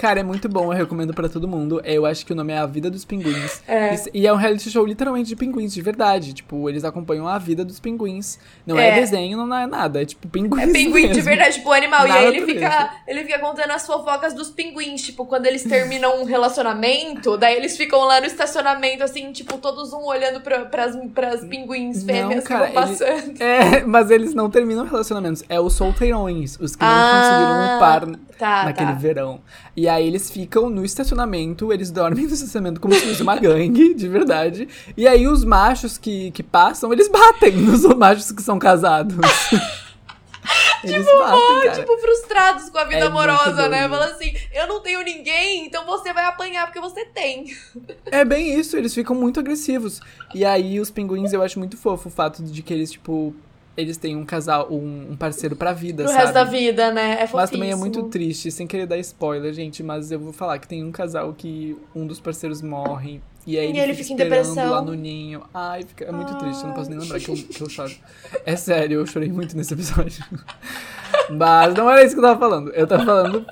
Cara, 0.02 0.22
é 0.22 0.24
muito 0.24 0.48
bom, 0.48 0.72
eu 0.72 0.78
recomendo 0.78 1.14
pra 1.14 1.28
todo 1.28 1.46
mundo. 1.46 1.82
Eu 1.84 2.06
acho 2.06 2.26
que 2.26 2.32
o 2.32 2.36
nome 2.36 2.54
é 2.54 2.58
A 2.58 2.66
Vida 2.66 2.90
dos 2.90 3.04
Pinguins. 3.04 3.62
É. 3.68 3.96
E- 4.14 4.22
E 4.22 4.28
é 4.28 4.32
um 4.32 4.38
reality 4.38 4.70
show 4.72 4.86
literalmente 4.86 5.28
de 5.28 5.36
pinguins, 5.36 5.74
de 5.74 5.82
verdade. 5.82 6.32
Tipo, 6.32 6.70
eles 6.70 6.86
acompanham 6.86 7.28
a 7.28 7.38
vida 7.38 7.66
dos 7.66 7.82
pinguins. 7.82 8.40
Não 8.66 8.80
é, 8.80 8.90
É. 8.92 8.96
desenho, 9.02 9.46
não 9.46 9.54
é 9.58 9.68
nada. 9.68 10.02
É 10.02 10.06
tipo 10.06 10.26
pinguins. 10.30 10.64
É 10.64 10.68
pinguim 10.72 11.02
de 11.02 11.08
mesmo. 11.16 11.24
verdade, 11.24 11.56
tipo, 11.56 11.70
animal. 11.74 12.08
Na 12.08 12.16
e 12.16 12.18
aí 12.18 12.26
ele 12.28 12.40
natureza. 12.46 12.70
fica, 12.72 12.94
ele 13.08 13.24
fica 13.26 13.40
contando 13.40 13.72
as 13.72 13.86
fofocas 13.86 14.34
dos 14.34 14.50
pinguins. 14.50 15.02
Tipo, 15.02 15.26
quando 15.26 15.46
eles 15.48 15.64
terminam 15.64 16.22
um 16.22 16.24
relacionamento, 16.24 17.38
daí 17.38 17.58
eles 17.58 17.76
ficam 17.76 18.00
lá 18.06 18.22
no 18.22 18.26
estacionamento, 18.28 19.04
assim, 19.04 19.32
tipo, 19.34 19.58
todos 19.58 19.92
um 19.92 20.06
olhando 20.06 20.40
pra, 20.42 20.62
pras, 20.66 20.96
pras 21.14 21.42
pinguins 21.44 22.04
Não, 22.04 22.14
fêmeas 22.14 22.44
cara, 22.46 22.68
que 22.68 22.74
vão 22.74 22.84
ele- 22.84 22.92
passando. 22.98 23.42
É, 23.42 23.84
mas 23.84 24.10
eles 24.12 24.34
não 24.34 24.50
terminam 24.50 24.86
relacionamentos. 24.86 25.44
É 25.50 25.60
os 25.60 25.74
solteirões, 25.74 26.58
os 26.60 26.74
que 26.76 26.84
não 26.84 26.90
Ah, 26.90 27.22
conseguiram 27.22 27.76
um 27.76 27.80
par 28.16 28.29
Tá, 28.40 28.64
naquele 28.64 28.94
tá. 28.94 28.98
verão. 28.98 29.42
E 29.76 29.90
aí 29.90 30.08
eles 30.08 30.32
ficam 30.32 30.70
no 30.70 30.86
estacionamento, 30.86 31.74
eles 31.74 31.92
dormem 31.92 32.26
no 32.26 32.34
estacionamento 32.34 32.80
como 32.80 32.94
se 32.94 33.02
fosse 33.02 33.22
uma 33.22 33.36
gangue, 33.36 33.94
de 33.94 34.08
verdade. 34.08 34.66
E 34.96 35.06
aí 35.06 35.28
os 35.28 35.44
machos 35.44 35.98
que, 35.98 36.32
que 36.32 36.42
passam, 36.42 36.94
eles 36.94 37.10
batem 37.10 37.52
nos 37.52 37.84
machos 37.98 38.32
que 38.32 38.42
são 38.42 38.58
casados. 38.58 39.18
eles 40.86 41.06
batem, 41.06 41.62
cara. 41.64 41.82
Tipo, 41.82 41.98
frustrados 41.98 42.70
com 42.70 42.78
a 42.78 42.86
vida 42.86 43.00
É 43.00 43.08
amorosa, 43.08 43.68
né? 43.68 43.90
Fala 43.90 44.06
assim, 44.06 44.34
eu 44.54 44.68
não 44.68 44.80
tenho 44.80 45.02
ninguém, 45.04 45.66
então 45.66 45.86
você 45.86 46.14
vai 46.14 46.24
apanhar 46.24 46.66
porque 46.66 46.80
você 46.80 47.04
tem. 47.04 47.46
É 48.10 48.24
bem 48.24 48.58
isso, 48.58 48.78
eles 48.78 48.94
ficam 48.94 49.16
muito 49.16 49.42
agressivos. 49.42 50.00
E 50.34 50.46
aí 50.46 50.80
os 50.80 50.90
pinguins 50.90 51.34
eu 51.34 51.44
acho 51.44 51.60
muito 51.60 51.76
fofo 51.76 52.08
o 52.08 52.12
fato 52.12 52.42
de 52.42 52.64
que 52.64 52.74
eles, 52.74 52.92
tipo, 52.92 53.36
eles 53.82 53.98
têm 53.98 54.16
um 54.16 54.26
casal, 54.26 54.68
um, 54.72 55.12
um 55.12 55.16
parceiro 55.16 55.56
pra 55.56 55.74
vida, 55.74 56.04
Pro 56.04 56.12
sabe? 56.12 56.22
resto 56.24 56.34
da 56.34 56.44
vida, 56.44 56.92
né? 56.92 57.14
É 57.22 57.30
Mas 57.34 57.50
também 57.50 57.70
é 57.70 57.72
fofíssimo. 57.74 57.80
muito 57.80 58.04
triste, 58.10 58.52
sem 58.52 58.68
querer 58.68 58.86
dar 58.86 58.98
spoiler, 59.00 59.54
gente, 59.54 59.82
mas 59.82 60.12
eu 60.12 60.20
vou 60.20 60.34
falar 60.34 60.60
que 60.60 60.68
tem 60.68 60.84
um 60.84 60.92
casal 60.92 61.34
que 61.34 61.78
um 61.96 62.06
dos 62.06 62.20
parceiros 62.20 62.62
morre. 62.62 63.22
E 63.48 63.58
aí 63.58 63.70
ele, 63.70 63.80
ele 63.80 63.94
fica, 63.94 64.10
fica 64.10 64.24
em 64.24 64.42
esperando 64.42 64.70
lá 64.72 64.82
no 64.82 64.94
ninho. 64.94 65.42
Ai, 65.54 65.84
fica, 65.84 66.06
é 66.06 66.12
muito 66.12 66.36
triste, 66.38 66.62
eu 66.62 66.68
não 66.68 66.76
posso 66.76 66.90
nem 66.90 67.00
Ai. 67.00 67.04
lembrar 67.04 67.20
que 67.20 67.32
eu, 67.32 67.36
que 67.36 67.62
eu 67.62 67.70
choro. 67.70 67.92
É 68.46 68.56
sério, 68.56 69.00
eu 69.00 69.06
chorei 69.08 69.30
muito 69.32 69.56
nesse 69.58 69.74
episódio. 69.74 70.24
Mas 71.32 71.74
não 71.74 71.90
era 71.90 72.04
isso 72.04 72.14
que 72.14 72.20
eu 72.20 72.24
tava 72.24 72.40
falando. 72.40 72.70
Eu 72.72 72.86
tava 72.86 73.06
falando 73.06 73.46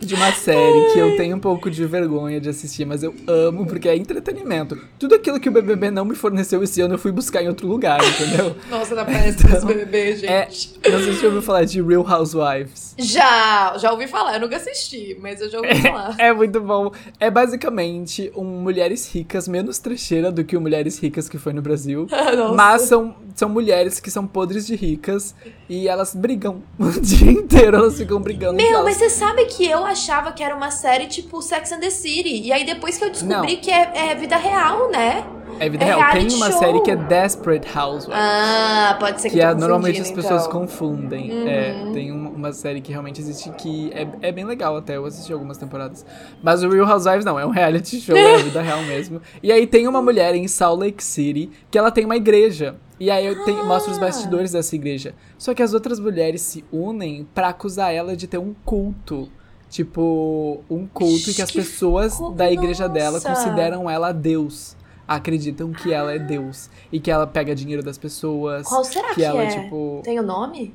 de 0.00 0.14
uma 0.14 0.32
série 0.32 0.92
que 0.92 0.98
eu 0.98 1.16
tenho 1.16 1.36
um 1.36 1.40
pouco 1.40 1.70
de 1.70 1.84
vergonha 1.84 2.40
de 2.40 2.48
assistir, 2.48 2.84
mas 2.84 3.02
eu 3.02 3.14
amo 3.26 3.66
porque 3.66 3.88
é 3.88 3.96
entretenimento. 3.96 4.78
Tudo 4.98 5.14
aquilo 5.14 5.40
que 5.40 5.48
o 5.48 5.52
BBB 5.52 5.90
não 5.90 6.04
me 6.04 6.14
forneceu 6.14 6.62
esse 6.62 6.80
ano 6.80 6.94
eu 6.94 6.98
fui 6.98 7.12
buscar 7.12 7.42
em 7.42 7.48
outro 7.48 7.66
lugar, 7.66 8.00
entendeu? 8.04 8.56
Nossa, 8.70 8.94
da 8.94 9.04
palestra 9.04 9.48
dos 9.48 9.64
BBB, 9.64 10.16
gente. 10.16 10.78
É, 10.82 10.90
não 10.90 10.98
sei 11.02 11.12
se 11.12 11.20
você 11.20 11.26
ouviu 11.26 11.42
falar 11.42 11.64
de 11.64 11.82
Real 11.82 12.06
Housewives. 12.06 12.94
Já, 12.98 13.76
já 13.78 13.92
ouvi 13.92 14.06
falar. 14.06 14.34
Eu 14.34 14.40
nunca 14.40 14.56
assisti, 14.56 15.16
mas 15.20 15.40
eu 15.40 15.50
já 15.50 15.58
ouvi 15.58 15.82
falar. 15.82 16.14
É 16.18 16.32
muito 16.32 16.60
bom. 16.60 16.92
É 17.18 17.30
basicamente 17.30 18.32
um 18.34 18.44
Mulheres 18.44 19.12
Ricas 19.12 19.48
menos 19.48 19.78
trecheira 19.78 20.30
do 20.30 20.44
que 20.44 20.56
o 20.56 20.60
Mulheres 20.60 20.98
Ricas 20.98 21.28
que 21.28 21.38
foi 21.38 21.52
no 21.52 21.62
Brasil. 21.62 22.06
Mas 22.54 22.82
são, 22.82 23.14
são 23.38 23.48
mulheres 23.48 24.00
que 24.00 24.10
são 24.10 24.26
podres 24.26 24.66
de 24.66 24.74
ricas 24.74 25.34
e 25.68 25.86
elas 25.86 26.14
brigam 26.14 26.62
o 26.78 26.90
dia 27.00 27.30
inteiro, 27.30 27.76
elas 27.76 27.96
ficam 27.96 28.20
brigando. 28.20 28.56
Meu, 28.56 28.66
elas. 28.66 28.84
mas 28.84 28.96
você 28.96 29.10
sabe 29.10 29.44
que 29.46 29.64
eu 29.64 29.84
achava 29.84 30.32
que 30.32 30.42
era 30.42 30.54
uma 30.54 30.70
série 30.70 31.06
tipo 31.06 31.40
Sex 31.40 31.70
and 31.70 31.80
the 31.80 31.90
City. 31.90 32.42
E 32.42 32.52
aí 32.52 32.64
depois 32.64 32.98
que 32.98 33.04
eu 33.04 33.10
descobri 33.10 33.54
Não. 33.54 33.60
que 33.60 33.70
é, 33.70 34.10
é 34.10 34.14
vida 34.14 34.36
real, 34.36 34.90
né? 34.90 35.24
É 35.60 35.68
vida 35.68 35.84
é 35.84 35.86
real. 35.88 36.12
Tem 36.12 36.28
uma 36.34 36.50
show. 36.50 36.58
série 36.60 36.80
que 36.82 36.90
é 36.90 36.96
Desperate 36.96 37.66
Housewives. 37.78 38.14
Ah, 38.20 38.96
pode 39.00 39.20
ser 39.20 39.30
que, 39.30 39.36
que 39.36 39.40
é, 39.42 39.54
normalmente 39.54 40.00
as 40.00 40.10
pessoas 40.10 40.46
então. 40.46 40.60
confundem. 40.60 41.30
Uhum. 41.32 41.48
É, 41.48 41.90
tem 41.92 42.12
uma, 42.12 42.30
uma 42.30 42.52
série 42.52 42.80
que 42.80 42.90
realmente 42.92 43.20
existe 43.20 43.50
que 43.50 43.90
é, 43.92 44.06
é 44.28 44.32
bem 44.32 44.44
legal 44.44 44.76
até. 44.76 44.96
Eu 44.96 45.04
assisti 45.06 45.32
algumas 45.32 45.58
temporadas. 45.58 46.04
Mas 46.42 46.62
o 46.62 46.68
Real 46.68 46.86
Housewives 46.88 47.24
não, 47.24 47.38
é 47.38 47.44
um 47.46 47.50
reality 47.50 48.00
show, 48.00 48.16
é 48.16 48.38
vida 48.42 48.62
real 48.62 48.82
mesmo. 48.82 49.20
E 49.42 49.50
aí 49.50 49.66
tem 49.66 49.88
uma 49.88 50.00
mulher 50.02 50.34
em 50.34 50.46
Salt 50.48 50.78
Lake 50.80 51.02
City 51.02 51.50
que 51.70 51.78
ela 51.78 51.90
tem 51.90 52.04
uma 52.04 52.16
igreja. 52.16 52.76
E 53.00 53.10
aí 53.10 53.24
eu 53.26 53.44
tenho, 53.44 53.64
mostro 53.64 53.92
os 53.92 53.98
Ah. 53.98 54.02
bastidores 54.02 54.52
dessa 54.52 54.74
igreja. 54.74 55.14
Só 55.38 55.54
que 55.54 55.62
as 55.62 55.72
outras 55.72 56.00
mulheres 56.00 56.40
se 56.42 56.64
unem 56.72 57.26
pra 57.34 57.48
acusar 57.48 57.94
ela 57.94 58.16
de 58.16 58.26
ter 58.26 58.38
um 58.38 58.54
culto. 58.64 59.28
Tipo, 59.70 60.62
um 60.70 60.86
culto 60.86 61.32
que 61.32 61.42
as 61.42 61.50
Que 61.50 61.58
pessoas 61.58 62.16
fo- 62.16 62.30
da 62.30 62.50
igreja 62.50 62.88
dela 62.88 63.12
Nossa. 63.20 63.28
consideram 63.28 63.88
ela 63.88 64.12
Deus. 64.12 64.74
Acreditam 65.08 65.72
que 65.72 65.92
ela 65.92 66.12
é 66.12 66.18
Deus. 66.18 66.68
E 66.92 67.00
que 67.00 67.10
ela 67.10 67.26
pega 67.26 67.54
dinheiro 67.54 67.82
das 67.82 67.96
pessoas. 67.96 68.68
Qual 68.68 68.84
será 68.84 69.08
que, 69.08 69.14
que 69.14 69.24
ela, 69.24 69.42
é? 69.42 69.46
tipo. 69.46 70.02
Tem 70.04 70.20
o 70.20 70.22
nome? 70.22 70.74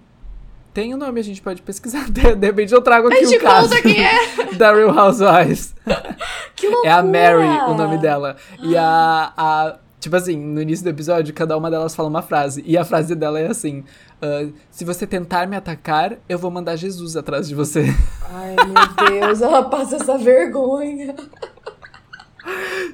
Tem 0.73 0.91
o 0.91 0.97
nome, 0.97 1.19
a 1.19 1.23
gente 1.23 1.39
pode 1.39 1.61
pesquisar. 1.61 2.09
De, 2.09 2.34
de 2.36 2.47
repente 2.47 2.73
eu 2.73 2.81
trago 2.81 3.07
aqui 3.07 3.23
o 3.25 3.39
caso 3.39 3.69
conta 3.69 3.81
quem 3.81 4.03
é. 4.03 4.53
da 4.57 4.73
Real 4.73 4.89
Housewives. 4.89 5.75
Que 6.55 6.67
loucura. 6.67 6.89
É 6.89 6.91
a 6.91 7.03
Mary 7.03 7.71
o 7.71 7.75
nome 7.75 7.99
dela. 7.99 8.36
E 8.61 8.75
a, 8.75 9.31
a. 9.38 9.77
Tipo 9.99 10.17
assim, 10.17 10.36
no 10.36 10.61
início 10.61 10.84
do 10.84 10.89
episódio, 10.89 11.34
cada 11.34 11.55
uma 11.55 11.69
delas 11.69 11.95
fala 11.95 12.09
uma 12.09 12.21
frase. 12.21 12.61
E 12.65 12.75
a 12.75 12.84
frase 12.84 13.15
dela 13.15 13.39
é 13.39 13.47
assim: 13.47 13.84
ah, 14.19 14.49
Se 14.71 14.84
você 14.84 15.05
tentar 15.05 15.47
me 15.47 15.55
atacar, 15.55 16.17
eu 16.27 16.39
vou 16.39 16.49
mandar 16.49 16.75
Jesus 16.75 17.15
atrás 17.15 17.47
de 17.47 17.53
você. 17.53 17.86
Ai, 18.31 18.55
meu 18.55 19.09
Deus, 19.09 19.41
ela 19.41 19.63
passa 19.63 19.97
essa 19.97 20.17
vergonha. 20.17 21.15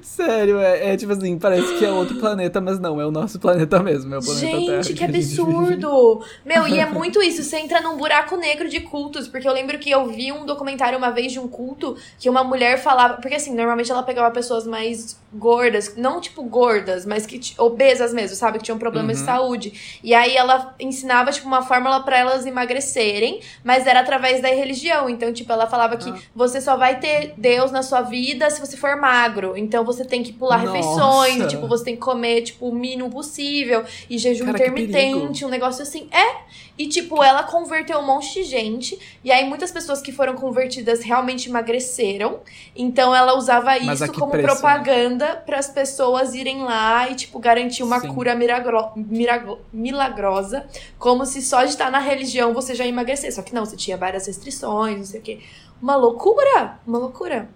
Sério, 0.01 0.59
é, 0.59 0.93
é 0.93 0.97
tipo 0.97 1.11
assim, 1.11 1.37
parece 1.37 1.77
que 1.77 1.85
é 1.85 1.91
outro 1.91 2.17
planeta, 2.17 2.61
mas 2.61 2.79
não, 2.79 2.99
é 3.01 3.05
o 3.05 3.11
nosso 3.11 3.39
planeta 3.39 3.81
mesmo. 3.81 4.13
É 4.13 4.17
o 4.17 4.21
planeta 4.23 4.57
Terra. 4.57 4.83
Gente, 4.83 4.93
que 4.97 5.03
a 5.03 5.07
gente 5.07 5.25
vive. 5.25 5.41
absurdo! 5.41 6.23
Meu, 6.45 6.67
e 6.67 6.79
é 6.79 6.85
muito 6.85 7.21
isso, 7.21 7.43
você 7.43 7.57
entra 7.57 7.81
num 7.81 7.97
buraco 7.97 8.35
negro 8.37 8.69
de 8.69 8.79
cultos, 8.81 9.27
porque 9.27 9.47
eu 9.47 9.53
lembro 9.53 9.77
que 9.79 9.89
eu 9.89 10.07
vi 10.07 10.31
um 10.31 10.45
documentário 10.45 10.97
uma 10.97 11.11
vez 11.11 11.31
de 11.31 11.39
um 11.39 11.47
culto 11.47 11.97
que 12.19 12.29
uma 12.29 12.43
mulher 12.43 12.77
falava, 12.81 13.15
porque 13.15 13.35
assim, 13.35 13.53
normalmente 13.55 13.91
ela 13.91 14.03
pegava 14.03 14.29
pessoas 14.31 14.65
mais 14.67 15.19
gordas, 15.33 15.95
não 15.95 16.19
tipo 16.21 16.43
gordas, 16.43 17.05
mas 17.05 17.25
que 17.25 17.39
obesas 17.57 18.13
mesmo, 18.13 18.35
sabe, 18.35 18.57
que 18.57 18.63
tinham 18.65 18.77
problemas 18.79 19.17
de 19.17 19.21
Uhum. 19.23 19.25
saúde. 19.25 19.99
E 20.03 20.13
aí 20.13 20.35
ela 20.35 20.75
ensinava 20.79 21.31
tipo 21.31 21.47
uma 21.47 21.61
fórmula 21.61 22.01
pra 22.01 22.17
elas 22.17 22.45
emagrecerem, 22.45 23.39
mas 23.63 23.85
era 23.87 23.99
através 23.99 24.41
da 24.41 24.47
religião. 24.49 25.09
Então, 25.09 25.31
tipo, 25.33 25.51
ela 25.51 25.67
falava 25.67 25.97
que 25.97 26.09
Ah. 26.09 26.17
você 26.35 26.59
só 26.61 26.75
vai 26.77 26.99
ter 26.99 27.33
Deus 27.37 27.71
na 27.71 27.81
sua 27.83 28.01
vida 28.01 28.49
se 28.49 28.59
você 28.59 28.75
for 28.77 28.95
magro. 28.95 29.38
Então 29.57 29.83
você 29.83 30.05
tem 30.05 30.21
que 30.23 30.31
pular 30.33 30.63
Nossa. 30.63 30.71
refeições, 30.77 31.51
tipo, 31.51 31.67
você 31.67 31.83
tem 31.85 31.95
que 31.95 32.01
comer 32.01 32.41
tipo 32.41 32.67
o 32.69 32.73
mínimo 32.75 33.09
possível 33.09 33.83
e 34.09 34.17
jejum 34.17 34.45
Cara, 34.45 34.57
intermitente, 34.57 35.45
um 35.45 35.49
negócio 35.49 35.81
assim. 35.83 36.07
É. 36.11 36.39
E 36.77 36.87
tipo, 36.87 37.21
ela 37.21 37.43
converteu 37.43 37.99
um 37.99 38.05
monte 38.05 38.33
de 38.35 38.43
gente, 38.43 38.97
e 39.21 39.31
aí 39.31 39.45
muitas 39.47 39.69
pessoas 39.69 40.01
que 40.01 40.11
foram 40.13 40.35
convertidas 40.35 41.01
realmente 41.03 41.49
emagreceram. 41.49 42.39
Então 42.75 43.13
ela 43.13 43.35
usava 43.37 43.71
Mas 43.81 43.99
isso 44.01 44.13
como 44.13 44.31
preço, 44.31 44.47
né? 44.47 44.53
propaganda 44.53 45.35
para 45.45 45.59
as 45.59 45.67
pessoas 45.69 46.33
irem 46.33 46.63
lá 46.63 47.09
e 47.09 47.15
tipo 47.15 47.37
garantir 47.37 47.83
uma 47.83 47.99
Sim. 47.99 48.13
cura 48.13 48.33
miragro- 48.35 49.59
milagrosa, 49.73 50.65
como 50.97 51.25
se 51.25 51.41
só 51.41 51.63
de 51.63 51.69
estar 51.71 51.91
na 51.91 51.99
religião 51.99 52.53
você 52.53 52.73
já 52.73 52.83
ia 52.85 52.89
emagrecer. 52.89 53.33
Só 53.33 53.41
que 53.41 53.53
não, 53.53 53.65
você 53.65 53.75
tinha 53.75 53.97
várias 53.97 54.27
restrições, 54.27 54.97
não 54.97 55.05
sei 55.05 55.19
o 55.19 55.23
quê. 55.23 55.39
Uma 55.81 55.95
loucura, 55.95 56.79
uma 56.87 56.97
loucura. 56.97 57.49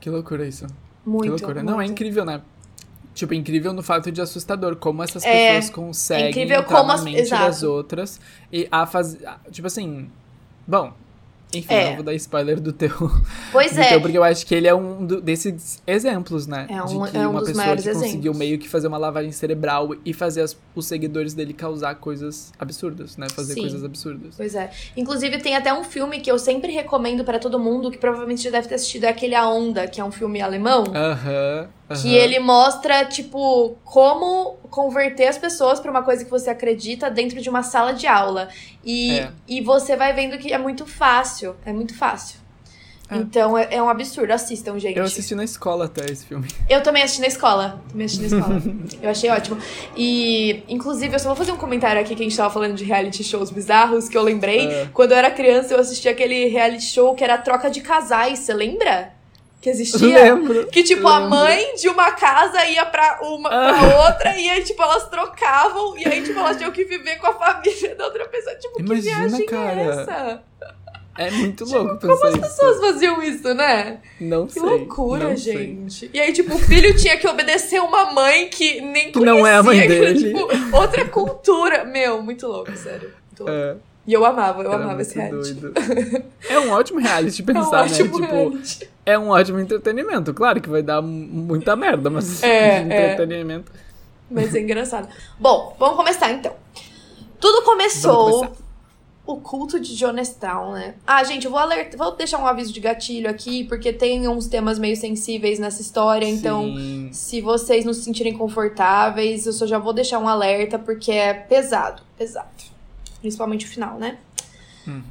Que 0.00 0.08
loucura 0.10 0.46
isso. 0.46 0.66
Muito. 1.04 1.30
loucura. 1.30 1.62
Não, 1.62 1.74
é 1.74 1.76
muito. 1.76 1.90
incrível, 1.92 2.24
né? 2.24 2.40
Tipo, 3.14 3.32
incrível 3.34 3.72
no 3.72 3.82
fato 3.82 4.10
de 4.10 4.20
assustador 4.20 4.74
como 4.76 5.02
essas 5.02 5.22
É, 5.24 5.54
pessoas 5.56 5.70
conseguem 5.74 6.30
incrível 6.30 6.60
entrar 6.60 6.76
como 6.76 6.88
na 6.88 6.94
as- 6.94 7.04
mente 7.04 7.20
exato. 7.20 7.44
das 7.44 7.62
outras 7.62 8.20
e 8.52 8.66
a 8.72 8.86
fazer. 8.86 9.20
Tipo 9.52 9.66
assim. 9.68 10.10
Bom. 10.66 10.92
Enfim, 11.54 11.74
É. 11.74 11.88
não 11.88 11.94
vou 11.96 12.04
dar 12.04 12.14
spoiler 12.14 12.60
do 12.60 12.72
teu. 12.72 12.90
Pois 13.52 13.72
do 13.72 13.80
é. 13.80 13.88
teu, 13.90 14.00
porque 14.00 14.16
eu 14.18 14.24
acho 14.24 14.44
que 14.46 14.54
ele 14.54 14.66
é 14.68 14.74
um 14.74 15.04
do- 15.06 15.20
desses 15.20 15.82
exemplos, 15.86 16.46
né? 16.46 16.66
É 16.68 16.82
um- 16.82 16.86
de 17.04 17.10
que 17.10 17.16
é 17.16 17.26
um 17.26 17.30
uma 17.30 17.44
pessoa 17.44 17.64
que 17.76 17.82
conseguiu 17.82 18.02
exemplos. 18.08 18.38
meio 18.38 18.58
que 18.58 18.68
fazer 18.68 18.86
uma 18.88 18.98
lavagem 18.98 19.32
cerebral 19.32 19.90
e 20.04 20.12
fazer 20.12 20.42
as- 20.42 20.56
os 20.74 20.86
seguidores 20.86 21.34
dele 21.34 21.52
causar 21.52 21.94
coisas 21.96 22.52
absurdas, 22.58 23.16
né? 23.16 23.26
Fazer 23.34 23.54
Sim. 23.54 23.60
coisas 23.60 23.84
absurdas. 23.84 24.34
Pois 24.36 24.54
é. 24.54 24.70
Inclusive, 24.96 25.38
tem 25.38 25.54
até 25.56 25.72
um 25.72 25.84
filme 25.84 26.20
que 26.20 26.30
eu 26.30 26.38
sempre 26.38 26.72
recomendo 26.72 27.24
pra 27.24 27.38
todo 27.38 27.58
mundo, 27.58 27.90
que 27.90 27.98
provavelmente 27.98 28.42
já 28.42 28.50
deve 28.50 28.68
ter 28.68 28.74
assistido, 28.76 29.04
é 29.04 29.08
aquele 29.08 29.34
A 29.34 29.48
Onda, 29.48 29.86
que 29.86 30.00
é 30.00 30.04
um 30.04 30.12
filme 30.12 30.40
alemão. 30.40 30.84
Aham. 30.94 31.68
Aham. 31.90 32.00
Que 32.02 32.14
ele 32.14 32.38
mostra, 32.38 33.04
tipo, 33.04 33.76
como 33.84 34.56
converter 34.70 35.28
as 35.28 35.38
pessoas 35.38 35.78
pra 35.80 35.90
uma 35.90 36.02
coisa 36.02 36.24
que 36.24 36.30
você 36.30 36.50
acredita 36.50 37.10
dentro 37.10 37.40
de 37.40 37.48
uma 37.48 37.62
sala 37.62 37.92
de 37.92 38.06
aula. 38.06 38.48
E, 38.84 39.18
É. 39.18 39.30
e 39.46 39.60
você 39.60 39.96
vai 39.96 40.12
vendo 40.12 40.36
que 40.38 40.52
é 40.52 40.58
muito 40.58 40.86
fácil. 40.86 41.54
É 41.64 41.72
muito 41.72 41.96
fácil. 41.96 42.42
É. 43.10 43.16
Então 43.16 43.56
é, 43.56 43.68
é 43.70 43.82
um 43.82 43.88
absurdo. 43.90 44.30
Assistam, 44.32 44.78
gente. 44.78 44.96
Eu 44.96 45.04
assisti 45.04 45.34
na 45.34 45.44
escola 45.44 45.84
até 45.84 46.06
esse 46.10 46.24
filme. 46.24 46.48
Eu 46.70 46.82
também 46.82 47.02
assisti 47.02 47.20
na 47.20 47.26
escola. 47.28 47.82
Também 47.90 48.06
assisti 48.06 48.26
na 48.26 48.38
escola. 48.38 48.62
eu 49.02 49.10
achei 49.10 49.30
ótimo. 49.30 49.58
E, 49.94 50.62
inclusive, 50.68 51.14
eu 51.14 51.18
só 51.18 51.28
vou 51.28 51.36
fazer 51.36 51.52
um 51.52 51.56
comentário 51.58 52.00
aqui 52.00 52.14
que 52.16 52.22
a 52.22 52.24
gente 52.24 52.36
tava 52.36 52.48
falando 52.52 52.74
de 52.74 52.82
reality 52.82 53.22
shows 53.22 53.50
bizarros, 53.50 54.08
que 54.08 54.16
eu 54.16 54.22
lembrei. 54.22 54.66
É. 54.66 54.88
Quando 54.94 55.12
eu 55.12 55.18
era 55.18 55.30
criança, 55.30 55.74
eu 55.74 55.80
assisti 55.80 56.08
aquele 56.08 56.46
reality 56.48 56.84
show 56.84 57.14
que 57.14 57.22
era 57.22 57.36
troca 57.36 57.70
de 57.70 57.82
casais, 57.82 58.38
você 58.38 58.54
lembra? 58.54 59.12
Que 59.64 59.70
existia? 59.70 60.34
Lembro. 60.34 60.66
Que, 60.66 60.82
tipo, 60.82 61.08
a 61.08 61.18
lembro. 61.20 61.30
mãe 61.30 61.74
de 61.74 61.88
uma 61.88 62.12
casa 62.12 62.64
ia 62.66 62.84
pra, 62.84 63.18
uma, 63.22 63.48
pra 63.48 64.06
outra 64.06 64.36
e 64.38 64.48
aí, 64.50 64.62
tipo, 64.62 64.80
elas 64.82 65.08
trocavam 65.08 65.96
e 65.96 66.06
aí, 66.06 66.22
tipo, 66.22 66.38
elas 66.38 66.58
tinham 66.58 66.70
que 66.70 66.84
viver 66.84 67.16
com 67.16 67.26
a 67.28 67.32
família 67.34 67.94
da 67.94 68.04
outra 68.04 68.26
pessoa. 68.28 68.54
Tipo, 68.56 68.78
Imagina, 68.80 69.24
que 69.24 69.28
viagem 69.30 69.46
cara. 69.46 69.80
é 69.80 69.86
essa? 69.88 70.42
É 71.16 71.30
muito 71.30 71.64
louco 71.64 71.96
Como 72.00 72.00
pensar 72.00 72.26
as 72.28 72.32
isso. 72.34 72.40
pessoas 72.42 72.80
faziam 72.80 73.22
isso, 73.22 73.54
né? 73.54 74.00
Não 74.20 74.46
Que 74.48 74.54
sei. 74.54 74.62
loucura, 74.62 75.28
não 75.28 75.36
sei. 75.36 75.52
gente. 75.56 76.10
E 76.12 76.20
aí, 76.20 76.32
tipo, 76.32 76.54
o 76.54 76.58
filho 76.58 76.94
tinha 76.96 77.16
que 77.16 77.26
obedecer 77.28 77.80
uma 77.80 78.12
mãe 78.12 78.48
que 78.48 78.80
nem 78.80 79.12
Que 79.12 79.20
não 79.20 79.46
é 79.46 79.54
a 79.54 79.62
mãe 79.62 79.78
conhecia, 79.78 79.96
que 79.96 80.04
era, 80.04 80.14
dele. 80.14 80.34
tipo, 80.60 80.76
outra 80.76 81.04
cultura. 81.08 81.84
Meu, 81.84 82.20
muito 82.20 82.46
louco, 82.48 82.76
sério. 82.76 83.12
Muito 83.30 83.44
louco. 83.44 83.50
É, 83.52 83.76
E 84.06 84.12
eu 84.12 84.24
amava, 84.24 84.62
eu 84.62 84.70
era 84.72 84.84
amava 84.84 85.00
esse 85.02 85.14
reality. 85.18 85.54
doido. 85.54 85.74
É 86.48 86.58
um 86.60 86.70
ótimo 86.72 87.00
reality 87.00 87.40
É 87.40 87.42
um 87.42 87.46
pensar, 87.46 87.70
né? 87.86 87.90
ótimo 87.92 88.20
Tipo, 88.20 88.32
reality. 88.32 88.90
é 89.06 89.18
um 89.18 89.28
ótimo 89.30 89.58
entretenimento. 89.60 90.34
Claro 90.34 90.60
que 90.60 90.68
vai 90.68 90.82
dar 90.82 91.00
muita 91.00 91.74
merda, 91.74 92.10
mas 92.10 92.42
É, 92.42 92.82
de 92.84 92.92
é. 92.92 93.12
entretenimento. 93.12 93.72
Mas 94.30 94.54
é 94.54 94.60
engraçado. 94.60 95.08
Bom, 95.38 95.74
vamos 95.78 95.96
começar 95.96 96.30
então. 96.32 96.52
Tudo 97.40 97.62
começou 97.62 98.52
o 99.26 99.36
culto 99.36 99.80
de 99.80 99.94
Jonestown, 99.94 100.72
né? 100.72 100.94
Ah, 101.06 101.24
gente, 101.24 101.46
eu 101.46 101.50
vou 101.50 101.58
alertar, 101.58 101.96
vou 101.96 102.14
deixar 102.14 102.38
um 102.38 102.46
aviso 102.46 102.72
de 102.74 102.80
gatilho 102.80 103.28
aqui, 103.30 103.64
porque 103.64 103.90
tem 103.90 104.28
uns 104.28 104.46
temas 104.46 104.78
meio 104.78 104.96
sensíveis 104.96 105.58
nessa 105.58 105.80
história, 105.80 106.26
então 106.26 106.64
Sim. 106.76 107.08
se 107.10 107.40
vocês 107.40 107.86
não 107.86 107.94
se 107.94 108.02
sentirem 108.02 108.36
confortáveis, 108.36 109.46
eu 109.46 109.52
só 109.54 109.66
já 109.66 109.78
vou 109.78 109.94
deixar 109.94 110.18
um 110.18 110.28
alerta, 110.28 110.78
porque 110.78 111.10
é 111.10 111.32
pesado, 111.32 112.02
pesado. 112.18 112.48
Principalmente 113.24 113.64
o 113.64 113.68
final, 113.70 113.98
né? 113.98 114.18
Uhum. 114.86 115.02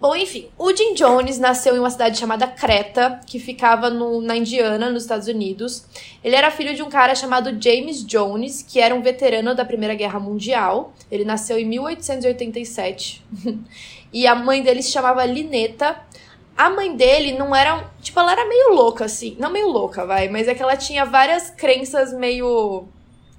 Bom, 0.00 0.16
enfim, 0.16 0.48
o 0.56 0.74
Jim 0.74 0.94
Jones 0.94 1.38
nasceu 1.38 1.76
em 1.76 1.78
uma 1.78 1.90
cidade 1.90 2.18
chamada 2.18 2.46
Creta, 2.46 3.20
que 3.26 3.38
ficava 3.38 3.90
no- 3.90 4.22
na 4.22 4.34
Indiana, 4.34 4.88
nos 4.88 5.02
Estados 5.02 5.28
Unidos. 5.28 5.84
Ele 6.24 6.34
era 6.34 6.50
filho 6.50 6.74
de 6.74 6.82
um 6.82 6.88
cara 6.88 7.14
chamado 7.14 7.50
James 7.62 8.06
Jones, 8.06 8.62
que 8.62 8.80
era 8.80 8.94
um 8.94 9.02
veterano 9.02 9.54
da 9.54 9.66
Primeira 9.66 9.94
Guerra 9.94 10.18
Mundial. 10.18 10.94
Ele 11.10 11.26
nasceu 11.26 11.58
em 11.58 11.66
1887. 11.66 13.22
e 14.10 14.26
a 14.26 14.34
mãe 14.34 14.62
dele 14.62 14.82
se 14.82 14.90
chamava 14.92 15.26
Lineta. 15.26 15.94
A 16.56 16.70
mãe 16.70 16.96
dele 16.96 17.34
não 17.34 17.54
era. 17.54 17.84
Tipo, 18.00 18.18
ela 18.20 18.32
era 18.32 18.48
meio 18.48 18.72
louca, 18.72 19.04
assim. 19.04 19.36
Não 19.38 19.50
meio 19.52 19.68
louca, 19.68 20.06
vai, 20.06 20.26
mas 20.26 20.48
é 20.48 20.54
que 20.54 20.62
ela 20.62 20.74
tinha 20.74 21.04
várias 21.04 21.50
crenças 21.50 22.14
meio 22.14 22.88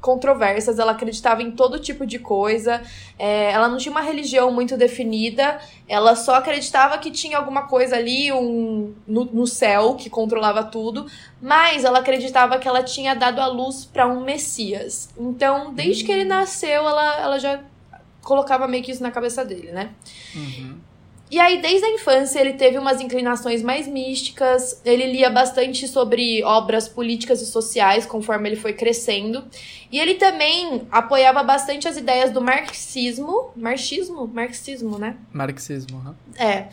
controversas, 0.04 0.80
ela 0.80 0.92
acreditava 0.92 1.42
em 1.42 1.52
todo 1.52 1.80
tipo 1.80 2.06
de 2.06 2.20
coisa, 2.20 2.82
é, 3.18 3.52
ela 3.52 3.70
não 3.70 3.78
tinha 3.78 3.90
uma 3.90 4.02
religião 4.02 4.52
muito 4.52 4.76
definida, 4.76 5.62
ela 5.88 6.14
só 6.14 6.36
acreditava 6.36 6.98
que 6.98 7.10
tinha 7.10 7.38
alguma 7.38 7.68
coisa 7.68 7.96
ali 7.96 8.30
um, 8.34 8.94
no, 9.08 9.24
no 9.24 9.48
céu 9.48 9.96
que 9.96 10.10
controlava 10.10 10.62
tudo, 10.62 11.06
mas 11.42 11.86
ela 11.86 12.00
acreditava 12.00 12.60
que 12.60 12.68
ela 12.68 12.84
tinha 12.84 13.16
dado 13.16 13.40
a 13.40 13.48
luz 13.48 13.86
para 13.86 14.06
um 14.06 14.26
Messias. 14.26 15.10
Então, 15.18 15.74
desde 15.74 16.04
que 16.04 16.12
ele 16.12 16.26
nasceu, 16.26 16.86
ela, 16.86 17.22
ela 17.22 17.40
já 17.40 17.62
colocava 18.22 18.68
meio 18.68 18.84
que 18.84 18.92
isso 18.92 19.02
na 19.02 19.12
cabeça 19.12 19.46
dele, 19.46 19.72
né? 19.72 19.92
Uhum. 20.36 20.73
E 21.32 21.40
aí, 21.40 21.62
desde 21.62 21.86
a 21.86 21.90
infância, 21.90 22.40
ele 22.40 22.54
teve 22.54 22.78
umas 22.78 23.02
inclinações 23.02 23.64
mais 23.64 23.88
místicas. 23.88 24.80
Ele 24.86 25.08
lia 25.12 25.30
bastante 25.30 25.88
sobre 25.88 26.44
obras 26.44 26.88
políticas 26.88 27.42
e 27.42 27.46
sociais 27.46 28.06
conforme 28.06 28.50
ele 28.50 28.56
foi 28.56 28.74
crescendo. 28.74 29.44
E 29.92 30.00
ele 30.00 30.16
também 30.16 30.88
apoiava 30.92 31.42
bastante 31.42 31.88
as 31.88 31.98
ideias 31.98 32.32
do 32.32 32.40
marxismo. 32.40 33.52
Marxismo? 33.56 34.28
Marxismo, 34.28 35.00
né? 35.00 35.18
Marxismo, 35.32 35.98
uhum. 35.98 36.14
É. 36.38 36.68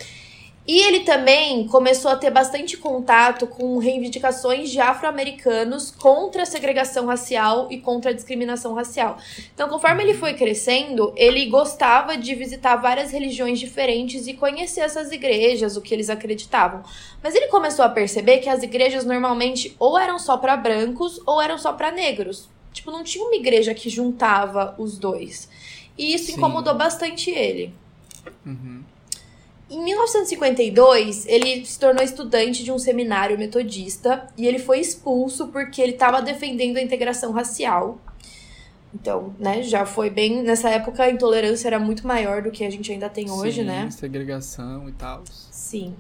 E 0.67 0.79
ele 0.83 1.01
também 1.01 1.67
começou 1.67 2.11
a 2.11 2.17
ter 2.17 2.31
bastante 2.31 2.77
contato 2.77 3.47
com 3.47 3.79
reivindicações 3.79 4.71
de 4.71 4.79
afro-americanos 4.79 5.91
contra 5.91 6.43
a 6.43 6.47
segregação 6.47 7.07
racial 7.07 7.67
e 7.71 7.79
contra 7.79 8.11
a 8.11 8.15
discriminação 8.15 8.75
racial. 8.75 9.19
Então, 9.53 9.69
conforme 9.69 10.03
ele 10.03 10.15
foi 10.15 10.35
crescendo, 10.35 11.13
ele 11.17 11.47
gostava 11.47 12.17
de 12.17 12.35
visitar 12.35 12.77
várias 12.77 13.11
religiões 13.11 13.59
diferentes 13.59 14.27
e 14.27 14.35
conhecer 14.35 14.83
essas 14.83 15.11
igrejas, 15.11 15.77
o 15.77 15.81
que 15.81 15.95
eles 15.95 16.11
acreditavam. 16.11 16.83
Mas 17.23 17.35
ele 17.35 17.49
começou 17.49 17.85
a 17.85 17.89
perceber 17.89 18.39
que 18.39 18.49
as 18.49 18.63
igrejas 18.63 19.05
normalmente 19.05 19.75
ou 19.79 19.99
eram 19.99 20.19
só 20.19 20.37
para 20.37 20.57
brancos 20.57 21.21
ou 21.27 21.41
eram 21.41 21.59
só 21.59 21.73
para 21.73 21.91
negros. 21.91 22.49
Tipo, 22.73 22.91
não 22.91 23.03
tinha 23.03 23.25
uma 23.25 23.35
igreja 23.35 23.75
que 23.75 23.91
juntava 23.91 24.75
os 24.79 24.99
dois. 24.99 25.49
E 25.99 26.15
isso 26.15 26.27
Sim. 26.27 26.35
incomodou 26.35 26.75
bastante 26.75 27.31
ele. 27.31 27.75
Uhum. 28.47 28.80
Em 29.71 29.85
1952, 29.85 31.27
ele 31.27 31.65
se 31.65 31.79
tornou 31.79 32.03
estudante 32.03 32.65
de 32.65 32.73
um 32.73 32.79
seminário 32.79 33.39
metodista 33.39 34.27
e 34.37 34.45
ele 34.45 34.59
foi 34.59 34.81
expulso 34.81 35.47
porque 35.49 35.81
ele 35.81 35.93
estava 35.93 36.21
defendendo 36.21 36.77
a 36.77 36.83
integração 36.83 37.31
racial. 37.31 37.99
Então, 38.93 39.33
né, 39.39 39.63
já 39.63 39.87
foi 39.87 40.11
bem. 40.11 40.43
Nessa 40.43 40.69
época 40.71 41.05
a 41.05 41.11
intolerância 41.11 41.69
era 41.69 41.79
muito 41.79 42.05
maior 42.05 42.43
do 42.43 42.51
que 42.51 42.65
a 42.65 42.71
gente 42.71 42.91
ainda 42.91 43.09
tem 43.09 43.31
hoje, 43.31 43.61
Sim, 43.61 43.67
né? 43.69 43.89
segregação 43.93 44.89
e 44.89 44.93
tal. 44.93 45.23
Sim. 45.53 45.95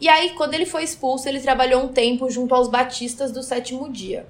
E 0.00 0.08
aí, 0.08 0.30
quando 0.30 0.54
ele 0.54 0.66
foi 0.66 0.84
expulso, 0.84 1.28
ele 1.28 1.40
trabalhou 1.40 1.82
um 1.84 1.88
tempo 1.88 2.30
junto 2.30 2.54
aos 2.54 2.68
batistas 2.68 3.32
do 3.32 3.42
sétimo 3.42 3.90
dia. 3.90 4.26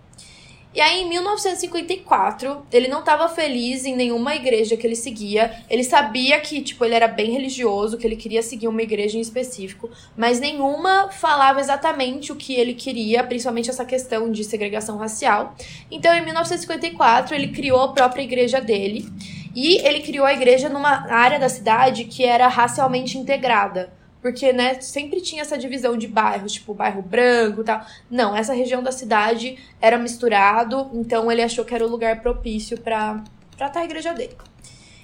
E 0.74 0.80
aí, 0.80 1.02
em 1.02 1.08
1954, 1.08 2.66
ele 2.72 2.88
não 2.88 3.00
estava 3.00 3.28
feliz 3.28 3.84
em 3.84 3.94
nenhuma 3.94 4.34
igreja 4.34 4.74
que 4.74 4.86
ele 4.86 4.96
seguia. 4.96 5.62
Ele 5.68 5.84
sabia 5.84 6.40
que, 6.40 6.62
tipo, 6.62 6.82
ele 6.82 6.94
era 6.94 7.06
bem 7.06 7.30
religioso, 7.30 7.98
que 7.98 8.06
ele 8.06 8.16
queria 8.16 8.42
seguir 8.42 8.68
uma 8.68 8.80
igreja 8.80 9.18
em 9.18 9.20
específico, 9.20 9.90
mas 10.16 10.40
nenhuma 10.40 11.10
falava 11.10 11.60
exatamente 11.60 12.32
o 12.32 12.36
que 12.36 12.54
ele 12.54 12.72
queria, 12.72 13.22
principalmente 13.22 13.68
essa 13.68 13.84
questão 13.84 14.32
de 14.32 14.44
segregação 14.44 14.96
racial. 14.96 15.54
Então, 15.90 16.14
em 16.14 16.24
1954, 16.24 17.34
ele 17.34 17.48
criou 17.48 17.82
a 17.82 17.92
própria 17.92 18.22
igreja 18.22 18.58
dele. 18.58 19.06
E 19.54 19.76
ele 19.86 20.00
criou 20.00 20.24
a 20.24 20.32
igreja 20.32 20.70
numa 20.70 21.12
área 21.12 21.38
da 21.38 21.50
cidade 21.50 22.04
que 22.04 22.24
era 22.24 22.48
racialmente 22.48 23.18
integrada. 23.18 23.92
Porque, 24.22 24.52
né, 24.52 24.80
sempre 24.80 25.20
tinha 25.20 25.42
essa 25.42 25.58
divisão 25.58 25.98
de 25.98 26.06
bairros, 26.06 26.52
tipo, 26.52 26.72
bairro 26.72 27.02
branco 27.02 27.60
e 27.60 27.64
tal. 27.64 27.84
Não, 28.08 28.34
essa 28.34 28.54
região 28.54 28.80
da 28.80 28.92
cidade 28.92 29.58
era 29.80 29.98
misturado, 29.98 30.88
então 30.94 31.30
ele 31.30 31.42
achou 31.42 31.64
que 31.64 31.74
era 31.74 31.84
o 31.84 31.90
lugar 31.90 32.22
propício 32.22 32.80
pra 32.80 33.22
tratar 33.56 33.80
a 33.80 33.84
igreja 33.84 34.14
dele. 34.14 34.36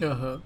Aham. 0.01 0.41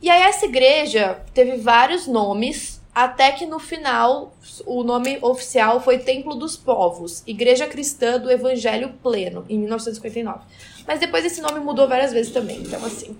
E 0.00 0.10
aí 0.10 0.22
essa 0.22 0.46
igreja 0.46 1.20
teve 1.32 1.56
vários 1.56 2.06
nomes, 2.06 2.80
até 2.94 3.30
que 3.32 3.46
no 3.46 3.58
final 3.58 4.34
o 4.66 4.82
nome 4.82 5.18
oficial 5.22 5.80
foi 5.80 5.98
Templo 5.98 6.34
dos 6.34 6.56
Povos, 6.56 7.22
Igreja 7.26 7.66
Cristã 7.66 8.18
do 8.18 8.30
Evangelho 8.30 8.92
Pleno, 9.02 9.44
em 9.48 9.58
1959. 9.58 10.40
Mas 10.86 10.98
depois 10.98 11.24
esse 11.24 11.40
nome 11.40 11.60
mudou 11.60 11.88
várias 11.88 12.12
vezes 12.12 12.32
também, 12.32 12.58
então 12.58 12.84
assim. 12.84 13.16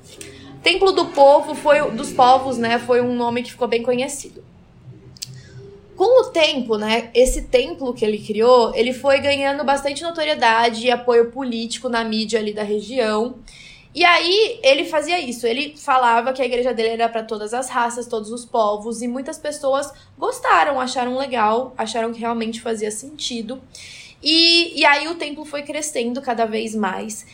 Templo 0.63 0.93
do 0.93 1.07
Povo 1.07 1.55
foi 1.55 1.91
dos 1.93 2.13
povos, 2.13 2.59
né, 2.59 2.79
foi 2.79 3.01
um 3.01 3.15
nome 3.15 3.43
que 3.43 3.53
ficou 3.53 3.67
bem 3.67 3.83
conhecido. 3.83 4.42
Com 5.97 6.23
o 6.23 6.31
tempo, 6.31 6.79
né, 6.79 7.11
esse 7.15 7.43
templo 7.43 7.93
que 7.93 8.05
ele 8.05 8.19
criou, 8.19 8.75
ele 8.75 8.93
foi 8.93 9.21
ganhando 9.21 9.63
bastante 9.63 10.03
notoriedade 10.03 10.87
e 10.87 10.91
apoio 10.91 11.31
político 11.31 11.89
na 11.89 12.03
mídia 12.03 12.39
ali 12.41 12.53
da 12.53 12.63
região. 12.63 13.37
E 13.95 14.03
aí 14.05 14.59
ele 14.63 14.87
fazia 14.87 15.21
isso, 15.21 15.47
ele 15.47 15.77
falava 15.77 16.33
que 16.33 16.41
a 16.41 16.47
igreja 16.47 16.73
dele 16.73 16.91
era 16.91 17.11
para 17.11 17.23
todas 17.23 17.53
as 17.53 17.69
raças, 17.69 18.07
todos 18.07 18.33
os 18.33 18.45
povos, 18.45 19.03
e 19.03 19.09
muitas 19.09 19.39
pessoas 19.39 19.93
gostaram, 20.17 20.81
acharam 20.81 21.19
legal, 21.19 21.75
acharam 21.77 22.11
que 22.11 22.21
realmente 22.21 22.63
fazia 22.63 22.91
sentido. 22.91 23.61
E, 24.23 24.81
e 24.81 24.87
aí 24.87 25.09
o 25.09 25.17
templo 25.17 25.45
foi 25.45 25.63
crescendo 25.63 26.23
cada 26.23 26.47
vez 26.47 26.75
mais. 26.75 27.27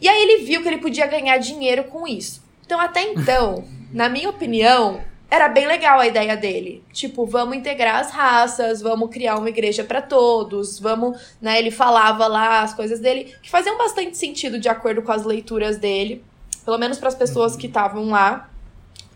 E 0.00 0.08
aí 0.08 0.22
ele 0.22 0.44
viu 0.44 0.60
que 0.60 0.68
ele 0.68 0.78
podia 0.78 1.06
ganhar 1.06 1.38
dinheiro 1.38 1.84
com 1.84 2.08
isso. 2.08 2.42
Então, 2.66 2.80
até 2.80 3.02
então, 3.02 3.64
na 3.92 4.08
minha 4.08 4.28
opinião, 4.28 5.00
era 5.32 5.48
bem 5.48 5.66
legal 5.66 5.98
a 5.98 6.06
ideia 6.06 6.36
dele. 6.36 6.84
Tipo, 6.92 7.24
vamos 7.24 7.56
integrar 7.56 7.96
as 7.96 8.10
raças, 8.10 8.82
vamos 8.82 9.08
criar 9.08 9.38
uma 9.38 9.48
igreja 9.48 9.82
para 9.82 10.02
todos, 10.02 10.78
vamos, 10.78 11.18
né, 11.40 11.58
ele 11.58 11.70
falava 11.70 12.26
lá 12.26 12.60
as 12.60 12.74
coisas 12.74 13.00
dele 13.00 13.34
que 13.40 13.48
faziam 13.48 13.78
bastante 13.78 14.18
sentido 14.18 14.60
de 14.60 14.68
acordo 14.68 15.00
com 15.00 15.10
as 15.10 15.24
leituras 15.24 15.78
dele, 15.78 16.22
pelo 16.66 16.76
menos 16.76 16.98
para 16.98 17.08
as 17.08 17.14
pessoas 17.14 17.56
que 17.56 17.66
estavam 17.66 18.10
lá. 18.10 18.50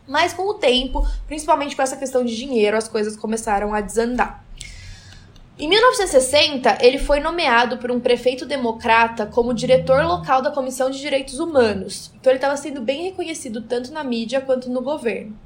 Mas 0.08 0.32
com 0.32 0.44
o 0.44 0.54
tempo, 0.54 1.06
principalmente 1.26 1.76
com 1.76 1.82
essa 1.82 1.98
questão 1.98 2.24
de 2.24 2.34
dinheiro, 2.34 2.78
as 2.78 2.88
coisas 2.88 3.14
começaram 3.14 3.74
a 3.74 3.82
desandar. 3.82 4.42
Em 5.58 5.68
1960, 5.68 6.78
ele 6.80 6.96
foi 6.96 7.20
nomeado 7.20 7.76
por 7.76 7.90
um 7.90 8.00
prefeito 8.00 8.46
democrata 8.46 9.26
como 9.26 9.52
diretor 9.52 10.02
local 10.06 10.40
da 10.40 10.50
Comissão 10.50 10.88
de 10.88 10.98
Direitos 10.98 11.38
Humanos. 11.38 12.10
Então 12.18 12.30
ele 12.30 12.38
estava 12.38 12.56
sendo 12.56 12.80
bem 12.80 13.02
reconhecido 13.02 13.60
tanto 13.60 13.92
na 13.92 14.02
mídia 14.02 14.40
quanto 14.40 14.70
no 14.70 14.80
governo. 14.80 15.44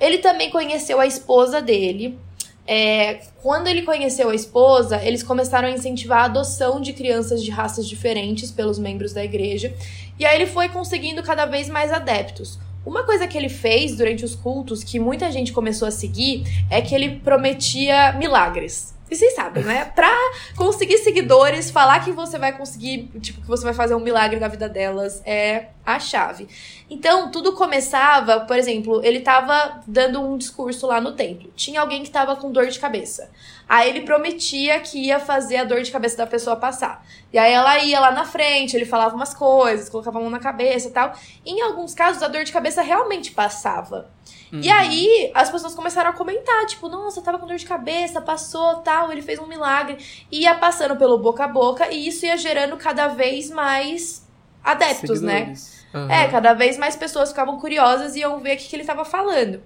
Ele 0.00 0.18
também 0.18 0.50
conheceu 0.50 1.00
a 1.00 1.06
esposa 1.06 1.60
dele. 1.60 2.18
É, 2.66 3.20
quando 3.42 3.66
ele 3.66 3.82
conheceu 3.82 4.28
a 4.28 4.34
esposa, 4.34 5.02
eles 5.02 5.22
começaram 5.22 5.68
a 5.68 5.70
incentivar 5.70 6.20
a 6.20 6.24
adoção 6.24 6.80
de 6.80 6.92
crianças 6.92 7.42
de 7.42 7.50
raças 7.50 7.88
diferentes 7.88 8.50
pelos 8.50 8.78
membros 8.78 9.12
da 9.12 9.24
igreja. 9.24 9.74
E 10.18 10.26
aí 10.26 10.36
ele 10.36 10.46
foi 10.46 10.68
conseguindo 10.68 11.22
cada 11.22 11.46
vez 11.46 11.68
mais 11.68 11.92
adeptos. 11.92 12.58
Uma 12.84 13.04
coisa 13.04 13.26
que 13.26 13.36
ele 13.36 13.48
fez 13.48 13.96
durante 13.96 14.24
os 14.24 14.34
cultos, 14.34 14.84
que 14.84 14.98
muita 14.98 15.30
gente 15.30 15.52
começou 15.52 15.86
a 15.86 15.90
seguir, 15.90 16.44
é 16.70 16.80
que 16.80 16.94
ele 16.94 17.16
prometia 17.20 18.12
milagres. 18.12 18.94
E 19.10 19.16
vocês 19.16 19.34
sabem, 19.34 19.64
né? 19.64 19.86
Pra 19.86 20.14
conseguir 20.56 20.98
seguidores, 20.98 21.70
falar 21.70 22.04
que 22.04 22.12
você 22.12 22.38
vai 22.38 22.56
conseguir, 22.56 23.10
tipo, 23.20 23.40
que 23.40 23.46
você 23.46 23.64
vai 23.64 23.72
fazer 23.72 23.94
um 23.94 24.00
milagre 24.00 24.38
na 24.38 24.48
vida 24.48 24.68
delas 24.68 25.22
é 25.24 25.68
a 25.84 25.98
chave. 25.98 26.46
Então, 26.90 27.30
tudo 27.30 27.54
começava, 27.54 28.40
por 28.40 28.56
exemplo, 28.56 29.02
ele 29.02 29.20
tava 29.20 29.80
dando 29.86 30.20
um 30.20 30.36
discurso 30.36 30.86
lá 30.86 31.00
no 31.00 31.12
templo. 31.12 31.50
Tinha 31.56 31.80
alguém 31.80 32.02
que 32.02 32.10
tava 32.10 32.36
com 32.36 32.52
dor 32.52 32.66
de 32.66 32.78
cabeça. 32.78 33.30
Aí 33.68 33.90
ele 33.90 34.00
prometia 34.00 34.80
que 34.80 34.98
ia 34.98 35.20
fazer 35.20 35.58
a 35.58 35.64
dor 35.64 35.82
de 35.82 35.90
cabeça 35.90 36.16
da 36.16 36.26
pessoa 36.26 36.56
passar. 36.56 37.04
E 37.30 37.36
aí 37.38 37.52
ela 37.52 37.78
ia 37.80 38.00
lá 38.00 38.10
na 38.10 38.24
frente, 38.24 38.74
ele 38.74 38.86
falava 38.86 39.14
umas 39.14 39.34
coisas, 39.34 39.90
colocava 39.90 40.18
a 40.18 40.22
mão 40.22 40.30
na 40.30 40.38
cabeça 40.38 40.88
e 40.88 40.90
tal. 40.90 41.12
E 41.44 41.52
em 41.52 41.60
alguns 41.60 41.92
casos, 41.92 42.22
a 42.22 42.28
dor 42.28 42.44
de 42.44 42.52
cabeça 42.52 42.80
realmente 42.80 43.32
passava. 43.32 44.10
Uhum. 44.50 44.60
E 44.62 44.70
aí, 44.70 45.30
as 45.34 45.50
pessoas 45.50 45.74
começaram 45.74 46.08
a 46.08 46.12
comentar, 46.14 46.64
tipo, 46.64 46.88
nossa, 46.88 47.20
tava 47.20 47.38
com 47.38 47.46
dor 47.46 47.58
de 47.58 47.66
cabeça, 47.66 48.22
passou, 48.22 48.76
tal, 48.76 49.12
ele 49.12 49.20
fez 49.20 49.38
um 49.38 49.46
milagre. 49.46 49.98
E 50.32 50.44
ia 50.44 50.54
passando 50.54 50.96
pelo 50.96 51.18
boca 51.18 51.44
a 51.44 51.48
boca, 51.48 51.92
e 51.92 52.08
isso 52.08 52.24
ia 52.24 52.38
gerando 52.38 52.76
cada 52.78 53.08
vez 53.08 53.50
mais 53.50 54.26
adeptos, 54.64 55.20
né? 55.20 55.40
Seguidores. 55.40 55.86
né? 55.92 56.00
Uhum. 56.00 56.10
É, 56.10 56.28
cada 56.28 56.54
vez 56.54 56.76
mais 56.78 56.96
pessoas 56.96 57.30
ficavam 57.30 57.58
curiosas 57.58 58.14
e 58.14 58.20
iam 58.20 58.38
ver 58.38 58.54
o 58.54 58.58
que, 58.58 58.68
que 58.68 58.76
ele 58.76 58.84
tava 58.84 59.04
falando. 59.04 59.62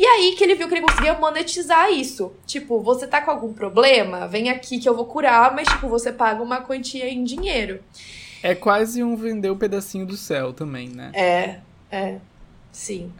E 0.00 0.06
aí 0.06 0.34
que 0.34 0.42
ele 0.42 0.54
viu 0.54 0.66
que 0.66 0.72
ele 0.72 0.80
conseguia 0.80 1.12
monetizar 1.12 1.92
isso. 1.92 2.32
Tipo, 2.46 2.80
você 2.80 3.06
tá 3.06 3.20
com 3.20 3.30
algum 3.30 3.52
problema? 3.52 4.26
Vem 4.26 4.48
aqui 4.48 4.78
que 4.78 4.88
eu 4.88 4.96
vou 4.96 5.04
curar, 5.04 5.54
mas, 5.54 5.68
tipo, 5.68 5.90
você 5.90 6.10
paga 6.10 6.42
uma 6.42 6.62
quantia 6.62 7.06
em 7.06 7.22
dinheiro. 7.22 7.84
É 8.42 8.54
quase 8.54 9.04
um 9.04 9.14
vender 9.14 9.50
o 9.50 9.52
um 9.52 9.58
pedacinho 9.58 10.06
do 10.06 10.16
céu 10.16 10.54
também, 10.54 10.88
né? 10.88 11.12
É, 11.12 11.58
é. 11.94 12.18
Sim. 12.72 13.12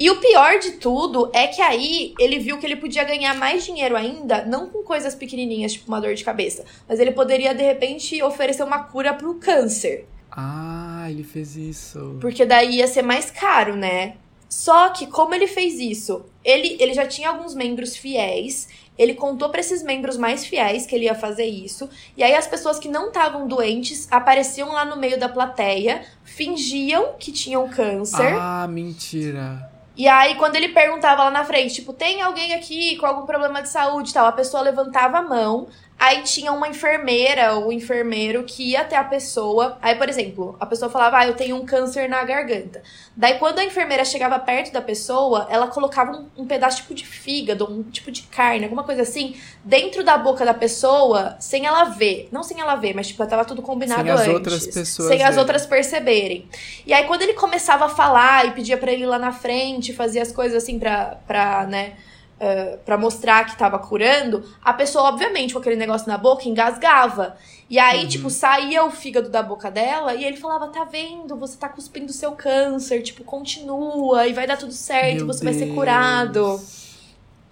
E 0.00 0.10
o 0.10 0.18
pior 0.18 0.58
de 0.58 0.72
tudo 0.72 1.30
é 1.32 1.46
que 1.46 1.62
aí 1.62 2.12
ele 2.18 2.40
viu 2.40 2.58
que 2.58 2.66
ele 2.66 2.74
podia 2.74 3.04
ganhar 3.04 3.36
mais 3.36 3.64
dinheiro 3.64 3.96
ainda, 3.96 4.44
não 4.44 4.68
com 4.68 4.82
coisas 4.82 5.14
pequenininhas, 5.14 5.74
tipo 5.74 5.86
uma 5.86 6.00
dor 6.00 6.14
de 6.14 6.24
cabeça, 6.24 6.64
mas 6.88 6.98
ele 6.98 7.12
poderia 7.12 7.54
de 7.54 7.62
repente 7.62 8.20
oferecer 8.20 8.64
uma 8.64 8.82
cura 8.82 9.14
pro 9.14 9.34
câncer. 9.34 10.08
Ah, 10.28 11.06
ele 11.08 11.22
fez 11.22 11.54
isso. 11.54 12.16
Porque 12.20 12.44
daí 12.44 12.78
ia 12.78 12.88
ser 12.88 13.02
mais 13.02 13.30
caro, 13.30 13.76
né? 13.76 14.16
Só 14.50 14.88
que 14.88 15.06
como 15.06 15.32
ele 15.32 15.46
fez 15.46 15.78
isso? 15.78 16.26
Ele, 16.44 16.76
ele 16.80 16.92
já 16.92 17.06
tinha 17.06 17.28
alguns 17.28 17.54
membros 17.54 17.96
fiéis, 17.96 18.68
ele 18.98 19.14
contou 19.14 19.48
para 19.48 19.60
esses 19.60 19.80
membros 19.80 20.16
mais 20.16 20.44
fiéis 20.44 20.86
que 20.86 20.94
ele 20.94 21.04
ia 21.04 21.14
fazer 21.14 21.46
isso, 21.46 21.88
e 22.16 22.22
aí 22.24 22.34
as 22.34 22.48
pessoas 22.48 22.78
que 22.78 22.88
não 22.88 23.08
estavam 23.08 23.46
doentes 23.46 24.08
apareciam 24.10 24.72
lá 24.72 24.84
no 24.84 24.96
meio 24.96 25.18
da 25.20 25.28
plateia, 25.28 26.04
fingiam 26.24 27.14
que 27.16 27.30
tinham 27.30 27.68
câncer. 27.68 28.34
Ah, 28.36 28.66
mentira. 28.68 29.70
E 29.96 30.08
aí, 30.08 30.34
quando 30.36 30.56
ele 30.56 30.70
perguntava 30.70 31.24
lá 31.24 31.30
na 31.30 31.44
frente, 31.44 31.74
tipo, 31.74 31.92
tem 31.92 32.22
alguém 32.22 32.54
aqui 32.54 32.96
com 32.96 33.06
algum 33.06 33.26
problema 33.26 33.60
de 33.60 33.68
saúde 33.68 34.10
e 34.10 34.14
tal, 34.14 34.26
a 34.26 34.32
pessoa 34.32 34.62
levantava 34.62 35.18
a 35.18 35.22
mão, 35.22 35.68
Aí 36.00 36.22
tinha 36.22 36.50
uma 36.50 36.66
enfermeira 36.66 37.52
ou 37.52 37.70
enfermeiro 37.70 38.42
que 38.44 38.70
ia 38.70 38.80
até 38.80 38.96
a 38.96 39.04
pessoa. 39.04 39.76
Aí, 39.82 39.94
por 39.96 40.08
exemplo, 40.08 40.56
a 40.58 40.64
pessoa 40.64 40.90
falava, 40.90 41.18
ah, 41.18 41.26
eu 41.26 41.34
tenho 41.34 41.54
um 41.56 41.66
câncer 41.66 42.08
na 42.08 42.24
garganta. 42.24 42.82
Daí, 43.14 43.38
quando 43.38 43.58
a 43.58 43.64
enfermeira 43.64 44.02
chegava 44.02 44.38
perto 44.38 44.72
da 44.72 44.80
pessoa, 44.80 45.46
ela 45.50 45.66
colocava 45.66 46.12
um, 46.12 46.26
um 46.38 46.46
pedaço 46.46 46.78
tipo 46.78 46.94
de 46.94 47.06
fígado, 47.06 47.70
um 47.70 47.82
tipo 47.82 48.10
de 48.10 48.22
carne, 48.22 48.64
alguma 48.64 48.82
coisa 48.82 49.02
assim, 49.02 49.36
dentro 49.62 50.02
da 50.02 50.16
boca 50.16 50.42
da 50.42 50.54
pessoa, 50.54 51.36
sem 51.38 51.66
ela 51.66 51.84
ver. 51.84 52.30
Não 52.32 52.42
sem 52.42 52.58
ela 52.58 52.76
ver, 52.76 52.94
mas 52.94 53.08
tipo, 53.08 53.26
tava 53.26 53.44
tudo 53.44 53.60
combinado 53.60 54.00
sem 54.00 54.10
antes. 54.10 54.24
Sem 54.24 54.30
as 54.30 54.38
outras 54.38 54.66
pessoas. 54.68 55.08
Sem 55.08 55.22
as 55.22 55.36
outras 55.36 55.66
perceberem. 55.66 56.48
E 56.86 56.94
aí, 56.94 57.04
quando 57.04 57.20
ele 57.20 57.34
começava 57.34 57.84
a 57.84 57.88
falar 57.90 58.46
e 58.46 58.52
pedia 58.52 58.78
para 58.78 58.90
ele 58.90 59.02
ir 59.02 59.06
lá 59.06 59.18
na 59.18 59.32
frente, 59.32 59.92
fazer 59.92 60.20
as 60.20 60.32
coisas 60.32 60.62
assim 60.62 60.78
pra, 60.78 61.18
pra 61.26 61.66
né 61.66 61.92
uh, 62.40 62.78
para 62.78 62.96
mostrar 62.96 63.44
que 63.44 63.56
tava 63.56 63.78
curando, 63.78 64.42
a 64.62 64.72
pessoa, 64.72 65.08
obviamente, 65.10 65.52
com 65.52 65.60
aquele 65.60 65.76
negócio 65.76 66.08
na 66.08 66.16
boca, 66.16 66.48
engasgava. 66.48 67.36
E 67.68 67.78
aí, 67.78 68.02
uhum. 68.02 68.08
tipo, 68.08 68.30
saía 68.30 68.84
o 68.84 68.90
fígado 68.90 69.28
da 69.28 69.42
boca 69.42 69.70
dela 69.70 70.14
e 70.14 70.24
ele 70.24 70.36
falava: 70.36 70.68
tá 70.68 70.84
vendo, 70.84 71.36
você 71.36 71.56
tá 71.56 71.68
cuspindo 71.68 72.12
seu 72.12 72.32
câncer, 72.32 73.02
tipo, 73.02 73.22
continua 73.22 74.26
e 74.26 74.32
vai 74.32 74.46
dar 74.46 74.56
tudo 74.56 74.72
certo, 74.72 75.18
Meu 75.18 75.26
você 75.26 75.44
Deus. 75.44 75.56
vai 75.56 75.66
ser 75.66 75.74
curado. 75.74 76.60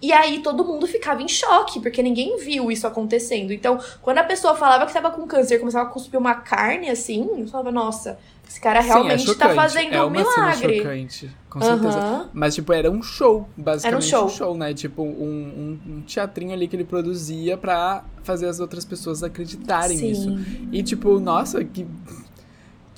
E 0.01 0.13
aí 0.13 0.39
todo 0.39 0.63
mundo 0.63 0.87
ficava 0.87 1.21
em 1.21 1.27
choque, 1.27 1.79
porque 1.81 2.01
ninguém 2.01 2.37
viu 2.37 2.71
isso 2.71 2.87
acontecendo. 2.87 3.51
Então, 3.51 3.77
quando 4.01 4.19
a 4.19 4.23
pessoa 4.23 4.55
falava 4.55 4.85
que 4.85 4.93
tava 4.93 5.11
com 5.11 5.27
câncer 5.27 5.55
e 5.55 5.59
começava 5.59 5.89
a 5.89 5.91
cuspir 5.91 6.17
uma 6.17 6.35
carne 6.35 6.89
assim, 6.89 7.27
eu 7.37 7.47
falava, 7.47 7.71
nossa, 7.71 8.17
esse 8.49 8.59
cara 8.59 8.81
realmente 8.81 9.25
Sim, 9.25 9.31
é 9.31 9.35
tá 9.35 9.53
fazendo 9.53 9.93
é 9.93 10.03
um 10.03 10.09
milagre. 10.09 10.77
chocante, 10.77 11.29
com 11.47 11.61
certeza. 11.61 11.99
Uhum. 11.99 12.29
Mas, 12.33 12.55
tipo, 12.55 12.73
era 12.73 12.89
um 12.89 12.99
show, 12.99 13.47
basicamente. 13.55 13.85
Era 13.85 13.97
um 13.97 14.01
show. 14.01 14.25
um 14.25 14.29
show, 14.29 14.57
né? 14.57 14.73
Tipo, 14.73 15.03
um, 15.03 15.05
um, 15.07 15.79
um, 15.87 16.01
teatrinho 16.01 16.51
ali 16.51 16.67
que 16.67 16.75
ele 16.75 16.83
produzia 16.83 17.55
pra 17.59 18.03
fazer 18.23 18.47
as 18.47 18.59
outras 18.59 18.83
pessoas 18.83 19.21
acreditarem 19.21 19.97
Sim. 19.97 20.07
nisso. 20.07 20.39
E, 20.71 20.81
tipo, 20.81 21.19
nossa, 21.19 21.63
que 21.63 21.85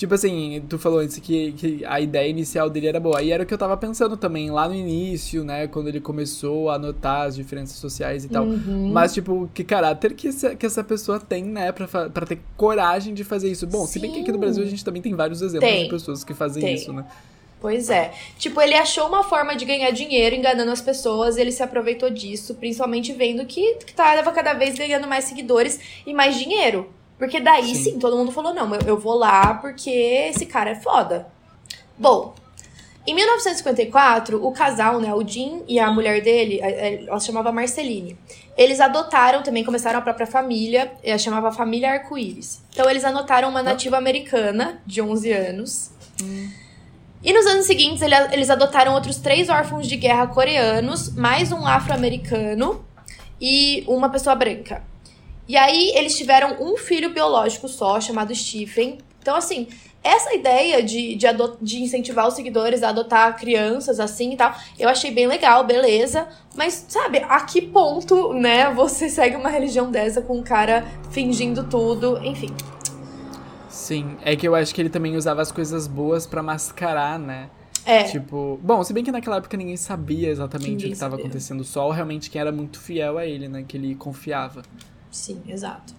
Tipo 0.02 0.16
assim, 0.16 0.64
tu 0.68 0.80
falou 0.80 0.98
antes 0.98 1.20
que, 1.20 1.52
que 1.52 1.86
a 1.86 2.02
ideia 2.02 2.28
inicial 2.28 2.72
dele 2.72 2.88
era 2.88 3.00
boa. 3.00 3.22
E 3.22 3.32
era 3.32 3.44
o 3.44 3.46
que 3.46 3.54
eu 3.54 3.58
tava 3.58 3.78
pensando 3.78 4.18
também, 4.18 4.50
lá 4.50 4.68
no 4.68 4.74
início, 4.74 5.44
né? 5.44 5.68
Quando 5.68 5.90
ele 5.90 6.02
começou 6.02 6.72
a 6.72 6.80
notar 6.80 7.28
as 7.28 7.36
diferenças 7.36 7.78
sociais 7.78 8.26
e 8.26 8.28
tal. 8.28 8.46
Uhum. 8.46 8.90
Mas, 8.92 9.14
tipo, 9.14 9.48
que 9.54 9.64
caráter 9.64 10.16
que, 10.16 10.30
essa, 10.30 10.56
que 10.56 10.66
essa 10.66 10.84
pessoa 10.84 11.20
tem, 11.20 11.44
né? 11.44 11.72
Pra, 11.72 12.10
pra 12.10 12.26
ter 12.26 12.40
coragem 12.58 13.14
de 13.14 13.24
fazer 13.24 13.52
isso. 13.52 13.68
Bom, 13.68 13.86
Sim. 13.86 13.92
se 13.92 14.00
bem 14.00 14.12
que 14.12 14.22
aqui 14.22 14.32
no 14.32 14.40
Brasil 14.40 14.64
a 14.64 14.68
gente 14.68 14.84
também 14.84 15.04
tem 15.04 15.14
vários 15.14 15.40
exemplos 15.44 15.70
tem. 15.70 15.84
de 15.84 15.90
pessoas 15.92 16.24
que 16.24 16.34
fazem 16.34 16.64
tem. 16.64 16.74
isso, 16.74 16.92
né? 16.92 17.06
Pois 17.60 17.92
é. 17.92 18.12
Tipo, 18.40 18.60
ele 18.60 18.74
achou 18.74 19.08
uma 19.08 19.24
forma 19.24 19.56
de 19.56 19.66
ganhar 19.66 19.92
dinheiro 19.92 20.36
enganando 20.36 20.72
as 20.72 20.82
pessoas, 20.82 21.38
ele 21.38 21.52
se 21.52 21.62
aproveitou 21.62 22.10
disso, 22.10 22.56
principalmente 22.56 23.14
vendo 23.14 23.46
que, 23.46 23.76
que 23.76 23.94
tava 23.94 24.32
cada 24.32 24.54
vez 24.54 24.76
ganhando 24.76 25.08
mais 25.08 25.26
seguidores 25.26 25.80
e 26.08 26.12
mais 26.12 26.40
dinheiro. 26.40 26.90
Porque 27.22 27.40
daí 27.40 27.76
sim, 27.76 27.84
sim 27.84 28.00
todo 28.00 28.18
mundo 28.18 28.32
falou: 28.32 28.52
não, 28.52 28.74
eu, 28.74 28.82
eu 28.82 29.00
vou 29.00 29.14
lá 29.14 29.54
porque 29.54 29.92
esse 29.92 30.44
cara 30.48 30.72
é 30.72 30.76
foda. 30.76 31.28
Bom, 31.96 32.34
em 33.06 33.14
1954, 33.14 34.44
o 34.44 34.52
casal, 34.52 35.00
né, 35.00 35.14
o 35.14 35.24
Jim 35.24 35.62
e 35.68 35.80
a 35.80 35.92
mulher 35.92 36.24
dele, 36.24 36.60
ela 36.60 37.20
se 37.20 37.28
chamava 37.28 37.52
Marceline, 37.52 38.18
eles 38.58 38.80
adotaram 38.80 39.44
também, 39.44 39.64
começaram 39.64 40.00
a 40.00 40.02
própria 40.02 40.26
família, 40.26 40.92
ela 41.04 41.20
chamava 41.20 41.52
Família 41.52 41.92
Arco-Íris. 41.92 42.64
Então 42.74 42.90
eles 42.90 43.06
anotaram 43.06 43.50
uma 43.50 43.62
nativa 43.62 43.98
americana 43.98 44.82
de 44.84 45.00
11 45.00 45.32
anos. 45.32 45.92
Hum. 46.24 46.50
E 47.24 47.32
nos 47.34 47.46
anos 47.46 47.68
seguintes, 47.68 48.02
eles 48.02 48.50
adotaram 48.50 48.96
outros 48.96 49.18
três 49.18 49.48
órfãos 49.48 49.88
de 49.88 49.96
guerra 49.96 50.26
coreanos, 50.26 51.14
mais 51.14 51.52
um 51.52 51.68
afro-americano 51.68 52.84
e 53.40 53.84
uma 53.88 54.10
pessoa 54.10 54.34
branca. 54.34 54.90
E 55.48 55.58
aí 55.58 55.92
eles 55.96 56.18
tiveram 56.18 56.58
um 56.62 56.78
filho 56.78 57.10
biológico 57.10 57.68
só, 57.68 58.00
chamado 58.00 58.34
Stephen. 58.34 59.00
Então, 59.22 59.36
assim, 59.36 59.68
essa 60.04 60.34
ideia 60.34 60.82
de, 60.82 61.16
de, 61.16 61.28
de, 61.62 61.82
incentivar 61.82 62.28
os 62.28 62.34
seguidores 62.34 62.82
a 62.82 62.90
adotar 62.90 63.38
crianças 63.38 64.00
assim 64.00 64.34
e 64.34 64.38
tal, 64.38 64.54
eu 64.80 64.90
achei 64.90 65.12
bem 65.12 65.28
legal, 65.28 65.64
beleza. 65.64 66.28
Mas, 66.56 66.86
sabe, 66.88 67.20
a 67.20 67.42
que 67.42 67.62
ponto, 67.62 68.34
né, 68.34 68.74
você 68.74 69.08
segue 69.10 69.36
uma 69.36 69.50
religião 69.50 69.92
dessa 69.92 70.22
com 70.22 70.38
um 70.38 70.44
cara 70.44 70.86
fingindo 71.12 71.66
tudo, 71.66 72.18
enfim. 72.24 72.50
Sim, 73.70 74.18
é 74.24 74.36
que 74.36 74.48
eu 74.48 74.56
acho 74.56 74.74
que 74.74 74.82
ele 74.82 74.90
também 74.90 75.16
usava 75.16 75.42
as 75.42 75.52
coisas 75.52 75.88
boas 75.88 76.26
para 76.26 76.42
mascarar, 76.42 77.18
né? 77.20 77.50
É. 77.86 78.04
Tipo, 78.04 78.60
bom, 78.62 78.84
se 78.84 78.94
bem 78.94 79.04
que 79.04 79.12
naquela 79.12 79.38
época 79.38 79.58
ninguém 79.58 79.78
sabia 79.78 80.30
exatamente 80.30 80.70
ninguém 80.70 80.86
o 80.86 80.90
que 80.90 80.94
estava 80.94 81.16
acontecendo, 81.16 81.64
só 81.64 81.90
realmente 81.90 82.30
quem 82.30 82.40
era 82.40 82.52
muito 82.52 82.80
fiel 82.80 83.18
a 83.18 83.26
ele, 83.26 83.48
né, 83.48 83.64
que 83.68 83.78
ele 83.78 83.96
confiava. 83.96 84.62
Sim, 85.12 85.42
exato. 85.48 85.94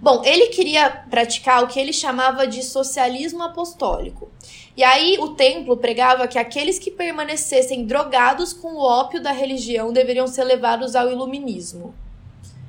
Bom, 0.00 0.22
ele 0.24 0.46
queria 0.46 0.88
praticar 1.10 1.62
o 1.62 1.66
que 1.66 1.78
ele 1.78 1.92
chamava 1.92 2.46
de 2.46 2.62
socialismo 2.62 3.42
apostólico. 3.42 4.30
E 4.76 4.82
aí 4.82 5.18
o 5.20 5.30
templo 5.30 5.76
pregava 5.76 6.26
que 6.26 6.38
aqueles 6.38 6.78
que 6.78 6.90
permanecessem 6.90 7.84
drogados 7.84 8.52
com 8.52 8.74
o 8.74 8.78
ópio 8.78 9.22
da 9.22 9.32
religião 9.32 9.92
deveriam 9.92 10.26
ser 10.26 10.44
levados 10.44 10.96
ao 10.96 11.10
iluminismo. 11.10 11.94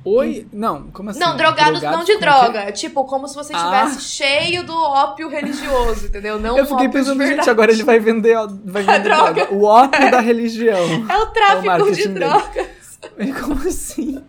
Oi? 0.04 0.46
Não, 0.52 0.88
como 0.90 1.10
assim? 1.10 1.20
Não, 1.20 1.36
drogados, 1.36 1.80
drogados 1.80 1.98
não 1.98 2.04
de 2.04 2.20
droga. 2.20 2.66
Que... 2.66 2.72
Tipo, 2.72 3.04
como 3.04 3.28
se 3.28 3.36
você 3.36 3.54
estivesse 3.54 3.96
ah. 3.96 4.00
cheio 4.00 4.64
do 4.64 4.74
ópio 4.74 5.28
religioso, 5.28 6.06
entendeu? 6.06 6.40
Não 6.40 6.58
Eu 6.58 6.66
fiquei 6.66 6.88
pensando, 6.88 7.24
gente, 7.24 7.48
agora 7.48 7.70
ele 7.70 7.84
vai 7.84 8.00
vender, 8.00 8.36
vai 8.64 8.82
vender 8.84 9.02
droga. 9.04 9.32
droga. 9.32 9.54
O 9.54 9.62
ópio 9.62 10.10
da 10.10 10.20
religião. 10.20 11.06
É 11.08 11.16
o 11.18 11.26
tráfico 11.26 11.70
é 11.70 11.82
o 11.82 11.92
de 11.92 12.08
drogas. 12.08 12.66
Como 13.42 13.68
assim? 13.68 14.22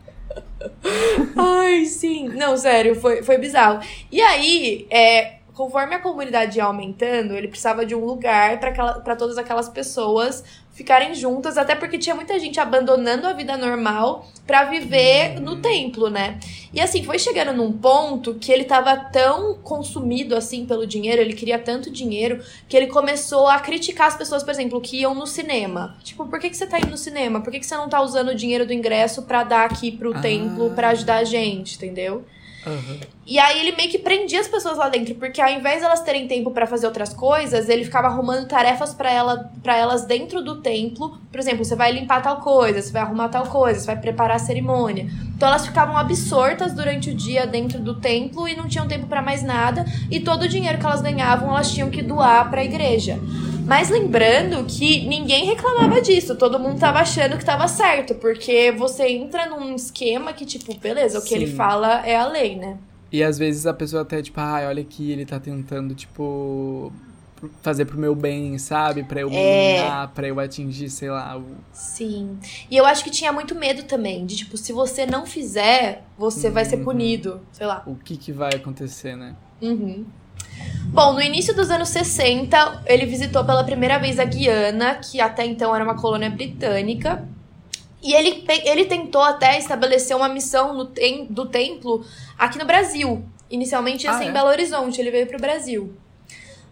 Ai, 1.36 1.86
sim. 1.86 2.30
Não, 2.30 2.58
sério, 2.58 2.96
foi, 2.96 3.24
foi 3.24 3.38
bizarro. 3.38 3.80
E 4.12 4.22
aí, 4.22 4.88
é, 4.90 5.38
conforme 5.54 5.96
a 5.96 6.00
comunidade 6.00 6.58
ia 6.58 6.66
aumentando, 6.66 7.34
ele 7.36 7.48
precisava 7.48 7.86
de 7.86 7.96
um 7.96 8.04
lugar 8.04 8.60
para 8.60 9.16
todas 9.16 9.38
aquelas 9.38 9.70
pessoas 9.70 10.44
ficarem 10.74 11.14
juntas, 11.14 11.58
até 11.58 11.76
porque 11.76 11.98
tinha 11.98 12.16
muita 12.16 12.40
gente 12.40 12.60
abandonando 12.60 13.28
a 13.28 13.34
vida 13.34 13.56
normal 13.56 14.28
para 14.46 14.66
viver 14.66 15.40
no 15.40 15.58
templo, 15.58 16.10
né? 16.10 16.40
E 16.74 16.82
assim, 16.82 17.04
foi 17.04 17.20
chegando 17.20 17.54
num 17.54 17.72
ponto 17.72 18.34
que 18.34 18.52
ele 18.52 18.64
tava 18.64 18.96
tão 18.96 19.54
consumido 19.56 20.36
assim 20.36 20.66
pelo 20.66 20.88
dinheiro, 20.88 21.22
ele 21.22 21.34
queria 21.34 21.60
tanto 21.60 21.92
dinheiro, 21.92 22.44
que 22.68 22.76
ele 22.76 22.88
começou 22.88 23.48
a 23.48 23.60
criticar 23.60 24.08
as 24.08 24.18
pessoas, 24.18 24.44
por 24.44 24.50
exemplo, 24.50 24.82
que 24.82 25.02
iam 25.02 25.14
no 25.14 25.28
cinema. 25.28 25.96
Tipo, 26.04 26.26
por 26.26 26.40
que, 26.40 26.50
que 26.50 26.58
você 26.58 26.66
tá 26.66 26.80
indo 26.80 26.90
no 26.90 26.98
cinema? 26.98 27.42
Por 27.42 27.52
que, 27.52 27.60
que 27.60 27.66
você 27.66 27.78
não 27.78 27.88
tá 27.88 28.02
usando 28.02 28.30
o 28.30 28.36
dinheiro 28.36 28.66
do 28.66 28.74
ingresso 28.74 29.22
para 29.22 29.44
dar 29.44 29.66
aqui 29.66 29.92
pro 29.92 30.18
ah. 30.18 30.22
templo 30.22 30.72
para 30.72 30.90
ajudar 30.90 31.18
a 31.18 31.24
gente, 31.24 31.76
entendeu? 31.76 32.26
Uhum. 32.66 33.00
E 33.26 33.40
aí 33.40 33.60
ele 33.60 33.76
meio 33.76 33.90
que 33.90 33.98
prendia 33.98 34.40
as 34.40 34.48
pessoas 34.48 34.78
lá 34.78 34.90
dentro, 34.90 35.16
porque 35.16 35.42
ao 35.42 35.50
invés 35.50 35.80
de 35.80 35.86
elas 35.86 36.02
terem 36.02 36.28
tempo 36.28 36.52
para 36.52 36.68
fazer 36.68 36.86
outras 36.86 37.14
coisas, 37.14 37.70
ele 37.70 37.86
ficava 37.86 38.08
arrumando 38.08 38.48
tarefas 38.48 38.94
para 38.94 39.12
ela, 39.12 39.52
pra 39.62 39.78
elas 39.78 40.06
dentro 40.06 40.44
do 40.44 40.62
templo. 40.62 41.18
Por 41.32 41.40
exemplo, 41.40 41.64
você 41.64 41.76
vai 41.76 41.92
limpar 41.92 42.22
tal 42.22 42.42
coisa, 42.42 42.82
você 42.82 42.92
vai 42.92 43.02
arrumar 43.02 43.30
tal 43.30 43.46
coisa, 43.48 43.80
você 43.80 43.86
vai 43.86 43.98
preparar 43.98 44.36
a 44.36 44.40
cerimônia. 44.40 45.08
Então 45.36 45.48
elas 45.48 45.66
ficavam 45.66 45.98
absortas 45.98 46.74
durante 46.74 47.10
o 47.10 47.16
dia 47.16 47.46
dentro 47.46 47.80
do 47.80 47.96
templo 47.96 48.48
e 48.48 48.56
não 48.56 48.68
tinham 48.68 48.88
tempo 48.88 49.08
para 49.08 49.22
mais 49.22 49.44
nada, 49.44 49.86
e 50.10 50.20
todo 50.20 50.44
o 50.44 50.48
dinheiro 50.48 50.78
que 50.78 50.86
elas 50.86 51.02
ganhavam, 51.02 51.50
elas 51.50 51.72
tinham 51.72 51.90
que 51.90 52.02
doar 52.02 52.50
para 52.50 52.62
a 52.62 52.66
igreja. 52.66 53.20
Mas 53.66 53.90
lembrando 53.90 54.66
que 54.66 55.08
ninguém 55.08 55.46
reclamava 55.46 56.02
disso, 56.02 56.36
todo 56.36 56.60
mundo 56.60 56.80
tava 56.80 57.00
achando 57.00 57.38
que 57.38 57.46
tava 57.46 57.68
certo, 57.68 58.16
porque 58.16 58.72
você 58.72 59.08
entra 59.08 59.46
num 59.50 59.74
esquema 59.76 60.34
que, 60.34 60.46
tipo, 60.46 60.78
beleza, 60.78 61.20
o 61.20 61.22
que 61.22 61.30
Sim. 61.30 61.36
ele 61.36 61.48
fala 61.48 62.06
é 62.06 62.16
a 62.16 62.28
lei, 62.28 62.56
né? 62.56 62.78
E 63.12 63.24
às 63.24 63.38
vezes 63.38 63.66
a 63.66 63.74
pessoa 63.74 64.02
até, 64.02 64.22
tipo, 64.22 64.40
ai, 64.40 64.66
ah, 64.66 64.70
olha 64.70 64.82
aqui, 64.82 65.12
ele 65.12 65.26
tá 65.26 65.40
tentando, 65.40 65.94
tipo, 65.94 66.92
fazer 67.62 67.86
pro 67.86 67.98
meu 67.98 68.16
bem, 68.16 68.58
sabe? 68.58 69.04
Pra 69.04 69.22
eu 69.22 69.30
é... 69.32 70.08
pra 70.14 70.28
eu 70.28 70.40
atingir, 70.40 70.90
sei 70.90 71.10
lá. 71.10 71.38
O... 71.38 71.46
Sim. 71.72 72.38
E 72.70 72.76
eu 72.76 72.86
acho 72.86 73.04
que 73.04 73.10
tinha 73.10 73.32
muito 73.32 73.56
medo 73.56 73.84
também, 73.84 74.26
de 74.26 74.36
tipo, 74.36 74.58
se 74.58 74.74
você 74.74 75.06
não 75.06 75.26
fizer, 75.26 76.04
você 76.18 76.48
uhum. 76.48 76.54
vai 76.54 76.66
ser 76.66 76.78
punido, 76.78 77.40
sei 77.52 77.68
lá. 77.68 77.84
O 77.86 77.96
que 77.96 78.18
que 78.18 78.32
vai 78.32 78.54
acontecer, 78.54 79.16
né? 79.16 79.36
Uhum. 79.62 80.06
Bom, 80.94 81.14
no 81.14 81.22
início 81.22 81.56
dos 81.56 81.72
anos 81.72 81.90
60, 81.90 82.84
ele 82.86 83.06
visitou 83.06 83.44
pela 83.44 83.64
primeira 83.64 83.98
vez 83.98 84.20
a 84.20 84.26
Guiana, 84.26 84.96
que 84.96 85.20
até 85.20 85.44
então 85.46 85.76
era 85.76 85.84
uma 85.84 85.96
colônia 85.96 86.30
britânica. 86.30 87.28
E 88.02 88.14
ele, 88.14 88.46
ele 88.66 88.86
tentou 88.86 89.22
até 89.22 89.58
estabelecer 89.58 90.16
uma 90.16 90.30
missão 90.30 90.74
no 90.74 90.86
tem, 90.86 91.26
do 91.26 91.46
templo 91.46 92.06
aqui 92.38 92.60
no 92.60 92.66
Brasil. 92.66 93.24
Inicialmente 93.50 94.06
ia 94.06 94.12
ah, 94.12 94.18
ser 94.18 94.26
é? 94.26 94.28
em 94.28 94.34
Belo 94.34 94.50
Horizonte, 94.50 95.00
ele 95.00 95.10
veio 95.10 95.26
pro 95.26 95.40
Brasil. 95.40 95.96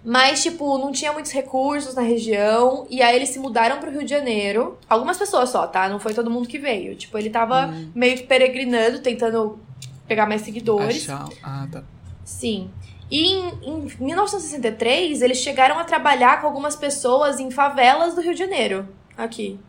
Mas, 0.04 0.42
tipo, 0.42 0.78
não 0.78 0.92
tinha 0.92 1.14
muitos 1.14 1.32
recursos 1.32 1.96
na 1.96 2.02
região. 2.02 2.88
E 2.90 3.02
aí 3.02 3.16
eles 3.16 3.30
se 3.30 3.40
mudaram 3.40 3.80
pro 3.80 3.92
Rio 3.92 4.04
de 4.04 4.10
Janeiro. 4.10 4.78
Algumas 4.90 5.18
pessoas 5.18 5.50
só, 5.50 5.68
tá? 5.68 5.88
Não 5.88 6.00
foi 6.00 6.14
todo 6.14 6.30
mundo 6.30 6.48
que 6.48 6.58
veio. 6.58 6.96
Tipo, 6.96 7.18
ele 7.18 7.30
tava 7.30 7.68
hum. 7.68 7.92
meio 7.94 8.18
que 8.18 8.24
peregrinando, 8.24 9.00
tentando 9.00 9.60
pegar 10.08 10.26
mais 10.26 10.42
seguidores. 10.42 11.10
Achar... 11.10 11.30
Ah, 11.44 11.68
tá. 11.72 11.84
Sim. 12.26 12.70
E 13.12 13.34
em, 13.34 13.50
em 13.62 13.92
1963, 14.00 15.22
eles 15.22 15.38
chegaram 15.40 15.78
a 15.78 15.84
trabalhar 15.84 16.40
com 16.40 16.48
algumas 16.48 16.78
pessoas 16.78 17.42
em 17.42 17.52
favelas 17.52 18.16
do 18.16 18.22
Rio 18.22 18.34
de 18.34 18.40
Janeiro. 18.40 18.88
Aqui. 19.18 19.60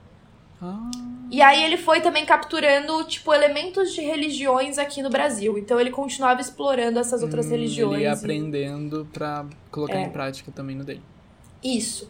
Ah. 0.62 0.90
E 1.28 1.42
aí 1.42 1.64
ele 1.64 1.76
foi 1.76 2.00
também 2.00 2.24
capturando, 2.24 3.02
tipo, 3.04 3.34
elementos 3.34 3.92
de 3.92 4.00
religiões 4.02 4.78
aqui 4.78 5.02
no 5.02 5.10
Brasil. 5.10 5.58
Então 5.58 5.80
ele 5.80 5.90
continuava 5.90 6.40
explorando 6.40 7.00
essas 7.00 7.22
outras 7.22 7.46
hum, 7.46 7.50
religiões. 7.50 7.94
Ele 7.94 8.02
ia 8.02 8.12
aprendendo 8.12 9.08
e... 9.10 9.12
pra 9.12 9.46
colocar 9.70 9.96
é. 9.98 10.02
em 10.02 10.10
prática 10.10 10.52
também 10.52 10.76
no 10.76 10.84
dele. 10.84 11.02
Isso. 11.64 12.08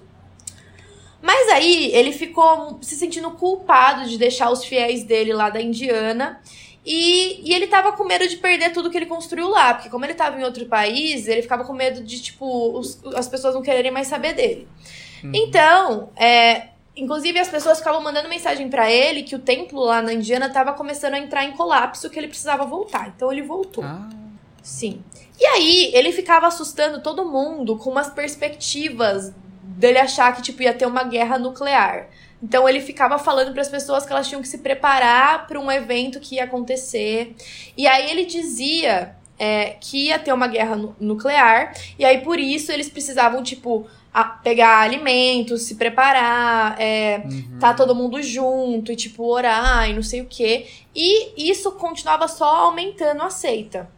Mas 1.22 1.48
aí 1.50 1.92
ele 1.94 2.12
ficou 2.12 2.78
se 2.82 2.96
sentindo 2.96 3.30
culpado 3.30 4.08
de 4.08 4.18
deixar 4.18 4.50
os 4.50 4.64
fiéis 4.64 5.04
dele 5.04 5.32
lá 5.32 5.48
da 5.48 5.62
Indiana. 5.62 6.40
E, 6.84 7.48
e 7.48 7.54
ele 7.54 7.68
tava 7.68 7.92
com 7.92 8.04
medo 8.04 8.26
de 8.26 8.36
perder 8.36 8.72
tudo 8.72 8.90
que 8.90 8.96
ele 8.96 9.06
construiu 9.06 9.48
lá, 9.48 9.74
porque 9.74 9.88
como 9.88 10.04
ele 10.04 10.14
tava 10.14 10.40
em 10.40 10.44
outro 10.44 10.66
país, 10.66 11.28
ele 11.28 11.42
ficava 11.42 11.64
com 11.64 11.72
medo 11.72 12.02
de, 12.02 12.20
tipo, 12.20 12.76
os, 12.76 13.00
as 13.14 13.28
pessoas 13.28 13.54
não 13.54 13.62
quererem 13.62 13.92
mais 13.92 14.08
saber 14.08 14.34
dele. 14.34 14.66
Hum. 15.22 15.30
Então, 15.32 16.10
é, 16.16 16.70
inclusive 16.96 17.38
as 17.38 17.48
pessoas 17.48 17.78
ficavam 17.78 18.02
mandando 18.02 18.28
mensagem 18.28 18.68
para 18.68 18.90
ele 18.90 19.22
que 19.22 19.36
o 19.36 19.38
templo 19.38 19.80
lá 19.80 20.02
na 20.02 20.12
Indiana 20.12 20.50
tava 20.50 20.72
começando 20.72 21.14
a 21.14 21.18
entrar 21.18 21.44
em 21.44 21.52
colapso, 21.52 22.10
que 22.10 22.18
ele 22.18 22.28
precisava 22.28 22.64
voltar. 22.64 23.12
Então 23.14 23.30
ele 23.30 23.42
voltou. 23.42 23.84
Ah. 23.84 24.08
Sim. 24.60 25.02
E 25.38 25.46
aí, 25.46 25.90
ele 25.94 26.12
ficava 26.12 26.46
assustando 26.46 27.00
todo 27.00 27.24
mundo 27.24 27.76
com 27.76 27.90
umas 27.90 28.10
perspectivas 28.10 29.32
dele 29.62 29.98
achar 29.98 30.34
que, 30.34 30.42
tipo, 30.42 30.62
ia 30.62 30.74
ter 30.74 30.86
uma 30.86 31.04
guerra 31.04 31.38
nuclear. 31.38 32.08
Então 32.42 32.68
ele 32.68 32.80
ficava 32.80 33.18
falando 33.18 33.52
para 33.52 33.62
as 33.62 33.68
pessoas 33.68 34.04
que 34.04 34.12
elas 34.12 34.28
tinham 34.28 34.42
que 34.42 34.48
se 34.48 34.58
preparar 34.58 35.46
para 35.46 35.60
um 35.60 35.70
evento 35.70 36.18
que 36.18 36.36
ia 36.36 36.44
acontecer. 36.44 37.34
E 37.76 37.86
aí 37.86 38.10
ele 38.10 38.24
dizia 38.24 39.14
é, 39.38 39.76
que 39.80 40.06
ia 40.06 40.18
ter 40.18 40.32
uma 40.32 40.46
guerra 40.46 40.76
nuclear, 41.00 41.74
e 41.98 42.04
aí 42.04 42.20
por 42.20 42.38
isso 42.38 42.70
eles 42.72 42.88
precisavam, 42.88 43.42
tipo, 43.42 43.86
pegar 44.42 44.80
alimentos, 44.80 45.62
se 45.62 45.76
preparar, 45.76 46.76
é, 46.80 47.22
uhum. 47.24 47.58
tá 47.58 47.72
todo 47.72 47.94
mundo 47.94 48.22
junto, 48.22 48.92
e 48.92 48.96
tipo, 48.96 49.24
orar 49.24 49.88
e 49.88 49.94
não 49.94 50.02
sei 50.02 50.20
o 50.20 50.26
quê. 50.26 50.66
E 50.94 51.50
isso 51.50 51.72
continuava 51.72 52.28
só 52.28 52.66
aumentando 52.66 53.22
a 53.22 53.30
seita 53.30 53.88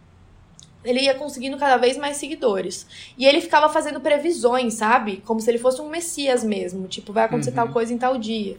ele 0.85 1.01
ia 1.01 1.15
conseguindo 1.15 1.57
cada 1.57 1.77
vez 1.77 1.97
mais 1.97 2.17
seguidores. 2.17 2.87
E 3.17 3.25
ele 3.27 3.41
ficava 3.41 3.69
fazendo 3.69 4.01
previsões, 4.01 4.75
sabe? 4.75 5.23
Como 5.25 5.41
se 5.41 5.51
ele 5.51 5.59
fosse 5.59 5.81
um 5.81 5.89
messias 5.89 6.45
mesmo. 6.45 6.87
Tipo, 6.87 7.13
vai 7.13 7.25
acontecer 7.25 7.51
uhum. 7.51 7.57
tal 7.57 7.69
coisa 7.69 7.93
em 7.93 7.99
tal 7.99 8.19
dia. 8.19 8.57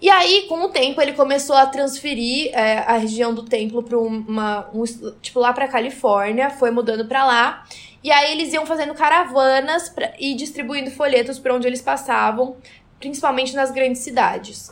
E 0.00 0.10
aí, 0.10 0.46
com 0.46 0.62
o 0.62 0.68
tempo, 0.68 1.00
ele 1.00 1.14
começou 1.14 1.56
a 1.56 1.66
transferir 1.66 2.50
é, 2.52 2.78
a 2.80 2.98
região 2.98 3.34
do 3.34 3.42
templo 3.42 3.82
para 3.82 3.98
uma. 3.98 4.68
Um, 4.74 4.84
tipo, 5.22 5.40
lá 5.40 5.52
pra 5.52 5.68
Califórnia, 5.68 6.50
foi 6.50 6.70
mudando 6.70 7.06
para 7.06 7.24
lá. 7.24 7.64
E 8.04 8.10
aí 8.10 8.32
eles 8.32 8.52
iam 8.52 8.66
fazendo 8.66 8.94
caravanas 8.94 9.88
pra, 9.88 10.12
e 10.18 10.34
distribuindo 10.34 10.90
folhetos 10.90 11.38
para 11.38 11.54
onde 11.54 11.66
eles 11.66 11.80
passavam, 11.80 12.56
principalmente 13.00 13.54
nas 13.54 13.70
grandes 13.70 14.02
cidades. 14.02 14.70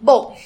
Bom, 0.00 0.36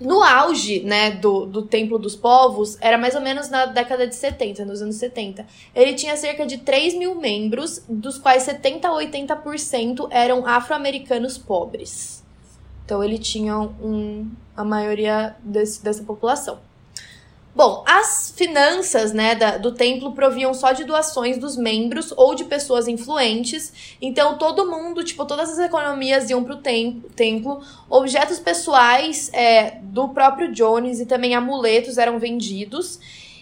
no 0.00 0.22
auge, 0.22 0.80
né, 0.82 1.10
do, 1.10 1.46
do 1.46 1.62
Templo 1.62 1.98
dos 1.98 2.14
Povos, 2.14 2.76
era 2.80 2.98
mais 2.98 3.14
ou 3.14 3.20
menos 3.20 3.48
na 3.48 3.66
década 3.66 4.06
de 4.06 4.14
70, 4.14 4.64
nos 4.64 4.82
anos 4.82 4.96
70. 4.96 5.46
Ele 5.74 5.94
tinha 5.94 6.16
cerca 6.16 6.46
de 6.46 6.58
3 6.58 6.94
mil 6.94 7.14
membros, 7.14 7.82
dos 7.88 8.18
quais 8.18 8.42
70 8.42 8.88
a 8.88 8.92
80% 8.92 10.08
eram 10.10 10.46
afro-americanos 10.46 11.38
pobres. 11.38 12.22
Então 12.84 13.02
ele 13.02 13.18
tinha 13.18 13.58
um, 13.58 14.30
a 14.56 14.64
maioria 14.64 15.34
desse, 15.42 15.82
dessa 15.82 16.04
população. 16.04 16.58
Bom, 17.56 17.82
as 17.86 18.34
finanças 18.36 19.14
né, 19.14 19.34
da, 19.34 19.56
do 19.56 19.72
templo 19.72 20.12
proviam 20.12 20.52
só 20.52 20.72
de 20.72 20.84
doações 20.84 21.38
dos 21.38 21.56
membros 21.56 22.12
ou 22.14 22.34
de 22.34 22.44
pessoas 22.44 22.86
influentes. 22.86 23.96
Então, 23.98 24.36
todo 24.36 24.70
mundo, 24.70 25.02
tipo, 25.02 25.24
todas 25.24 25.48
as 25.48 25.58
economias 25.58 26.28
iam 26.28 26.44
pro 26.44 26.56
templo. 26.56 27.08
templo. 27.16 27.62
Objetos 27.88 28.38
pessoais 28.38 29.30
é, 29.32 29.78
do 29.80 30.10
próprio 30.10 30.52
Jones 30.52 31.00
e 31.00 31.06
também 31.06 31.34
amuletos 31.34 31.96
eram 31.96 32.18
vendidos. 32.18 33.00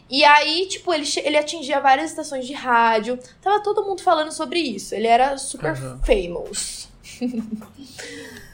E 0.08 0.22
aí, 0.22 0.68
tipo, 0.68 0.94
ele, 0.94 1.08
ele 1.24 1.36
atingia 1.36 1.80
várias 1.80 2.10
estações 2.10 2.46
de 2.46 2.52
rádio. 2.52 3.18
Tava 3.42 3.64
todo 3.64 3.84
mundo 3.84 4.00
falando 4.00 4.30
sobre 4.30 4.60
isso. 4.60 4.94
Ele 4.94 5.08
era 5.08 5.36
super 5.36 5.72
uhum. 5.76 5.98
famous. 6.06 6.88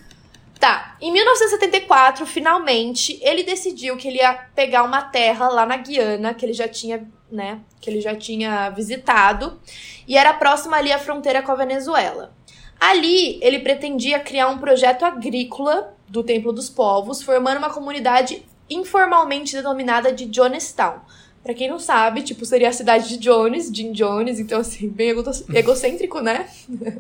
Tá, 0.61 0.95
em 1.01 1.11
1974, 1.11 2.27
finalmente, 2.27 3.19
ele 3.23 3.43
decidiu 3.43 3.97
que 3.97 4.07
ele 4.07 4.19
ia 4.19 4.35
pegar 4.55 4.83
uma 4.83 5.01
terra 5.01 5.49
lá 5.49 5.65
na 5.65 5.79
Guiana, 5.79 6.35
que 6.35 6.45
ele 6.45 6.53
já 6.53 6.69
tinha, 6.69 7.11
né, 7.33 7.61
que 7.81 7.89
ele 7.89 7.99
já 7.99 8.15
tinha 8.15 8.69
visitado, 8.69 9.59
e 10.07 10.19
era 10.19 10.35
próxima 10.35 10.77
ali 10.77 10.93
à 10.93 10.99
fronteira 10.99 11.41
com 11.41 11.51
a 11.51 11.55
Venezuela. 11.55 12.35
Ali, 12.79 13.39
ele 13.43 13.61
pretendia 13.61 14.21
criar 14.21 14.49
um 14.49 14.59
projeto 14.59 15.03
agrícola 15.03 15.97
do 16.07 16.23
Templo 16.23 16.53
dos 16.53 16.69
Povos, 16.69 17.23
formando 17.23 17.57
uma 17.57 17.71
comunidade 17.71 18.45
informalmente 18.69 19.57
denominada 19.57 20.13
de 20.13 20.27
Jonestown, 20.27 21.01
Pra 21.43 21.55
quem 21.55 21.69
não 21.69 21.79
sabe, 21.79 22.23
tipo, 22.23 22.45
seria 22.45 22.69
a 22.69 22.73
cidade 22.73 23.09
de 23.09 23.17
Jones, 23.17 23.71
Jim 23.75 23.93
Jones, 23.93 24.39
então 24.39 24.61
assim, 24.61 24.89
bem 24.89 25.15
egocêntrico, 25.55 26.21
né? 26.21 26.47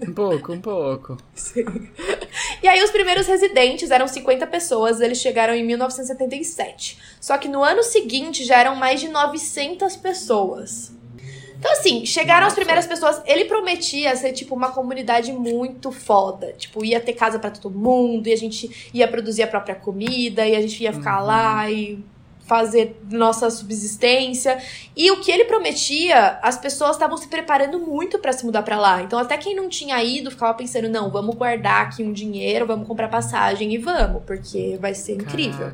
Um 0.08 0.14
pouco, 0.14 0.52
um 0.54 0.60
pouco. 0.60 1.18
Sim. 1.34 1.64
E 2.62 2.66
aí 2.66 2.82
os 2.82 2.90
primeiros 2.90 3.26
residentes 3.26 3.90
eram 3.90 4.08
50 4.08 4.46
pessoas, 4.46 5.00
eles 5.02 5.18
chegaram 5.18 5.54
em 5.54 5.62
1977. 5.64 6.98
Só 7.20 7.36
que 7.36 7.48
no 7.48 7.62
ano 7.62 7.82
seguinte 7.82 8.42
já 8.44 8.58
eram 8.58 8.74
mais 8.76 9.00
de 9.00 9.08
900 9.08 9.96
pessoas. 9.96 10.92
Então, 11.58 11.72
assim, 11.72 12.06
chegaram 12.06 12.44
Nossa. 12.44 12.52
as 12.52 12.54
primeiras 12.54 12.86
pessoas. 12.86 13.20
Ele 13.26 13.44
prometia 13.44 14.16
ser, 14.16 14.32
tipo, 14.32 14.54
uma 14.54 14.70
comunidade 14.70 15.30
muito 15.30 15.92
foda. 15.92 16.54
Tipo, 16.54 16.82
ia 16.82 16.98
ter 16.98 17.12
casa 17.12 17.38
para 17.38 17.50
todo 17.50 17.78
mundo, 17.78 18.26
e 18.26 18.32
a 18.32 18.36
gente 18.36 18.90
ia 18.94 19.06
produzir 19.06 19.42
a 19.42 19.46
própria 19.46 19.74
comida, 19.74 20.46
e 20.46 20.56
a 20.56 20.62
gente 20.62 20.82
ia 20.82 20.90
ficar 20.90 21.20
uhum. 21.20 21.26
lá 21.26 21.70
e 21.70 22.02
fazer 22.50 23.00
nossa 23.08 23.48
subsistência. 23.48 24.60
E 24.96 25.08
o 25.12 25.20
que 25.20 25.30
ele 25.30 25.44
prometia, 25.44 26.40
as 26.42 26.58
pessoas 26.58 26.96
estavam 26.96 27.16
se 27.16 27.28
preparando 27.28 27.78
muito 27.78 28.18
para 28.18 28.32
se 28.32 28.44
mudar 28.44 28.64
para 28.64 28.76
lá. 28.76 29.00
Então, 29.02 29.20
até 29.20 29.38
quem 29.38 29.54
não 29.54 29.68
tinha 29.68 30.02
ido 30.02 30.32
ficava 30.32 30.52
pensando: 30.54 30.88
não, 30.88 31.08
vamos 31.08 31.36
guardar 31.36 31.86
aqui 31.86 32.02
um 32.02 32.12
dinheiro, 32.12 32.66
vamos 32.66 32.88
comprar 32.88 33.06
passagem 33.06 33.72
e 33.72 33.78
vamos, 33.78 34.24
porque 34.26 34.76
vai 34.80 34.94
ser 34.94 35.14
incrível. 35.14 35.72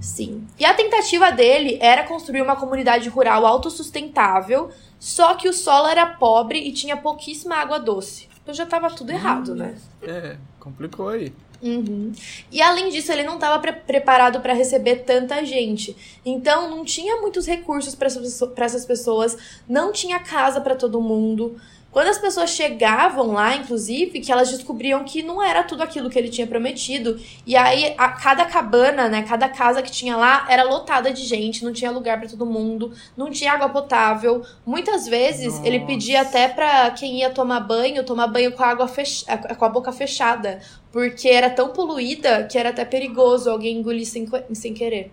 Sim. 0.00 0.46
E 0.58 0.64
a 0.64 0.72
tentativa 0.72 1.30
dele 1.30 1.76
era 1.78 2.04
construir 2.04 2.40
uma 2.40 2.56
comunidade 2.56 3.06
rural 3.10 3.44
autossustentável, 3.44 4.70
só 4.98 5.34
que 5.34 5.46
o 5.46 5.52
solo 5.52 5.88
era 5.88 6.06
pobre 6.06 6.58
e 6.58 6.72
tinha 6.72 6.96
pouquíssima 6.96 7.56
água 7.56 7.78
doce. 7.78 8.28
Então 8.42 8.54
já 8.54 8.64
tava 8.64 8.88
tudo 8.88 9.10
errado, 9.10 9.54
né? 9.54 9.74
É, 10.02 10.36
complicou 10.58 11.10
aí. 11.10 11.34
Uhum. 11.60 12.12
E 12.52 12.62
além 12.62 12.88
disso, 12.88 13.10
ele 13.10 13.24
não 13.24 13.34
estava 13.34 13.58
pre 13.58 13.72
preparado 13.72 14.40
para 14.40 14.52
receber 14.52 14.96
tanta 15.04 15.44
gente. 15.44 15.96
Então, 16.24 16.70
não 16.70 16.84
tinha 16.84 17.20
muitos 17.20 17.46
recursos 17.46 17.94
para 17.94 18.64
essas 18.64 18.84
pessoas, 18.84 19.36
não 19.68 19.92
tinha 19.92 20.20
casa 20.20 20.60
para 20.60 20.76
todo 20.76 21.00
mundo. 21.00 21.56
Quando 21.90 22.08
as 22.08 22.18
pessoas 22.18 22.50
chegavam 22.50 23.32
lá, 23.32 23.56
inclusive, 23.56 24.20
que 24.20 24.30
elas 24.30 24.50
descobriam 24.50 25.02
que 25.04 25.22
não 25.22 25.42
era 25.42 25.62
tudo 25.62 25.82
aquilo 25.82 26.10
que 26.10 26.18
ele 26.18 26.28
tinha 26.28 26.46
prometido. 26.46 27.18
E 27.46 27.56
aí, 27.56 27.94
a, 27.96 28.10
cada 28.10 28.44
cabana, 28.44 29.08
né, 29.08 29.22
cada 29.22 29.48
casa 29.48 29.80
que 29.80 29.90
tinha 29.90 30.14
lá 30.14 30.46
era 30.50 30.64
lotada 30.64 31.10
de 31.10 31.24
gente, 31.24 31.64
não 31.64 31.72
tinha 31.72 31.90
lugar 31.90 32.20
para 32.20 32.28
todo 32.28 32.44
mundo, 32.44 32.92
não 33.16 33.30
tinha 33.30 33.52
água 33.52 33.70
potável. 33.70 34.44
Muitas 34.66 35.06
vezes 35.08 35.54
Nossa. 35.54 35.66
ele 35.66 35.80
pedia 35.80 36.20
até 36.20 36.46
para 36.46 36.90
quem 36.90 37.20
ia 37.20 37.30
tomar 37.30 37.60
banho, 37.60 38.04
tomar 38.04 38.26
banho 38.26 38.52
com 38.52 38.62
a 38.62 38.68
água 38.68 38.86
fech... 38.86 39.24
com 39.58 39.64
a 39.64 39.68
boca 39.68 39.90
fechada, 39.90 40.60
porque 40.92 41.28
era 41.28 41.50
tão 41.50 41.70
poluída 41.70 42.44
que 42.44 42.58
era 42.58 42.70
até 42.70 42.84
perigoso 42.84 43.50
alguém 43.50 43.78
engolir 43.78 44.06
sem, 44.06 44.26
sem 44.52 44.74
querer. 44.74 45.10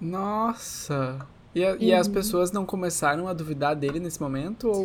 Nossa! 0.00 1.26
E, 1.54 1.64
a, 1.64 1.70
uhum. 1.72 1.76
e 1.80 1.92
as 1.94 2.06
uhum. 2.06 2.12
pessoas 2.12 2.52
não 2.52 2.66
começaram 2.66 3.28
a 3.28 3.32
duvidar 3.32 3.76
dele 3.76 4.00
nesse 4.00 4.20
momento? 4.20 4.68
Ou 4.68 4.84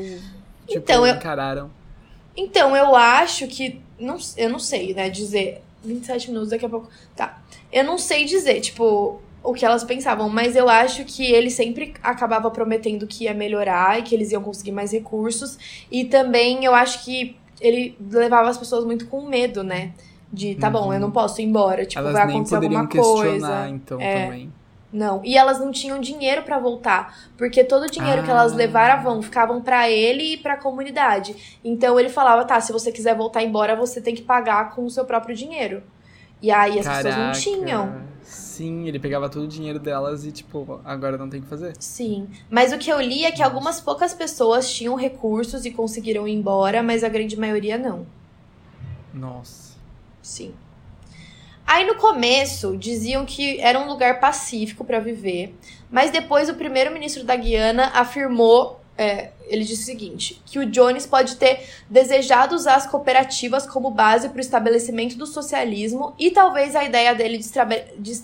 Tipo, 0.69 0.83
então, 0.83 1.05
eu... 1.05 1.15
encararam. 1.15 1.71
Então, 2.37 2.75
eu 2.75 2.95
acho 2.95 3.47
que. 3.47 3.81
Não, 3.99 4.17
eu 4.37 4.49
não 4.49 4.59
sei, 4.59 4.93
né, 4.93 5.09
dizer. 5.09 5.61
27 5.83 6.29
minutos 6.29 6.49
daqui 6.49 6.65
a 6.65 6.69
pouco. 6.69 6.89
Tá. 7.15 7.41
Eu 7.71 7.83
não 7.85 7.97
sei 7.97 8.25
dizer, 8.25 8.59
tipo, 8.59 9.21
o 9.41 9.53
que 9.53 9.65
elas 9.65 9.83
pensavam, 9.83 10.27
mas 10.27 10.55
eu 10.55 10.67
acho 10.67 11.05
que 11.05 11.25
ele 11.25 11.49
sempre 11.49 11.93
acabava 12.03 12.51
prometendo 12.51 13.07
que 13.07 13.23
ia 13.23 13.33
melhorar 13.33 13.97
e 13.97 14.03
que 14.03 14.13
eles 14.13 14.31
iam 14.31 14.43
conseguir 14.43 14.73
mais 14.73 14.91
recursos. 14.91 15.57
E 15.89 16.03
também 16.03 16.65
eu 16.65 16.75
acho 16.75 17.05
que 17.05 17.37
ele 17.59 17.97
levava 18.11 18.49
as 18.49 18.57
pessoas 18.57 18.85
muito 18.85 19.07
com 19.07 19.27
medo, 19.27 19.63
né? 19.63 19.93
De, 20.31 20.55
tá 20.55 20.67
uhum. 20.67 20.73
bom, 20.73 20.93
eu 20.93 20.99
não 20.99 21.11
posso 21.11 21.41
ir 21.41 21.45
embora, 21.45 21.85
tipo, 21.85 21.99
elas 21.99 22.13
vai 22.13 22.23
acontecer 22.23 22.55
alguma 22.55 22.87
coisa. 22.87 23.69
Então, 23.69 23.99
é. 23.99 24.25
também. 24.25 24.53
Não, 24.91 25.21
e 25.23 25.37
elas 25.37 25.59
não 25.59 25.71
tinham 25.71 25.99
dinheiro 25.99 26.41
para 26.41 26.57
voltar, 26.57 27.15
porque 27.37 27.63
todo 27.63 27.83
o 27.83 27.91
dinheiro 27.91 28.21
ah. 28.21 28.23
que 28.23 28.31
elas 28.31 28.53
ah. 28.53 28.55
levavam 28.55 29.21
ficavam 29.21 29.61
para 29.61 29.89
ele 29.89 30.33
e 30.33 30.37
para 30.37 30.53
a 30.53 30.57
comunidade. 30.57 31.59
Então 31.63 31.99
ele 31.99 32.09
falava, 32.09 32.43
tá, 32.43 32.59
se 32.59 32.71
você 32.71 32.91
quiser 32.91 33.15
voltar 33.15 33.43
embora, 33.43 33.75
você 33.75 34.01
tem 34.01 34.15
que 34.15 34.23
pagar 34.23 34.71
com 34.73 34.85
o 34.85 34.89
seu 34.89 35.05
próprio 35.05 35.35
dinheiro. 35.35 35.83
E 36.41 36.49
aí 36.49 36.79
as 36.79 36.85
Caraca. 36.85 37.03
pessoas 37.03 37.25
não 37.25 37.31
tinham. 37.33 38.08
Sim, 38.29 38.87
ele 38.87 38.99
pegava 38.99 39.27
todo 39.27 39.45
o 39.45 39.47
dinheiro 39.47 39.79
delas 39.79 40.23
e, 40.23 40.31
tipo, 40.31 40.79
agora 40.85 41.17
não 41.17 41.27
tem 41.27 41.39
o 41.39 41.43
que 41.43 41.49
fazer. 41.49 41.73
Sim. 41.79 42.27
Mas 42.49 42.71
o 42.71 42.77
que 42.77 42.91
eu 42.91 43.01
li 43.01 43.25
é 43.25 43.31
que 43.31 43.41
algumas 43.41 43.81
poucas 43.81 44.13
pessoas 44.13 44.71
tinham 44.71 44.95
recursos 44.95 45.65
e 45.65 45.71
conseguiram 45.71 46.27
ir 46.27 46.33
embora, 46.33 46.83
mas 46.83 47.03
a 47.03 47.09
grande 47.09 47.35
maioria 47.35 47.77
não. 47.77 48.05
Nossa. 49.11 49.73
Sim. 50.21 50.53
Aí 51.65 51.85
no 51.85 51.95
começo 51.95 52.77
diziam 52.77 53.25
que 53.25 53.59
era 53.59 53.79
um 53.79 53.87
lugar 53.87 54.19
pacífico 54.19 54.85
para 54.85 54.99
viver, 54.99 55.55
mas 55.89 56.11
depois 56.11 56.49
o 56.49 56.55
primeiro-ministro 56.55 57.23
da 57.23 57.35
Guiana 57.35 57.91
afirmou, 57.95 58.78
é, 58.99 59.29
ele 59.47 59.63
disse 59.63 59.83
o 59.83 59.85
seguinte, 59.85 60.41
que 60.45 60.59
o 60.59 60.65
Jones 60.65 61.07
pode 61.07 61.37
ter 61.37 61.65
desejado 61.89 62.53
usar 62.53 62.75
as 62.75 62.85
cooperativas 62.85 63.65
como 63.65 63.89
base 63.89 64.27
para 64.27 64.39
o 64.39 64.41
estabelecimento 64.41 65.17
do 65.17 65.25
socialismo 65.25 66.13
e 66.19 66.31
talvez 66.31 66.75
a 66.75 66.83
ideia 66.83 67.15
dele 67.15 67.37
de, 67.37 67.49
de, 67.97 68.21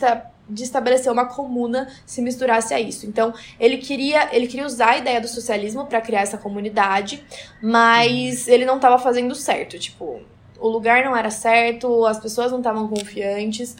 de 0.49 0.63
estabelecer 0.63 1.09
uma 1.09 1.27
comuna 1.27 1.87
se 2.05 2.21
misturasse 2.21 2.73
a 2.73 2.79
isso. 2.79 3.05
Então, 3.05 3.33
ele 3.57 3.77
queria, 3.77 4.35
ele 4.35 4.47
queria 4.47 4.65
usar 4.65 4.89
a 4.89 4.97
ideia 4.97 5.21
do 5.21 5.29
socialismo 5.29 5.85
para 5.85 6.01
criar 6.01 6.23
essa 6.23 6.37
comunidade, 6.37 7.23
mas 7.63 8.49
ele 8.49 8.65
não 8.65 8.75
estava 8.75 8.99
fazendo 8.99 9.33
certo, 9.33 9.79
tipo, 9.79 10.19
o 10.59 10.67
lugar 10.67 11.05
não 11.05 11.15
era 11.15 11.29
certo, 11.29 12.05
as 12.05 12.19
pessoas 12.19 12.51
não 12.51 12.57
estavam 12.57 12.85
confiantes. 12.89 13.77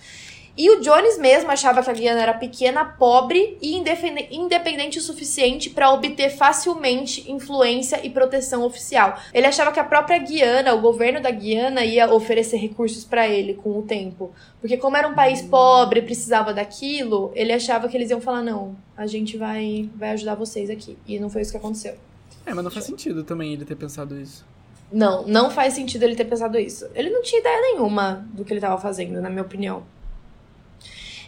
E 0.57 0.69
o 0.69 0.79
Jones 0.79 1.17
mesmo 1.17 1.51
achava 1.51 1.83
que 1.83 1.89
a 1.89 1.93
Guiana 1.93 2.21
era 2.21 2.33
pequena, 2.33 2.85
pobre 2.85 3.57
e 3.61 3.75
independente 3.75 4.97
o 4.97 5.01
suficiente 5.01 5.69
para 5.69 5.91
obter 5.91 6.29
facilmente 6.29 7.29
influência 7.29 7.99
e 8.05 8.09
proteção 8.09 8.63
oficial. 8.63 9.19
Ele 9.33 9.45
achava 9.45 9.73
que 9.73 9.79
a 9.81 9.83
própria 9.83 10.17
Guiana, 10.17 10.73
o 10.73 10.79
governo 10.79 11.21
da 11.21 11.29
Guiana, 11.29 11.83
ia 11.83 12.09
oferecer 12.09 12.55
recursos 12.55 13.03
para 13.03 13.27
ele 13.27 13.55
com 13.55 13.77
o 13.77 13.81
tempo. 13.81 14.31
Porque, 14.61 14.77
como 14.77 14.95
era 14.95 15.07
um 15.07 15.13
país 15.13 15.41
pobre, 15.41 16.01
precisava 16.01 16.53
daquilo, 16.53 17.31
ele 17.35 17.51
achava 17.51 17.89
que 17.89 17.97
eles 17.97 18.09
iam 18.09 18.21
falar: 18.21 18.41
não, 18.41 18.77
a 18.95 19.05
gente 19.05 19.35
vai, 19.37 19.89
vai 19.93 20.11
ajudar 20.11 20.35
vocês 20.35 20.69
aqui. 20.69 20.97
E 21.05 21.19
não 21.19 21.29
foi 21.29 21.41
isso 21.41 21.51
que 21.51 21.57
aconteceu. 21.57 21.95
É, 22.45 22.53
mas 22.53 22.63
não 22.63 22.71
faz 22.71 22.85
sentido 22.85 23.23
também 23.23 23.53
ele 23.53 23.65
ter 23.65 23.75
pensado 23.75 24.17
isso. 24.17 24.45
Não, 24.91 25.27
não 25.27 25.49
faz 25.49 25.73
sentido 25.73 26.03
ele 26.03 26.15
ter 26.15 26.25
pensado 26.25 26.57
isso. 26.57 26.87
Ele 26.93 27.09
não 27.09 27.21
tinha 27.21 27.41
ideia 27.41 27.59
nenhuma 27.59 28.25
do 28.31 28.45
que 28.45 28.53
ele 28.53 28.59
estava 28.59 28.79
fazendo, 28.79 29.19
na 29.19 29.29
minha 29.29 29.41
opinião. 29.41 29.83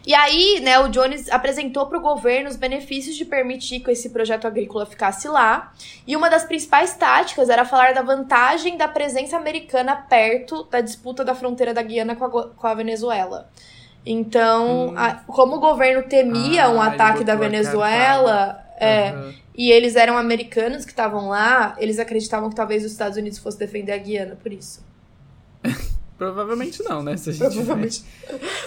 E 0.08 0.16
aí, 0.16 0.62
né, 0.62 0.80
o 0.80 0.88
Jones 0.88 1.30
apresentou 1.30 1.86
para 1.86 1.98
o 1.98 2.02
governo 2.02 2.50
os 2.50 2.56
benefícios 2.56 3.14
de 3.18 3.26
permitir 3.26 3.82
que 3.82 3.92
esse 3.92 4.10
projeto 4.10 4.48
agrícola 4.48 4.86
ficasse 4.86 5.28
lá. 5.28 5.74
E 6.08 6.16
uma 6.16 6.30
das 6.30 6.46
principais 6.46 6.96
táticas 6.96 7.50
era 7.50 7.66
falar 7.66 7.94
da 7.94 8.02
vantagem 8.02 8.78
da 8.78 8.88
presença 8.88 9.36
americana 9.36 9.98
perto 9.98 10.64
da 10.64 10.80
disputa 10.80 11.26
da 11.26 11.36
fronteira 11.36 11.74
da 11.74 11.82
Guiana 11.82 12.16
com 12.16 12.24
a, 12.24 12.48
com 12.48 12.68
a 12.68 12.74
Venezuela. 12.74 13.50
Então, 14.06 14.92
hum. 14.92 14.94
a, 14.96 15.16
como 15.28 15.58
o 15.58 15.60
governo 15.60 16.04
temia 16.04 16.68
ah, 16.68 16.70
um 16.70 16.82
ataque 16.82 17.26
da 17.26 17.36
Venezuela, 17.36 18.64
é, 18.80 19.12
uhum. 19.12 19.34
E 19.58 19.72
eles 19.72 19.96
eram 19.96 20.16
americanos 20.16 20.86
que 20.86 20.92
estavam 20.92 21.30
lá, 21.30 21.76
eles 21.80 21.98
acreditavam 21.98 22.48
que 22.48 22.56
talvez 22.56 22.86
os 22.86 22.92
Estados 22.92 23.18
Unidos 23.18 23.40
fosse 23.40 23.58
defender 23.58 23.92
a 23.92 23.98
Guiana 23.98 24.38
por 24.42 24.54
isso. 24.54 24.86
Provavelmente 26.18 26.84
não, 26.84 27.04
né? 27.04 27.16
Se 27.16 27.30
a 27.30 27.34
gente 27.34 27.54
Provavelmente. 27.54 28.04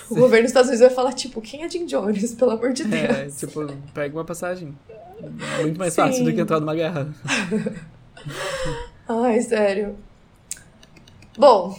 o 0.08 0.14
governo 0.14 0.44
dos 0.44 0.50
Estados 0.50 0.68
Unidos 0.68 0.86
vai 0.86 0.94
falar, 0.94 1.12
tipo, 1.12 1.40
quem 1.40 1.64
é 1.64 1.68
Jim 1.68 1.84
Jones, 1.84 2.34
pelo 2.34 2.52
amor 2.52 2.72
de 2.72 2.82
é, 2.82 2.86
Deus? 2.86 3.42
É, 3.42 3.46
tipo, 3.46 3.66
pega 3.92 4.16
uma 4.16 4.24
passagem. 4.24 4.76
Muito 5.60 5.78
mais 5.78 5.92
Sim. 5.92 6.02
fácil 6.02 6.24
do 6.24 6.32
que 6.32 6.40
entrar 6.40 6.60
numa 6.60 6.74
guerra. 6.74 7.12
Ai, 9.08 9.40
sério. 9.40 9.96
Bom, 11.36 11.76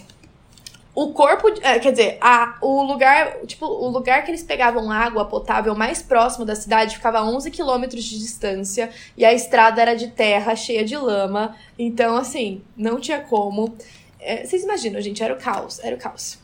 o 0.93 1.13
corpo, 1.13 1.47
é, 1.61 1.79
quer 1.79 1.91
dizer, 1.91 2.17
a, 2.19 2.57
o 2.61 2.83
lugar, 2.83 3.37
tipo, 3.45 3.65
o 3.65 3.87
lugar 3.87 4.25
que 4.25 4.31
eles 4.31 4.43
pegavam 4.43 4.91
água 4.91 5.23
potável 5.23 5.73
mais 5.73 6.01
próximo 6.01 6.43
da 6.43 6.53
cidade 6.53 6.97
ficava 6.97 7.19
a 7.19 7.25
11 7.25 7.49
quilômetros 7.49 8.03
de 8.03 8.19
distância 8.19 8.89
e 9.15 9.23
a 9.23 9.33
estrada 9.33 9.81
era 9.81 9.95
de 9.95 10.09
terra, 10.09 10.53
cheia 10.53 10.83
de 10.83 10.97
lama. 10.97 11.55
Então, 11.79 12.17
assim, 12.17 12.61
não 12.75 12.99
tinha 12.99 13.21
como. 13.21 13.73
É, 14.21 14.45
vocês 14.45 14.63
imaginam, 14.63 15.01
gente, 15.01 15.21
era 15.23 15.33
o 15.33 15.37
caos, 15.37 15.79
era 15.83 15.95
o 15.95 15.99
caos. 15.99 16.37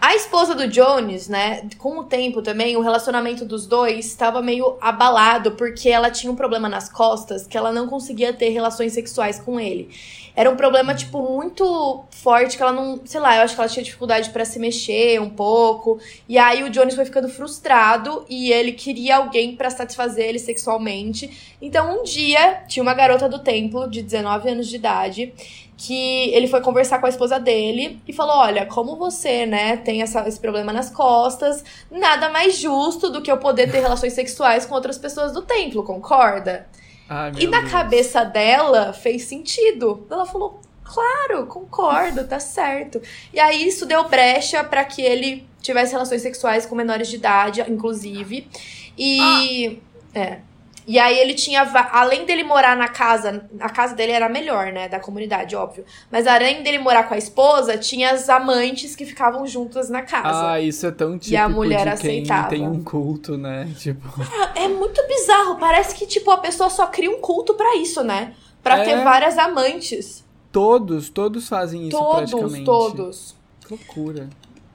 A 0.00 0.14
esposa 0.14 0.54
do 0.54 0.68
Jones, 0.68 1.28
né, 1.28 1.66
com 1.78 1.98
o 1.98 2.04
tempo 2.04 2.42
também, 2.42 2.76
o 2.76 2.82
relacionamento 2.82 3.44
dos 3.44 3.66
dois 3.66 4.04
estava 4.06 4.42
meio 4.42 4.76
abalado 4.80 5.52
porque 5.52 5.88
ela 5.88 6.10
tinha 6.10 6.30
um 6.30 6.36
problema 6.36 6.68
nas 6.68 6.90
costas 6.90 7.46
que 7.46 7.56
ela 7.56 7.72
não 7.72 7.88
conseguia 7.88 8.32
ter 8.32 8.50
relações 8.50 8.92
sexuais 8.92 9.40
com 9.40 9.58
ele. 9.58 9.90
Era 10.36 10.50
um 10.50 10.56
problema, 10.56 10.94
tipo, 10.94 11.22
muito 11.22 12.04
forte 12.10 12.56
que 12.56 12.62
ela 12.62 12.72
não. 12.72 13.00
Sei 13.04 13.20
lá, 13.20 13.36
eu 13.36 13.42
acho 13.42 13.54
que 13.54 13.60
ela 13.60 13.70
tinha 13.70 13.84
dificuldade 13.84 14.30
para 14.30 14.44
se 14.44 14.58
mexer 14.58 15.20
um 15.20 15.30
pouco. 15.30 16.00
E 16.28 16.36
aí 16.36 16.64
o 16.64 16.70
Jones 16.70 16.96
foi 16.96 17.04
ficando 17.04 17.28
frustrado 17.28 18.24
e 18.28 18.50
ele 18.52 18.72
queria 18.72 19.16
alguém 19.16 19.54
para 19.54 19.70
satisfazer 19.70 20.26
ele 20.26 20.40
sexualmente. 20.40 21.54
Então 21.62 22.00
um 22.00 22.02
dia 22.02 22.64
tinha 22.66 22.82
uma 22.82 22.94
garota 22.94 23.28
do 23.28 23.38
templo 23.38 23.88
de 23.88 24.02
19 24.02 24.48
anos 24.48 24.66
de 24.66 24.74
idade 24.76 25.32
que 25.76 26.30
ele 26.30 26.46
foi 26.46 26.60
conversar 26.60 26.98
com 26.98 27.06
a 27.06 27.08
esposa 27.08 27.38
dele 27.38 28.00
e 28.06 28.12
falou: 28.12 28.36
Olha, 28.36 28.66
como 28.66 28.96
você, 28.96 29.46
né, 29.46 29.76
tem 29.76 30.02
essa, 30.02 30.26
esse 30.26 30.40
problema 30.40 30.72
nas 30.72 30.90
costas, 30.90 31.64
nada 31.90 32.28
mais 32.28 32.58
justo 32.58 33.10
do 33.10 33.22
que 33.22 33.30
eu 33.30 33.38
poder 33.38 33.70
ter 33.70 33.80
relações 33.80 34.12
sexuais 34.12 34.66
com 34.66 34.74
outras 34.74 34.98
pessoas 34.98 35.32
do 35.32 35.42
templo, 35.42 35.84
concorda? 35.84 36.66
Ai, 37.08 37.32
e 37.38 37.46
na 37.46 37.60
Deus. 37.60 37.72
cabeça 37.72 38.24
dela 38.24 38.92
fez 38.92 39.24
sentido. 39.24 40.06
Ela 40.10 40.24
falou: 40.26 40.60
Claro, 40.82 41.46
concordo, 41.46 42.26
tá 42.26 42.38
certo. 42.38 43.00
E 43.32 43.40
aí 43.40 43.66
isso 43.66 43.86
deu 43.86 44.08
brecha 44.08 44.62
para 44.62 44.84
que 44.84 45.02
ele 45.02 45.46
tivesse 45.60 45.92
relações 45.92 46.22
sexuais 46.22 46.66
com 46.66 46.74
menores 46.74 47.08
de 47.08 47.16
idade, 47.16 47.60
inclusive. 47.68 48.48
E. 48.96 49.80
Ah. 50.14 50.18
É. 50.18 50.38
E 50.86 50.98
aí 50.98 51.18
ele 51.18 51.34
tinha, 51.34 51.62
além 51.92 52.26
dele 52.26 52.44
morar 52.44 52.76
na 52.76 52.88
casa, 52.88 53.48
a 53.58 53.70
casa 53.70 53.94
dele 53.94 54.12
era 54.12 54.28
melhor, 54.28 54.72
né, 54.72 54.88
da 54.88 55.00
comunidade, 55.00 55.56
óbvio. 55.56 55.84
Mas 56.10 56.26
além 56.26 56.62
dele 56.62 56.78
morar 56.78 57.04
com 57.04 57.14
a 57.14 57.18
esposa, 57.18 57.78
tinha 57.78 58.10
as 58.10 58.28
amantes 58.28 58.94
que 58.94 59.06
ficavam 59.06 59.46
juntas 59.46 59.88
na 59.88 60.02
casa. 60.02 60.52
Ah, 60.52 60.60
isso 60.60 60.86
é 60.86 60.90
tão 60.90 61.18
típico 61.18 61.32
e 61.32 61.36
a 61.36 61.48
mulher 61.48 61.94
de 61.94 62.02
quem 62.02 62.22
aceitava. 62.22 62.48
tem 62.48 62.68
um 62.68 62.84
culto, 62.84 63.38
né, 63.38 63.70
tipo... 63.78 64.08
É, 64.54 64.64
é 64.64 64.68
muito 64.68 65.02
bizarro, 65.06 65.56
parece 65.56 65.94
que, 65.94 66.06
tipo, 66.06 66.30
a 66.30 66.36
pessoa 66.36 66.68
só 66.68 66.86
cria 66.86 67.10
um 67.10 67.20
culto 67.20 67.54
para 67.54 67.76
isso, 67.76 68.04
né? 68.04 68.34
Pra 68.62 68.78
é... 68.78 68.84
ter 68.84 69.02
várias 69.02 69.38
amantes. 69.38 70.22
Todos, 70.52 71.08
todos 71.08 71.48
fazem 71.48 71.88
isso 71.88 71.98
todos, 71.98 72.30
praticamente. 72.30 72.64
Todos, 72.64 72.94
todos. 72.94 73.36
Loucura. 73.70 74.28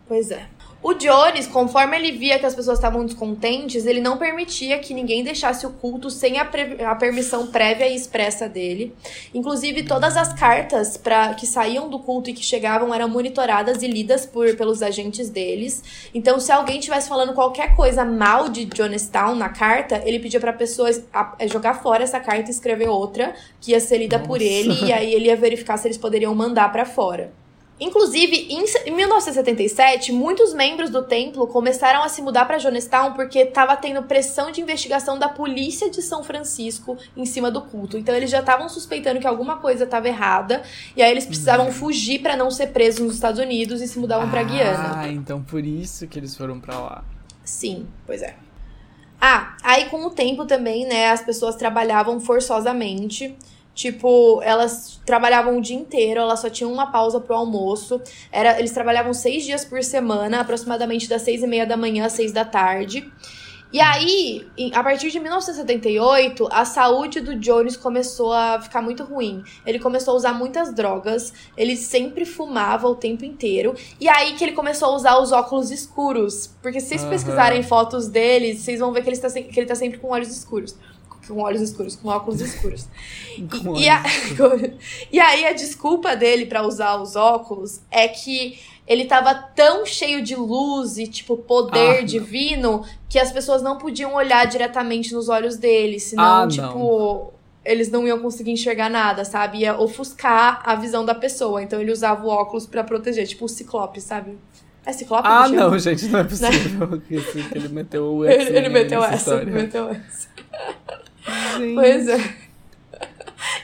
Pois 0.07 0.32
é. 0.32 0.47
O 0.82 0.94
Jones, 0.94 1.46
conforme 1.46 1.98
ele 1.98 2.14
via 2.14 2.40
que 2.40 2.46
as 2.46 2.56
pessoas 2.56 2.78
estavam 2.78 3.06
descontentes, 3.06 3.86
ele 3.86 4.00
não 4.00 4.18
permitia 4.18 4.80
que 4.80 4.94
ninguém 4.94 5.26
deixasse 5.26 5.68
o 5.68 5.72
culto 5.72 6.10
sem 6.10 6.40
a, 6.40 6.50
a 6.90 6.96
permissão 6.96 7.48
prévia 7.48 7.86
e 7.86 7.96
expressa 7.96 8.48
dele. 8.48 8.96
Inclusive, 9.34 9.84
todas 9.84 10.16
as 10.16 10.32
cartas 10.32 10.96
pra, 10.96 11.34
que 11.34 11.46
saíam 11.46 11.90
do 11.90 12.00
culto 12.00 12.30
e 12.30 12.34
que 12.34 12.42
chegavam 12.42 12.94
eram 12.94 13.10
monitoradas 13.10 13.84
e 13.84 13.88
lidas 13.88 14.26
por, 14.26 14.56
pelos 14.56 14.82
agentes 14.82 15.30
deles. 15.30 16.10
Então, 16.14 16.40
se 16.40 16.50
alguém 16.50 16.80
estivesse 16.80 17.10
falando 17.10 17.34
qualquer 17.34 17.76
coisa 17.76 18.06
mal 18.06 18.48
de 18.48 18.64
Jonestown 18.64 19.36
na 19.36 19.50
carta, 19.50 20.02
ele 20.06 20.20
pedia 20.20 20.40
pra 20.40 20.54
pessoa 20.54 20.90
jogar 21.52 21.74
fora 21.74 22.04
essa 22.04 22.22
carta 22.22 22.50
e 22.50 22.54
escrever 22.54 22.88
outra, 22.88 23.36
que 23.60 23.72
ia 23.72 23.82
ser 23.82 23.98
lida 23.98 24.18
Nossa. 24.18 24.30
por 24.30 24.42
ele, 24.42 24.86
e 24.86 24.94
aí 24.94 25.14
ele 25.14 25.26
ia 25.26 25.36
verificar 25.36 25.76
se 25.76 25.90
eles 25.90 25.98
poderiam 25.98 26.34
mandar 26.34 26.72
para 26.72 26.86
fora. 26.86 27.34
Inclusive, 27.80 28.48
em 28.50 28.92
1977, 28.92 30.12
muitos 30.12 30.54
membros 30.54 30.90
do 30.90 31.04
templo 31.04 31.48
começaram 31.48 32.04
a 32.04 32.10
se 32.10 32.22
mudar 32.22 32.46
para 32.46 32.58
Jonestown 32.58 33.14
porque 33.14 33.40
estava 33.40 33.76
tendo 33.78 34.04
pressão 34.04 34.52
de 34.52 34.60
investigação 34.60 35.18
da 35.18 35.30
polícia 35.30 35.90
de 35.90 36.02
São 36.02 36.22
Francisco 36.24 36.98
em 37.16 37.26
cima 37.26 37.50
do 37.50 37.62
culto. 37.62 37.98
Então 37.98 38.14
eles 38.14 38.30
já 38.30 38.40
estavam 38.42 38.68
suspeitando 38.68 39.20
que 39.20 39.28
alguma 39.28 39.58
coisa 39.58 39.86
estava 39.86 40.08
errada 40.08 40.62
e 40.96 41.02
aí 41.02 41.10
eles 41.10 41.26
precisavam 41.26 41.68
uhum. 41.68 41.72
fugir 41.72 42.20
para 42.20 42.36
não 42.36 42.52
ser 42.52 42.68
presos 42.68 43.00
nos 43.00 43.16
Estados 43.16 43.40
Unidos 43.40 43.82
e 43.82 43.88
se 43.88 43.98
mudavam 43.98 44.28
ah, 44.28 44.32
para 44.32 44.44
Guiana. 44.44 45.00
Ah, 45.00 45.08
então 45.08 45.42
por 45.42 45.64
isso 45.64 46.06
que 46.08 46.20
eles 46.20 46.36
foram 46.36 46.60
para 46.60 46.78
lá. 46.78 47.04
Sim, 47.46 47.88
pois 48.06 48.22
é. 48.22 48.36
Ah, 49.22 49.56
aí 49.64 49.86
com 49.86 50.06
o 50.06 50.10
tempo 50.10 50.46
também, 50.46 50.86
né, 50.86 51.10
as 51.10 51.22
pessoas 51.22 51.56
trabalhavam 51.56 52.20
forçosamente. 52.20 53.36
Tipo, 53.80 54.42
elas 54.44 55.00
trabalhavam 55.06 55.58
o 55.58 55.62
dia 55.62 55.78
inteiro, 55.78 56.20
elas 56.20 56.42
só 56.42 56.50
tinham 56.50 56.70
uma 56.70 56.92
pausa 56.92 57.18
pro 57.22 57.34
almoço. 57.34 58.02
Era, 58.30 58.60
eles 58.60 58.74
trabalhavam 58.74 59.14
seis 59.14 59.46
dias 59.46 59.64
por 59.64 59.82
semana, 59.82 60.42
aproximadamente 60.42 61.08
das 61.08 61.22
seis 61.22 61.42
e 61.42 61.48
meia 61.48 61.66
da 61.66 61.78
manhã 61.78 62.06
às 62.06 62.12
seis 62.12 62.34
da 62.34 62.44
tarde. 62.44 63.10
E 63.72 63.80
aí, 63.80 64.46
a 64.74 64.84
partir 64.84 65.10
de 65.10 65.18
1978, 65.18 66.50
a 66.52 66.66
saúde 66.66 67.22
do 67.22 67.40
Jones 67.40 67.78
começou 67.78 68.34
a 68.34 68.60
ficar 68.60 68.82
muito 68.82 69.06
ruim. 69.06 69.46
Ele 69.66 69.80
começou 69.80 70.14
a 70.14 70.18
usar 70.18 70.34
muitas 70.34 70.74
drogas, 70.74 71.32
ele 71.56 71.78
sempre 71.78 72.26
fumava 72.26 72.86
o 72.86 72.96
tempo 72.96 73.24
inteiro. 73.24 73.76
E 73.98 74.10
aí 74.10 74.34
que 74.34 74.44
ele 74.44 74.52
começou 74.52 74.90
a 74.90 74.96
usar 74.96 75.20
os 75.20 75.32
óculos 75.32 75.72
escuros. 75.72 76.54
Porque 76.62 76.82
se 76.82 76.88
vocês 76.90 77.04
uhum. 77.04 77.12
pesquisarem 77.12 77.64
fotos 77.64 78.10
dele, 78.10 78.58
vocês 78.58 78.82
vão 78.82 78.92
ver 78.92 79.04
que 79.04 79.08
ele, 79.08 79.16
está, 79.16 79.30
que 79.30 79.58
ele 79.58 79.68
tá 79.68 79.76
sempre 79.76 80.00
com 80.00 80.10
olhos 80.10 80.36
escuros 80.36 80.76
com 81.30 81.42
olhos 81.42 81.62
escuros, 81.62 81.96
com 81.96 82.10
óculos 82.10 82.42
escuros. 82.42 82.88
e, 83.38 83.84
e, 83.84 83.90
a, 83.90 84.04
e 85.12 85.20
aí 85.20 85.46
a 85.46 85.54
desculpa 85.54 86.16
dele 86.16 86.46
para 86.46 86.66
usar 86.66 86.98
os 87.02 87.16
óculos 87.16 87.82
é 87.92 88.08
que 88.08 88.60
ele 88.90 89.06
tava 89.06 89.36
tão 89.36 89.86
cheio 89.86 90.24
de 90.24 90.36
luz 90.36 90.98
e, 90.98 91.06
tipo, 91.06 91.38
poder 91.38 92.00
ah, 92.00 92.02
divino 92.02 92.84
que 93.08 93.20
as 93.20 93.32
pessoas 93.32 93.62
não 93.62 93.78
podiam 93.78 94.16
olhar 94.16 94.46
diretamente 94.48 95.14
nos 95.14 95.30
olhos 95.30 95.58
dele, 95.58 96.00
senão, 96.00 96.44
ah, 96.44 96.48
tipo. 96.48 97.34
Eles 97.64 97.92
não 97.92 98.08
iam 98.08 98.18
conseguir 98.20 98.52
enxergar 98.52 98.90
nada, 98.90 99.24
sabe? 99.24 99.60
Ia 99.60 99.80
ofuscar 99.80 100.64
a 100.66 100.74
visão 100.76 101.06
da 101.06 101.14
pessoa. 101.14 101.62
Então 101.62 101.80
ele 101.80 101.92
usava 101.92 102.26
o 102.26 102.30
óculos 102.30 102.66
para 102.66 102.84
proteger, 102.84 103.28
tipo 103.28 103.46
o 103.46 103.50
ciclope, 103.50 104.02
sabe? 104.02 104.40
É 104.86 104.94
ciclope? 104.94 105.28
Ah, 105.28 105.48
não, 105.48 105.78
gente, 105.78 106.08
não 106.08 106.20
é 106.20 106.24
possível. 106.24 107.02
ele 107.54 107.68
meteu 107.68 108.16
o 108.16 108.26
S. 108.26 108.48
Ele, 108.48 108.58
ele 108.58 108.70
meteu 108.70 109.04
essa, 109.04 109.36
ele 109.36 109.52
meteu 109.52 109.90
essa. 109.90 110.30
Gente. 111.58 111.76
Pois 111.76 112.08
é. 112.08 112.50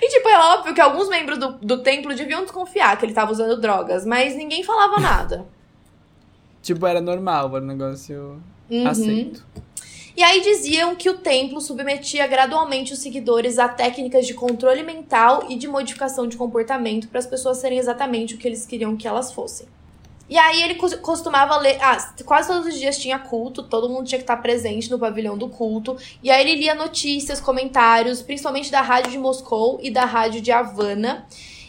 E, 0.02 0.10
tipo, 0.10 0.30
é 0.30 0.38
óbvio 0.38 0.74
que 0.74 0.82
alguns 0.82 1.10
membros 1.10 1.38
do, 1.38 1.54
do 1.54 1.84
templo 1.84 2.14
deviam 2.16 2.44
desconfiar 2.44 2.98
que 2.98 3.06
ele 3.06 3.14
tava 3.14 3.32
usando 3.32 3.60
drogas, 3.60 4.06
mas 4.06 4.36
ninguém 4.36 4.64
falava 4.64 5.00
nada. 5.00 5.46
tipo, 6.62 6.86
era 6.86 7.02
normal, 7.02 7.56
era 7.56 7.64
um 7.64 7.68
negócio 7.68 8.42
uhum. 8.70 8.88
aceito. 8.88 9.46
E 10.18 10.24
aí 10.24 10.42
diziam 10.42 10.96
que 10.96 11.10
o 11.10 11.18
templo 11.18 11.60
submetia 11.60 12.26
gradualmente 12.26 12.94
os 12.94 13.00
seguidores 13.00 13.60
a 13.60 13.68
técnicas 13.68 14.26
de 14.26 14.34
controle 14.34 14.82
mental 14.82 15.46
e 15.50 15.58
de 15.58 15.68
modificação 15.68 16.26
de 16.26 16.38
comportamento 16.38 17.10
para 17.10 17.20
as 17.20 17.28
pessoas 17.28 17.58
serem 17.58 17.78
exatamente 17.78 18.36
o 18.36 18.38
que 18.38 18.48
eles 18.48 18.66
queriam 18.66 18.96
que 18.96 19.08
elas 19.08 19.34
fossem. 19.34 19.68
E 20.28 20.38
aí 20.38 20.64
ele 20.64 20.76
costumava 20.76 21.56
ler. 21.58 21.78
Ah, 21.82 21.98
quase 22.26 22.48
todos 22.48 22.68
os 22.68 22.80
dias 22.80 22.98
tinha 22.98 23.20
culto, 23.20 23.62
todo 23.62 23.90
mundo 23.90 24.08
tinha 24.08 24.18
que 24.18 24.24
estar 24.24 24.38
presente 24.38 24.90
no 24.90 24.98
pavilhão 24.98 25.38
do 25.38 25.48
culto. 25.48 25.96
E 26.24 26.32
aí 26.32 26.42
ele 26.42 26.62
lia 26.62 26.74
notícias, 26.74 27.40
comentários, 27.40 28.22
principalmente 28.22 28.72
da 28.72 28.82
rádio 28.82 29.12
de 29.12 29.18
Moscou 29.20 29.80
e 29.82 29.92
da 29.92 30.04
rádio 30.06 30.42
de 30.42 30.52
Havana. 30.52 31.28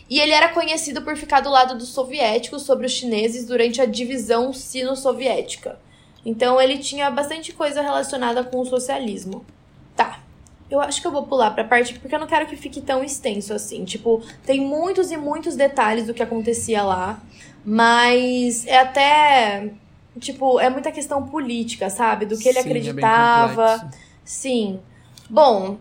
E 0.09 0.21
ele 0.21 0.33
era 0.33 0.49
conhecido 0.49 1.03
por 1.03 1.17
ficar 1.17 1.41
do 1.41 1.51
lado 1.51 1.77
dos 1.77 1.89
soviéticos 1.89 2.63
sobre 2.63 2.87
os 2.87 2.93
chineses 2.93 3.45
durante 3.45 3.81
a 3.81 3.87
divisão 3.87 4.53
sino-soviética. 4.53 5.79
Então 6.25 6.61
ele 6.61 6.79
tinha 6.79 7.11
bastante 7.11 7.53
coisa 7.53 7.83
relacionada 7.83 8.43
com 8.43 8.61
o 8.61 8.65
socialismo. 8.65 9.45
Tá. 9.95 10.21
Eu 10.71 10.81
acho 10.81 11.01
que 11.01 11.07
eu 11.07 11.13
vou 11.13 11.25
pular 11.25 11.53
pra 11.53 11.63
parte 11.63 11.99
porque 11.99 12.15
eu 12.15 12.19
não 12.19 12.27
quero 12.27 12.47
que 12.47 12.57
fique 12.57 12.81
tão 12.81 13.05
extenso 13.05 13.53
assim. 13.53 13.85
Tipo, 13.85 14.23
tem 14.45 14.61
muitos 14.61 15.11
e 15.11 15.17
muitos 15.17 15.55
detalhes 15.57 16.07
do 16.07 16.15
que 16.15 16.23
acontecia 16.23 16.83
lá. 16.83 17.21
Mas 17.67 18.65
é 18.67 18.79
até. 18.79 19.73
Tipo, 20.21 20.61
é 20.61 20.71
muita 20.71 20.93
questão 20.93 21.27
política, 21.27 21.91
sabe? 21.91 22.25
Do 22.25 22.39
que 22.39 22.49
ele 22.49 22.63
Sim, 22.63 22.69
acreditava. 22.69 23.91
É 23.93 23.97
Sim. 24.25 24.81
Bom, 25.29 25.79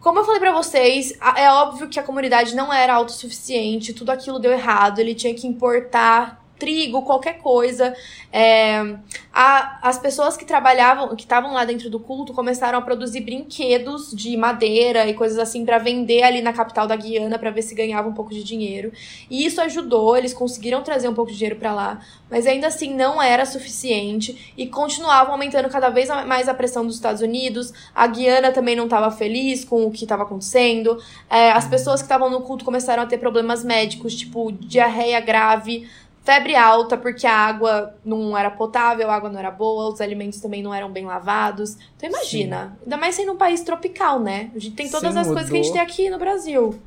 como 0.00 0.20
eu 0.20 0.24
falei 0.24 0.40
para 0.40 0.52
vocês, 0.52 1.12
é 1.36 1.50
óbvio 1.50 1.88
que 1.88 1.98
a 1.98 2.02
comunidade 2.02 2.54
não 2.54 2.72
era 2.72 2.94
autossuficiente, 2.94 3.92
tudo 3.92 4.10
aquilo 4.10 4.38
deu 4.38 4.52
errado, 4.52 5.00
ele 5.00 5.14
tinha 5.14 5.34
que 5.34 5.46
importar 5.46 6.45
trigo, 6.58 7.02
qualquer 7.02 7.38
coisa. 7.38 7.94
É, 8.32 8.96
a, 9.32 9.78
as 9.82 9.98
pessoas 9.98 10.36
que 10.36 10.44
trabalhavam, 10.44 11.14
que 11.14 11.22
estavam 11.22 11.52
lá 11.52 11.64
dentro 11.64 11.90
do 11.90 12.00
culto, 12.00 12.32
começaram 12.32 12.78
a 12.78 12.82
produzir 12.82 13.20
brinquedos 13.20 14.10
de 14.12 14.36
madeira 14.36 15.06
e 15.06 15.14
coisas 15.14 15.38
assim 15.38 15.64
para 15.64 15.78
vender 15.78 16.22
ali 16.22 16.40
na 16.40 16.52
capital 16.52 16.86
da 16.86 16.96
Guiana 16.96 17.38
para 17.38 17.50
ver 17.50 17.62
se 17.62 17.74
ganhava 17.74 18.08
um 18.08 18.12
pouco 18.12 18.32
de 18.32 18.42
dinheiro. 18.42 18.92
E 19.30 19.44
isso 19.44 19.60
ajudou, 19.60 20.16
eles 20.16 20.32
conseguiram 20.32 20.82
trazer 20.82 21.08
um 21.08 21.14
pouco 21.14 21.30
de 21.30 21.36
dinheiro 21.36 21.56
para 21.56 21.74
lá, 21.74 22.00
mas 22.30 22.46
ainda 22.46 22.66
assim 22.66 22.94
não 22.94 23.22
era 23.22 23.44
suficiente 23.44 24.52
e 24.56 24.66
continuavam 24.66 25.32
aumentando 25.32 25.68
cada 25.68 25.90
vez 25.90 26.08
mais 26.26 26.48
a 26.48 26.54
pressão 26.54 26.86
dos 26.86 26.96
Estados 26.96 27.20
Unidos. 27.20 27.72
A 27.94 28.06
Guiana 28.06 28.52
também 28.52 28.74
não 28.74 28.84
estava 28.84 29.10
feliz 29.10 29.64
com 29.64 29.84
o 29.84 29.90
que 29.90 30.04
estava 30.04 30.22
acontecendo. 30.22 30.98
É, 31.28 31.52
as 31.52 31.66
pessoas 31.66 32.00
que 32.00 32.06
estavam 32.06 32.30
no 32.30 32.40
culto 32.40 32.64
começaram 32.64 33.02
a 33.02 33.06
ter 33.06 33.18
problemas 33.18 33.62
médicos, 33.62 34.14
tipo 34.14 34.50
diarreia 34.52 35.20
grave 35.20 35.88
febre 36.26 36.56
alta 36.56 36.96
porque 36.96 37.24
a 37.24 37.32
água 37.32 37.96
não 38.04 38.36
era 38.36 38.50
potável, 38.50 39.08
a 39.08 39.14
água 39.14 39.30
não 39.30 39.38
era 39.38 39.50
boa, 39.50 39.92
os 39.92 40.00
alimentos 40.00 40.40
também 40.40 40.60
não 40.60 40.74
eram 40.74 40.90
bem 40.90 41.06
lavados. 41.06 41.78
Então 41.96 42.10
imagina, 42.10 42.76
Sim. 42.78 42.82
ainda 42.82 42.96
mais 42.96 43.14
sendo 43.14 43.32
um 43.32 43.36
país 43.36 43.62
tropical, 43.62 44.18
né? 44.18 44.50
A 44.54 44.58
gente 44.58 44.74
tem 44.74 44.90
todas 44.90 45.12
Sim, 45.12 45.20
as 45.20 45.28
mudou. 45.28 45.34
coisas 45.34 45.50
que 45.50 45.56
a 45.56 45.62
gente 45.62 45.72
tem 45.72 45.80
aqui 45.80 46.10
no 46.10 46.18
Brasil. 46.18 46.78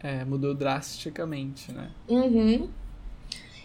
É, 0.00 0.24
mudou 0.24 0.54
drasticamente, 0.54 1.72
né? 1.72 1.88
Uhum. 2.08 2.68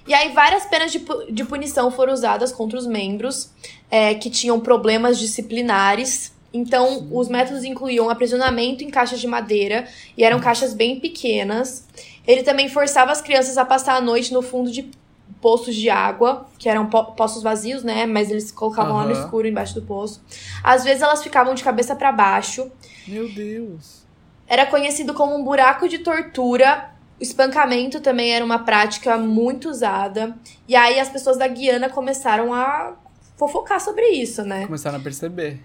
E 0.07 0.13
aí 0.15 0.33
várias 0.33 0.65
penas 0.65 0.91
de, 0.91 1.05
de 1.29 1.45
punição 1.45 1.91
foram 1.91 2.11
usadas 2.11 2.51
contra 2.51 2.79
os 2.79 2.87
membros 2.87 3.51
é, 3.91 4.15
que 4.15 4.31
tinham 4.31 4.59
problemas 4.59 5.19
disciplinares. 5.19 6.33
Então, 6.51 6.87
Sim. 6.87 7.09
os 7.11 7.29
métodos 7.29 7.63
incluíam 7.63 8.09
aprisionamento 8.09 8.83
em 8.83 8.89
caixas 8.89 9.19
de 9.19 9.27
madeira, 9.27 9.87
e 10.17 10.23
eram 10.23 10.39
caixas 10.39 10.73
bem 10.73 10.99
pequenas. 10.99 11.87
Ele 12.25 12.41
também 12.41 12.67
forçava 12.67 13.11
as 13.11 13.21
crianças 13.21 13.55
a 13.59 13.63
passar 13.63 13.95
a 13.97 14.01
noite 14.01 14.33
no 14.33 14.41
fundo 14.41 14.71
de 14.71 14.89
poços 15.41 15.75
de 15.75 15.89
água, 15.89 16.47
que 16.57 16.67
eram 16.67 16.87
po 16.87 17.03
poços 17.13 17.41
vazios, 17.41 17.83
né? 17.83 18.05
Mas 18.05 18.29
eles 18.29 18.51
colocavam 18.51 18.93
uhum. 18.93 18.97
lá 18.97 19.05
no 19.05 19.11
escuro 19.11 19.47
embaixo 19.47 19.75
do 19.75 19.81
poço. 19.81 20.21
Às 20.63 20.83
vezes 20.83 21.01
elas 21.01 21.23
ficavam 21.23 21.53
de 21.53 21.63
cabeça 21.63 21.95
para 21.95 22.11
baixo. 22.11 22.71
Meu 23.07 23.29
Deus. 23.29 24.03
Era 24.47 24.65
conhecido 24.65 25.13
como 25.13 25.35
um 25.35 25.43
buraco 25.43 25.87
de 25.87 25.99
tortura. 25.99 26.91
O 27.19 27.23
espancamento 27.23 27.99
também 27.99 28.31
era 28.33 28.43
uma 28.43 28.59
prática 28.59 29.17
muito 29.17 29.69
usada. 29.69 30.35
E 30.67 30.75
aí 30.75 30.99
as 30.99 31.09
pessoas 31.09 31.37
da 31.37 31.47
Guiana 31.47 31.89
começaram 31.89 32.53
a 32.53 32.93
fofocar 33.37 33.79
sobre 33.79 34.07
isso, 34.09 34.43
né? 34.43 34.65
Começaram 34.65 34.97
a 34.97 35.01
perceber. 35.01 35.59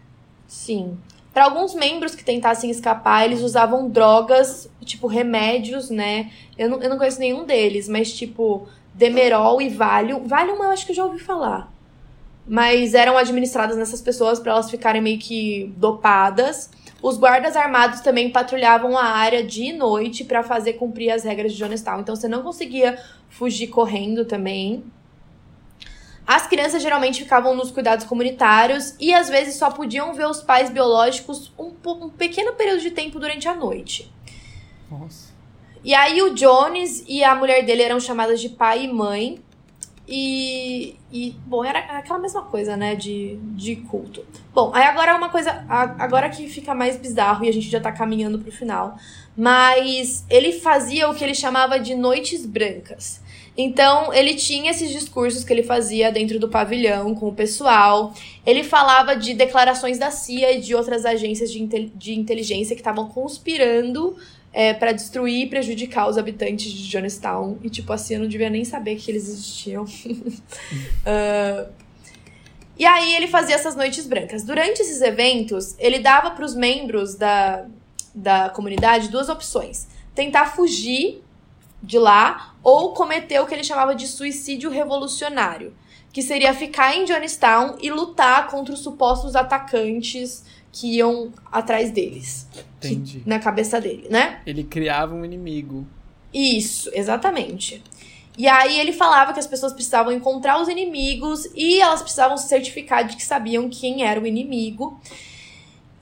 Sim. 0.46 0.96
Para 1.32 1.46
alguns 1.46 1.74
membros 1.74 2.14
que 2.14 2.24
tentassem 2.24 2.70
escapar, 2.70 3.24
eles 3.24 3.40
usavam 3.40 3.88
drogas, 3.88 4.70
tipo 4.84 5.08
remédios, 5.08 5.90
né? 5.90 6.30
Eu 6.56 6.70
não, 6.70 6.80
eu 6.80 6.88
não 6.88 6.96
conheço 6.96 7.18
nenhum 7.18 7.44
deles, 7.44 7.88
mas 7.88 8.12
tipo 8.12 8.68
Demerol 8.94 9.60
e 9.60 9.68
Valium. 9.68 10.26
Valium 10.26 10.62
eu 10.62 10.70
acho 10.70 10.86
que 10.86 10.92
eu 10.92 10.96
já 10.96 11.04
ouvi 11.04 11.18
falar. 11.18 11.72
Mas 12.46 12.94
eram 12.94 13.16
administradas 13.16 13.76
nessas 13.76 14.00
pessoas 14.00 14.38
para 14.38 14.52
elas 14.52 14.70
ficarem 14.70 15.02
meio 15.02 15.18
que 15.18 15.72
dopadas. 15.76 16.70
Os 17.02 17.18
guardas 17.18 17.56
armados 17.56 18.00
também 18.00 18.30
patrulhavam 18.30 18.96
a 18.96 19.04
área 19.04 19.44
de 19.44 19.72
noite 19.72 20.24
para 20.24 20.42
fazer 20.42 20.74
cumprir 20.74 21.10
as 21.10 21.24
regras 21.24 21.52
de 21.52 21.58
Jonestown. 21.58 22.00
Então 22.00 22.14
você 22.14 22.28
não 22.28 22.42
conseguia 22.42 22.98
fugir 23.28 23.66
correndo 23.66 24.24
também. 24.24 24.84
As 26.26 26.46
crianças 26.46 26.82
geralmente 26.82 27.22
ficavam 27.22 27.54
nos 27.54 27.70
cuidados 27.70 28.06
comunitários 28.06 28.94
e 28.98 29.12
às 29.12 29.28
vezes 29.28 29.56
só 29.56 29.70
podiam 29.70 30.14
ver 30.14 30.26
os 30.26 30.40
pais 30.40 30.70
biológicos 30.70 31.52
um, 31.58 31.72
um 31.86 32.08
pequeno 32.08 32.54
período 32.54 32.80
de 32.80 32.90
tempo 32.90 33.20
durante 33.20 33.46
a 33.46 33.54
noite. 33.54 34.10
Nossa. 34.90 35.33
E 35.84 35.94
aí 35.94 36.22
o 36.22 36.34
Jones 36.34 37.04
e 37.06 37.22
a 37.22 37.34
mulher 37.34 37.64
dele 37.64 37.82
eram 37.82 38.00
chamadas 38.00 38.40
de 38.40 38.48
pai 38.48 38.84
e 38.84 38.92
mãe. 38.92 39.38
E, 40.06 40.96
e, 41.10 41.34
bom, 41.46 41.64
era 41.64 41.78
aquela 41.78 42.18
mesma 42.18 42.42
coisa, 42.42 42.76
né, 42.76 42.94
de, 42.94 43.38
de 43.54 43.76
culto. 43.76 44.24
Bom, 44.52 44.70
aí 44.74 44.84
agora 44.84 45.16
uma 45.16 45.30
coisa, 45.30 45.64
agora 45.68 46.28
que 46.28 46.46
fica 46.48 46.74
mais 46.74 46.96
bizarro 46.96 47.44
e 47.44 47.48
a 47.48 47.52
gente 47.52 47.70
já 47.70 47.80
tá 47.80 47.90
caminhando 47.90 48.38
pro 48.38 48.52
final. 48.52 48.96
Mas 49.36 50.24
ele 50.28 50.52
fazia 50.52 51.08
o 51.08 51.14
que 51.14 51.24
ele 51.24 51.34
chamava 51.34 51.78
de 51.78 51.94
noites 51.94 52.44
brancas. 52.44 53.22
Então, 53.56 54.12
ele 54.12 54.34
tinha 54.34 54.70
esses 54.70 54.90
discursos 54.90 55.44
que 55.44 55.52
ele 55.52 55.62
fazia 55.62 56.10
dentro 56.10 56.40
do 56.40 56.48
pavilhão 56.48 57.14
com 57.14 57.28
o 57.28 57.34
pessoal. 57.34 58.12
Ele 58.44 58.64
falava 58.64 59.14
de 59.14 59.32
declarações 59.32 59.96
da 59.96 60.10
CIA 60.10 60.52
e 60.52 60.60
de 60.60 60.74
outras 60.74 61.04
agências 61.04 61.52
de, 61.52 61.64
de 61.94 62.14
inteligência 62.14 62.74
que 62.74 62.80
estavam 62.80 63.08
conspirando 63.08 64.16
é, 64.54 64.72
para 64.72 64.92
destruir 64.92 65.42
e 65.42 65.46
prejudicar 65.48 66.08
os 66.08 66.16
habitantes 66.16 66.70
de 66.70 66.84
Jonestown. 66.88 67.58
E, 67.60 67.68
tipo, 67.68 67.92
a 67.92 67.98
CIA 67.98 68.20
não 68.20 68.28
devia 68.28 68.48
nem 68.48 68.64
saber 68.64 68.94
que 68.94 69.10
eles 69.10 69.28
existiam. 69.28 69.82
uh, 69.82 71.68
e 72.78 72.86
aí, 72.86 73.16
ele 73.16 73.26
fazia 73.26 73.56
essas 73.56 73.74
noites 73.74 74.06
brancas. 74.06 74.44
Durante 74.44 74.80
esses 74.80 75.02
eventos, 75.02 75.74
ele 75.76 75.98
dava 75.98 76.30
para 76.30 76.44
os 76.44 76.54
membros 76.54 77.16
da, 77.16 77.66
da 78.14 78.48
comunidade 78.48 79.08
duas 79.08 79.28
opções: 79.28 79.88
tentar 80.14 80.46
fugir 80.46 81.20
de 81.82 81.98
lá 81.98 82.54
ou 82.62 82.94
cometer 82.94 83.40
o 83.40 83.46
que 83.46 83.54
ele 83.54 83.64
chamava 83.64 83.92
de 83.92 84.06
suicídio 84.06 84.70
revolucionário, 84.70 85.74
que 86.12 86.22
seria 86.22 86.54
ficar 86.54 86.96
em 86.96 87.04
Johnstown 87.04 87.76
e 87.82 87.90
lutar 87.90 88.46
contra 88.46 88.72
os 88.72 88.80
supostos 88.80 89.34
atacantes 89.34 90.44
que 90.74 90.96
iam 90.96 91.32
atrás 91.52 91.92
deles. 91.92 92.48
Entendi. 92.78 93.20
Que, 93.20 93.28
na 93.28 93.38
cabeça 93.38 93.80
dele, 93.80 94.08
né? 94.10 94.40
Ele 94.44 94.64
criava 94.64 95.14
um 95.14 95.24
inimigo. 95.24 95.86
Isso, 96.32 96.90
exatamente. 96.92 97.80
E 98.36 98.48
aí 98.48 98.80
ele 98.80 98.92
falava 98.92 99.32
que 99.32 99.38
as 99.38 99.46
pessoas 99.46 99.72
precisavam 99.72 100.12
encontrar 100.12 100.60
os 100.60 100.68
inimigos 100.68 101.48
e 101.54 101.80
elas 101.80 102.02
precisavam 102.02 102.36
se 102.36 102.48
certificar 102.48 103.06
de 103.06 103.14
que 103.14 103.24
sabiam 103.24 103.70
quem 103.70 104.04
era 104.04 104.20
o 104.20 104.26
inimigo. 104.26 105.00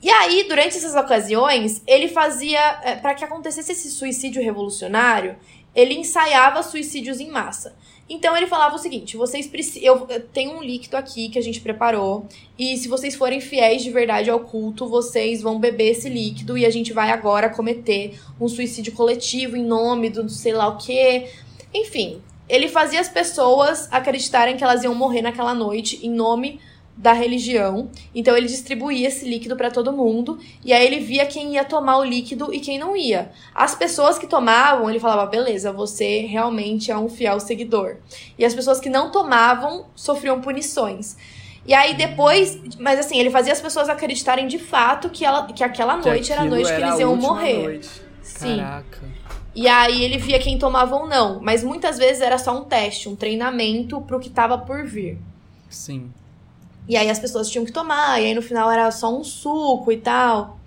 E 0.01 0.09
aí, 0.09 0.45
durante 0.49 0.75
essas 0.75 0.95
ocasiões, 0.95 1.83
ele 1.85 2.07
fazia. 2.07 2.59
É, 2.83 2.95
para 2.95 3.13
que 3.13 3.23
acontecesse 3.23 3.71
esse 3.71 3.91
suicídio 3.91 4.41
revolucionário, 4.41 5.37
ele 5.75 5.93
ensaiava 5.93 6.63
suicídios 6.63 7.19
em 7.19 7.29
massa. 7.29 7.75
Então 8.09 8.35
ele 8.35 8.47
falava 8.47 8.75
o 8.75 8.79
seguinte: 8.79 9.15
vocês 9.15 9.47
precisam. 9.47 9.83
Eu, 9.83 10.07
eu 10.09 10.27
tenho 10.27 10.57
um 10.57 10.63
líquido 10.63 10.97
aqui 10.97 11.29
que 11.29 11.39
a 11.39 11.41
gente 11.41 11.61
preparou. 11.61 12.27
E 12.57 12.77
se 12.77 12.87
vocês 12.87 13.15
forem 13.15 13.39
fiéis 13.39 13.81
de 13.81 13.89
verdade 13.89 14.29
ao 14.29 14.41
culto, 14.41 14.87
vocês 14.87 15.41
vão 15.41 15.59
beber 15.59 15.91
esse 15.91 16.09
líquido 16.09 16.57
e 16.57 16.65
a 16.65 16.69
gente 16.69 16.91
vai 16.91 17.11
agora 17.11 17.49
cometer 17.49 18.19
um 18.39 18.47
suicídio 18.47 18.93
coletivo 18.93 19.55
em 19.55 19.63
nome 19.63 20.09
do 20.09 20.27
sei 20.29 20.53
lá 20.53 20.67
o 20.67 20.77
quê. 20.77 21.29
Enfim, 21.73 22.21
ele 22.47 22.67
fazia 22.67 22.99
as 22.99 23.09
pessoas 23.09 23.87
acreditarem 23.91 24.57
que 24.57 24.63
elas 24.63 24.83
iam 24.83 24.93
morrer 24.93 25.21
naquela 25.21 25.53
noite 25.53 26.05
em 26.05 26.11
nome 26.11 26.59
da 26.95 27.13
religião. 27.13 27.89
Então 28.13 28.35
ele 28.35 28.47
distribuía 28.47 29.07
esse 29.07 29.27
líquido 29.27 29.55
para 29.55 29.71
todo 29.71 29.91
mundo 29.91 30.39
e 30.63 30.71
aí 30.71 30.85
ele 30.85 30.99
via 30.99 31.25
quem 31.25 31.53
ia 31.53 31.65
tomar 31.65 31.97
o 31.97 32.03
líquido 32.03 32.53
e 32.53 32.59
quem 32.59 32.77
não 32.77 32.95
ia. 32.95 33.31
As 33.53 33.75
pessoas 33.75 34.17
que 34.17 34.27
tomavam, 34.27 34.89
ele 34.89 34.99
falava: 34.99 35.25
"Beleza, 35.25 35.71
você 35.71 36.21
realmente 36.21 36.91
é 36.91 36.97
um 36.97 37.09
fiel 37.09 37.39
seguidor". 37.39 37.97
E 38.37 38.45
as 38.45 38.53
pessoas 38.53 38.79
que 38.79 38.89
não 38.89 39.11
tomavam 39.11 39.87
sofriam 39.95 40.41
punições. 40.41 41.17
E 41.65 41.73
aí 41.73 41.93
depois, 41.93 42.59
mas 42.77 42.99
assim, 42.99 43.17
ele 43.17 43.29
fazia 43.29 43.53
as 43.53 43.61
pessoas 43.61 43.87
acreditarem 43.87 44.47
de 44.47 44.59
fato 44.59 45.09
que, 45.09 45.23
ela, 45.23 45.47
que 45.47 45.63
aquela 45.63 45.95
noite 45.95 46.27
que 46.27 46.33
era 46.33 46.41
a 46.41 46.45
noite 46.45 46.67
que 46.67 46.81
eles 46.81 46.99
iam 46.99 47.15
morrer. 47.15 47.63
Noite. 47.63 47.89
Sim. 48.21 48.57
Caraca. 48.57 49.01
E 49.55 49.67
aí 49.67 50.03
ele 50.03 50.17
via 50.17 50.39
quem 50.39 50.57
tomava 50.57 50.95
ou 50.95 51.07
não, 51.07 51.39
mas 51.39 51.63
muitas 51.63 51.97
vezes 51.97 52.21
era 52.21 52.37
só 52.37 52.59
um 52.59 52.65
teste, 52.65 53.07
um 53.07 53.15
treinamento 53.15 54.01
pro 54.01 54.19
que 54.19 54.29
tava 54.29 54.57
por 54.57 54.83
vir. 54.83 55.19
Sim. 55.69 56.11
E 56.87 56.97
aí 56.97 57.09
as 57.09 57.19
pessoas 57.19 57.49
tinham 57.49 57.65
que 57.65 57.71
tomar, 57.71 58.21
e 58.21 58.25
aí 58.25 58.33
no 58.33 58.41
final 58.41 58.69
era 58.69 58.91
só 58.91 59.15
um 59.15 59.23
suco 59.23 59.91
e 59.91 59.97
tal. 59.97 60.57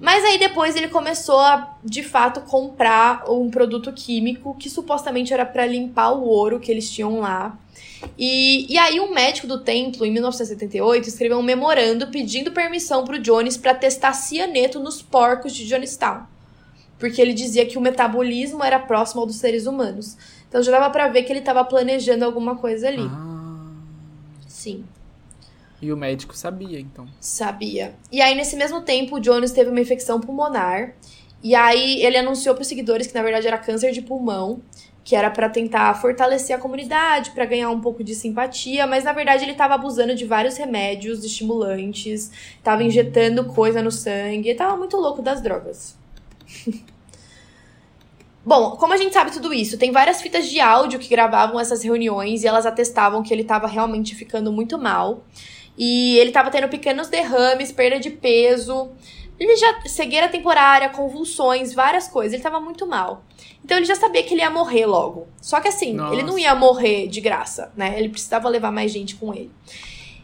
Mas 0.00 0.24
aí 0.24 0.38
depois 0.38 0.76
ele 0.76 0.88
começou 0.88 1.40
a, 1.40 1.76
de 1.84 2.02
fato, 2.02 2.40
comprar 2.42 3.28
um 3.28 3.50
produto 3.50 3.92
químico 3.92 4.54
que 4.54 4.70
supostamente 4.70 5.32
era 5.32 5.44
para 5.44 5.66
limpar 5.66 6.12
o 6.12 6.24
ouro 6.24 6.60
que 6.60 6.70
eles 6.70 6.90
tinham 6.90 7.18
lá. 7.18 7.58
E, 8.16 8.72
e 8.72 8.78
aí 8.78 9.00
um 9.00 9.12
médico 9.12 9.48
do 9.48 9.58
templo, 9.60 10.06
em 10.06 10.12
1978, 10.12 11.08
escreveu 11.08 11.38
um 11.38 11.42
memorando 11.42 12.06
pedindo 12.08 12.52
permissão 12.52 13.04
pro 13.04 13.18
Jones 13.18 13.56
para 13.56 13.74
testar 13.74 14.12
cianeto 14.12 14.78
nos 14.78 15.02
porcos 15.02 15.52
de 15.52 15.66
Jonestown. 15.66 16.22
Porque 16.96 17.20
ele 17.20 17.32
dizia 17.32 17.66
que 17.66 17.76
o 17.76 17.80
metabolismo 17.80 18.62
era 18.62 18.78
próximo 18.78 19.20
ao 19.20 19.26
dos 19.26 19.36
seres 19.36 19.66
humanos. 19.66 20.16
Então 20.48 20.62
já 20.62 20.70
dava 20.70 20.90
para 20.90 21.08
ver 21.08 21.24
que 21.24 21.32
ele 21.32 21.40
estava 21.40 21.64
planejando 21.64 22.24
alguma 22.24 22.56
coisa 22.56 22.86
ali. 22.86 23.02
Ah. 23.02 23.72
Sim. 24.46 24.84
E 25.80 25.92
o 25.92 25.96
médico 25.96 26.36
sabia, 26.36 26.80
então. 26.80 27.06
Sabia. 27.20 27.94
E 28.10 28.20
aí, 28.20 28.34
nesse 28.34 28.56
mesmo 28.56 28.80
tempo, 28.80 29.16
o 29.16 29.20
Jones 29.20 29.52
teve 29.52 29.70
uma 29.70 29.80
infecção 29.80 30.20
pulmonar. 30.20 30.94
E 31.42 31.54
aí, 31.54 32.02
ele 32.02 32.16
anunciou 32.16 32.54
para 32.54 32.62
os 32.62 32.68
seguidores 32.68 33.06
que, 33.06 33.14
na 33.14 33.22
verdade, 33.22 33.46
era 33.46 33.58
câncer 33.58 33.92
de 33.92 34.02
pulmão. 34.02 34.60
Que 35.04 35.14
era 35.14 35.30
para 35.30 35.48
tentar 35.48 35.94
fortalecer 35.94 36.54
a 36.54 36.58
comunidade, 36.58 37.30
para 37.30 37.46
ganhar 37.46 37.70
um 37.70 37.80
pouco 37.80 38.02
de 38.02 38.14
simpatia. 38.14 38.86
Mas, 38.86 39.04
na 39.04 39.12
verdade, 39.12 39.44
ele 39.44 39.52
estava 39.52 39.74
abusando 39.74 40.14
de 40.14 40.24
vários 40.24 40.56
remédios 40.56 41.24
estimulantes. 41.24 42.30
Estava 42.56 42.82
injetando 42.82 43.44
coisa 43.44 43.80
no 43.80 43.92
sangue. 43.92 44.48
Ele 44.48 44.58
tava 44.58 44.76
muito 44.76 44.96
louco 44.96 45.22
das 45.22 45.40
drogas. 45.40 45.96
Bom, 48.44 48.76
como 48.76 48.94
a 48.94 48.96
gente 48.96 49.12
sabe 49.12 49.30
tudo 49.30 49.52
isso? 49.52 49.76
Tem 49.76 49.92
várias 49.92 50.22
fitas 50.22 50.48
de 50.48 50.58
áudio 50.58 50.98
que 50.98 51.08
gravavam 51.08 51.60
essas 51.60 51.82
reuniões 51.82 52.42
e 52.42 52.46
elas 52.46 52.64
atestavam 52.64 53.22
que 53.22 53.30
ele 53.32 53.42
estava 53.42 53.66
realmente 53.66 54.14
ficando 54.14 54.50
muito 54.50 54.78
mal. 54.78 55.22
E 55.78 56.18
ele 56.18 56.32
tava 56.32 56.50
tendo 56.50 56.68
pequenos 56.68 57.06
derrames, 57.06 57.70
perda 57.70 58.00
de 58.00 58.10
peso. 58.10 58.90
Ele 59.38 59.56
já. 59.56 59.82
cegueira 59.86 60.28
temporária, 60.28 60.88
convulsões, 60.88 61.72
várias 61.72 62.08
coisas. 62.08 62.34
Ele 62.34 62.42
tava 62.42 62.58
muito 62.58 62.84
mal. 62.84 63.22
Então 63.64 63.76
ele 63.76 63.86
já 63.86 63.94
sabia 63.94 64.22
que 64.24 64.34
ele 64.34 64.40
ia 64.40 64.50
morrer 64.50 64.86
logo. 64.86 65.28
Só 65.40 65.60
que 65.60 65.68
assim, 65.68 65.92
Nossa. 65.92 66.14
ele 66.14 66.24
não 66.24 66.36
ia 66.36 66.54
morrer 66.54 67.06
de 67.06 67.20
graça, 67.20 67.72
né? 67.76 67.94
Ele 67.96 68.08
precisava 68.08 68.48
levar 68.48 68.72
mais 68.72 68.90
gente 68.90 69.14
com 69.14 69.32
ele. 69.32 69.52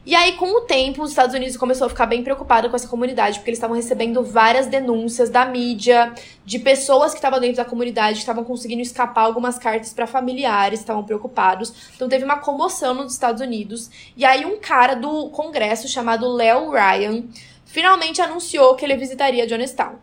E 0.06 0.14
aí, 0.14 0.32
com 0.32 0.50
o 0.58 0.60
tempo, 0.62 1.02
os 1.02 1.10
Estados 1.10 1.34
Unidos 1.34 1.56
começou 1.56 1.86
a 1.86 1.90
ficar 1.90 2.04
bem 2.04 2.22
preocupado 2.22 2.68
com 2.68 2.76
essa 2.76 2.86
comunidade, 2.86 3.38
porque 3.38 3.48
eles 3.48 3.58
estavam 3.58 3.74
recebendo 3.74 4.22
várias 4.22 4.66
denúncias 4.66 5.30
da 5.30 5.46
mídia, 5.46 6.12
de 6.44 6.58
pessoas 6.58 7.12
que 7.12 7.18
estavam 7.18 7.40
dentro 7.40 7.56
da 7.56 7.64
comunidade, 7.64 8.16
que 8.16 8.20
estavam 8.20 8.44
conseguindo 8.44 8.82
escapar 8.82 9.22
algumas 9.22 9.58
cartas 9.58 9.94
para 9.94 10.06
familiares, 10.06 10.80
estavam 10.80 11.04
preocupados. 11.04 11.90
Então 11.96 12.06
teve 12.06 12.22
uma 12.22 12.38
comoção 12.38 12.92
nos 12.92 13.14
Estados 13.14 13.40
Unidos. 13.40 13.90
E 14.14 14.26
aí 14.26 14.44
um 14.44 14.58
cara 14.60 14.94
do 14.94 15.30
Congresso 15.30 15.88
chamado 15.88 16.30
Leo 16.30 16.70
Ryan 16.70 17.24
finalmente 17.64 18.20
anunciou 18.20 18.76
que 18.76 18.84
ele 18.84 18.96
visitaria 18.96 19.46
Jonestown. 19.46 19.94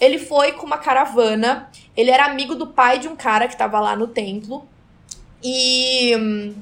Ele 0.00 0.18
foi 0.18 0.52
com 0.52 0.66
uma 0.66 0.78
caravana, 0.78 1.68
ele 1.96 2.10
era 2.10 2.26
amigo 2.26 2.54
do 2.54 2.68
pai 2.68 3.00
de 3.00 3.08
um 3.08 3.16
cara 3.16 3.48
que 3.48 3.54
estava 3.54 3.80
lá 3.80 3.96
no 3.96 4.06
templo. 4.06 4.66
E 5.42 6.16
hum, 6.16 6.54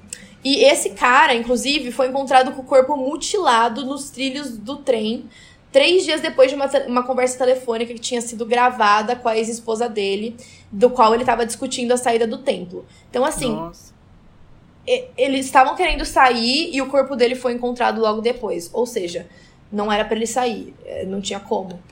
e 0.48 0.62
esse 0.62 0.90
cara, 0.90 1.34
inclusive, 1.34 1.90
foi 1.90 2.06
encontrado 2.06 2.52
com 2.52 2.62
o 2.62 2.64
corpo 2.64 2.96
mutilado 2.96 3.84
nos 3.84 4.10
trilhos 4.10 4.56
do 4.56 4.76
trem, 4.76 5.28
três 5.72 6.04
dias 6.04 6.20
depois 6.20 6.48
de 6.48 6.54
uma, 6.54 6.66
uma 6.86 7.02
conversa 7.02 7.36
telefônica 7.36 7.92
que 7.92 7.98
tinha 7.98 8.20
sido 8.20 8.46
gravada 8.46 9.16
com 9.16 9.28
a 9.28 9.36
ex-esposa 9.36 9.88
dele, 9.88 10.36
do 10.70 10.88
qual 10.88 11.12
ele 11.12 11.24
estava 11.24 11.44
discutindo 11.44 11.90
a 11.90 11.96
saída 11.96 12.28
do 12.28 12.38
templo. 12.38 12.86
Então, 13.10 13.24
assim. 13.24 13.52
Nossa. 13.52 13.92
Eles 15.18 15.46
estavam 15.46 15.74
querendo 15.74 16.04
sair 16.04 16.72
e 16.72 16.80
o 16.80 16.86
corpo 16.86 17.16
dele 17.16 17.34
foi 17.34 17.52
encontrado 17.54 18.00
logo 18.00 18.20
depois. 18.20 18.70
Ou 18.72 18.86
seja, 18.86 19.26
não 19.72 19.90
era 19.90 20.04
para 20.04 20.14
ele 20.14 20.28
sair, 20.28 20.72
é, 20.84 21.04
não 21.04 21.20
tinha 21.20 21.40
como. 21.40 21.82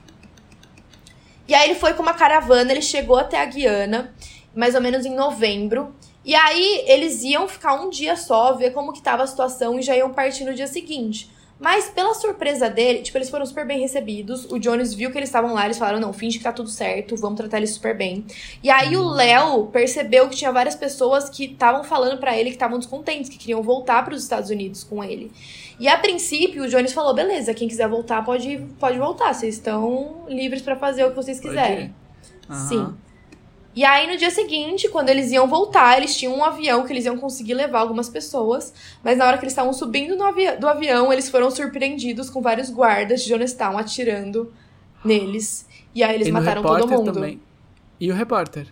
E 1.48 1.54
aí 1.56 1.70
ele 1.70 1.74
foi 1.74 1.92
com 1.94 2.04
uma 2.04 2.14
caravana, 2.14 2.70
ele 2.70 2.80
chegou 2.80 3.16
até 3.16 3.42
a 3.42 3.46
Guiana, 3.46 4.14
mais 4.54 4.76
ou 4.76 4.80
menos 4.80 5.04
em 5.04 5.12
novembro. 5.12 5.92
E 6.24 6.34
aí 6.34 6.84
eles 6.86 7.22
iam 7.22 7.46
ficar 7.46 7.74
um 7.74 7.90
dia 7.90 8.16
só, 8.16 8.54
ver 8.54 8.72
como 8.72 8.92
que 8.92 9.02
tava 9.02 9.22
a 9.22 9.26
situação 9.26 9.78
e 9.78 9.82
já 9.82 9.96
iam 9.96 10.12
partir 10.12 10.44
no 10.44 10.54
dia 10.54 10.66
seguinte. 10.66 11.30
Mas 11.58 11.88
pela 11.88 12.14
surpresa 12.14 12.68
dele, 12.68 13.00
tipo, 13.00 13.16
eles 13.16 13.30
foram 13.30 13.46
super 13.46 13.64
bem 13.64 13.80
recebidos. 13.80 14.44
O 14.50 14.58
Jones 14.58 14.92
viu 14.92 15.12
que 15.12 15.18
eles 15.18 15.28
estavam 15.28 15.54
lá, 15.54 15.64
eles 15.64 15.78
falaram: 15.78 16.00
"Não, 16.00 16.12
finge 16.12 16.38
que 16.38 16.44
tá 16.44 16.52
tudo 16.52 16.68
certo, 16.68 17.16
vamos 17.16 17.36
tratar 17.36 17.58
eles 17.58 17.70
super 17.70 17.96
bem". 17.96 18.24
E 18.62 18.68
aí 18.68 18.96
o 18.96 19.02
uhum. 19.02 19.10
Léo 19.10 19.66
percebeu 19.68 20.28
que 20.28 20.36
tinha 20.36 20.50
várias 20.50 20.74
pessoas 20.74 21.30
que 21.30 21.44
estavam 21.44 21.84
falando 21.84 22.18
para 22.18 22.36
ele 22.36 22.50
que 22.50 22.56
estavam 22.56 22.78
descontentes, 22.78 23.30
que 23.30 23.38
queriam 23.38 23.62
voltar 23.62 24.04
para 24.04 24.14
os 24.14 24.22
Estados 24.22 24.50
Unidos 24.50 24.82
com 24.82 25.02
ele. 25.02 25.30
E 25.78 25.86
a 25.86 25.96
princípio 25.96 26.64
o 26.64 26.68
Jones 26.68 26.92
falou: 26.92 27.14
"Beleza, 27.14 27.54
quem 27.54 27.68
quiser 27.68 27.88
voltar 27.88 28.24
pode 28.24 28.58
pode 28.80 28.98
voltar, 28.98 29.32
vocês 29.32 29.54
estão 29.54 30.24
livres 30.28 30.60
para 30.60 30.74
fazer 30.76 31.04
o 31.04 31.10
que 31.10 31.16
vocês 31.16 31.38
quiserem". 31.38 31.94
Uhum. 32.48 32.68
Sim. 32.68 32.94
E 33.74 33.84
aí, 33.84 34.06
no 34.06 34.16
dia 34.16 34.30
seguinte, 34.30 34.88
quando 34.88 35.08
eles 35.08 35.32
iam 35.32 35.48
voltar, 35.48 35.96
eles 35.96 36.16
tinham 36.16 36.36
um 36.36 36.44
avião 36.44 36.86
que 36.86 36.92
eles 36.92 37.04
iam 37.04 37.18
conseguir 37.18 37.54
levar 37.54 37.80
algumas 37.80 38.08
pessoas. 38.08 38.72
Mas 39.02 39.18
na 39.18 39.26
hora 39.26 39.36
que 39.36 39.44
eles 39.44 39.52
estavam 39.52 39.72
subindo 39.72 40.22
avi 40.22 40.56
do 40.56 40.68
avião, 40.68 41.12
eles 41.12 41.28
foram 41.28 41.50
surpreendidos 41.50 42.30
com 42.30 42.40
vários 42.40 42.70
guardas 42.70 43.22
de 43.22 43.30
Jonestown 43.30 43.76
atirando 43.76 44.52
neles. 45.04 45.66
E 45.94 46.04
aí 46.04 46.14
eles 46.14 46.28
e 46.28 46.32
mataram 46.32 46.62
todo 46.62 46.88
mundo. 46.88 47.12
Também. 47.12 47.40
E 48.00 48.10
o 48.10 48.14
repórter? 48.14 48.68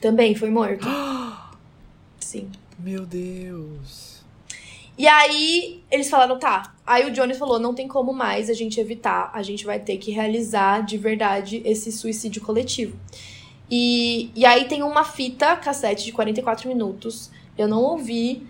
Também 0.00 0.34
foi 0.34 0.50
morto. 0.50 0.86
Sim. 2.18 2.48
Meu 2.78 3.04
Deus. 3.04 4.20
E 4.96 5.08
aí 5.08 5.82
eles 5.90 6.08
falaram, 6.08 6.38
tá. 6.38 6.74
Aí 6.86 7.08
o 7.08 7.10
Jones 7.10 7.38
falou, 7.38 7.58
não 7.58 7.74
tem 7.74 7.88
como 7.88 8.12
mais 8.12 8.48
a 8.48 8.54
gente 8.54 8.78
evitar, 8.78 9.30
a 9.32 9.42
gente 9.42 9.64
vai 9.64 9.78
ter 9.80 9.96
que 9.96 10.10
realizar 10.10 10.84
de 10.84 10.96
verdade 10.96 11.62
esse 11.64 11.90
suicídio 11.90 12.42
coletivo. 12.42 12.96
E, 13.70 14.30
e 14.34 14.44
aí 14.44 14.64
tem 14.64 14.82
uma 14.82 15.04
fita 15.04 15.54
cassete 15.56 16.04
de 16.04 16.12
44 16.12 16.68
minutos. 16.68 17.30
Eu 17.56 17.68
não 17.68 17.82
ouvi, 17.82 18.46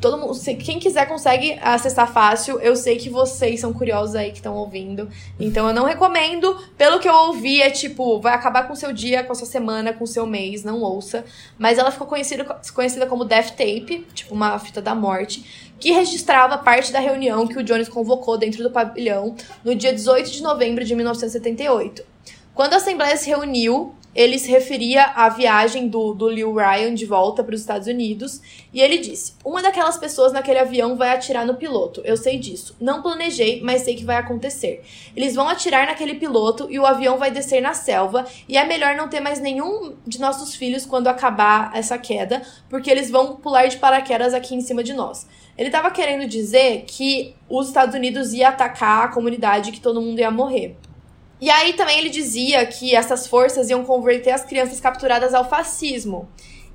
todo 0.00 0.18
mundo, 0.18 0.38
quem 0.58 0.78
quiser 0.78 1.06
consegue 1.06 1.58
acessar 1.62 2.12
fácil. 2.12 2.60
Eu 2.60 2.76
sei 2.76 2.96
que 2.96 3.08
vocês 3.08 3.60
são 3.60 3.72
curiosos 3.72 4.14
aí 4.14 4.30
que 4.30 4.36
estão 4.36 4.54
ouvindo. 4.54 5.08
Então 5.38 5.68
eu 5.68 5.74
não 5.74 5.84
recomendo. 5.84 6.56
Pelo 6.76 6.98
que 6.98 7.08
eu 7.08 7.14
ouvi, 7.14 7.62
é 7.62 7.70
tipo, 7.70 8.20
vai 8.20 8.34
acabar 8.34 8.66
com 8.66 8.74
o 8.74 8.76
seu 8.76 8.92
dia, 8.92 9.24
com 9.24 9.32
a 9.32 9.34
sua 9.34 9.46
semana, 9.46 9.92
com 9.92 10.04
o 10.04 10.06
seu 10.06 10.26
mês, 10.26 10.62
não 10.62 10.82
ouça. 10.82 11.24
Mas 11.58 11.78
ela 11.78 11.90
ficou 11.90 12.06
conhecida, 12.06 12.44
conhecida 12.74 13.06
como 13.06 13.24
Death 13.24 13.50
Tape, 13.50 14.06
tipo 14.12 14.34
uma 14.34 14.58
fita 14.58 14.82
da 14.82 14.94
morte, 14.94 15.70
que 15.78 15.90
registrava 15.92 16.58
parte 16.58 16.92
da 16.92 17.00
reunião 17.00 17.46
que 17.46 17.58
o 17.58 17.62
Jones 17.62 17.88
convocou 17.88 18.36
dentro 18.36 18.62
do 18.62 18.70
pavilhão 18.70 19.34
no 19.64 19.74
dia 19.74 19.92
18 19.92 20.30
de 20.30 20.42
novembro 20.42 20.84
de 20.84 20.94
1978. 20.94 22.04
Quando 22.54 22.74
a 22.74 22.76
Assembleia 22.76 23.16
se 23.16 23.28
reuniu, 23.30 23.94
ele 24.14 24.38
se 24.38 24.50
referia 24.50 25.04
à 25.04 25.28
viagem 25.28 25.88
do, 25.88 26.12
do 26.12 26.28
Lil 26.28 26.52
Ryan 26.54 26.94
de 26.94 27.06
volta 27.06 27.44
para 27.44 27.54
os 27.54 27.60
Estados 27.60 27.86
Unidos 27.86 28.40
e 28.72 28.80
ele 28.80 28.98
disse: 28.98 29.34
Uma 29.44 29.62
daquelas 29.62 29.96
pessoas 29.96 30.32
naquele 30.32 30.58
avião 30.58 30.96
vai 30.96 31.10
atirar 31.10 31.46
no 31.46 31.54
piloto. 31.54 32.00
Eu 32.04 32.16
sei 32.16 32.38
disso. 32.38 32.76
Não 32.80 33.02
planejei, 33.02 33.60
mas 33.62 33.82
sei 33.82 33.94
que 33.94 34.04
vai 34.04 34.16
acontecer. 34.16 34.82
Eles 35.14 35.34
vão 35.34 35.48
atirar 35.48 35.86
naquele 35.86 36.14
piloto 36.14 36.66
e 36.70 36.78
o 36.78 36.86
avião 36.86 37.18
vai 37.18 37.30
descer 37.30 37.60
na 37.60 37.72
selva. 37.72 38.26
E 38.48 38.56
é 38.56 38.64
melhor 38.64 38.96
não 38.96 39.08
ter 39.08 39.20
mais 39.20 39.40
nenhum 39.40 39.94
de 40.06 40.20
nossos 40.20 40.54
filhos 40.54 40.84
quando 40.84 41.06
acabar 41.06 41.70
essa 41.74 41.96
queda, 41.96 42.42
porque 42.68 42.90
eles 42.90 43.10
vão 43.10 43.36
pular 43.36 43.66
de 43.66 43.76
paraquedas 43.76 44.34
aqui 44.34 44.54
em 44.54 44.60
cima 44.60 44.82
de 44.82 44.92
nós. 44.92 45.26
Ele 45.56 45.68
estava 45.68 45.90
querendo 45.90 46.26
dizer 46.26 46.84
que 46.86 47.34
os 47.48 47.68
Estados 47.68 47.94
Unidos 47.94 48.32
ia 48.32 48.48
atacar 48.48 49.04
a 49.04 49.08
comunidade, 49.08 49.72
que 49.72 49.80
todo 49.80 50.00
mundo 50.00 50.18
ia 50.18 50.30
morrer. 50.30 50.76
E 51.40 51.48
aí 51.48 51.72
também 51.72 51.98
ele 51.98 52.10
dizia 52.10 52.66
que 52.66 52.94
essas 52.94 53.26
forças 53.26 53.70
iam 53.70 53.84
converter 53.84 54.30
as 54.30 54.44
crianças 54.44 54.78
capturadas 54.78 55.32
ao 55.32 55.48
fascismo. 55.48 56.28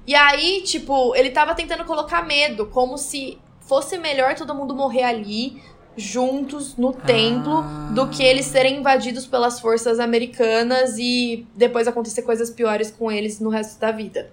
E 0.08 0.16
aí, 0.16 0.62
tipo, 0.64 1.16
ele 1.16 1.30
tava 1.30 1.54
tentando 1.54 1.86
colocar 1.86 2.26
medo, 2.26 2.68
como 2.68 2.98
se 2.98 3.38
fosse 3.62 3.98
melhor 3.98 4.36
todo 4.36 4.54
mundo 4.54 4.76
morrer 4.76 5.04
ali, 5.04 5.62
juntos, 5.98 6.76
no 6.76 6.94
templo, 6.94 7.60
ah. 7.60 7.92
do 7.94 8.10
que 8.10 8.24
eles 8.24 8.46
serem 8.46 8.78
invadidos 8.78 9.26
pelas 9.26 9.60
forças 9.60 10.00
americanas 10.00 10.98
e 10.98 11.46
depois 11.56 11.88
acontecer 11.88 12.22
coisas 12.24 12.50
piores 12.50 12.92
com 12.92 13.12
eles 13.12 13.40
no 13.40 13.50
resto 13.50 13.80
da 13.80 13.92
vida. 13.92 14.32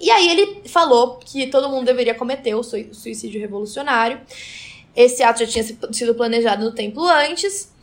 E 0.00 0.10
aí 0.10 0.28
ele 0.28 0.68
falou 0.68 1.18
que 1.18 1.46
todo 1.46 1.68
mundo 1.68 1.84
deveria 1.86 2.14
cometer 2.14 2.54
o 2.54 2.62
suicídio 2.62 3.40
revolucionário. 3.40 4.20
Esse 4.94 5.22
ato 5.22 5.40
já 5.40 5.46
tinha 5.46 5.92
sido 5.92 6.14
planejado 6.14 6.64
no 6.64 6.72
templo 6.72 7.06
antes. 7.06 7.73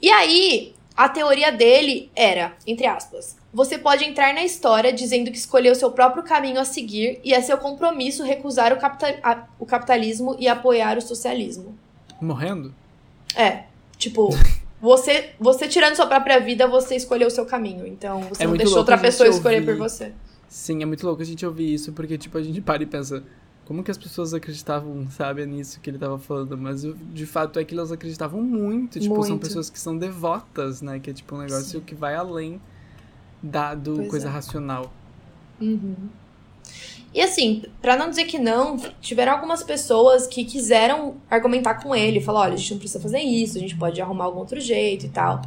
E 0.00 0.10
aí, 0.10 0.74
a 0.96 1.08
teoria 1.08 1.52
dele 1.52 2.10
era, 2.14 2.54
entre 2.66 2.86
aspas, 2.86 3.36
você 3.52 3.78
pode 3.78 4.04
entrar 4.04 4.34
na 4.34 4.44
história 4.44 4.92
dizendo 4.92 5.30
que 5.30 5.38
escolheu 5.38 5.74
seu 5.74 5.90
próprio 5.90 6.22
caminho 6.22 6.60
a 6.60 6.64
seguir 6.64 7.20
e 7.24 7.32
é 7.32 7.40
seu 7.40 7.56
compromisso 7.56 8.22
recusar 8.22 8.72
o, 8.72 8.78
capital, 8.78 9.10
a, 9.22 9.44
o 9.58 9.64
capitalismo 9.64 10.36
e 10.38 10.46
apoiar 10.48 10.98
o 10.98 11.00
socialismo. 11.00 11.76
Morrendo? 12.20 12.74
É. 13.34 13.64
Tipo, 13.96 14.30
você, 14.80 15.30
você 15.38 15.66
tirando 15.66 15.96
sua 15.96 16.06
própria 16.06 16.38
vida, 16.40 16.66
você 16.66 16.96
escolheu 16.96 17.28
o 17.28 17.30
seu 17.30 17.46
caminho. 17.46 17.86
Então, 17.86 18.20
você 18.22 18.42
é 18.42 18.46
não 18.46 18.56
deixou 18.56 18.78
outra 18.78 18.98
pessoa 18.98 19.28
escolher 19.28 19.64
por 19.64 19.76
você. 19.76 20.12
Sim, 20.48 20.82
é 20.82 20.86
muito 20.86 21.06
louco 21.06 21.22
a 21.22 21.24
gente 21.24 21.44
ouvir 21.44 21.74
isso, 21.74 21.92
porque, 21.92 22.16
tipo, 22.16 22.38
a 22.38 22.42
gente 22.42 22.60
para 22.60 22.82
e 22.82 22.86
pensa, 22.86 23.22
como 23.68 23.84
que 23.84 23.90
as 23.90 23.98
pessoas 23.98 24.32
acreditavam, 24.32 25.06
sabe, 25.10 25.44
nisso 25.44 25.78
que 25.78 25.90
ele 25.90 25.98
tava 25.98 26.18
falando, 26.18 26.56
mas 26.56 26.80
de 26.80 27.26
fato 27.26 27.58
é 27.58 27.64
que 27.64 27.74
elas 27.74 27.92
acreditavam 27.92 28.40
muito, 28.40 28.98
tipo, 28.98 29.14
muito. 29.14 29.26
são 29.26 29.36
pessoas 29.36 29.68
que 29.68 29.78
são 29.78 29.94
devotas, 29.94 30.80
né, 30.80 30.98
que 30.98 31.10
é 31.10 31.12
tipo 31.12 31.34
um 31.36 31.40
negócio 31.40 31.78
Sim. 31.78 31.80
que 31.80 31.94
vai 31.94 32.14
além 32.14 32.58
da 33.42 33.74
do 33.74 33.96
pois 33.96 34.08
coisa 34.08 34.28
é. 34.28 34.30
racional. 34.30 34.90
Uhum. 35.60 35.94
E 37.14 37.22
assim, 37.22 37.62
para 37.80 37.96
não 37.96 38.10
dizer 38.10 38.24
que 38.24 38.38
não, 38.38 38.76
tiveram 39.00 39.32
algumas 39.32 39.62
pessoas 39.62 40.26
que 40.26 40.44
quiseram 40.44 41.16
argumentar 41.30 41.82
com 41.82 41.94
ele, 41.94 42.20
falar, 42.20 42.40
olha, 42.40 42.54
a 42.54 42.56
gente 42.56 42.72
não 42.72 42.78
precisa 42.78 43.00
fazer 43.00 43.20
isso, 43.20 43.56
a 43.56 43.60
gente 43.60 43.76
pode 43.76 44.00
arrumar 44.00 44.24
algum 44.24 44.40
outro 44.40 44.60
jeito 44.60 45.06
e 45.06 45.08
tal. 45.08 45.40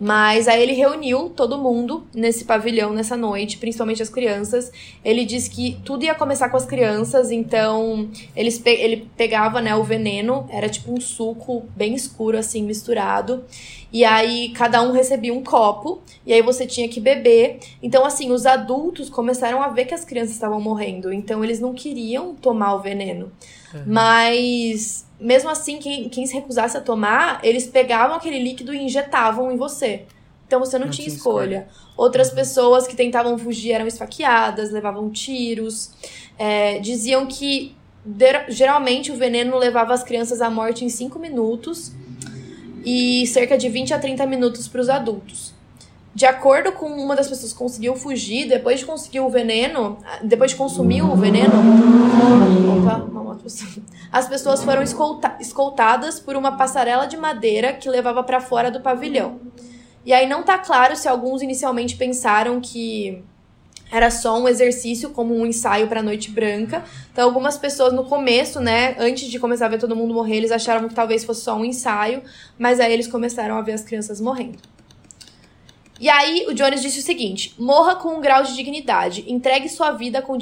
Mas 0.00 0.48
aí 0.48 0.62
ele 0.62 0.72
reuniu 0.72 1.28
todo 1.28 1.58
mundo 1.58 2.06
nesse 2.14 2.44
pavilhão 2.44 2.92
nessa 2.92 3.16
noite, 3.16 3.58
principalmente 3.58 4.02
as 4.02 4.08
crianças. 4.08 4.72
Ele 5.04 5.24
disse 5.26 5.50
que 5.50 5.78
tudo 5.84 6.04
ia 6.04 6.14
começar 6.14 6.48
com 6.48 6.56
as 6.56 6.64
crianças, 6.64 7.30
então 7.30 8.08
eles 8.34 8.58
pe 8.58 8.70
ele 8.70 9.08
pegava, 9.16 9.60
né, 9.60 9.76
o 9.76 9.84
veneno, 9.84 10.46
era 10.50 10.68
tipo 10.68 10.92
um 10.92 11.00
suco 11.00 11.64
bem 11.76 11.94
escuro 11.94 12.38
assim 12.38 12.62
misturado. 12.62 13.44
E 13.92 14.04
aí 14.04 14.50
cada 14.50 14.82
um 14.82 14.92
recebia 14.92 15.34
um 15.34 15.42
copo, 15.42 16.00
e 16.24 16.32
aí 16.32 16.40
você 16.40 16.66
tinha 16.66 16.88
que 16.88 16.98
beber. 16.98 17.58
Então, 17.82 18.06
assim, 18.06 18.30
os 18.30 18.46
adultos 18.46 19.10
começaram 19.10 19.62
a 19.62 19.68
ver 19.68 19.84
que 19.84 19.94
as 19.94 20.04
crianças 20.04 20.32
estavam 20.32 20.60
morrendo. 20.60 21.12
Então, 21.12 21.44
eles 21.44 21.60
não 21.60 21.74
queriam 21.74 22.34
tomar 22.34 22.74
o 22.74 22.80
veneno. 22.80 23.30
Uhum. 23.74 23.82
Mas, 23.86 25.06
mesmo 25.20 25.50
assim, 25.50 25.78
quem, 25.78 26.08
quem 26.08 26.26
se 26.26 26.32
recusasse 26.32 26.76
a 26.76 26.80
tomar, 26.80 27.40
eles 27.42 27.66
pegavam 27.66 28.16
aquele 28.16 28.38
líquido 28.38 28.72
e 28.72 28.82
injetavam 28.82 29.52
em 29.52 29.56
você. 29.56 30.04
Então 30.46 30.60
você 30.60 30.78
não, 30.78 30.86
não 30.86 30.92
tinha, 30.92 31.08
escolha. 31.08 31.60
escolha. 31.60 31.68
Outras 31.96 32.28
uhum. 32.28 32.34
pessoas 32.34 32.86
que 32.86 32.94
tentavam 32.94 33.38
fugir 33.38 33.72
eram 33.72 33.86
esfaqueadas, 33.86 34.70
levavam 34.70 35.08
tiros. 35.08 35.92
É, 36.38 36.78
diziam 36.78 37.26
que 37.26 37.74
geralmente 38.48 39.10
o 39.10 39.16
veneno 39.16 39.56
levava 39.56 39.94
as 39.94 40.02
crianças 40.02 40.42
à 40.42 40.50
morte 40.50 40.84
em 40.84 40.90
5 40.90 41.18
minutos 41.18 41.92
e 42.84 43.26
cerca 43.26 43.56
de 43.56 43.68
20 43.68 43.94
a 43.94 43.98
30 43.98 44.26
minutos 44.26 44.68
para 44.68 44.80
os 44.80 44.88
adultos. 44.88 45.54
De 46.14 46.26
acordo 46.26 46.72
com 46.72 46.86
uma 46.86 47.16
das 47.16 47.26
pessoas 47.28 47.52
que 47.52 47.58
conseguiu 47.58 47.96
fugir, 47.96 48.46
depois 48.46 48.80
de 48.80 48.86
conseguir 48.86 49.20
o 49.20 49.30
veneno, 49.30 49.96
depois 50.22 50.50
de 50.50 50.56
consumir 50.56 51.02
o 51.02 51.16
veneno, 51.16 51.54
opa, 52.78 53.06
as 54.12 54.28
pessoas 54.28 54.62
foram 54.62 54.82
escolta 54.82 55.36
escoltadas 55.40 56.20
por 56.20 56.36
uma 56.36 56.52
passarela 56.56 57.06
de 57.06 57.16
madeira 57.16 57.72
que 57.72 57.88
levava 57.88 58.22
para 58.22 58.40
fora 58.40 58.70
do 58.70 58.80
pavilhão. 58.80 59.40
E 60.04 60.12
aí 60.12 60.28
não 60.28 60.42
tá 60.42 60.58
claro 60.58 60.96
se 60.96 61.08
alguns 61.08 61.40
inicialmente 61.40 61.96
pensaram 61.96 62.60
que 62.60 63.24
era 63.92 64.10
só 64.10 64.40
um 64.40 64.48
exercício 64.48 65.10
como 65.10 65.36
um 65.36 65.44
ensaio 65.46 65.86
para 65.86 66.02
Noite 66.02 66.30
Branca. 66.30 66.82
Então, 67.12 67.24
algumas 67.24 67.58
pessoas 67.58 67.92
no 67.92 68.04
começo, 68.04 68.58
né, 68.58 68.96
antes 68.98 69.30
de 69.30 69.38
começar 69.38 69.66
a 69.66 69.68
ver 69.68 69.78
todo 69.78 69.94
mundo 69.94 70.14
morrer, 70.14 70.38
eles 70.38 70.50
acharam 70.50 70.88
que 70.88 70.94
talvez 70.94 71.24
fosse 71.24 71.42
só 71.42 71.54
um 71.54 71.64
ensaio, 71.64 72.22
mas 72.58 72.80
aí 72.80 72.90
eles 72.90 73.06
começaram 73.06 73.56
a 73.56 73.60
ver 73.60 73.72
as 73.72 73.82
crianças 73.82 74.18
morrendo. 74.18 74.58
E 76.00 76.08
aí 76.08 76.46
o 76.48 76.54
Jones 76.54 76.80
disse 76.80 77.00
o 77.00 77.02
seguinte: 77.02 77.54
morra 77.58 77.94
com 77.94 78.16
um 78.16 78.20
grau 78.20 78.42
de 78.42 78.56
dignidade, 78.56 79.30
entregue 79.30 79.68
sua 79.68 79.92
vida 79.92 80.22
com, 80.22 80.36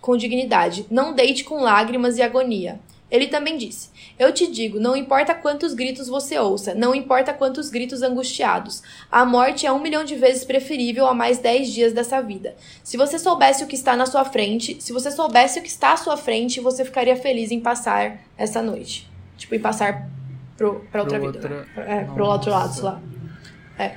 com 0.00 0.16
dignidade, 0.16 0.86
não 0.90 1.14
deite 1.14 1.44
com 1.44 1.60
lágrimas 1.60 2.18
e 2.18 2.22
agonia. 2.22 2.78
Ele 3.10 3.28
também 3.28 3.56
disse: 3.56 3.90
Eu 4.18 4.32
te 4.32 4.50
digo, 4.50 4.80
não 4.80 4.96
importa 4.96 5.34
quantos 5.34 5.74
gritos 5.74 6.08
você 6.08 6.38
ouça, 6.38 6.74
não 6.74 6.94
importa 6.94 7.32
quantos 7.32 7.70
gritos 7.70 8.02
angustiados, 8.02 8.82
a 9.10 9.24
morte 9.24 9.66
é 9.66 9.72
um 9.72 9.80
milhão 9.80 10.04
de 10.04 10.16
vezes 10.16 10.44
preferível 10.44 11.06
a 11.06 11.14
mais 11.14 11.38
dez 11.38 11.72
dias 11.72 11.92
dessa 11.92 12.20
vida. 12.20 12.56
Se 12.82 12.96
você 12.96 13.18
soubesse 13.18 13.62
o 13.62 13.66
que 13.66 13.76
está 13.76 13.96
na 13.96 14.06
sua 14.06 14.24
frente, 14.24 14.76
se 14.80 14.92
você 14.92 15.10
soubesse 15.10 15.60
o 15.60 15.62
que 15.62 15.68
está 15.68 15.92
à 15.92 15.96
sua 15.96 16.16
frente, 16.16 16.60
você 16.60 16.84
ficaria 16.84 17.16
feliz 17.16 17.50
em 17.50 17.60
passar 17.60 18.18
essa 18.36 18.60
noite. 18.60 19.08
Tipo, 19.36 19.54
em 19.54 19.60
passar 19.60 20.08
pro, 20.56 20.80
pra 20.90 21.02
outra 21.02 21.18
pro 21.18 21.32
vida. 21.32 21.38
Outra... 21.38 21.60
Né? 21.60 21.66
É, 21.76 22.00
Nossa. 22.00 22.14
pro 22.14 22.26
outro 22.26 22.50
lado, 22.50 22.74
sei 22.74 22.82
lá. 22.82 23.00
É. 23.78 23.94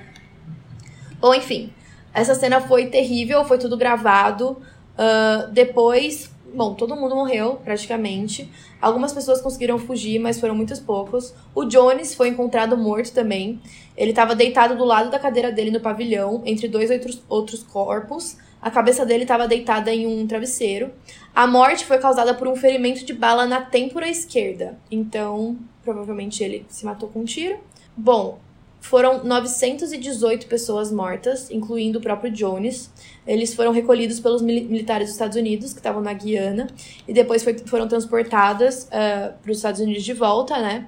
Bom, 1.19 1.33
enfim. 1.33 1.73
Essa 2.13 2.35
cena 2.35 2.59
foi 2.59 2.87
terrível, 2.87 3.45
foi 3.45 3.57
tudo 3.57 3.77
gravado. 3.77 4.61
Uh, 4.97 5.49
depois, 5.51 6.31
bom, 6.53 6.73
todo 6.73 6.95
mundo 6.95 7.15
morreu, 7.15 7.59
praticamente. 7.63 8.49
Algumas 8.81 9.13
pessoas 9.13 9.41
conseguiram 9.41 9.77
fugir, 9.77 10.19
mas 10.19 10.39
foram 10.39 10.55
muitos 10.55 10.79
poucos. 10.79 11.33
O 11.53 11.65
Jones 11.65 12.13
foi 12.13 12.29
encontrado 12.29 12.77
morto 12.77 13.13
também. 13.13 13.61
Ele 13.95 14.11
estava 14.11 14.35
deitado 14.35 14.77
do 14.77 14.85
lado 14.85 15.09
da 15.09 15.19
cadeira 15.19 15.51
dele 15.51 15.71
no 15.71 15.79
pavilhão, 15.79 16.41
entre 16.45 16.67
dois 16.67 16.89
outros, 16.89 17.21
outros 17.27 17.63
corpos. 17.63 18.37
A 18.61 18.69
cabeça 18.69 19.05
dele 19.05 19.23
estava 19.23 19.47
deitada 19.47 19.93
em 19.93 20.05
um 20.05 20.27
travesseiro. 20.27 20.91
A 21.33 21.47
morte 21.47 21.85
foi 21.85 21.97
causada 21.97 22.33
por 22.33 22.47
um 22.47 22.55
ferimento 22.55 23.05
de 23.05 23.13
bala 23.13 23.45
na 23.45 23.61
têmpora 23.61 24.07
esquerda. 24.07 24.77
Então, 24.91 25.57
provavelmente 25.83 26.43
ele 26.43 26.65
se 26.67 26.85
matou 26.85 27.09
com 27.09 27.21
um 27.21 27.25
tiro. 27.25 27.57
Bom, 27.95 28.39
foram 28.79 29.23
918 29.23 30.47
pessoas 30.47 30.91
mortas, 30.91 31.51
incluindo 31.51 31.99
o 31.99 32.01
próprio 32.01 32.31
Jones. 32.31 32.89
Eles 33.27 33.53
foram 33.53 33.71
recolhidos 33.71 34.19
pelos 34.19 34.41
militares 34.41 35.07
dos 35.07 35.15
Estados 35.15 35.37
Unidos, 35.37 35.73
que 35.73 35.79
estavam 35.79 36.01
na 36.01 36.13
Guiana, 36.13 36.67
e 37.07 37.13
depois 37.13 37.43
foi, 37.43 37.57
foram 37.59 37.87
transportadas 37.87 38.85
uh, 38.85 39.33
para 39.41 39.51
os 39.51 39.57
Estados 39.57 39.81
Unidos 39.81 40.03
de 40.03 40.13
volta, 40.13 40.59
né? 40.59 40.87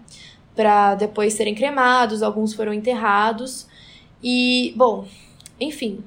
Para 0.56 0.96
depois 0.96 1.34
serem 1.34 1.54
cremados, 1.54 2.24
alguns 2.24 2.54
foram 2.54 2.74
enterrados. 2.74 3.68
E, 4.24 4.74
bom, 4.76 5.06
enfim, 5.60 6.04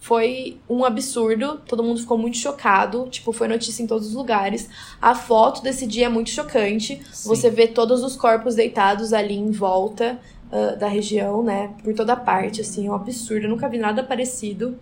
foi 0.00 0.58
um 0.68 0.84
absurdo, 0.84 1.60
todo 1.66 1.82
mundo 1.82 2.00
ficou 2.00 2.18
muito 2.18 2.36
chocado, 2.36 3.06
tipo, 3.08 3.32
foi 3.32 3.48
notícia 3.48 3.82
em 3.82 3.86
todos 3.86 4.08
os 4.08 4.14
lugares. 4.14 4.68
A 5.00 5.14
foto 5.14 5.62
desse 5.62 5.86
dia 5.86 6.06
é 6.06 6.08
muito 6.08 6.30
chocante. 6.30 7.00
Sim. 7.12 7.28
Você 7.28 7.50
vê 7.50 7.68
todos 7.68 8.02
os 8.02 8.16
corpos 8.16 8.54
deitados 8.54 9.12
ali 9.12 9.34
em 9.34 9.50
volta 9.50 10.20
uh, 10.52 10.76
da 10.78 10.86
região, 10.86 11.42
né? 11.42 11.74
Por 11.82 11.94
toda 11.94 12.14
parte, 12.14 12.60
assim, 12.60 12.86
é 12.86 12.90
um 12.90 12.94
absurdo. 12.94 13.46
Eu 13.46 13.50
nunca 13.50 13.68
vi 13.68 13.78
nada 13.78 14.04
parecido. 14.04 14.78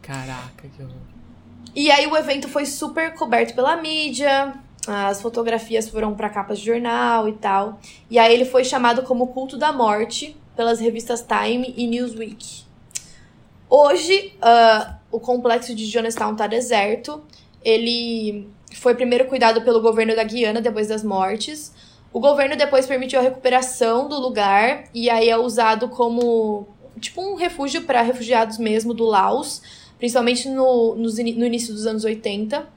Caraca, 0.00 0.68
que 0.74 0.82
horror. 0.82 0.94
E 1.74 1.90
aí 1.90 2.06
o 2.06 2.16
evento 2.16 2.48
foi 2.48 2.64
super 2.64 3.14
coberto 3.14 3.52
pela 3.52 3.76
mídia, 3.76 4.54
as 4.86 5.20
fotografias 5.20 5.88
foram 5.88 6.14
para 6.14 6.28
capas 6.28 6.60
de 6.60 6.66
jornal 6.66 7.28
e 7.28 7.32
tal. 7.32 7.80
E 8.08 8.18
aí 8.18 8.32
ele 8.32 8.44
foi 8.44 8.64
chamado 8.64 9.02
como 9.02 9.28
culto 9.28 9.56
da 9.56 9.72
morte 9.72 10.36
pelas 10.54 10.78
revistas 10.78 11.26
Time 11.26 11.74
e 11.76 11.86
Newsweek. 11.88 12.62
Hoje, 13.68 14.34
uh, 14.38 14.94
o 15.10 15.18
complexo 15.18 15.74
de 15.74 15.86
Jonestown 15.86 16.36
tá 16.36 16.46
deserto. 16.46 17.24
Ele 17.60 18.48
foi 18.72 18.94
primeiro 18.94 19.24
cuidado 19.24 19.62
pelo 19.62 19.80
governo 19.80 20.14
da 20.14 20.22
Guiana 20.22 20.60
depois 20.60 20.86
das 20.86 21.02
mortes. 21.02 21.73
O 22.14 22.20
governo 22.20 22.56
depois 22.56 22.86
permitiu 22.86 23.18
a 23.18 23.22
recuperação 23.22 24.08
do 24.08 24.20
lugar 24.20 24.84
e 24.94 25.10
aí 25.10 25.28
é 25.28 25.36
usado 25.36 25.88
como 25.88 26.68
tipo 27.00 27.20
um 27.20 27.34
refúgio 27.34 27.82
para 27.82 28.02
refugiados 28.02 28.56
mesmo 28.56 28.94
do 28.94 29.04
Laos, 29.04 29.60
principalmente 29.98 30.48
no, 30.48 30.94
no, 30.94 31.10
no 31.10 31.44
início 31.44 31.74
dos 31.74 31.86
anos 31.86 32.04
80. 32.04 32.68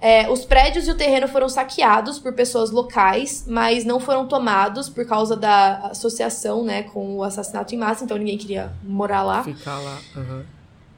É, 0.00 0.28
os 0.28 0.44
prédios 0.44 0.88
e 0.88 0.90
o 0.90 0.96
terreno 0.96 1.28
foram 1.28 1.48
saqueados 1.48 2.18
por 2.18 2.32
pessoas 2.32 2.72
locais, 2.72 3.44
mas 3.46 3.84
não 3.84 4.00
foram 4.00 4.26
tomados 4.26 4.88
por 4.88 5.06
causa 5.06 5.36
da 5.36 5.76
associação 5.90 6.64
né, 6.64 6.82
com 6.82 7.18
o 7.18 7.22
assassinato 7.22 7.72
em 7.72 7.78
massa, 7.78 8.02
então 8.02 8.18
ninguém 8.18 8.36
queria 8.36 8.72
morar 8.82 9.22
lá. 9.22 9.44
Ficar 9.44 9.78
lá. 9.78 9.98
Uhum. 10.16 10.42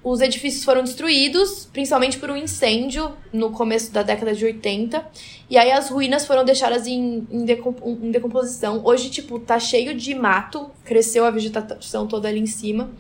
Os 0.04 0.20
edifícios 0.20 0.64
foram 0.64 0.82
destruídos, 0.82 1.68
principalmente 1.72 2.18
por 2.18 2.28
um 2.28 2.36
incêndio 2.36 3.12
no 3.32 3.52
começo 3.52 3.92
da 3.92 4.02
década 4.02 4.34
de 4.34 4.44
80. 4.44 5.04
E 5.48 5.56
aí 5.56 5.70
as 5.70 5.90
ruínas 5.90 6.26
foram 6.26 6.44
deixadas 6.44 6.88
em, 6.88 7.26
em, 7.30 7.44
decomp 7.44 7.78
em 7.84 8.10
decomposição. 8.10 8.80
Hoje, 8.84 9.10
tipo, 9.10 9.38
tá 9.38 9.60
cheio 9.60 9.94
de 9.94 10.12
mato, 10.12 10.68
cresceu 10.84 11.24
a 11.24 11.30
vegetação 11.30 12.08
toda 12.08 12.28
ali 12.28 12.40
em 12.40 12.46
cima. 12.46 12.90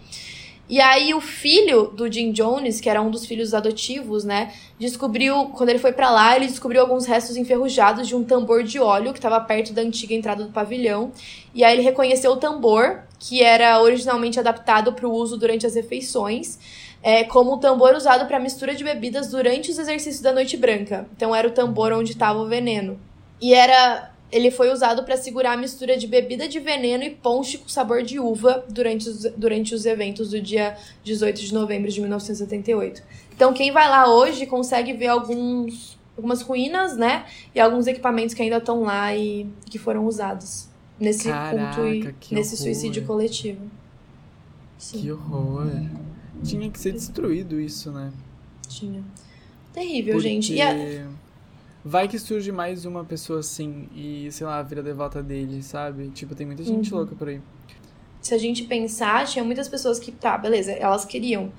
E 0.68 0.80
aí 0.80 1.12
o 1.12 1.20
filho 1.20 1.88
do 1.88 2.10
Jim 2.10 2.30
Jones, 2.30 2.80
que 2.80 2.88
era 2.88 3.02
um 3.02 3.10
dos 3.10 3.26
filhos 3.26 3.52
adotivos, 3.52 4.24
né, 4.24 4.52
descobriu, 4.78 5.46
quando 5.46 5.68
ele 5.68 5.78
foi 5.78 5.92
para 5.92 6.08
lá, 6.08 6.36
ele 6.36 6.46
descobriu 6.46 6.80
alguns 6.80 7.04
restos 7.04 7.36
enferrujados 7.36 8.06
de 8.06 8.14
um 8.14 8.22
tambor 8.22 8.62
de 8.62 8.78
óleo 8.78 9.12
que 9.12 9.18
estava 9.18 9.40
perto 9.40 9.72
da 9.72 9.82
antiga 9.82 10.14
entrada 10.14 10.44
do 10.44 10.52
pavilhão. 10.52 11.12
E 11.52 11.64
aí 11.64 11.74
ele 11.74 11.82
reconheceu 11.82 12.30
o 12.32 12.36
tambor, 12.36 13.02
que 13.18 13.42
era 13.42 13.82
originalmente 13.82 14.38
adaptado 14.38 14.92
para 14.92 15.06
o 15.06 15.12
uso 15.12 15.36
durante 15.36 15.66
as 15.66 15.74
refeições, 15.74 16.58
é, 17.02 17.24
como 17.24 17.54
o 17.54 17.58
tambor 17.58 17.94
usado 17.94 18.26
para 18.26 18.38
mistura 18.38 18.74
de 18.74 18.84
bebidas 18.84 19.28
durante 19.28 19.70
os 19.70 19.78
exercícios 19.78 20.22
da 20.22 20.32
Noite 20.32 20.56
Branca. 20.56 21.06
Então 21.16 21.34
era 21.34 21.48
o 21.48 21.50
tambor 21.50 21.92
onde 21.92 22.12
estava 22.12 22.38
o 22.38 22.46
veneno. 22.46 22.98
E 23.40 23.54
era 23.54 24.12
ele 24.32 24.50
foi 24.50 24.72
usado 24.72 25.04
para 25.04 25.14
segurar 25.16 25.52
a 25.52 25.56
mistura 25.58 25.96
de 25.98 26.06
bebida 26.06 26.48
de 26.48 26.58
veneno 26.58 27.04
e 27.04 27.10
ponche 27.10 27.58
com 27.58 27.68
sabor 27.68 28.02
de 28.02 28.18
uva 28.18 28.64
durante 28.66 29.06
os, 29.06 29.24
durante 29.36 29.74
os 29.74 29.84
eventos 29.84 30.30
do 30.30 30.40
dia 30.40 30.74
18 31.04 31.38
de 31.38 31.52
novembro 31.52 31.90
de 31.90 32.00
1978. 32.00 33.02
Então, 33.34 33.52
quem 33.52 33.70
vai 33.70 33.86
lá 33.90 34.10
hoje 34.10 34.46
consegue 34.46 34.94
ver 34.94 35.08
alguns, 35.08 35.98
algumas 36.16 36.40
ruínas, 36.40 36.96
né? 36.96 37.26
E 37.54 37.60
alguns 37.60 37.86
equipamentos 37.86 38.34
que 38.34 38.40
ainda 38.40 38.56
estão 38.56 38.84
lá 38.84 39.14
e 39.14 39.46
que 39.66 39.78
foram 39.78 40.06
usados 40.06 40.66
nesse 40.98 41.28
Caraca, 41.28 41.74
culto 41.74 41.88
e 41.88 42.34
nesse 42.34 42.54
horror. 42.54 42.64
suicídio 42.64 43.04
coletivo. 43.04 43.60
Sim. 44.78 45.02
Que 45.02 45.12
horror. 45.12 45.70
Tinha 46.44 46.70
que 46.70 46.78
ser 46.78 46.92
destruído 46.92 47.60
isso, 47.60 47.90
né? 47.92 48.10
Tinha. 48.68 49.02
Terrível, 49.72 50.14
Porque 50.14 50.28
gente. 50.28 50.54
E 50.54 50.60
a... 50.62 51.06
Vai 51.84 52.06
que 52.06 52.18
surge 52.18 52.52
mais 52.52 52.84
uma 52.84 53.04
pessoa 53.04 53.40
assim 53.40 53.88
e, 53.94 54.28
sei 54.30 54.46
lá, 54.46 54.62
vira 54.62 54.82
devota 54.82 55.20
dele, 55.22 55.62
sabe? 55.62 56.08
Tipo, 56.10 56.34
tem 56.34 56.46
muita 56.46 56.62
gente 56.62 56.92
Uhum. 56.92 56.98
louca 57.00 57.14
por 57.16 57.28
aí. 57.28 57.40
se 58.20 58.32
a 58.34 58.38
gente 58.38 58.62
pensar, 58.64 59.26
tinha 59.26 59.44
muitas 59.44 59.66
pessoas 59.68 59.98
que, 59.98 60.12
tá, 60.12 60.38
beleza, 60.38 60.70
elas 60.70 61.04
queriam 61.04 61.50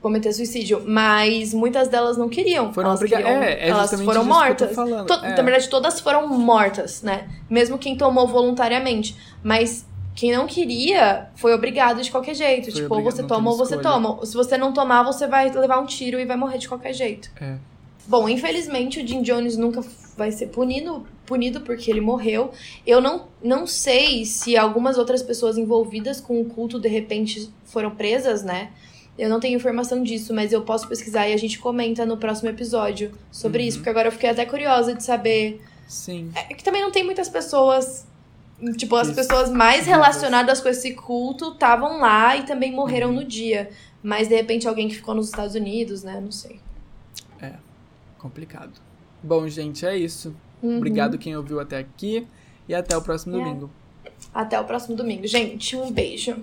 cometer 0.00 0.32
suicídio, 0.32 0.80
mas 0.86 1.52
muitas 1.52 1.88
delas 1.88 2.16
não 2.16 2.28
queriam. 2.28 2.72
Foram 2.72 2.90
elas 2.90 3.00
queriam- 3.02 3.28
É, 3.28 3.52
é 3.54 3.68
elas 3.68 3.92
foram 4.02 4.24
mortas. 4.24 4.76
To- 4.76 5.24
É. 5.24 5.36
Na 5.36 5.42
verdade, 5.42 5.68
todas 5.68 5.98
foram 6.00 6.28
mortas, 6.28 7.02
né? 7.02 7.28
Mesmo 7.50 7.78
quem 7.78 7.96
tomou 7.96 8.28
voluntariamente. 8.28 9.16
Mas 9.42 9.84
quem 10.14 10.32
não 10.32 10.46
queria 10.46 11.28
foi 11.34 11.54
obrigado 11.54 12.02
de 12.02 12.10
qualquer 12.10 12.34
jeito. 12.34 12.70
Foi 12.70 12.82
tipo, 12.82 12.94
ou 12.94 13.02
você 13.02 13.22
toma 13.22 13.50
ou 13.50 13.56
você 13.56 13.76
escolha. 13.76 13.94
toma. 13.94 14.26
Se 14.26 14.34
você 14.34 14.56
não 14.58 14.72
tomar, 14.72 15.02
você 15.02 15.26
vai 15.26 15.50
levar 15.50 15.78
um 15.80 15.86
tiro 15.86 16.18
e 16.20 16.24
vai 16.24 16.36
morrer 16.36 16.58
de 16.58 16.68
qualquer 16.68 16.92
jeito. 16.92 17.30
É. 17.40 17.56
Bom, 18.06 18.28
infelizmente 18.28 19.00
o 19.00 19.06
Jim 19.06 19.22
Jones 19.22 19.56
nunca 19.56 19.80
vai 20.16 20.30
ser 20.32 20.48
punido, 20.48 21.06
punido 21.24 21.60
porque 21.62 21.90
ele 21.90 22.00
morreu. 22.00 22.50
Eu 22.86 23.00
não, 23.00 23.26
não 23.42 23.66
sei 23.66 24.24
se 24.24 24.56
algumas 24.56 24.98
outras 24.98 25.22
pessoas 25.22 25.56
envolvidas 25.56 26.20
com 26.20 26.40
o 26.40 26.44
culto 26.44 26.78
de 26.80 26.88
repente 26.88 27.48
foram 27.64 27.90
presas, 27.92 28.42
né? 28.42 28.70
Eu 29.18 29.28
não 29.28 29.38
tenho 29.40 29.56
informação 29.56 30.02
disso, 30.02 30.34
mas 30.34 30.52
eu 30.52 30.62
posso 30.62 30.88
pesquisar 30.88 31.28
e 31.28 31.32
a 31.32 31.36
gente 31.36 31.58
comenta 31.58 32.04
no 32.04 32.16
próximo 32.16 32.48
episódio 32.50 33.12
sobre 33.30 33.62
Uhum. 33.62 33.68
isso, 33.68 33.78
porque 33.78 33.90
agora 33.90 34.08
eu 34.08 34.12
fiquei 34.12 34.30
até 34.30 34.44
curiosa 34.44 34.94
de 34.94 35.02
saber. 35.04 35.62
Sim. 35.86 36.30
É 36.34 36.54
que 36.54 36.64
também 36.64 36.82
não 36.82 36.90
tem 36.90 37.04
muitas 37.04 37.28
pessoas. 37.28 38.06
Tipo, 38.76 38.96
as 38.96 39.10
pessoas 39.10 39.50
mais 39.50 39.86
relacionadas 39.86 40.60
com 40.60 40.68
esse 40.68 40.94
culto 40.94 41.48
estavam 41.52 41.98
lá 41.98 42.36
e 42.36 42.44
também 42.44 42.70
morreram 42.72 43.08
Uhum. 43.08 43.16
no 43.16 43.24
dia. 43.24 43.70
Mas 44.02 44.28
de 44.28 44.34
repente 44.36 44.68
alguém 44.68 44.88
que 44.88 44.94
ficou 44.94 45.14
nos 45.14 45.26
Estados 45.26 45.54
Unidos, 45.54 46.02
né? 46.02 46.20
Não 46.20 46.30
sei. 46.32 46.60
Complicado. 48.18 48.70
Bom, 49.20 49.48
gente, 49.48 49.84
é 49.84 49.96
isso. 49.96 50.32
Uhum. 50.62 50.76
Obrigado 50.76 51.18
quem 51.18 51.36
ouviu 51.36 51.58
até 51.58 51.78
aqui 51.78 52.24
e 52.68 52.74
até 52.74 52.96
o 52.96 53.02
próximo 53.02 53.34
É. 53.34 53.38
domingo. 53.38 53.68
Até 54.32 54.60
o 54.60 54.64
próximo 54.64 54.94
domingo. 54.96 55.26
Gente, 55.26 55.74
um 55.76 55.90
beijo. 55.90 56.36